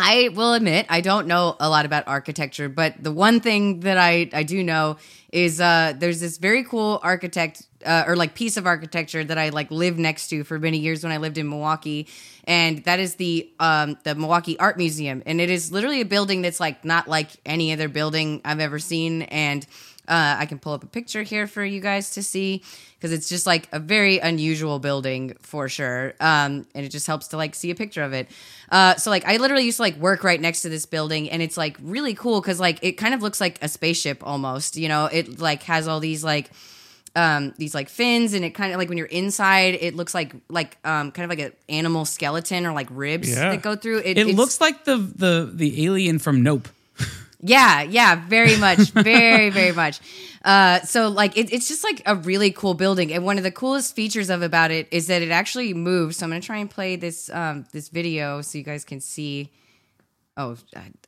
I 0.00 0.30
will 0.34 0.54
admit 0.54 0.86
I 0.88 1.00
don't 1.00 1.26
know 1.26 1.56
a 1.60 1.68
lot 1.68 1.84
about 1.84 2.04
architecture, 2.06 2.68
but 2.68 3.02
the 3.02 3.12
one 3.12 3.40
thing 3.40 3.80
that 3.80 3.98
I 3.98 4.28
I 4.32 4.42
do 4.42 4.64
know 4.64 4.96
is 5.32 5.60
uh, 5.60 5.92
there's 5.96 6.20
this 6.20 6.38
very 6.38 6.64
cool 6.64 7.00
architect 7.02 7.66
uh, 7.84 8.04
or 8.06 8.16
like 8.16 8.34
piece 8.34 8.56
of 8.56 8.66
architecture 8.66 9.22
that 9.22 9.38
I 9.38 9.50
like 9.50 9.70
lived 9.70 9.98
next 9.98 10.28
to 10.28 10.44
for 10.44 10.58
many 10.58 10.78
years 10.78 11.02
when 11.04 11.12
I 11.12 11.18
lived 11.18 11.38
in 11.38 11.48
Milwaukee, 11.48 12.08
and 12.44 12.82
that 12.84 12.98
is 12.98 13.16
the 13.16 13.50
um, 13.60 13.98
the 14.04 14.14
Milwaukee 14.14 14.58
Art 14.58 14.76
Museum, 14.78 15.22
and 15.26 15.40
it 15.40 15.50
is 15.50 15.70
literally 15.70 16.00
a 16.00 16.06
building 16.06 16.42
that's 16.42 16.60
like 16.60 16.84
not 16.84 17.06
like 17.06 17.28
any 17.44 17.72
other 17.72 17.88
building 17.88 18.40
I've 18.44 18.60
ever 18.60 18.78
seen, 18.78 19.22
and 19.22 19.66
uh, 20.08 20.36
I 20.38 20.46
can 20.46 20.58
pull 20.58 20.72
up 20.72 20.82
a 20.82 20.86
picture 20.86 21.22
here 21.22 21.46
for 21.46 21.64
you 21.64 21.80
guys 21.80 22.10
to 22.10 22.22
see 22.22 22.62
because 22.96 23.12
it's 23.12 23.28
just 23.28 23.46
like 23.46 23.68
a 23.72 23.78
very 23.78 24.18
unusual 24.18 24.78
building 24.78 25.36
for 25.40 25.68
sure. 25.68 26.14
Um, 26.20 26.66
and 26.74 26.84
it 26.84 26.90
just 26.90 27.06
helps 27.06 27.28
to 27.28 27.36
like 27.36 27.54
see 27.54 27.70
a 27.70 27.74
picture 27.74 28.02
of 28.02 28.12
it. 28.12 28.28
Uh, 28.70 28.96
so 28.96 29.10
like 29.10 29.24
I 29.26 29.36
literally 29.38 29.64
used 29.64 29.76
to 29.76 29.82
like 29.82 29.96
work 29.96 30.22
right 30.24 30.40
next 30.40 30.62
to 30.62 30.68
this 30.68 30.84
building 30.86 31.30
and 31.30 31.40
it's 31.42 31.56
like 31.56 31.76
really 31.82 32.14
cool 32.14 32.40
because 32.40 32.60
like 32.60 32.78
it 32.82 32.92
kind 32.92 33.14
of 33.14 33.22
looks 33.22 33.40
like 33.40 33.58
a 33.62 33.68
spaceship 33.68 34.26
almost. 34.26 34.76
You 34.76 34.88
know, 34.88 35.06
it 35.06 35.38
like 35.40 35.62
has 35.64 35.86
all 35.88 36.00
these 36.00 36.22
like 36.24 36.50
um 37.16 37.52
these 37.58 37.74
like 37.74 37.88
fins 37.88 38.34
and 38.34 38.44
it 38.44 38.50
kind 38.50 38.72
of 38.72 38.78
like 38.78 38.88
when 38.88 38.96
you're 38.96 39.06
inside 39.08 39.74
it 39.80 39.96
looks 39.96 40.14
like 40.14 40.32
like 40.48 40.76
um 40.84 41.10
kind 41.10 41.24
of 41.24 41.36
like 41.36 41.44
an 41.44 41.52
animal 41.68 42.04
skeleton 42.04 42.64
or 42.66 42.72
like 42.72 42.86
ribs 42.90 43.28
Yeah. 43.28 43.50
that 43.50 43.62
go 43.62 43.74
through 43.74 43.98
it 44.04 44.16
It 44.16 44.36
looks 44.36 44.60
like 44.60 44.84
the 44.84 44.96
the 44.96 45.50
the 45.52 45.84
alien 45.86 46.20
from 46.20 46.44
Nope. 46.44 46.68
Yeah, 47.42 47.82
yeah, 47.82 48.22
very 48.28 48.56
much, 48.56 48.78
very, 48.92 49.50
very 49.50 49.72
much. 49.72 50.00
Uh, 50.44 50.80
so 50.82 51.08
like 51.08 51.36
it, 51.36 51.52
it's 51.52 51.68
just 51.68 51.84
like 51.84 52.02
a 52.06 52.14
really 52.16 52.50
cool 52.50 52.74
building, 52.74 53.12
and 53.12 53.24
one 53.24 53.36
of 53.38 53.44
the 53.44 53.50
coolest 53.50 53.94
features 53.94 54.30
of 54.30 54.42
about 54.42 54.70
it 54.70 54.88
is 54.90 55.06
that 55.08 55.20
it 55.22 55.30
actually 55.30 55.74
moves. 55.74 56.16
So 56.16 56.24
I'm 56.26 56.30
gonna 56.30 56.40
try 56.40 56.58
and 56.58 56.70
play 56.70 56.96
this 56.96 57.28
um, 57.30 57.66
this 57.72 57.88
video 57.88 58.40
so 58.42 58.56
you 58.58 58.64
guys 58.64 58.84
can 58.84 59.00
see. 59.00 59.50
Oh, 60.36 60.56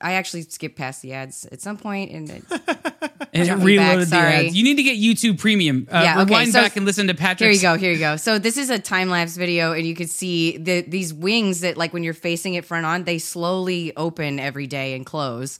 I- 0.02 0.12
actually 0.14 0.42
skipped 0.42 0.76
past 0.76 1.00
the 1.00 1.14
ads 1.14 1.46
at 1.46 1.62
some 1.62 1.78
point, 1.78 2.10
and 2.10 2.28
it, 2.30 2.44
And 3.32 3.44
it 3.44 3.46
Jump 3.46 3.62
me 3.62 3.76
back, 3.78 3.92
reloaded 3.92 4.08
the 4.08 4.16
ads. 4.16 4.54
You 4.54 4.62
need 4.64 4.76
to 4.76 4.82
get 4.82 4.98
YouTube 4.98 5.38
Premium. 5.38 5.88
Uh, 5.90 6.00
Yeah, 6.04 6.20
okay, 6.22 6.24
rewind 6.34 6.52
so- 6.52 6.60
back 6.60 6.76
and 6.76 6.84
listen 6.84 7.06
to 7.06 7.14
Patrick. 7.14 7.48
here 7.48 7.54
you 7.54 7.62
go, 7.62 7.78
here 7.78 7.92
you 7.92 7.98
go. 7.98 8.16
So 8.16 8.38
this 8.38 8.58
is 8.58 8.68
a 8.68 8.78
time 8.78 9.08
lapse 9.08 9.36
video, 9.38 9.72
and 9.72 9.86
you 9.86 9.94
can 9.94 10.08
see 10.08 10.58
the 10.58 10.82
these 10.82 11.14
wings 11.14 11.60
that 11.60 11.78
like 11.78 11.94
when 11.94 12.02
you're 12.02 12.12
facing 12.12 12.54
it 12.54 12.66
front 12.66 12.84
on, 12.84 13.04
they 13.04 13.18
slowly 13.18 13.96
open 13.96 14.38
every 14.38 14.66
day 14.66 14.94
and 14.94 15.06
close. 15.06 15.58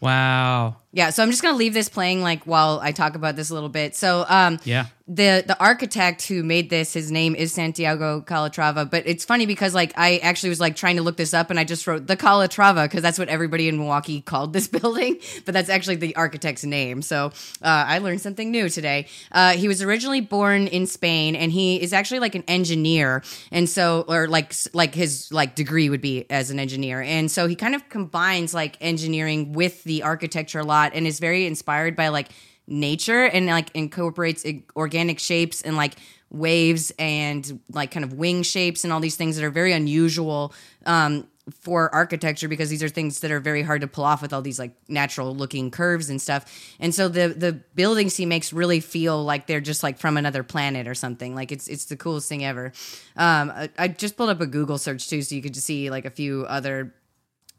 Wow. 0.00 0.76
Yeah, 0.92 1.10
so 1.10 1.22
I'm 1.22 1.30
just 1.30 1.42
gonna 1.42 1.56
leave 1.56 1.74
this 1.74 1.88
playing 1.88 2.22
like 2.22 2.44
while 2.44 2.80
I 2.82 2.92
talk 2.92 3.14
about 3.16 3.36
this 3.36 3.50
a 3.50 3.54
little 3.54 3.68
bit. 3.68 3.94
So, 3.94 4.24
um, 4.28 4.58
Yeah. 4.64 4.86
the 5.08 5.44
the 5.46 5.56
architect 5.60 6.26
who 6.26 6.42
made 6.42 6.70
this, 6.70 6.92
his 6.94 7.10
name 7.12 7.36
is 7.36 7.52
Santiago 7.52 8.22
Calatrava. 8.22 8.90
But 8.90 9.02
it's 9.06 9.24
funny 9.24 9.44
because 9.46 9.74
like 9.74 9.92
I 9.96 10.16
actually 10.18 10.48
was 10.48 10.58
like 10.58 10.74
trying 10.74 10.96
to 10.96 11.02
look 11.02 11.16
this 11.18 11.34
up, 11.34 11.50
and 11.50 11.60
I 11.60 11.64
just 11.64 11.86
wrote 11.86 12.06
the 12.06 12.16
Calatrava 12.16 12.84
because 12.86 13.02
that's 13.02 13.18
what 13.18 13.28
everybody 13.28 13.68
in 13.68 13.76
Milwaukee 13.78 14.20
called 14.32 14.52
this 14.54 14.68
building. 14.78 15.18
But 15.44 15.52
that's 15.54 15.68
actually 15.68 15.96
the 15.96 16.16
architect's 16.16 16.64
name. 16.64 17.02
So 17.02 17.26
uh, 17.62 17.84
I 17.86 17.98
learned 17.98 18.20
something 18.22 18.50
new 18.50 18.68
today. 18.70 19.06
Uh, 19.32 19.52
he 19.52 19.68
was 19.68 19.82
originally 19.82 20.22
born 20.22 20.66
in 20.66 20.86
Spain, 20.86 21.36
and 21.36 21.52
he 21.52 21.80
is 21.80 21.92
actually 21.92 22.20
like 22.20 22.34
an 22.34 22.44
engineer, 22.48 23.22
and 23.52 23.68
so 23.68 24.04
or 24.08 24.28
like 24.28 24.54
like 24.72 24.94
his 24.94 25.30
like 25.30 25.54
degree 25.56 25.90
would 25.90 26.00
be 26.00 26.24
as 26.30 26.50
an 26.50 26.58
engineer, 26.58 27.02
and 27.02 27.30
so 27.30 27.46
he 27.46 27.54
kind 27.54 27.74
of 27.74 27.86
combines 27.90 28.54
like 28.54 28.76
engineering 28.80 29.52
with 29.52 29.84
the 29.84 30.02
architecture 30.02 30.60
a 30.60 30.64
lot, 30.64 30.75
and 30.94 31.06
is 31.06 31.18
very 31.18 31.46
inspired 31.46 31.96
by 31.96 32.08
like 32.08 32.28
nature 32.66 33.24
and 33.24 33.46
like 33.46 33.70
incorporates 33.74 34.44
organic 34.74 35.18
shapes 35.18 35.62
and 35.62 35.76
like 35.76 35.94
waves 36.30 36.92
and 36.98 37.60
like 37.70 37.90
kind 37.90 38.04
of 38.04 38.14
wing 38.14 38.42
shapes 38.42 38.84
and 38.84 38.92
all 38.92 39.00
these 39.00 39.16
things 39.16 39.36
that 39.36 39.44
are 39.44 39.50
very 39.50 39.72
unusual 39.72 40.52
um, 40.84 41.26
for 41.60 41.94
architecture 41.94 42.48
because 42.48 42.68
these 42.70 42.82
are 42.82 42.88
things 42.88 43.20
that 43.20 43.30
are 43.30 43.38
very 43.38 43.62
hard 43.62 43.80
to 43.80 43.86
pull 43.86 44.02
off 44.02 44.20
with 44.20 44.32
all 44.32 44.42
these 44.42 44.58
like 44.58 44.72
natural 44.88 45.34
looking 45.34 45.70
curves 45.70 46.10
and 46.10 46.20
stuff. 46.20 46.44
And 46.80 46.92
so 46.92 47.08
the 47.08 47.28
the 47.28 47.52
buildings 47.52 48.16
he 48.16 48.26
makes 48.26 48.52
really 48.52 48.80
feel 48.80 49.22
like 49.24 49.46
they're 49.46 49.60
just 49.60 49.84
like 49.84 49.98
from 49.98 50.16
another 50.16 50.42
planet 50.42 50.88
or 50.88 50.94
something. 50.94 51.36
Like 51.36 51.52
it's 51.52 51.68
it's 51.68 51.84
the 51.84 51.96
coolest 51.96 52.28
thing 52.28 52.44
ever. 52.44 52.72
Um, 53.16 53.52
I, 53.54 53.70
I 53.78 53.88
just 53.88 54.16
pulled 54.16 54.30
up 54.30 54.40
a 54.40 54.46
Google 54.46 54.78
search 54.78 55.08
too, 55.08 55.22
so 55.22 55.36
you 55.36 55.42
could 55.42 55.54
just 55.54 55.66
see 55.66 55.88
like 55.88 56.04
a 56.04 56.10
few 56.10 56.44
other 56.48 56.92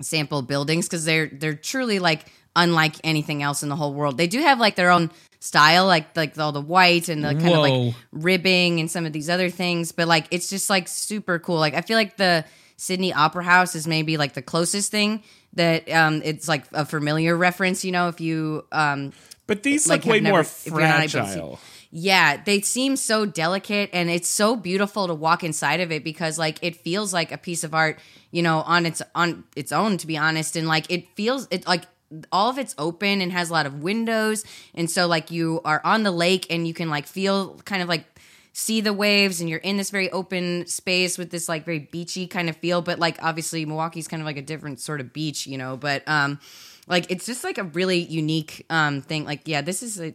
sample 0.02 0.41
buildings 0.41 0.88
because 0.88 1.06
they're 1.06 1.28
they're 1.28 1.56
truly 1.56 2.00
like 2.00 2.26
unlike 2.56 2.95
anything 3.04 3.43
else 3.43 3.64
in 3.64 3.70
the 3.70 3.76
whole 3.76 3.93
world. 3.93 4.18
They 4.18 4.28
do 4.28 4.41
have 4.41 4.60
like 4.60 4.76
their 4.76 4.89
own 4.91 5.12
style, 5.39 5.86
like 5.86 6.16
like 6.16 6.38
all 6.39 6.52
the 6.52 6.62
white 6.62 7.10
and 7.10 7.24
the 7.24 7.34
kind 7.36 7.54
of 7.54 7.60
like 7.60 7.95
ribbing 8.12 8.80
and 8.80 8.89
some 8.89 9.06
of 9.06 9.14
these 9.14 9.30
other 9.30 9.50
things. 9.50 9.91
But 9.91 10.08
like 10.08 10.28
it's 10.32 10.50
just 10.50 10.70
like 10.70 10.88
super 10.88 11.39
cool. 11.39 11.58
Like 11.58 11.74
I 11.76 11.82
feel 11.82 11.98
like 11.98 12.18
the 12.18 12.45
Sydney 12.78 13.14
Opera 13.14 13.43
House 13.43 13.76
is 13.76 13.88
maybe 13.88 14.18
like 14.18 14.34
the 14.34 14.41
closest 14.41 14.91
thing 14.91 15.24
that 15.54 15.89
um 15.91 16.22
it's 16.24 16.48
like 16.48 16.66
a 16.74 16.86
familiar 16.86 17.36
reference. 17.38 17.86
You 17.86 17.91
know, 17.91 18.08
if 18.08 18.20
you 18.22 18.66
um 18.72 19.14
But 19.48 19.64
these 19.64 19.88
Like, 19.88 20.04
look 20.06 20.12
way 20.12 20.20
never- 20.20 20.34
more 20.34 20.39
if 20.41 20.66
you're 20.66 20.80
not 20.80 21.00
able 21.00 21.04
to 21.04 21.10
see- 21.10 21.18
fragile. 21.20 21.60
Yeah, 21.90 22.42
they 22.44 22.62
seem 22.62 22.96
so 22.96 23.26
delicate 23.26 23.90
and 23.94 24.10
it's 24.10 24.28
so 24.28 24.56
beautiful 24.56 25.08
to 25.08 25.14
walk 25.14 25.44
inside 25.44 25.80
of 25.80 25.92
it 25.92 26.04
because 26.04 26.38
like 26.38 26.60
it 26.62 26.76
feels 26.76 27.14
like 27.14 27.32
a 27.32 27.38
piece 27.38 27.64
of 27.64 27.74
art, 27.74 28.00
you 28.32 28.42
know, 28.42 28.60
on 28.60 28.86
its 28.86 29.02
on 29.16 29.46
its 29.56 29.72
own 29.72 29.98
to 29.98 30.08
be 30.08 30.18
honest. 30.18 30.56
And 30.56 30.68
like 30.68 30.92
it 30.92 31.08
feels 31.16 31.48
it 31.50 31.66
like 31.66 31.84
all 32.32 32.50
of 32.50 32.58
it's 32.58 32.76
open 32.78 33.22
and 33.22 33.32
has 33.32 33.50
a 33.50 33.54
lot 33.54 33.66
of 33.66 33.82
windows. 33.82 34.44
And 34.74 34.92
so 34.92 35.08
like 35.08 35.32
you 35.32 35.62
are 35.64 35.82
on 35.84 36.04
the 36.04 36.12
lake 36.12 36.48
and 36.50 36.68
you 36.68 36.74
can 36.74 36.90
like 36.90 37.08
feel 37.08 37.56
kind 37.66 37.82
of 37.82 37.88
like 37.88 38.06
see 38.52 38.82
the 38.82 38.94
waves 38.94 39.40
and 39.40 39.50
you're 39.50 39.60
in 39.60 39.78
this 39.78 39.90
very 39.90 40.10
open 40.12 40.66
space 40.66 41.18
with 41.18 41.30
this 41.30 41.48
like 41.48 41.64
very 41.64 41.80
beachy 41.80 42.28
kind 42.28 42.50
of 42.50 42.58
feel. 42.58 42.82
But 42.82 43.00
like 43.00 43.18
obviously 43.24 43.66
Milwaukee's 43.66 44.10
kind 44.10 44.22
of 44.22 44.26
like 44.26 44.38
a 44.38 44.42
different 44.42 44.82
sort 44.82 45.00
of 45.00 45.14
beach, 45.14 45.48
you 45.48 45.58
know, 45.58 45.78
but 45.78 46.04
um 46.06 46.40
like 46.86 47.10
it's 47.10 47.26
just 47.26 47.46
like 47.46 47.58
a 47.58 47.64
really 47.64 48.00
unique 48.00 48.66
um 48.70 49.02
thing. 49.02 49.24
Like 49.24 49.42
yeah, 49.46 49.62
this 49.62 49.82
is 49.82 50.02
a 50.02 50.14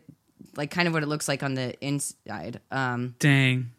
like 0.57 0.70
kind 0.70 0.86
of 0.88 0.94
what 0.94 1.03
it 1.03 1.07
looks 1.07 1.28
like 1.28 1.42
on 1.42 1.55
the 1.55 1.74
inside. 1.84 2.61
Um, 2.70 3.14
Dang. 3.18 3.70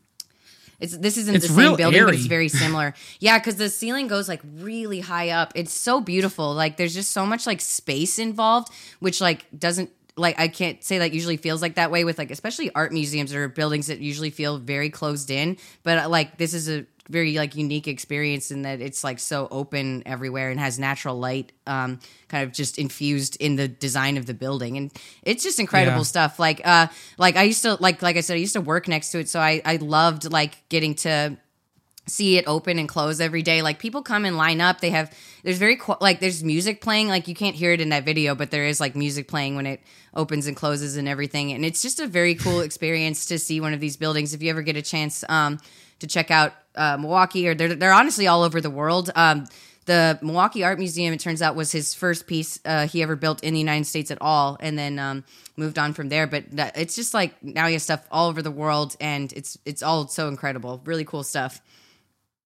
it's 0.79 0.97
this 0.97 1.17
isn't 1.17 1.35
It's 1.35 1.47
the 1.47 1.53
same 1.53 1.75
building, 1.75 2.03
but 2.05 2.13
it's 2.15 2.25
very 2.25 2.47
similar. 2.63 2.93
yeah, 3.19 3.37
because 3.39 3.55
the 3.55 3.69
ceiling 3.69 4.07
goes 4.07 4.27
like 4.27 4.41
really 4.55 4.99
high 4.99 5.29
up. 5.29 5.51
It's 5.55 5.73
so 5.73 6.01
beautiful. 6.01 6.53
Like 6.53 6.77
there's 6.77 6.93
just 6.93 7.11
so 7.11 7.25
much 7.25 7.45
like 7.47 7.61
space 7.61 8.19
involved, 8.19 8.71
which 8.99 9.21
like 9.21 9.45
doesn't 9.57 9.89
like 10.15 10.39
I 10.39 10.47
can't 10.47 10.83
say 10.83 10.99
that 10.99 11.11
usually 11.11 11.37
feels 11.37 11.61
like 11.61 11.75
that 11.75 11.89
way 11.89 12.03
with 12.03 12.17
like 12.19 12.29
especially 12.31 12.69
art 12.75 12.91
museums 12.91 13.33
or 13.33 13.47
buildings 13.49 13.87
that 13.87 13.99
usually 13.99 14.29
feel 14.29 14.57
very 14.59 14.89
closed 14.91 15.31
in. 15.31 15.57
But 15.83 16.09
like 16.11 16.37
this 16.37 16.53
is 16.53 16.69
a 16.69 16.85
very 17.09 17.35
like 17.37 17.55
unique 17.55 17.87
experience 17.87 18.49
in 18.49 18.61
that 18.61 18.79
it's 18.79 19.03
like 19.03 19.19
so 19.19 19.47
open 19.51 20.03
everywhere 20.05 20.49
and 20.51 20.59
has 20.59 20.79
natural 20.79 21.19
light 21.19 21.51
um 21.67 21.99
kind 22.29 22.43
of 22.45 22.53
just 22.53 22.77
infused 22.79 23.35
in 23.41 23.55
the 23.57 23.67
design 23.67 24.17
of 24.17 24.25
the 24.25 24.33
building. 24.33 24.77
And 24.77 24.91
it's 25.23 25.43
just 25.43 25.59
incredible 25.59 25.97
Yeah. 25.99 26.03
stuff. 26.03 26.39
Like 26.39 26.61
uh 26.65 26.87
like 27.17 27.35
i 27.35 27.43
used 27.43 27.61
to 27.63 27.75
like 27.81 28.01
like 28.01 28.15
i 28.17 28.21
said 28.21 28.35
i 28.35 28.37
used 28.37 28.53
to 28.53 28.61
work 28.61 28.87
next 28.87 29.11
to 29.11 29.19
it 29.19 29.27
so 29.29 29.39
i 29.39 29.61
i 29.65 29.75
loved 29.77 30.31
like 30.31 30.67
getting 30.69 30.95
to 30.95 31.37
see 32.05 32.37
it 32.37 32.43
open 32.47 32.79
and 32.79 32.89
close 32.89 33.21
every 33.21 33.41
day. 33.41 33.61
Like 33.61 33.79
people 33.79 34.01
come 34.01 34.25
and 34.25 34.35
line 34.35 34.59
up. 34.59 34.81
They 34.81 34.89
have 34.89 35.13
there's 35.43 35.57
very 35.57 35.77
qu- 35.77 35.95
like 36.01 36.19
there's 36.19 36.43
music 36.43 36.81
playing. 36.81 37.07
Like 37.07 37.27
you 37.29 37.35
can't 37.35 37.55
hear 37.55 37.71
it 37.71 37.79
in 37.79 37.89
that 37.89 38.03
video 38.03 38.35
but 38.35 38.51
there 38.51 38.65
is 38.65 38.79
like 38.81 38.95
music 38.95 39.27
playing 39.27 39.55
when 39.55 39.65
it 39.65 39.81
opens 40.13 40.47
and 40.47 40.55
closes 40.55 40.97
and 40.97 41.07
everything. 41.07 41.53
And 41.53 41.63
it's 41.63 41.81
just 41.81 41.99
a 42.01 42.07
very 42.07 42.35
cool 42.35 42.59
experience 42.67 43.25
to 43.27 43.39
see 43.39 43.61
one 43.61 43.73
of 43.73 43.79
these 43.79 43.95
buildings. 43.97 44.33
If 44.33 44.43
you 44.43 44.49
ever 44.49 44.61
get 44.61 44.75
a 44.75 44.81
chance 44.81 45.23
um 45.29 45.59
to 45.99 46.07
check 46.07 46.29
out 46.29 46.53
uh, 46.75 46.97
milwaukee 46.97 47.47
or 47.47 47.55
they're, 47.55 47.75
they're 47.75 47.93
honestly 47.93 48.27
all 48.27 48.43
over 48.43 48.59
the 48.61 48.69
world 48.69 49.11
um 49.15 49.45
the 49.85 50.17
Milwaukee 50.21 50.63
Art 50.63 50.79
Museum, 50.79 51.13
it 51.13 51.19
turns 51.19 51.41
out, 51.41 51.55
was 51.55 51.71
his 51.71 51.93
first 51.93 52.25
piece 52.25 52.57
uh, 52.63 52.87
he 52.87 53.03
ever 53.03 53.15
built 53.17 53.43
in 53.43 53.53
the 53.53 53.59
United 53.59 53.85
States 53.85 54.11
at 54.11 54.17
all, 54.21 54.55
and 54.61 54.79
then 54.79 54.97
um, 54.97 55.25
moved 55.57 55.77
on 55.77 55.93
from 55.93 56.07
there. 56.09 56.25
But 56.25 56.49
that- 56.51 56.77
it's 56.77 56.95
just 56.95 57.13
like 57.13 57.41
now 57.43 57.67
he 57.67 57.73
has 57.73 57.83
stuff 57.83 58.05
all 58.09 58.29
over 58.29 58.41
the 58.41 58.49
world, 58.51 58.95
and 59.01 59.31
it's 59.33 59.57
it's 59.65 59.83
all 59.83 60.07
so 60.07 60.29
incredible, 60.29 60.81
really 60.85 61.03
cool 61.03 61.23
stuff. 61.23 61.61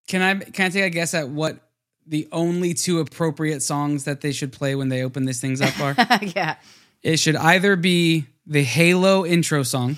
Can 0.07 0.21
I 0.21 0.35
can 0.35 0.65
I 0.65 0.69
take 0.69 0.85
a 0.85 0.89
guess 0.89 1.13
at 1.13 1.29
what 1.29 1.59
the 2.07 2.27
only 2.31 2.73
two 2.73 2.99
appropriate 3.01 3.61
songs 3.61 4.05
that 4.05 4.21
they 4.21 4.31
should 4.31 4.51
play 4.51 4.73
when 4.73 4.89
they 4.89 5.03
open 5.03 5.25
these 5.25 5.39
things 5.39 5.61
up 5.61 5.79
are? 5.79 5.93
yeah, 6.23 6.55
it 7.03 7.17
should 7.17 7.35
either 7.35 7.75
be 7.75 8.25
the 8.47 8.63
Halo 8.63 9.25
intro 9.27 9.61
song 9.61 9.97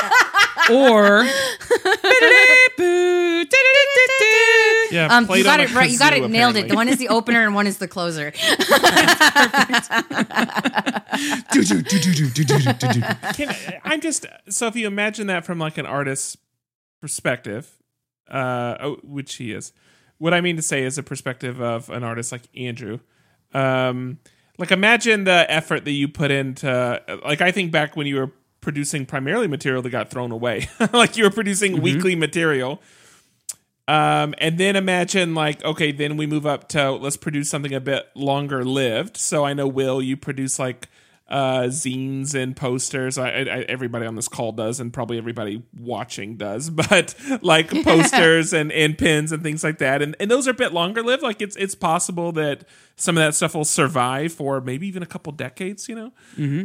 or 0.70 1.26
Yeah, 4.90 5.08
um, 5.10 5.28
you 5.30 5.42
got 5.42 5.60
it 5.60 5.74
right. 5.74 5.90
You 5.90 5.98
got 5.98 6.12
it 6.12 6.28
nailed 6.30 6.56
it. 6.56 6.68
The 6.68 6.74
one 6.74 6.88
is 6.88 6.98
the 6.98 7.08
opener 7.08 7.44
and 7.44 7.54
one 7.54 7.66
is 7.66 7.78
the 7.78 7.88
closer. 7.88 8.32
I'm 13.84 14.00
just 14.00 14.26
so 14.48 14.66
if 14.68 14.76
you 14.76 14.86
imagine 14.86 15.26
that 15.26 15.44
from 15.44 15.58
like 15.58 15.78
an 15.78 15.86
artist's 15.86 16.36
perspective, 17.00 17.70
uh, 18.30 18.90
which 19.02 19.36
he 19.36 19.52
is. 19.52 19.72
What 20.18 20.32
I 20.32 20.40
mean 20.40 20.56
to 20.56 20.62
say 20.62 20.82
is 20.82 20.96
a 20.98 21.02
perspective 21.02 21.60
of 21.60 21.90
an 21.90 22.02
artist 22.02 22.32
like 22.32 22.42
Andrew. 22.56 23.00
Um, 23.52 24.18
like 24.58 24.70
imagine 24.70 25.24
the 25.24 25.50
effort 25.50 25.84
that 25.84 25.92
you 25.92 26.08
put 26.08 26.30
into 26.30 27.02
like 27.24 27.40
I 27.40 27.50
think 27.50 27.72
back 27.72 27.96
when 27.96 28.06
you 28.06 28.16
were 28.16 28.32
producing 28.60 29.06
primarily 29.06 29.46
material 29.46 29.82
that 29.82 29.90
got 29.90 30.10
thrown 30.10 30.32
away. 30.32 30.68
like 30.92 31.16
you 31.16 31.24
were 31.24 31.30
producing 31.30 31.74
mm-hmm. 31.74 31.82
weekly 31.82 32.16
material 32.16 32.80
um, 33.88 34.34
and 34.38 34.58
then 34.58 34.74
imagine 34.74 35.34
like, 35.34 35.62
okay, 35.64 35.92
then 35.92 36.16
we 36.16 36.26
move 36.26 36.44
up 36.44 36.68
to 36.70 36.90
let's 36.92 37.16
produce 37.16 37.48
something 37.48 37.72
a 37.72 37.80
bit 37.80 38.08
longer 38.14 38.64
lived. 38.64 39.16
So 39.16 39.44
I 39.44 39.54
know 39.54 39.68
Will, 39.68 40.02
you 40.02 40.16
produce 40.16 40.58
like 40.58 40.88
uh 41.28 41.62
zines 41.64 42.34
and 42.34 42.56
posters. 42.56 43.18
I, 43.18 43.28
I, 43.28 43.64
everybody 43.68 44.06
on 44.06 44.14
this 44.14 44.28
call 44.28 44.52
does, 44.52 44.78
and 44.78 44.92
probably 44.92 45.18
everybody 45.18 45.62
watching 45.78 46.36
does, 46.36 46.70
but 46.88 47.14
like 47.42 47.70
posters 47.84 48.52
and 48.52 48.70
and 48.72 48.96
pins 48.96 49.32
and 49.32 49.42
things 49.42 49.64
like 49.64 49.78
that. 49.78 50.02
And 50.02 50.14
and 50.20 50.30
those 50.30 50.46
are 50.46 50.52
a 50.52 50.54
bit 50.54 50.72
longer 50.72 51.02
lived. 51.02 51.22
Like 51.22 51.42
it's 51.42 51.56
it's 51.56 51.74
possible 51.74 52.32
that 52.32 52.64
some 52.98 53.18
of 53.18 53.24
that 53.24 53.34
stuff 53.34 53.54
will 53.54 53.64
survive 53.64 54.32
for 54.32 54.60
maybe 54.60 54.86
even 54.86 55.02
a 55.02 55.06
couple 55.06 55.32
decades. 55.32 55.88
You 55.88 55.94
know, 55.96 56.12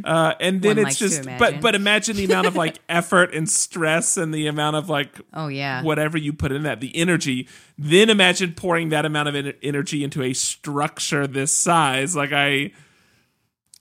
uh, 0.06 0.36
and 0.40 0.62
then 0.62 0.78
One 0.78 0.88
it's 0.88 0.98
just 0.98 1.26
but 1.40 1.60
but 1.60 1.74
imagine 1.76 2.16
the 2.16 2.26
amount 2.26 2.48
of 2.48 2.56
like 2.56 2.78
effort 2.90 3.34
and 3.34 3.50
stress 3.50 4.16
and 4.16 4.34
the 4.34 4.48
amount 4.48 4.76
of 4.76 4.90
like 4.90 5.20
Oh 5.34 5.48
yeah. 5.48 5.82
whatever 5.82 6.18
you 6.18 6.34
put 6.34 6.52
in 6.52 6.64
that, 6.64 6.82
the 6.82 6.96
energy. 6.96 7.48
Then 7.78 8.10
imagine 8.12 8.54
pouring 8.54 8.90
that 8.90 9.06
amount 9.06 9.30
of 9.30 9.56
energy 9.64 10.04
into 10.04 10.22
a 10.22 10.34
structure 10.34 11.26
this 11.26 11.52
size. 11.52 12.16
Like 12.16 12.32
I, 12.32 12.72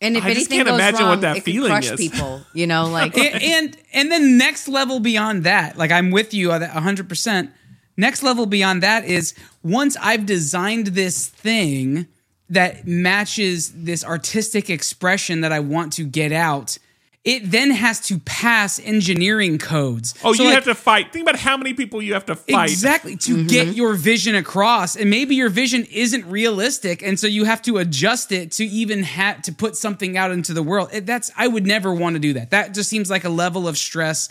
And 0.00 0.16
if 0.16 0.24
I 0.24 0.28
just 0.34 0.50
anything 0.50 0.58
can't 0.58 0.68
goes 0.68 0.74
imagine 0.76 1.00
wrong, 1.00 1.08
what 1.10 1.20
that 1.20 1.36
it 1.36 1.44
could 1.44 1.52
feeling 1.52 1.70
crush 1.70 1.90
is. 1.90 1.96
people. 2.00 2.40
You 2.54 2.66
know, 2.66 2.86
like 2.90 3.16
and, 3.18 3.42
and 3.42 3.76
and 3.92 4.12
then 4.12 4.38
next 4.38 4.68
level 4.68 5.00
beyond 5.00 5.44
that, 5.44 5.76
like 5.76 5.90
I'm 5.90 6.10
with 6.10 6.32
you 6.32 6.48
100. 6.48 7.08
percent 7.08 7.50
Next 7.96 8.22
level 8.22 8.46
beyond 8.46 8.82
that 8.82 9.04
is 9.04 9.34
once 9.62 9.96
I've 10.00 10.24
designed 10.24 10.88
this 10.88 11.28
thing 11.28 12.06
that 12.48 12.86
matches 12.86 13.72
this 13.72 14.04
artistic 14.04 14.70
expression 14.70 15.42
that 15.42 15.52
I 15.52 15.60
want 15.60 15.92
to 15.94 16.04
get 16.04 16.32
out, 16.32 16.78
it 17.22 17.50
then 17.50 17.70
has 17.70 18.00
to 18.00 18.18
pass 18.20 18.80
engineering 18.80 19.58
codes. 19.58 20.14
oh, 20.24 20.32
So, 20.32 20.42
you 20.42 20.48
like, 20.48 20.54
have 20.54 20.64
to 20.64 20.74
fight. 20.74 21.12
Think 21.12 21.24
about 21.28 21.38
how 21.38 21.56
many 21.58 21.74
people 21.74 22.00
you 22.00 22.14
have 22.14 22.24
to 22.26 22.34
fight. 22.34 22.70
Exactly 22.70 23.14
to 23.16 23.46
get 23.46 23.74
your 23.76 23.92
vision 23.94 24.34
across, 24.34 24.96
and 24.96 25.10
maybe 25.10 25.34
your 25.34 25.50
vision 25.50 25.86
isn't 25.92 26.24
realistic, 26.26 27.02
and 27.02 27.20
so 27.20 27.26
you 27.26 27.44
have 27.44 27.60
to 27.62 27.76
adjust 27.76 28.32
it 28.32 28.52
to 28.52 28.64
even 28.64 29.02
have 29.02 29.42
to 29.42 29.52
put 29.52 29.76
something 29.76 30.16
out 30.16 30.30
into 30.30 30.54
the 30.54 30.62
world. 30.62 30.88
It- 30.92 31.04
That's 31.06 31.30
I 31.36 31.46
would 31.48 31.66
never 31.66 31.92
want 31.92 32.14
to 32.14 32.20
do 32.20 32.32
that. 32.34 32.50
That 32.52 32.72
just 32.74 32.88
seems 32.88 33.10
like 33.10 33.24
a 33.24 33.28
level 33.30 33.68
of 33.68 33.76
stress 33.76 34.30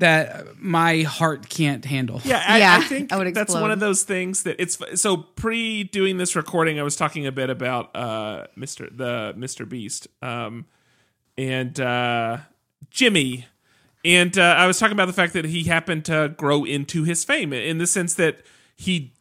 that 0.00 0.58
my 0.58 1.02
heart 1.02 1.48
can't 1.48 1.84
handle. 1.84 2.20
Yeah, 2.24 2.42
I, 2.44 2.58
Yeah, 2.58 2.76
I 2.78 2.80
think 2.82 3.12
I 3.12 3.16
would 3.16 3.28
that's 3.28 3.42
explode. 3.44 3.60
one 3.62 3.70
of 3.70 3.78
those 3.78 4.02
things 4.02 4.42
that 4.42 4.56
it's 4.58 4.76
so 5.00 5.18
pre 5.18 5.84
doing 5.84 6.18
this 6.18 6.34
recording. 6.34 6.80
I 6.80 6.82
was 6.82 6.96
talking 6.96 7.26
a 7.28 7.32
bit 7.32 7.48
about 7.48 7.94
uh, 7.94 8.46
Mr. 8.58 8.88
the 8.94 9.34
Mr. 9.38 9.68
Beast 9.68 10.08
um, 10.20 10.66
and 11.36 11.78
uh, 11.80 12.38
Jimmy, 12.90 13.46
and 14.04 14.36
uh, 14.38 14.42
I 14.42 14.66
was 14.66 14.78
talking 14.78 14.92
about 14.92 15.06
the 15.06 15.12
fact 15.12 15.32
that 15.32 15.46
he 15.46 15.64
happened 15.64 16.04
to 16.06 16.34
grow 16.36 16.64
into 16.64 17.04
his 17.04 17.24
fame 17.24 17.52
in 17.52 17.78
the 17.78 17.86
sense 17.86 18.14
that 18.14 18.38
he 18.76 19.12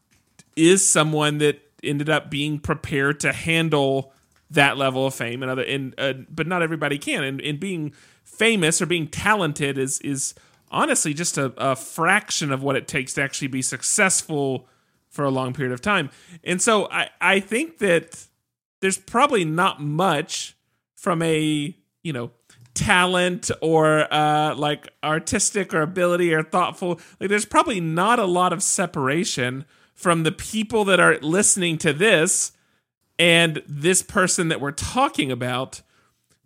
is 0.56 0.88
someone 0.88 1.38
that 1.40 1.62
ended 1.84 2.10
up 2.10 2.30
being 2.30 2.60
prepared 2.60 3.20
to 3.22 3.34
handle 3.34 4.14
that 4.50 4.78
level 4.78 5.08
of 5.08 5.14
fame 5.14 5.42
and 5.42 5.52
other 5.52 5.64
and 5.64 5.96
uh, 5.98 6.14
but 6.30 6.48
not 6.48 6.62
everybody 6.62 6.98
can. 6.98 7.24
And, 7.24 7.42
and 7.42 7.60
being 7.60 7.94
famous 8.24 8.82
or 8.82 8.86
being 8.86 9.08
talented 9.08 9.78
is 9.78 10.00
is 10.02 10.34
honestly 10.70 11.14
just 11.14 11.38
a, 11.38 11.54
a 11.58 11.76
fraction 11.76 12.52
of 12.52 12.62
what 12.62 12.76
it 12.76 12.88
takes 12.88 13.14
to 13.14 13.24
actually 13.24 13.48
be 13.48 13.62
successful 13.62 14.68
for 15.10 15.24
a 15.24 15.30
long 15.30 15.54
period 15.54 15.72
of 15.74 15.82
time. 15.82 16.10
And 16.44 16.62
so 16.62 16.88
i 16.92 17.10
i 17.22 17.40
think 17.40 17.80
that 17.80 18.28
there's 18.82 18.98
probably 18.98 19.46
not 19.46 19.82
much 19.82 20.56
from 20.96 21.22
a 21.22 21.76
you 22.04 22.14
know 22.14 22.32
talent 22.74 23.52
or 23.62 24.12
uh 24.12 24.56
like 24.56 24.88
artistic 25.04 25.74
or 25.74 25.82
ability 25.82 26.34
or 26.34 26.42
thoughtful 26.42 27.00
like 27.20 27.30
there's 27.30 27.46
probably 27.46 27.80
not 27.80 28.18
a 28.18 28.26
lot 28.26 28.52
of 28.52 28.64
separation 28.64 29.64
from 29.94 30.24
the 30.24 30.32
people 30.32 30.84
that 30.86 31.00
are 31.00 31.18
listening 31.20 31.78
to 31.78 31.94
this 31.94 32.52
and 33.20 33.62
this 33.68 34.02
person 34.02 34.48
that 34.50 34.60
we're 34.60 34.72
talking 34.72 35.32
about. 35.32 35.82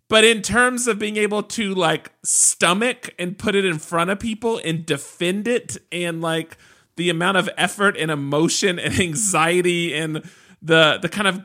But 0.09 0.23
in 0.23 0.41
terms 0.41 0.87
of 0.87 0.99
being 0.99 1.17
able 1.17 1.43
to 1.43 1.73
like 1.73 2.11
stomach 2.23 3.13
and 3.19 3.37
put 3.37 3.55
it 3.55 3.65
in 3.65 3.77
front 3.77 4.09
of 4.09 4.19
people 4.19 4.61
and 4.63 4.85
defend 4.85 5.47
it 5.47 5.77
and 5.91 6.21
like 6.21 6.57
the 6.95 7.09
amount 7.09 7.37
of 7.37 7.49
effort 7.57 7.97
and 7.97 8.09
emotion 8.09 8.79
and 8.79 8.99
anxiety 8.99 9.93
and 9.93 10.23
the 10.61 10.97
the 11.01 11.09
kind 11.09 11.27
of 11.27 11.41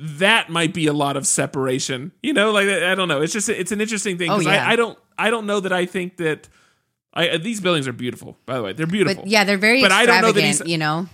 that 0.00 0.48
might 0.50 0.72
be 0.74 0.86
a 0.86 0.92
lot 0.92 1.16
of 1.16 1.26
separation. 1.26 2.12
You 2.22 2.32
know, 2.32 2.50
like 2.52 2.68
I 2.68 2.94
don't 2.94 3.08
know. 3.08 3.20
It's 3.22 3.32
just 3.32 3.48
it's 3.48 3.72
an 3.72 3.80
interesting 3.80 4.18
thing 4.18 4.30
Oh, 4.30 4.38
because 4.38 4.52
yeah. 4.52 4.66
I, 4.66 4.72
I 4.72 4.76
don't 4.76 4.98
I 5.18 5.30
don't 5.30 5.46
know 5.46 5.60
that 5.60 5.72
I 5.72 5.86
think 5.86 6.16
that 6.18 6.48
I 7.14 7.36
these 7.38 7.60
buildings 7.60 7.88
are 7.88 7.92
beautiful. 7.92 8.36
By 8.46 8.56
the 8.56 8.62
way, 8.62 8.72
they're 8.72 8.86
beautiful. 8.86 9.22
but 9.24 9.30
yeah, 9.30 9.44
they're 9.44 9.58
very 9.58 9.80
But 9.82 9.92
I 9.92 10.06
don't 10.06 10.22
know 10.22 10.32
that 10.32 10.42
he's- 10.44 10.62
you 10.64 10.78
know, 10.78 11.08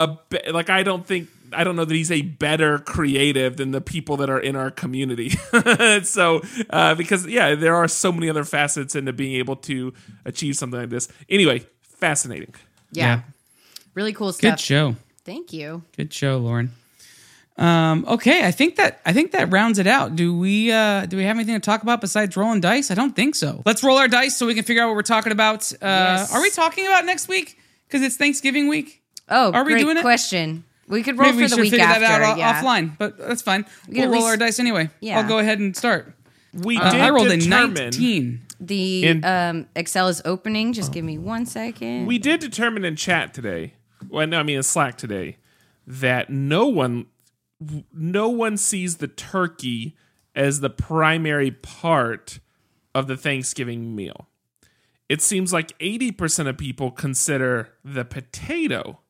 a 0.00 0.16
be- 0.28 0.50
like 0.52 0.68
I 0.70 0.82
don't 0.82 1.06
think 1.06 1.28
I 1.52 1.62
don't 1.64 1.76
know 1.76 1.84
that 1.84 1.94
he's 1.94 2.10
a 2.10 2.22
better 2.22 2.78
creative 2.80 3.56
than 3.56 3.70
the 3.70 3.80
people 3.80 4.16
that 4.18 4.28
are 4.28 4.40
in 4.40 4.56
our 4.56 4.70
community. 4.70 5.30
so 6.02 6.42
uh, 6.70 6.94
because 6.96 7.26
yeah, 7.26 7.54
there 7.54 7.76
are 7.76 7.88
so 7.88 8.10
many 8.12 8.28
other 8.28 8.44
facets 8.44 8.94
into 8.96 9.12
being 9.12 9.36
able 9.36 9.56
to 9.56 9.94
achieve 10.24 10.56
something 10.56 10.80
like 10.80 10.90
this. 10.90 11.08
Anyway, 11.28 11.64
fascinating. 11.82 12.52
yeah, 12.90 13.04
Yeah. 13.06 13.20
really 13.94 14.12
cool 14.12 14.32
stuff. 14.32 14.52
Good 14.54 14.60
show. 14.60 14.96
Thank 15.24 15.52
you. 15.52 15.82
Good 15.96 16.12
show, 16.12 16.38
Lauren. 16.38 16.72
Um, 17.58 18.04
okay, 18.06 18.46
I 18.46 18.50
think 18.50 18.76
that 18.76 19.00
I 19.06 19.12
think 19.14 19.32
that 19.32 19.50
rounds 19.50 19.78
it 19.78 19.86
out. 19.86 20.14
Do 20.14 20.36
we 20.38 20.70
uh, 20.70 21.06
do 21.06 21.16
we 21.16 21.24
have 21.24 21.36
anything 21.36 21.54
to 21.54 21.60
talk 21.60 21.82
about 21.82 22.00
besides 22.02 22.36
rolling 22.36 22.60
dice? 22.60 22.90
I 22.90 22.94
don't 22.94 23.16
think 23.16 23.34
so. 23.34 23.62
Let's 23.64 23.82
roll 23.82 23.96
our 23.96 24.08
dice 24.08 24.36
so 24.36 24.46
we 24.46 24.54
can 24.54 24.64
figure 24.64 24.82
out 24.82 24.88
what 24.88 24.96
we're 24.96 25.02
talking 25.02 25.32
about. 25.32 25.72
Uh, 25.74 25.76
Yes. 25.80 26.34
Are 26.34 26.42
we 26.42 26.50
talking 26.50 26.86
about 26.86 27.06
next 27.06 27.28
week? 27.28 27.58
Because 27.86 28.02
it's 28.02 28.16
Thanksgiving 28.16 28.68
week. 28.68 29.02
Oh, 29.28 29.52
Are 29.52 29.64
we 29.64 29.72
great 29.72 29.80
doing 29.82 29.96
it? 29.96 30.02
question. 30.02 30.64
We 30.88 31.02
could 31.02 31.18
roll 31.18 31.28
Maybe 31.30 31.38
we 31.38 31.42
for 31.44 31.48
the 31.48 31.54
should 31.56 31.62
week 31.62 31.70
figure 31.72 31.86
after. 31.86 32.00
that 32.00 32.22
out 32.22 32.38
yeah. 32.38 32.62
offline, 32.62 32.96
but 32.98 33.16
that's 33.18 33.42
fine. 33.42 33.64
can 33.64 33.72
We'll 33.88 34.04
roll 34.04 34.12
least- 34.16 34.26
our 34.26 34.36
dice 34.36 34.58
anyway. 34.60 34.90
Yeah. 35.00 35.18
I'll 35.20 35.26
go 35.28 35.38
ahead 35.38 35.58
and 35.58 35.74
start. 35.76 36.12
We 36.52 36.76
Uh, 36.78 36.90
did 36.92 37.00
I 37.00 37.10
rolled 37.10 37.28
a 37.30 37.36
19. 37.38 38.40
The 38.60 39.06
And- 39.08 39.24
um, 39.24 39.66
Excel 39.74 40.08
is 40.08 40.22
opening. 40.24 40.72
Just 40.74 40.92
give 40.92 41.04
me 41.04 41.16
one 41.18 41.44
second. 41.46 42.06
we 42.06 42.18
did 42.18 42.40
determine 42.40 42.84
in 42.84 42.96
chat 42.96 43.32
today. 43.34 43.72
Well, 44.08 44.26
no, 44.26 44.38
I 44.40 44.42
mean 44.42 44.58
in 44.58 44.62
Slack 44.62 44.96
today 44.98 45.36
that 45.86 46.30
no 46.30 46.66
one 46.66 47.06
no 47.92 48.28
one 48.28 48.56
sees 48.56 48.96
the 48.98 49.08
turkey 49.08 49.96
as 50.34 50.60
the 50.60 50.70
primary 50.70 51.50
part 51.50 52.38
of 52.94 53.06
the 53.06 53.16
Thanksgiving 53.16 53.94
meal. 53.96 54.28
It 55.08 55.22
seems 55.22 55.52
like 55.52 55.78
80% 55.78 56.48
of 56.48 56.58
people 56.58 56.90
consider 56.90 57.70
the 57.84 58.04
potato 58.04 59.00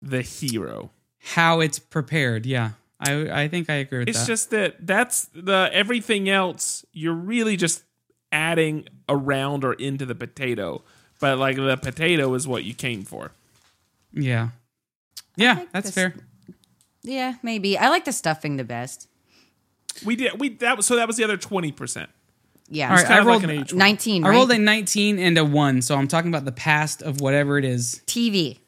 the 0.00 0.22
hero. 0.22 0.90
How 1.20 1.60
it's 1.60 1.78
prepared. 1.78 2.44
Yeah. 2.46 2.70
I 3.00 3.42
I 3.44 3.48
think 3.48 3.70
I 3.70 3.74
agree 3.74 4.00
with 4.00 4.08
It's 4.08 4.20
that. 4.20 4.26
just 4.26 4.50
that 4.50 4.86
that's 4.86 5.28
the 5.34 5.70
everything 5.72 6.28
else 6.28 6.84
you're 6.92 7.14
really 7.14 7.56
just 7.56 7.82
adding 8.32 8.86
around 9.08 9.64
or 9.64 9.72
into 9.74 10.04
the 10.06 10.14
potato. 10.14 10.82
But 11.20 11.38
like 11.38 11.56
the 11.56 11.76
potato 11.76 12.34
is 12.34 12.46
what 12.46 12.64
you 12.64 12.74
came 12.74 13.02
for. 13.02 13.32
yeah. 14.12 14.50
Yeah, 15.36 15.64
that's 15.72 15.86
this- 15.86 15.94
fair. 15.94 16.14
Yeah, 17.02 17.34
maybe. 17.42 17.76
I 17.78 17.88
like 17.88 18.04
the 18.04 18.12
stuffing 18.12 18.56
the 18.56 18.64
best. 18.64 19.08
We 20.04 20.16
did 20.16 20.38
we 20.40 20.50
that 20.56 20.76
was 20.76 20.86
so 20.86 20.96
that 20.96 21.06
was 21.06 21.16
the 21.16 21.24
other 21.24 21.36
20%. 21.36 22.06
Yeah. 22.68 22.88
All 22.88 22.96
right, 22.96 23.04
kind 23.04 23.14
I 23.14 23.18
of 23.20 23.26
rolled 23.26 23.42
like 23.42 23.50
an 23.52 23.58
age 23.60 23.74
19, 23.74 24.24
I 24.24 24.28
right? 24.28 24.34
rolled 24.34 24.50
a 24.52 24.58
19 24.58 25.18
and 25.18 25.36
a 25.36 25.44
1, 25.44 25.82
so 25.82 25.94
I'm 25.96 26.08
talking 26.08 26.30
about 26.30 26.46
the 26.46 26.52
past 26.52 27.02
of 27.02 27.20
whatever 27.20 27.58
it 27.58 27.64
is. 27.66 28.00
TV. 28.06 28.58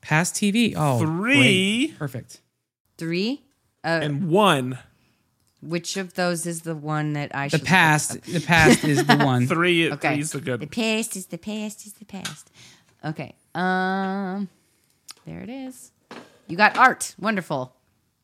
Past 0.00 0.34
TV. 0.36 0.74
Oh, 0.76 1.00
Three. 1.00 1.88
great. 1.88 1.98
Perfect. 1.98 2.40
Three. 2.98 3.42
and 3.82 4.28
one. 4.30 4.78
Which 5.62 5.96
of 5.96 6.12
those 6.14 6.44
is 6.46 6.60
the 6.60 6.74
one 6.76 7.14
that 7.14 7.34
I 7.34 7.48
should 7.48 7.60
The 7.62 7.64
should 7.64 7.68
past, 7.68 8.22
the 8.22 8.40
past 8.40 8.84
is 8.84 9.04
the 9.06 9.16
one. 9.24 9.46
Three 9.48 9.90
Okay. 9.90 10.14
three's 10.14 10.30
the 10.32 10.40
good 10.42 10.60
The 10.60 10.66
past 10.66 11.16
is 11.16 11.26
the 11.26 11.38
past 11.38 11.86
is 11.86 11.94
the 11.94 12.04
past. 12.04 12.50
Okay. 13.02 13.34
Um 13.54 14.48
there 15.26 15.40
it 15.40 15.48
is. 15.48 15.90
You 16.48 16.56
got 16.56 16.76
art. 16.76 17.14
Wonderful. 17.18 17.74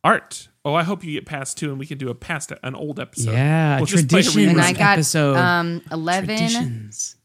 Art. 0.05 0.49
Oh, 0.65 0.75
I 0.75 0.83
hope 0.83 1.05
you 1.05 1.13
get 1.13 1.27
past 1.27 1.57
two 1.59 1.71
and 1.71 1.79
we 1.79 1.87
can 1.87 1.99
do 1.99 2.11
a 2.11 2.15
past 2.15 2.53
an 2.63 2.75
old 2.75 3.01
episode. 3.01 3.33
Yeah, 3.33 3.77
We'll 3.77 3.87
just 3.87 4.09
play. 4.09 4.23
And. 4.47 4.61
I 4.61 4.73
got 4.73 4.93
episode. 4.99 5.37
um 5.37 5.83
11 5.91 6.27
Traditions. 6.29 7.17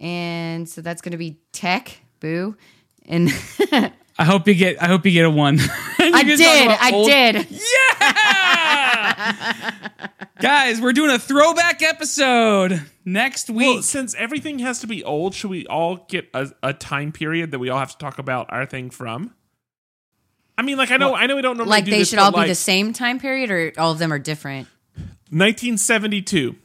and 0.00 0.68
so 0.68 0.80
that's 0.80 1.02
going 1.02 1.12
to 1.12 1.18
be 1.18 1.40
tech, 1.52 2.00
boo. 2.20 2.56
And 3.06 3.30
I 4.18 4.24
hope 4.24 4.46
you 4.48 4.54
get. 4.54 4.82
I 4.82 4.86
hope 4.86 5.06
you 5.06 5.12
get 5.12 5.24
a 5.24 5.30
one. 5.30 5.58
I 5.98 6.22
did. 6.24 6.40
I 6.40 6.90
did. 6.90 7.46
Yeah. 7.50 7.58
Guys, 10.40 10.80
we're 10.80 10.92
doing 10.92 11.10
a 11.10 11.18
throwback 11.18 11.82
episode 11.82 12.82
next 13.04 13.50
week. 13.50 13.66
Well, 13.66 13.82
since 13.82 14.14
everything 14.14 14.60
has 14.60 14.80
to 14.80 14.86
be 14.86 15.02
old, 15.02 15.34
should 15.34 15.50
we 15.50 15.66
all 15.66 16.06
get 16.08 16.28
a, 16.34 16.50
a 16.62 16.72
time 16.72 17.10
period 17.12 17.50
that 17.50 17.58
we 17.58 17.68
all 17.70 17.78
have 17.78 17.90
to 17.92 17.98
talk 17.98 18.18
about 18.18 18.46
our 18.50 18.64
thing 18.66 18.90
from? 18.90 19.34
I 20.58 20.62
mean, 20.62 20.76
like 20.76 20.90
I 20.90 20.96
know, 20.98 21.14
I 21.14 21.26
know 21.26 21.36
we 21.36 21.42
don't 21.42 21.56
normally 21.56 21.70
Like 21.70 21.84
do 21.84 21.92
they 21.92 21.98
this, 22.00 22.08
should 22.10 22.16
but, 22.16 22.24
all 22.24 22.30
like, 22.32 22.46
be 22.46 22.50
the 22.50 22.54
same 22.56 22.92
time 22.92 23.18
period, 23.20 23.50
or 23.50 23.72
all 23.78 23.92
of 23.92 23.98
them 23.98 24.12
are 24.12 24.18
different. 24.18 24.66
1972. 25.30 26.56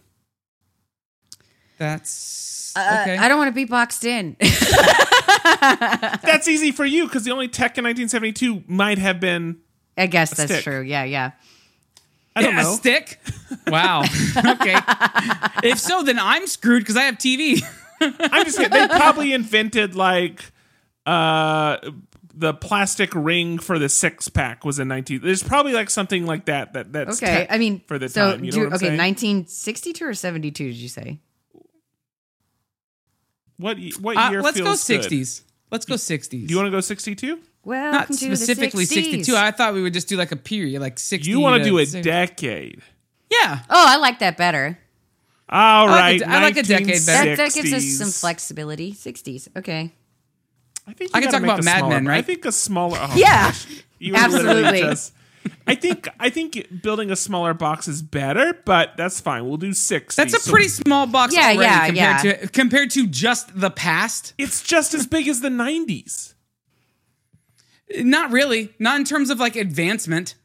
That's 1.77 2.73
Uh, 2.75 2.99
okay. 3.03 3.17
I 3.17 3.27
don't 3.27 3.37
want 3.37 3.49
to 3.49 3.53
be 3.55 3.65
boxed 3.65 4.05
in. 4.05 4.35
That's 4.41 6.47
easy 6.47 6.71
for 6.71 6.85
you 6.85 7.03
because 7.05 7.23
the 7.23 7.31
only 7.31 7.47
tech 7.47 7.77
in 7.77 7.83
1972 7.83 8.63
might 8.67 8.97
have 8.97 9.19
been 9.19 9.57
I 9.97 10.07
guess 10.07 10.35
that's 10.35 10.51
stick. 10.51 10.63
true. 10.63 10.81
Yeah, 10.81 11.03
yeah. 11.03 11.31
I 12.35 12.41
don't 12.41 12.57
a 12.57 12.63
know. 12.63 12.73
stick. 12.73 13.19
Wow. 13.67 14.01
okay. 14.37 14.75
if 15.63 15.77
so, 15.77 16.01
then 16.01 16.17
I'm 16.17 16.47
screwed 16.47 16.81
because 16.81 16.97
I 16.97 17.03
have 17.03 17.19
TV. 17.19 17.61
I'm 18.01 18.43
just 18.43 18.57
kidding. 18.57 18.71
They 18.71 18.87
probably 18.87 19.33
invented 19.33 19.95
like 19.95 20.43
uh 21.05 21.77
the 22.35 22.53
plastic 22.53 23.11
ring 23.13 23.59
for 23.59 23.77
the 23.77 23.87
six 23.89 24.27
pack 24.27 24.65
was 24.65 24.79
in 24.79 24.87
19. 24.87 25.21
There's 25.21 25.43
probably 25.43 25.73
like 25.73 25.89
something 25.89 26.25
like 26.25 26.45
that 26.45 26.73
that 26.73 26.91
that's 26.91 27.21
Okay. 27.21 27.31
tech 27.31 27.47
I 27.51 27.57
mean, 27.59 27.81
for 27.87 27.99
the 27.99 28.09
so 28.09 28.31
time. 28.31 28.43
You 28.43 28.51
know 28.51 28.55
do- 28.55 28.59
what 28.61 28.67
I'm 28.69 28.73
okay, 28.77 28.85
saying? 28.87 28.97
1962 28.97 30.05
or 30.05 30.13
72? 30.13 30.63
Did 30.67 30.75
you 30.75 30.89
say? 30.89 31.19
what 33.57 33.77
y- 33.77 33.91
what 34.01 34.17
Uh, 34.17 34.29
year? 34.31 34.41
let's 34.41 34.57
go 34.57 34.65
feels 34.65 34.87
good? 34.87 35.01
60s. 35.01 35.41
Let's 35.71 35.85
go 35.85 35.95
60s. 35.95 36.47
Do 36.47 36.51
you 36.51 36.57
want 36.57 36.67
to 36.67 36.71
go 36.71 36.81
62? 36.81 37.39
Well, 37.63 37.91
not 37.93 38.13
specifically 38.13 38.85
62? 38.85 39.35
I 39.35 39.51
thought 39.51 39.73
we 39.73 39.81
would 39.81 39.93
just 39.93 40.07
do 40.07 40.17
like 40.17 40.31
a 40.31 40.35
period, 40.35 40.81
like 40.81 40.99
60. 40.99 41.29
You 41.29 41.39
want 41.39 41.63
to 41.63 41.69
do 41.69 41.77
a 41.77 41.85
60. 41.85 42.01
decade? 42.01 42.81
Yeah. 43.31 43.59
Oh, 43.69 43.85
I 43.87 43.97
like 43.97 44.19
that 44.19 44.37
better. 44.37 44.77
All 45.49 45.87
like 45.87 45.93
a 45.93 45.97
right, 46.01 46.19
de- 46.19 46.29
I 46.29 46.41
like 46.41 46.57
a 46.57 46.63
decade 46.63 47.05
better. 47.05 47.35
That, 47.35 47.37
that 47.37 47.53
gives 47.53 47.73
us 47.73 47.85
some 47.97 48.09
flexibility. 48.11 48.93
60s. 48.93 49.47
Okay. 49.55 49.93
I 50.87 50.93
think 50.93 51.11
I 51.13 51.21
can 51.21 51.31
talk 51.31 51.43
about 51.43 51.59
a 51.59 51.63
Mad 51.63 51.79
smaller- 51.79 51.95
Men, 51.95 52.05
right? 52.07 52.17
I 52.17 52.21
think 52.21 52.45
a 52.45 52.51
smaller. 52.51 52.97
Oh, 52.99 53.13
Yeah. 53.15 53.47
gosh. 53.51 53.65
You 53.99 54.15
Absolutely. 54.15 54.81
just- 54.81 55.13
I 55.67 55.75
think 55.75 56.07
I 56.19 56.29
think 56.29 56.81
building 56.81 57.11
a 57.11 57.15
smaller 57.17 57.53
box 57.53 57.87
is 57.87 58.01
better, 58.01 58.57
but 58.65 58.95
that's 58.97 59.19
fine. 59.19 59.45
We'll 59.45 59.57
do 59.57 59.73
six. 59.73 60.15
That's 60.15 60.33
a 60.33 60.39
So 60.39 60.51
pretty 60.51 60.69
small 60.69 61.05
box 61.05 61.33
Yeah, 61.35 61.51
already 61.53 61.61
yeah, 61.63 61.85
compared 61.87 62.23
yeah. 62.25 62.35
to 62.41 62.47
compared 62.47 62.91
to 62.91 63.07
just 63.07 63.59
the 63.59 63.69
past. 63.69 64.33
It's 64.37 64.61
just 64.61 64.93
as 64.93 65.05
big 65.05 65.27
as 65.27 65.41
the 65.41 65.49
'90s. 65.49 66.33
Not 67.97 68.31
really. 68.31 68.73
Not 68.79 68.97
in 68.99 69.05
terms 69.05 69.29
of 69.29 69.39
like 69.39 69.55
advancement. 69.55 70.35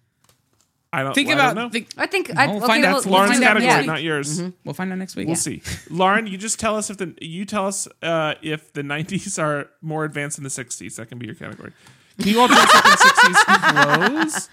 I 0.92 1.02
don't 1.02 1.12
Think 1.14 1.28
well, 1.28 1.36
I 1.36 1.40
about 1.50 1.54
don't 1.54 1.64
know. 1.64 1.70
think, 1.70 1.88
I 1.98 2.06
think 2.06 2.34
I, 2.36 2.46
We'll 2.46 2.56
okay, 2.58 2.66
find 2.66 2.84
out- 2.84 2.88
we'll- 2.88 2.94
That's 2.96 3.06
we'll 3.06 3.14
Lauren's 3.14 3.32
find 3.32 3.44
out 3.44 3.46
category, 3.48 3.72
next 3.74 3.86
not 3.86 4.02
yours. 4.02 4.42
we'll 4.64 4.74
find 4.74 4.90
out 4.92 4.98
next 4.98 5.16
week. 5.16 5.26
We'll 5.26 5.36
see. 5.36 5.62
Lauren, 5.90 6.26
you 6.26 6.38
just 6.38 6.58
tell 6.58 6.76
us 6.76 6.88
if 6.88 6.96
the 6.96 7.14
you 7.20 7.44
tell 7.44 7.66
us 7.66 7.86
uh, 8.02 8.34
if 8.42 8.72
the 8.72 8.82
'90s 8.82 9.38
are 9.42 9.68
more 9.82 10.04
advanced 10.04 10.36
than 10.38 10.44
the 10.44 10.50
'60s. 10.50 10.96
That 10.96 11.08
can 11.10 11.18
be 11.18 11.26
your 11.26 11.34
category. 11.34 11.72
Can 12.18 12.28
you 12.28 12.40
all 12.40 12.48
dress 12.48 12.74
up 12.74 12.84
in 12.86 12.90
'60s 13.34 14.14
clothes? 14.24 14.48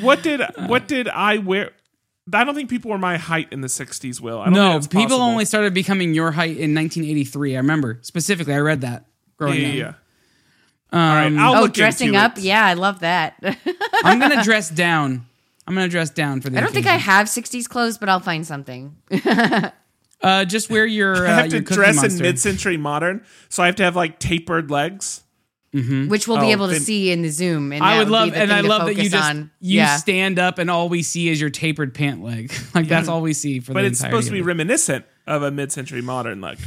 What 0.00 0.22
did 0.22 0.40
what 0.68 0.86
did 0.86 1.08
I 1.08 1.38
wear? 1.38 1.72
I 2.32 2.44
don't 2.44 2.54
think 2.54 2.70
people 2.70 2.92
were 2.92 2.98
my 2.98 3.16
height 3.16 3.48
in 3.50 3.60
the 3.60 3.66
'60s. 3.68 4.20
Will 4.20 4.38
I 4.40 4.44
don't 4.44 4.54
No, 4.54 4.78
think 4.78 4.90
people 4.92 5.02
possible. 5.06 5.22
only 5.22 5.44
started 5.44 5.74
becoming 5.74 6.14
your 6.14 6.30
height 6.30 6.56
in 6.58 6.74
1983. 6.76 7.54
I 7.54 7.58
remember 7.58 7.98
specifically. 8.02 8.54
I 8.54 8.58
read 8.60 8.82
that 8.82 9.02
Yeah, 9.02 9.36
growing 9.36 9.60
yeah, 9.60 9.68
up. 9.68 9.74
yeah. 9.74 9.92
All 10.92 11.00
right, 11.16 11.26
Um, 11.26 11.38
I'll 11.40 11.56
Oh, 11.56 11.60
look 11.62 11.72
dressing 11.74 12.08
into 12.08 12.20
up? 12.20 12.38
it. 12.38 12.44
Yeah, 12.44 12.64
I 12.64 12.74
love 12.74 13.00
that. 13.00 13.34
I'm 14.04 14.20
gonna 14.20 14.44
dress 14.44 14.70
down. 14.70 15.26
I'm 15.66 15.74
gonna 15.74 15.88
dress 15.88 16.10
down 16.10 16.40
for 16.40 16.50
the. 16.50 16.58
I 16.58 16.60
don't 16.60 16.72
think 16.72 16.86
I 16.86 16.94
occasion. 16.96 17.10
have 17.10 17.26
60s 17.28 17.68
clothes, 17.68 17.98
but 17.98 18.08
I'll 18.08 18.20
find 18.20 18.46
something. 18.46 18.96
Uh, 20.20 20.44
just 20.44 20.70
wear 20.70 20.86
your. 20.86 21.26
Uh, 21.26 21.30
I 21.30 21.34
have 21.34 21.48
to 21.48 21.56
your 21.56 21.62
Cookie 21.62 21.74
dress 21.74 22.04
in 22.04 22.22
mid-century 22.22 22.76
modern, 22.76 23.24
so 23.48 23.60
I 23.60 23.66
have 23.66 23.74
to 23.74 23.82
have 23.82 23.96
like 23.96 24.20
tapered 24.20 24.70
legs. 24.70 25.24
which 25.72 26.28
we'll 26.28 26.38
be 26.38 26.46
Oh, 26.46 26.50
able 26.50 26.66
to 26.68 26.74
then- 26.74 26.80
see 26.82 27.10
in 27.10 27.22
the 27.22 27.28
Zoom. 27.28 27.72
And 27.72 27.82
I 27.82 27.94
that 27.94 27.98
would 27.98 28.04
be 28.06 28.10
love, 28.12 28.30
the 28.30 28.36
and 28.36 28.50
thing 28.50 28.58
I 28.58 28.62
to 28.62 28.68
love 28.68 28.82
that 28.86 28.90
you 28.92 28.96
focus 28.98 29.10
just 29.12 29.30
on. 29.30 29.50
you 29.60 29.78
yeah. 29.78 29.96
stand 29.96 30.38
up, 30.38 30.58
and 30.58 30.70
all 30.70 30.88
we 30.88 31.02
see 31.02 31.28
is 31.28 31.40
your 31.40 31.50
tapered 31.50 31.92
pant 31.92 32.22
leg. 32.22 32.52
like 32.74 32.86
that's 32.86 33.08
all 33.08 33.20
we 33.20 33.32
see 33.32 33.58
for 33.58 33.72
But 33.72 33.80
the 33.80 33.88
it's 33.88 33.98
supposed 33.98 34.28
to 34.28 34.32
be 34.32 34.38
of 34.38 34.46
reminiscent 34.46 35.06
of 35.26 35.42
a 35.42 35.50
mid-century 35.50 36.02
modern 36.02 36.40
leg. 36.40 36.58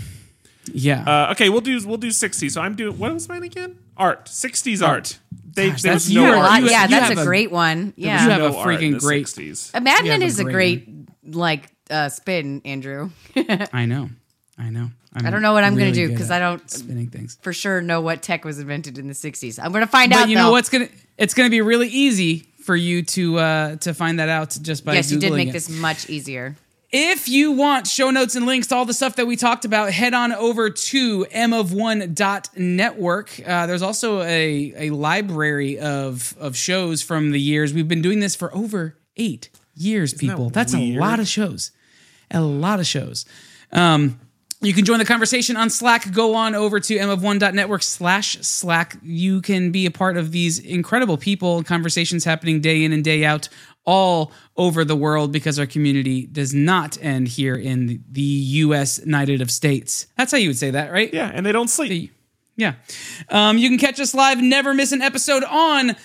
Yeah. 0.74 1.04
Uh, 1.30 1.32
okay, 1.32 1.48
we'll 1.48 1.62
do 1.62 1.80
we'll 1.88 1.96
do 1.96 2.10
60s. 2.10 2.52
So 2.52 2.60
I'm 2.60 2.76
doing 2.76 2.98
what 2.98 3.14
was 3.14 3.30
mine 3.30 3.44
again? 3.44 3.78
Art, 3.96 4.26
60s 4.26 4.86
art. 4.86 5.20
Art. 5.58 5.64
They, 5.66 5.70
Gosh, 5.70 5.82
that's 5.82 6.10
no 6.10 6.24
a 6.26 6.28
a 6.34 6.38
art. 6.40 6.64
lot. 6.64 6.72
yeah, 6.72 6.88
that's 6.88 7.18
a 7.18 7.22
a- 7.22 7.26
great 7.26 7.52
one. 7.52 7.94
Yeah, 7.96 8.22
you 8.24 8.28
Yeah. 8.30 8.34
have 8.34 8.42
a 8.42 8.50
no 8.54 8.58
art 8.60 8.82
in 8.84 8.92
freaking 8.92 8.94
the 8.94 9.00
great- 9.00 9.26
60s. 9.28 9.72
A 9.74 9.82
Mad 9.82 10.04
Men 10.06 10.22
is 10.22 10.40
a 10.40 10.44
great 10.44 10.86
great 11.24 11.36
like 11.36 11.70
uh, 11.90 12.10
spin, 12.10 12.62
Andrew. 12.66 13.10
I 13.74 13.86
know. 13.86 14.10
I 14.58 14.70
know. 14.70 14.90
I'm 15.14 15.26
I 15.26 15.30
don't 15.30 15.42
know 15.42 15.54
what 15.54 15.64
I'm 15.64 15.76
really 15.76 15.92
gonna 15.92 16.08
do 16.08 16.10
because 16.10 16.30
I 16.32 16.40
don't 16.40 16.70
spinning 16.70 17.08
things. 17.08 17.38
for 17.42 17.54
sure 17.54 17.82
know 17.82 18.02
what 18.02 18.22
tech 18.22 18.44
was 18.44 18.60
invented 18.60 18.98
in 18.98 19.08
the 19.08 19.14
60s. 19.14 19.60
I'm 19.64 19.72
gonna 19.72 19.88
find 19.88 20.12
But 20.12 20.24
out. 20.24 20.30
you 20.30 20.36
know 20.36 20.46
though. 20.48 20.52
what's 20.52 20.68
gonna? 20.70 20.90
It's 21.18 21.34
gonna 21.34 21.50
be 21.50 21.62
really 21.62 21.88
easy 21.88 22.48
for 22.64 22.76
you 22.76 23.04
to 23.04 23.38
uh 23.40 23.76
to 23.78 23.94
find 23.94 24.20
that 24.20 24.28
out 24.28 24.58
just 24.62 24.84
by 24.84 24.96
Yes, 24.96 25.12
you 25.12 25.20
did 25.20 25.32
make 25.34 25.50
it. 25.50 25.52
this 25.54 25.70
much 25.70 26.10
easier. 26.10 26.56
If 26.98 27.28
you 27.28 27.52
want 27.52 27.88
show 27.88 28.10
notes 28.10 28.38
and 28.38 28.46
links 28.46 28.68
to 28.68 28.76
all 28.76 28.86
the 28.86 28.94
stuff 28.94 29.18
that 29.18 29.28
we 29.28 29.36
talked 29.36 29.66
about, 29.66 29.92
head 29.92 30.14
on 30.14 30.32
over 30.32 30.70
to 30.70 31.26
mof1.network. 31.26 33.42
Uh, 33.46 33.68
there's 33.68 33.82
also 33.82 34.22
a, 34.22 34.74
a 34.78 34.92
library 34.92 35.78
of, 35.78 36.34
of 36.40 36.56
shows 36.56 37.02
from 37.02 37.32
the 37.32 37.42
years. 37.42 37.74
We've 37.74 37.90
been 37.90 38.02
doing 38.02 38.22
this 38.22 38.34
for 38.34 38.56
over 38.56 38.98
eight 39.18 39.50
years, 39.76 40.14
people. 40.14 40.50
That's 40.50 40.74
weird? 40.74 40.96
a 40.96 41.00
lot 41.02 41.20
of 41.20 41.28
shows. 41.28 41.72
A 42.32 42.40
lot 42.40 42.80
of 42.80 42.88
shows. 42.88 43.26
Um, 43.74 44.18
you 44.62 44.74
can 44.74 44.86
join 44.86 45.00
the 45.00 45.06
conversation 45.06 45.58
on 45.58 45.70
Slack. 45.70 46.14
Go 46.14 46.34
on 46.34 46.56
over 46.56 46.80
to 46.80 46.98
mof1.network 46.98 47.84
slash 47.84 48.38
Slack. 48.40 48.96
You 49.04 49.42
can 49.42 49.72
be 49.72 49.86
a 49.86 49.92
part 49.92 50.16
of 50.16 50.32
these 50.32 50.60
incredible 50.60 51.18
people, 51.18 51.62
conversations 51.62 52.24
happening 52.24 52.62
day 52.62 52.86
in 52.86 52.94
and 52.94 53.04
day 53.04 53.26
out 53.26 53.50
all 53.86 54.32
over 54.58 54.84
the 54.84 54.96
world 54.96 55.32
because 55.32 55.60
our 55.60 55.66
community 55.66 56.26
does 56.26 56.54
not 56.54 56.98
end 57.02 57.28
here 57.28 57.56
in 57.56 58.04
the, 58.12 58.22
U.S. 58.22 59.00
United 59.00 59.42
of 59.42 59.52
States. 59.52 60.08
That's 60.18 60.32
how 60.32 60.38
you 60.38 60.50
would 60.50 60.58
say 60.58 60.72
that, 60.72 60.92
right? 60.92 61.14
Yeah, 61.14 61.32
and 61.34 61.46
they 61.46 61.52
don't 61.52 61.70
sleep. 61.70 62.12
Yeah. 62.56 62.76
Um, 63.30 63.58
you 63.58 63.70
can 63.70 63.78
catch 63.78 64.00
us 64.00 64.14
live, 64.14 64.40
never 64.42 64.74
miss 64.74 64.92
an 64.92 65.02
episode 65.02 65.44
on 65.44 65.96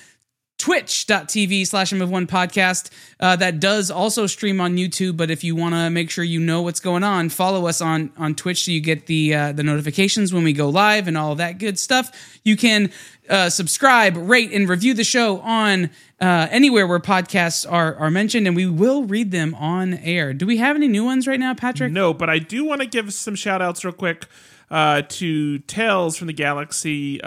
twitch.tv 0.61 1.66
slash 1.66 1.91
mf1 1.93 2.27
podcast. 2.27 2.91
Uh, 3.19 3.35
that 3.37 3.61
does 3.61 3.91
also 3.91 4.27
stream 4.27 4.61
on 4.61 4.77
youtube 4.77 5.16
but 5.16 5.31
if 5.31 5.43
you 5.43 5.57
want 5.57 5.74
to 5.74 5.91
make 5.91 6.11
sure 6.11 6.24
you 6.24 6.41
know 6.41 6.62
what's 6.62 6.81
going 6.81 7.03
on 7.03 7.28
follow 7.28 7.66
us 7.66 7.81
on 7.81 8.11
on 8.16 8.35
twitch 8.35 8.65
so 8.65 8.70
you 8.70 8.81
get 8.81 9.07
the 9.07 9.35
uh, 9.35 9.53
the 9.53 9.62
notifications 9.62 10.32
when 10.32 10.45
we 10.45 10.53
go 10.53 10.69
live 10.69 11.09
and 11.09 11.16
all 11.16 11.35
that 11.35 11.59
good 11.59 11.78
stuff. 11.78 12.39
You 12.45 12.57
can 12.57 12.91
uh, 13.28 13.51
subscribe 13.51 14.16
rate 14.16 14.53
and 14.53 14.69
review 14.69 14.95
the 14.95 15.05
show 15.05 15.41
on 15.41 15.91
uh, 16.20 16.49
anywhere 16.51 16.87
where 16.87 17.01
podcasts 17.01 17.70
are 17.70 17.95
are 17.97 18.11
mentioned 18.11 18.47
and 18.47 18.57
we 18.57 18.66
will 18.66 19.05
read 19.05 19.31
them 19.31 19.55
on 19.55 19.95
air. 19.95 20.32
Do 20.32 20.47
we 20.47 20.59
have 20.59 20.77
any 20.77 20.89
new 20.89 21.05
ones 21.05 21.27
right 21.27 21.41
now 21.41 21.55
patrick? 21.55 21.93
No, 21.93 22.12
but 22.12 22.28
I 22.31 22.39
do 22.39 22.65
want 22.65 22.81
to 22.81 22.87
give 22.87 23.12
some 23.12 23.35
shout 23.35 23.62
outs 23.62 23.85
real 23.85 23.95
quick 23.95 24.27
uh, 24.70 25.03
to 25.09 25.59
Tales 25.61 26.16
from 26.16 26.27
the 26.27 26.32
Galaxy. 26.32 27.20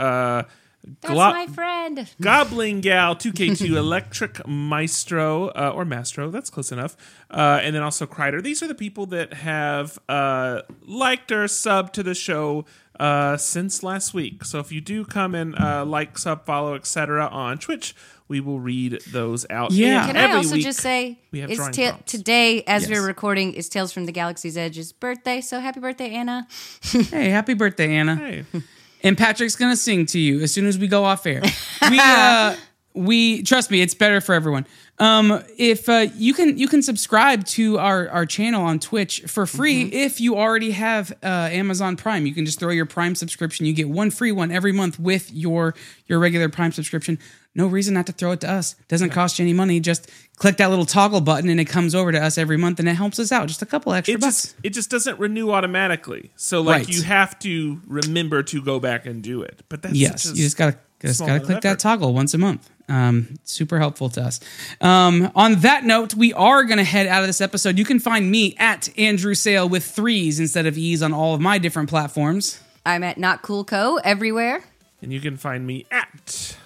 That's 1.01 1.13
Glo- 1.13 1.31
my 1.31 1.47
friend. 1.47 2.09
Goblin 2.21 2.81
Gal 2.81 3.15
2K2 3.15 3.75
Electric 3.77 4.45
Maestro 4.47 5.47
uh, 5.49 5.71
or 5.73 5.85
Mastro, 5.85 6.29
that's 6.29 6.49
close 6.49 6.71
enough. 6.71 6.97
Uh, 7.31 7.59
and 7.61 7.73
then 7.75 7.81
also 7.83 8.05
Kreider. 8.05 8.43
These 8.43 8.61
are 8.61 8.67
the 8.67 8.75
people 8.75 9.05
that 9.07 9.33
have 9.33 9.97
uh, 10.09 10.61
liked 10.81 11.31
or 11.31 11.45
subbed 11.45 11.91
to 11.93 12.03
the 12.03 12.13
show 12.13 12.65
uh, 12.99 13.37
since 13.37 13.81
last 13.81 14.13
week. 14.13 14.43
So 14.43 14.59
if 14.59 14.71
you 14.71 14.81
do 14.81 15.05
come 15.05 15.33
and 15.35 15.57
uh, 15.57 15.85
like, 15.85 16.17
sub, 16.17 16.45
follow, 16.45 16.75
etc. 16.75 17.27
on 17.27 17.57
Twitch, 17.59 17.95
we 18.27 18.39
will 18.39 18.59
read 18.59 18.99
those 19.11 19.45
out. 19.49 19.71
Yeah. 19.71 19.99
And 20.03 20.07
Can 20.07 20.15
every 20.17 20.33
I 20.33 20.37
also 20.37 20.55
week 20.55 20.63
just 20.63 20.79
say, 20.81 21.17
we 21.31 21.39
have 21.39 21.49
it's 21.51 21.75
ta- 21.77 21.97
today, 22.05 22.63
as 22.63 22.83
Yes. 22.83 22.91
we're 22.91 23.05
recording, 23.07 23.53
is 23.53 23.69
Tales 23.69 23.91
from 23.93 24.05
the 24.05 24.11
Galaxy's 24.11 24.57
Edge's 24.57 24.91
birthday. 24.91 25.39
So 25.41 25.59
happy 25.59 25.79
birthday, 25.79 26.09
Anna. 26.11 26.47
hey 26.81 27.29
happy 27.29 27.53
birthday 27.53 27.95
anna 27.95 28.15
Hey. 28.17 28.43
and 29.03 29.17
Patrick's 29.17 29.55
gonna 29.55 29.75
sing 29.75 30.05
to 30.07 30.19
you 30.19 30.41
as 30.41 30.53
soon 30.53 30.65
as 30.65 30.77
we 30.77 30.87
go 30.87 31.03
off 31.03 31.25
air. 31.25 31.41
We 31.89 31.99
uh, 31.99 32.55
we 32.93 33.43
trust 33.43 33.71
me, 33.71 33.81
it's 33.81 33.93
better 33.93 34.21
for 34.21 34.33
everyone. 34.33 34.65
Um, 34.99 35.43
if 35.57 35.89
uh, 35.89 36.07
you 36.15 36.33
can 36.33 36.57
you 36.57 36.67
can 36.67 36.81
subscribe 36.81 37.45
to 37.47 37.79
our 37.79 38.07
our 38.09 38.25
channel 38.25 38.63
on 38.63 38.79
Twitch 38.79 39.21
for 39.21 39.45
free 39.45 39.83
if 39.85 40.21
you 40.21 40.37
already 40.37 40.71
have 40.71 41.11
uh, 41.23 41.49
Amazon 41.51 41.95
Prime. 41.95 42.25
You 42.25 42.33
can 42.33 42.45
just 42.45 42.59
throw 42.59 42.69
your 42.69 42.85
Prime 42.85 43.15
subscription. 43.15 43.65
You 43.65 43.73
get 43.73 43.89
one 43.89 44.11
free 44.11 44.31
one 44.31 44.51
every 44.51 44.71
month 44.71 44.99
with 44.99 45.33
your 45.33 45.73
your 46.05 46.19
regular 46.19 46.47
Prime 46.47 46.71
subscription. 46.71 47.17
No 47.55 47.67
reason 47.67 47.93
not 47.93 48.07
to 48.07 48.11
throw 48.11 48.31
it 48.31 48.41
to 48.41 48.49
us. 48.49 48.75
Doesn't 48.87 49.11
cost 49.11 49.37
you 49.39 49.43
any 49.43 49.53
money. 49.53 49.79
Just 49.79 50.09
click 50.37 50.57
that 50.57 50.69
little 50.71 50.85
toggle 50.85 51.21
button 51.21 51.49
and 51.49 51.59
it 51.59 51.65
comes 51.65 51.93
over 51.93 52.11
to 52.11 52.19
us 52.19 52.37
every 52.37 52.57
month 52.57 52.79
and 52.79 52.89
it 52.89 52.95
helps 52.95 53.19
us 53.19 53.31
out. 53.31 53.47
Just 53.47 53.61
a 53.61 53.65
couple 53.67 53.93
extra 53.93 54.15
It 54.15 54.21
bucks. 54.21 54.41
just 54.43 54.55
it 54.63 54.69
just 54.71 54.89
doesn't 54.89 55.19
renew 55.19 55.51
automatically. 55.51 56.31
So 56.35 56.61
like 56.61 56.85
Right. 56.87 56.89
you 56.89 57.03
have 57.03 57.37
to 57.39 57.79
remember 57.87 58.41
to 58.43 58.61
go 58.61 58.79
back 58.79 59.05
and 59.05 59.21
do 59.21 59.41
it. 59.43 59.61
But 59.69 59.83
that's 59.83 59.95
yes, 59.95 60.23
such 60.23 60.35
you 60.37 60.43
just 60.43 60.57
gotta 60.57 60.77
just 60.99 61.19
gotta 61.19 61.31
amount 61.33 61.41
of 61.43 61.47
click 61.47 61.61
that 61.61 61.79
toggle 61.79 62.13
once 62.13 62.33
a 62.33 62.37
month. 62.37 62.69
Um, 62.89 63.35
super 63.43 63.77
helpful 63.79 64.09
to 64.09 64.21
us. 64.21 64.39
Um, 64.81 65.31
on 65.35 65.55
that 65.61 65.83
note, 65.85 66.15
we 66.15 66.33
are 66.33 66.63
gonna 66.63 66.83
head 66.83 67.07
out 67.07 67.21
of 67.21 67.27
this 67.27 67.39
episode. 67.39 67.77
You 67.77 67.85
can 67.85 67.99
find 67.99 68.29
me 68.31 68.55
at 68.57 68.89
Andrew 68.97 69.35
Sale 69.35 69.69
with 69.69 69.85
threes 69.85 70.39
instead 70.39 70.65
of 70.65 70.77
e's 70.77 71.01
on 71.03 71.13
all 71.13 71.33
of 71.35 71.39
my 71.41 71.59
different 71.59 71.87
platforms. 71.89 72.59
I'm 72.85 73.03
at 73.03 73.17
Not 73.17 73.41
Cool 73.43 73.63
Co. 73.63 73.97
everywhere. 74.03 74.63
And 75.01 75.13
you 75.13 75.19
can 75.21 75.37
find 75.37 75.65
me 75.67 75.85
at 75.91 76.57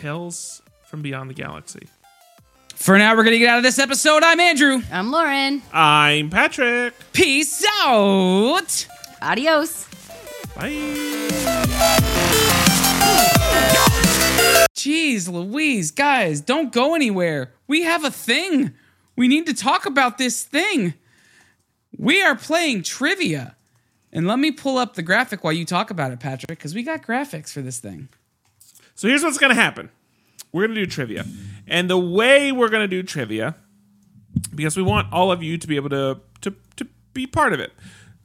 Tales 0.00 0.62
from 0.86 1.02
Beyond 1.02 1.28
the 1.28 1.34
Galaxy. 1.34 1.86
For 2.74 2.96
now, 2.96 3.14
we're 3.14 3.24
gonna 3.24 3.36
get 3.38 3.50
out 3.50 3.58
of 3.58 3.62
this 3.62 3.78
episode. 3.78 4.22
I'm 4.22 4.40
Andrew. 4.40 4.80
I'm 4.90 5.10
Lauren. 5.10 5.60
I'm 5.74 6.30
Patrick. 6.30 6.94
Peace 7.12 7.62
out. 7.82 8.86
Adios. 9.20 9.86
Bye. 10.56 10.70
Jeez 14.74 15.30
Louise, 15.30 15.90
guys, 15.90 16.40
don't 16.40 16.72
go 16.72 16.94
anywhere. 16.94 17.52
We 17.68 17.82
have 17.82 18.02
a 18.02 18.10
thing. 18.10 18.72
We 19.16 19.28
need 19.28 19.44
to 19.48 19.54
talk 19.54 19.84
about 19.84 20.16
this 20.16 20.42
thing. 20.42 20.94
We 21.98 22.22
are 22.22 22.34
playing 22.34 22.84
trivia. 22.84 23.54
And 24.12 24.26
let 24.26 24.38
me 24.38 24.50
pull 24.50 24.78
up 24.78 24.94
the 24.94 25.02
graphic 25.02 25.44
while 25.44 25.52
you 25.52 25.66
talk 25.66 25.90
about 25.90 26.10
it, 26.10 26.20
Patrick, 26.20 26.48
because 26.58 26.74
we 26.74 26.82
got 26.82 27.02
graphics 27.02 27.52
for 27.52 27.60
this 27.60 27.78
thing. 27.78 28.08
So 29.00 29.08
here's 29.08 29.22
what's 29.22 29.38
going 29.38 29.48
to 29.48 29.58
happen. 29.58 29.88
We're 30.52 30.66
going 30.66 30.74
to 30.74 30.84
do 30.84 30.90
trivia. 30.90 31.24
And 31.66 31.88
the 31.88 31.96
way 31.96 32.52
we're 32.52 32.68
going 32.68 32.82
to 32.82 32.86
do 32.86 33.02
trivia, 33.02 33.54
because 34.54 34.76
we 34.76 34.82
want 34.82 35.10
all 35.10 35.32
of 35.32 35.42
you 35.42 35.56
to 35.56 35.66
be 35.66 35.76
able 35.76 35.88
to, 35.88 36.20
to, 36.42 36.54
to 36.76 36.86
be 37.14 37.26
part 37.26 37.54
of 37.54 37.60
it. 37.60 37.72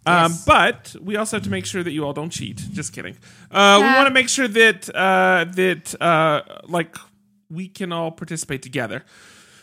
Um, 0.05 0.31
Yes. 0.33 0.43
but 0.45 0.93
we 1.01 1.15
also 1.15 1.37
have 1.37 1.45
to 1.45 1.49
make 1.49 1.65
sure 1.65 1.81
that 1.81 1.93
you 1.93 2.03
all 2.03 2.11
don't 2.11 2.29
cheat. 2.29 2.57
Just 2.73 2.91
kidding. 2.91 3.13
Uh, 3.49 3.77
we 3.79 3.87
Ah. 3.87 3.95
want 3.95 4.07
to 4.09 4.13
make 4.13 4.27
sure 4.27 4.49
that 4.49 4.89
uh, 4.93 5.45
that 5.55 5.95
uh, 6.01 6.41
like 6.67 6.93
we 7.49 7.69
can 7.69 7.93
all 7.93 8.11
participate 8.11 8.61
together. 8.61 9.05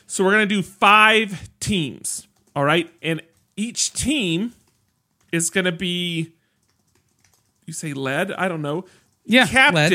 So 0.06 0.24
we're 0.24 0.30
gonna 0.32 0.46
do 0.46 0.62
five 0.62 1.50
teams. 1.60 2.26
All 2.56 2.64
right, 2.64 2.90
and 3.02 3.20
each 3.54 3.92
team 3.92 4.54
is 5.30 5.50
gonna 5.50 5.72
be 5.72 6.32
you 7.66 7.74
say 7.74 7.92
led. 7.92 8.32
I 8.32 8.48
don't 8.48 8.62
know. 8.62 8.86
Yeah, 9.26 9.44
led. 9.74 9.90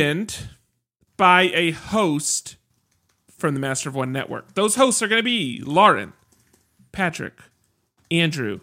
By 1.17 1.43
a 1.53 1.71
host 1.71 2.55
from 3.37 3.53
the 3.53 3.59
Master 3.59 3.89
of 3.89 3.95
One 3.95 4.11
Network. 4.11 4.53
Those 4.53 4.75
hosts 4.75 5.01
are 5.01 5.07
going 5.07 5.19
to 5.19 5.23
be 5.23 5.61
Lauren, 5.63 6.13
Patrick, 6.91 7.33
Andrew. 8.09 8.61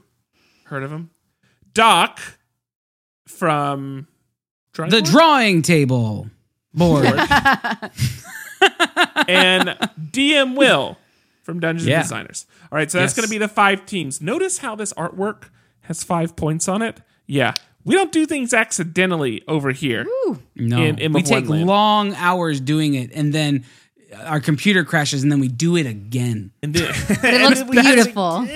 Heard 0.64 0.82
of 0.82 0.90
him? 0.92 1.10
Doc 1.74 2.20
from 3.26 4.06
Drawing 4.72 4.90
The 4.90 5.00
Board? 5.02 5.10
drawing 5.10 5.62
table 5.62 6.30
board. 6.72 7.04
and 9.28 9.68
DM 10.10 10.56
Will 10.56 10.96
from 11.42 11.60
Dungeons 11.60 11.86
Yeah. 11.88 11.96
and 11.96 12.04
Designers. 12.04 12.46
All 12.72 12.76
right, 12.76 12.90
so 12.90 12.98
that's 12.98 13.14
going 13.14 13.24
to 13.24 13.30
be 13.30 13.38
the 13.38 13.48
five 13.48 13.86
teams. 13.86 14.20
Notice 14.20 14.58
how 14.58 14.74
this 14.74 14.92
artwork 14.94 15.50
has 15.82 16.02
five 16.02 16.36
points 16.36 16.68
on 16.68 16.82
it. 16.82 17.00
Yeah, 17.26 17.54
we 17.84 17.94
don't 17.94 18.12
do 18.12 18.26
things 18.26 18.54
accidentally 18.54 19.42
over 19.46 19.70
here. 19.70 20.06
No, 20.56 20.82
In 20.82 20.98
Imp 20.98 21.14
we 21.14 21.22
take 21.22 21.32
Wonderland. 21.48 21.66
long 21.66 22.14
hours 22.14 22.60
doing 22.60 22.94
it, 22.94 23.10
and 23.12 23.32
then 23.32 23.64
our 24.24 24.40
computer 24.40 24.84
crashes, 24.84 25.22
and 25.22 25.30
then 25.32 25.40
we 25.40 25.48
do 25.48 25.76
it 25.76 25.86
again. 25.86 26.52
And 26.62 26.72
then, 26.74 26.92
It 27.22 27.40
looks 27.42 27.62
beautiful. 27.70 28.46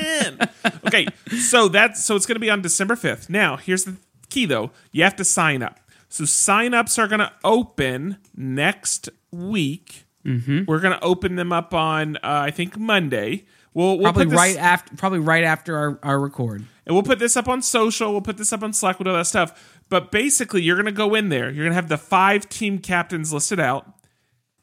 okay, 0.87 1.07
so 1.41 1.69
that's 1.69 2.05
so 2.05 2.17
it's 2.17 2.27
going 2.27 2.37
to 2.37 2.41
be 2.41 2.51
on 2.51 2.63
December 2.63 2.97
fifth. 2.97 3.29
Now, 3.29 3.57
here's 3.57 3.85
the 3.85 3.97
key 4.31 4.47
though: 4.47 4.71
you 4.93 5.03
have 5.05 5.17
to 5.17 5.25
sign 5.25 5.63
up. 5.63 5.81
So 6.11 6.25
sign-ups 6.25 6.99
are 6.99 7.07
going 7.07 7.19
to 7.21 7.31
open 7.45 8.17
next 8.35 9.11
week. 9.31 10.07
Mm-hmm. 10.25 10.65
We're 10.67 10.81
going 10.81 10.95
to 10.95 11.05
open 11.05 11.37
them 11.37 11.53
up 11.53 11.75
on 11.75 12.17
uh, 12.17 12.21
I 12.23 12.51
think 12.51 12.79
Monday. 12.79 13.45
We'll, 13.75 13.99
we'll 13.99 14.05
Probably 14.05 14.25
this, 14.25 14.35
right 14.35 14.57
after, 14.57 14.97
probably 14.97 15.19
right 15.21 15.45
after 15.45 15.77
our, 15.77 15.99
our 16.03 16.19
record. 16.19 16.65
And 16.89 16.97
we'll 16.97 17.05
put 17.05 17.19
this 17.19 17.36
up 17.36 17.48
on 17.48 17.60
social. 17.60 18.12
We'll 18.12 18.23
put 18.23 18.39
this 18.39 18.51
up 18.51 18.62
on 18.62 18.73
Slack. 18.73 18.98
We'll 18.98 19.05
do 19.05 19.10
all 19.10 19.16
that 19.19 19.27
stuff. 19.27 19.78
But 19.90 20.10
basically, 20.10 20.62
you're 20.62 20.77
going 20.77 20.86
to 20.86 20.93
go 20.93 21.15
in 21.15 21.28
there. 21.28 21.51
You're 21.51 21.65
going 21.66 21.73
to 21.73 21.74
have 21.74 21.90
the 21.90 21.98
five 21.98 22.48
team 22.48 22.78
captains 22.78 23.31
listed 23.31 23.60
out. 23.60 23.86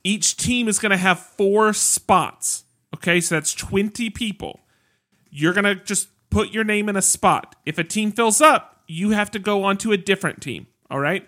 Each 0.03 0.35
team 0.35 0.68
is 0.68 0.80
going 0.80 0.89
to 0.89 0.97
have 0.97 1.19
four 1.19 1.72
spots. 1.72 2.64
Okay, 2.95 3.22
so 3.22 3.35
that's 3.35 3.53
20 3.53 4.10
people. 4.10 4.61
You're 5.30 5.53
going 5.53 5.65
to 5.65 5.76
just 5.76 6.10
put 6.31 6.52
your 6.52 6.64
name 6.64 6.89
in 6.89 6.95
a 6.95 7.02
spot. 7.02 7.56
If 7.64 7.77
a 7.77 7.84
team 7.84 8.11
fills 8.11 8.41
up, 8.41 8.81
you 8.88 9.11
have 9.11 9.30
to 9.31 9.39
go 9.39 9.64
on 9.64 9.77
to 9.77 9.91
a 9.91 9.97
different 9.97 10.41
team. 10.41 10.65
All 10.89 10.99
right. 10.99 11.27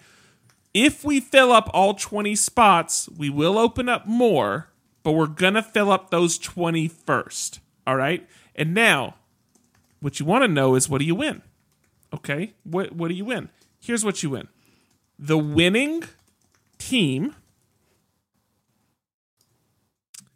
If 0.73 1.03
we 1.03 1.19
fill 1.19 1.51
up 1.51 1.69
all 1.73 1.93
20 1.93 2.35
spots, 2.35 3.07
we 3.15 3.29
will 3.29 3.59
open 3.59 3.87
up 3.87 4.07
more, 4.07 4.69
but 5.03 5.11
we're 5.11 5.27
going 5.27 5.53
to 5.53 5.63
fill 5.63 5.91
up 5.91 6.09
those 6.09 6.39
20 6.39 6.87
first. 6.87 7.59
All 7.85 7.95
right. 7.95 8.27
And 8.55 8.73
now, 8.73 9.15
what 9.99 10.19
you 10.19 10.25
want 10.25 10.43
to 10.43 10.47
know 10.47 10.75
is 10.75 10.89
what 10.89 10.99
do 10.99 11.05
you 11.05 11.15
win? 11.15 11.41
Okay. 12.13 12.53
What, 12.63 12.93
what 12.93 13.07
do 13.09 13.13
you 13.13 13.25
win? 13.25 13.49
Here's 13.79 14.03
what 14.05 14.23
you 14.23 14.29
win 14.31 14.47
the 15.19 15.37
winning 15.37 16.03
team 16.77 17.35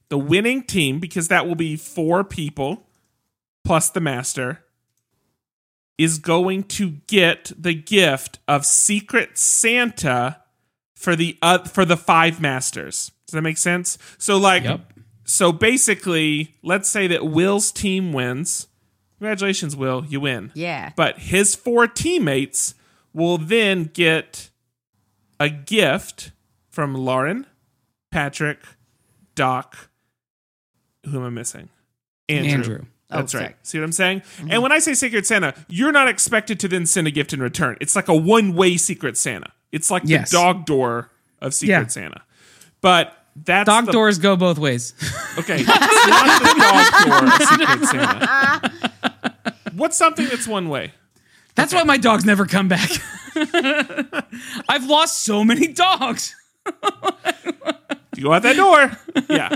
the 0.09 0.17
winning 0.17 0.63
team, 0.63 0.99
because 0.99 1.29
that 1.29 1.47
will 1.47 1.55
be 1.55 1.77
four 1.77 2.25
people 2.25 2.85
plus 3.63 3.89
the 3.89 4.01
master, 4.01 4.61
is 5.97 6.19
going 6.19 6.63
to 6.63 6.97
get 7.07 7.53
the 7.57 7.73
gift 7.73 8.39
of 8.45 8.65
Secret 8.65 9.37
Santa 9.37 10.41
for 10.95 11.15
the 11.15 11.37
uh, 11.41 11.59
for 11.59 11.85
the 11.85 11.95
five 11.95 12.41
masters. 12.41 13.11
Does 13.25 13.33
that 13.33 13.41
make 13.41 13.57
sense? 13.57 13.97
So 14.17 14.37
like 14.37 14.63
Yep. 14.63 14.93
so 15.23 15.53
basically, 15.53 16.55
let's 16.61 16.89
say 16.89 17.07
that 17.07 17.25
Will's 17.25 17.71
team 17.71 18.11
wins. 18.11 18.67
Congratulations, 19.21 19.75
Will, 19.75 20.03
you 20.09 20.19
win. 20.19 20.49
Yeah. 20.55 20.93
But 20.95 21.19
his 21.19 21.53
four 21.53 21.85
teammates 21.85 22.73
will 23.13 23.37
then 23.37 23.83
get 23.93 24.49
a 25.39 25.47
gift 25.47 26.31
from 26.71 26.95
Lauren, 26.95 27.45
Patrick, 28.09 28.57
Doc. 29.35 29.89
Who 31.05 31.17
am 31.19 31.23
I 31.25 31.29
missing? 31.29 31.69
Andrew. 32.29 32.51
Andrew. 32.51 32.79
Oh, 33.11 33.17
that's 33.17 33.35
Oh, 33.35 33.37
right. 33.37 33.43
sorry. 33.49 33.55
See 33.61 33.77
what 33.77 33.83
I'm 33.83 33.91
saying? 33.91 34.21
Mm-hmm. 34.21 34.51
And 34.53 34.63
when 34.63 34.71
I 34.71 34.79
say 34.79 34.95
Secret 34.95 35.27
Santa, 35.27 35.53
you're 35.69 35.91
not 35.91 36.07
expected 36.07 36.59
to 36.61 36.67
then 36.67 36.87
send 36.87 37.05
a 37.05 37.11
gift 37.11 37.31
in 37.31 37.41
return. 37.41 37.77
It's 37.79 37.95
like 37.95 38.07
a 38.07 38.15
one 38.15 38.55
way 38.55 38.75
Secret 38.75 39.17
Santa. 39.17 39.51
It's 39.71 39.91
like 39.91 40.01
Yes. 40.05 40.31
the 40.31 40.37
dog 40.37 40.65
door 40.65 41.11
of 41.39 41.53
Secret 41.53 41.73
Yeah. 41.73 41.87
Santa. 41.87 42.21
But 42.81 43.15
that's 43.35 43.67
Dog 43.67 43.85
the, 43.85 43.91
doors 43.91 44.17
go 44.17 44.35
both 44.35 44.57
ways. 44.57 44.95
Okay, 45.37 45.59
it's 45.61 45.67
not 45.67 46.41
the 46.41 46.59
dog 46.59 47.05
door 47.07 47.33
of 47.33 47.41
Secret 47.47 47.87
Santa. 47.89 48.70
What's 49.73 49.97
something 49.97 50.27
that's 50.27 50.47
one 50.47 50.69
way? 50.69 50.93
That's 51.55 51.73
why 51.73 51.83
my 51.83 51.97
dogs 51.97 52.23
never 52.25 52.45
come 52.45 52.67
back. 52.67 52.89
I've 54.69 54.85
lost 54.87 55.23
so 55.23 55.43
many 55.43 55.67
dogs. 55.67 56.35
You 58.17 58.23
go 58.23 58.33
out 58.33 58.43
that 58.43 58.57
door. 58.57 58.91
Yeah. 59.29 59.55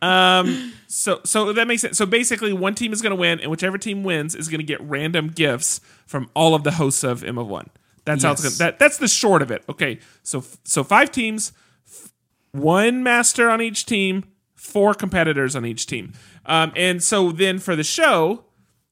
Um. 0.00 0.72
So 0.88 1.20
so 1.24 1.52
that 1.52 1.68
makes 1.68 1.82
sense. 1.82 1.98
So 1.98 2.06
basically, 2.06 2.52
one 2.52 2.74
team 2.74 2.92
is 2.94 3.02
going 3.02 3.10
to 3.10 3.16
win, 3.16 3.38
and 3.40 3.50
whichever 3.50 3.76
team 3.76 4.02
wins 4.02 4.34
is 4.34 4.48
going 4.48 4.58
to 4.58 4.64
get 4.66 4.80
random 4.80 5.28
gifts 5.28 5.80
from 6.06 6.30
all 6.34 6.54
of 6.54 6.64
the 6.64 6.72
hosts 6.72 7.04
of 7.04 7.22
M 7.22 7.36
of 7.38 7.46
One. 7.46 7.68
That's 8.06 8.24
how 8.24 8.32
it's 8.32 8.42
Yes. 8.42 8.58
going. 8.58 8.70
That 8.70 8.78
that's 8.78 8.96
the 8.96 9.06
short 9.06 9.42
of 9.42 9.50
it. 9.50 9.62
Okay. 9.68 10.00
So 10.22 10.42
so 10.64 10.82
five 10.82 11.12
teams, 11.12 11.52
f- 11.86 12.10
one 12.52 13.02
master 13.02 13.50
on 13.50 13.60
each 13.60 13.84
team, 13.84 14.24
four 14.56 14.94
competitors 14.94 15.54
on 15.54 15.66
each 15.66 15.86
team. 15.86 16.14
Um. 16.46 16.72
And 16.74 17.02
so 17.02 17.30
then 17.30 17.58
for 17.58 17.76
the 17.76 17.84
show, 17.84 18.46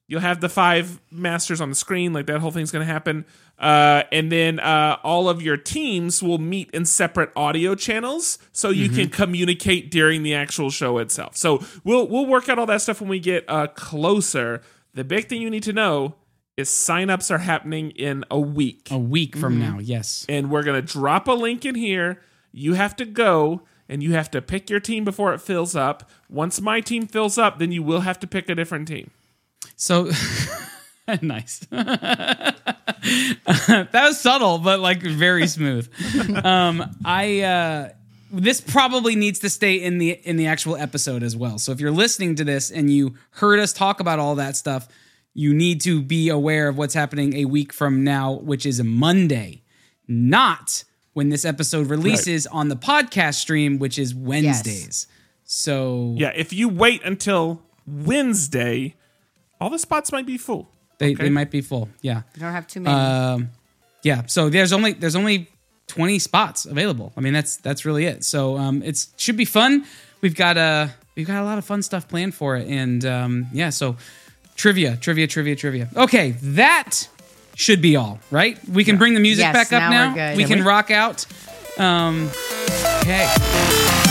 you'll 0.08 0.20
have 0.20 0.40
the 0.40 0.48
five 0.48 1.00
masters 1.12 1.60
on 1.60 1.68
the 1.68 1.76
screen 1.76 2.12
like 2.12 2.26
that 2.26 2.40
whole 2.40 2.50
thing's 2.50 2.72
going 2.72 2.84
to 2.84 2.92
happen 2.92 3.24
uh, 3.58 4.02
and 4.10 4.32
then 4.32 4.58
uh, 4.58 4.96
all 5.04 5.28
of 5.28 5.40
your 5.40 5.56
teams 5.56 6.22
will 6.22 6.38
meet 6.38 6.70
in 6.72 6.84
separate 6.84 7.30
audio 7.36 7.74
channels 7.76 8.38
so 8.52 8.70
you 8.70 8.88
can 8.88 9.08
communicate 9.08 9.90
during 9.90 10.22
the 10.22 10.34
actual 10.34 10.70
show 10.70 10.98
itself 10.98 11.36
so 11.36 11.62
we'll 11.84 12.08
we'll 12.08 12.26
work 12.26 12.48
out 12.48 12.58
all 12.58 12.66
that 12.66 12.80
stuff 12.82 13.00
when 13.00 13.10
we 13.10 13.20
get 13.20 13.44
uh, 13.48 13.66
closer 13.68 14.60
the 14.94 15.04
big 15.04 15.28
thing 15.28 15.40
you 15.40 15.50
need 15.50 15.62
to 15.62 15.72
know 15.72 16.14
is 16.56 16.68
signups 16.68 17.30
are 17.30 17.38
happening 17.38 17.90
in 17.92 18.24
a 18.32 18.40
week 18.40 18.88
A 18.90 18.98
week 18.98 19.36
from 19.36 19.60
now, 19.60 19.78
yes. 19.78 20.26
and 20.28 20.50
we're 20.50 20.64
going 20.64 20.84
to 20.84 20.92
drop 20.92 21.28
a 21.28 21.32
link 21.32 21.64
in 21.64 21.76
here. 21.76 22.20
You 22.50 22.74
have 22.74 22.96
to 22.96 23.04
go 23.04 23.62
and 23.88 24.02
you 24.02 24.14
have 24.14 24.28
to 24.32 24.42
pick 24.42 24.68
your 24.68 24.80
team 24.80 25.04
before 25.04 25.32
it 25.32 25.40
fills 25.40 25.76
up. 25.76 26.10
Once 26.28 26.60
my 26.60 26.80
team 26.80 27.06
fills 27.06 27.38
up, 27.38 27.60
then 27.60 27.70
you 27.70 27.80
will 27.82 28.00
have 28.00 28.18
to 28.18 28.26
pick 28.26 28.48
a 28.48 28.56
different 28.56 28.88
team. 28.88 29.12
So 29.78 30.10
nice. 31.22 31.60
that 31.70 32.56
was 33.92 34.20
subtle, 34.20 34.58
but 34.58 34.80
like 34.80 35.00
very 35.00 35.46
smooth. 35.46 35.88
um, 36.44 36.96
I 37.04 37.40
uh, 37.40 37.88
this 38.30 38.60
probably 38.60 39.16
needs 39.16 39.38
to 39.38 39.48
stay 39.48 39.76
in 39.76 39.98
the 39.98 40.10
in 40.10 40.36
the 40.36 40.46
actual 40.48 40.76
episode 40.76 41.22
as 41.22 41.36
well. 41.36 41.58
So 41.58 41.72
if 41.72 41.80
you're 41.80 41.90
listening 41.90 42.34
to 42.36 42.44
this 42.44 42.70
and 42.70 42.90
you 42.90 43.14
heard 43.30 43.60
us 43.60 43.72
talk 43.72 44.00
about 44.00 44.18
all 44.18 44.34
that 44.34 44.56
stuff, 44.56 44.88
you 45.32 45.54
need 45.54 45.80
to 45.82 46.02
be 46.02 46.28
aware 46.28 46.68
of 46.68 46.76
what's 46.76 46.94
happening 46.94 47.36
a 47.36 47.44
week 47.44 47.72
from 47.72 48.02
now, 48.04 48.32
which 48.32 48.66
is 48.66 48.82
Monday, 48.82 49.62
not 50.08 50.84
when 51.12 51.28
this 51.28 51.44
episode 51.44 51.86
releases 51.86 52.46
on 52.48 52.68
the 52.68 52.76
podcast 52.76 53.34
stream, 53.36 53.78
which 53.78 53.98
is 53.98 54.14
Wednesdays. 54.14 55.06
So 55.44 56.14
Yeah, 56.18 56.32
if 56.34 56.52
you 56.52 56.68
wait 56.68 57.02
until 57.04 57.62
Wednesday, 57.86 58.94
all 59.60 59.70
the 59.70 59.78
spots 59.78 60.12
might 60.12 60.26
be 60.26 60.38
full. 60.38 60.68
they, 60.98 61.12
okay. 61.12 61.24
they 61.24 61.30
might 61.30 61.50
be 61.50 61.60
full. 61.60 61.88
Yeah. 62.00 62.22
You 62.34 62.40
don't 62.40 62.52
have 62.52 62.66
too 62.66 62.80
many. 62.80 62.94
Um, 62.96 63.50
yeah. 64.02 64.26
So 64.26 64.48
there's 64.48 64.72
only 64.72 64.92
there's 64.92 65.16
only 65.16 65.48
20 65.88 66.18
spots 66.18 66.66
available. 66.66 67.12
I 67.16 67.20
mean 67.20 67.32
that's 67.32 67.56
that's 67.56 67.84
really 67.84 68.04
it. 68.06 68.24
So 68.24 68.56
um, 68.56 68.82
it's 68.82 69.08
should 69.16 69.36
be 69.36 69.44
fun. 69.44 69.84
We've 70.20 70.34
got 70.34 70.56
a 70.56 70.90
we've 71.16 71.26
got 71.26 71.42
a 71.42 71.44
lot 71.44 71.58
of 71.58 71.64
fun 71.64 71.82
stuff 71.82 72.08
planned 72.08 72.34
for 72.34 72.56
it, 72.56 72.66
and 72.68 73.04
um, 73.04 73.46
yeah. 73.52 73.70
So 73.70 73.96
trivia, 74.56 74.96
trivia, 74.96 75.26
trivia, 75.26 75.56
trivia. 75.56 75.88
Okay, 75.96 76.32
that 76.42 77.08
should 77.54 77.80
be 77.82 77.96
all 77.96 78.18
right. 78.30 78.58
We 78.68 78.84
can 78.84 78.98
bring 78.98 79.14
the 79.14 79.20
music 79.20 79.42
Yes, 79.44 79.52
back 79.52 79.72
up 79.72 79.90
now 79.90 79.90
now. 79.90 80.08
we're 80.10 80.14
good. 80.30 80.36
We 80.36 80.44
Can 80.44 80.58
can 80.58 80.66
rock 80.66 80.90
out. 80.90 81.26
Um, 81.78 82.30
okay. 83.02 84.07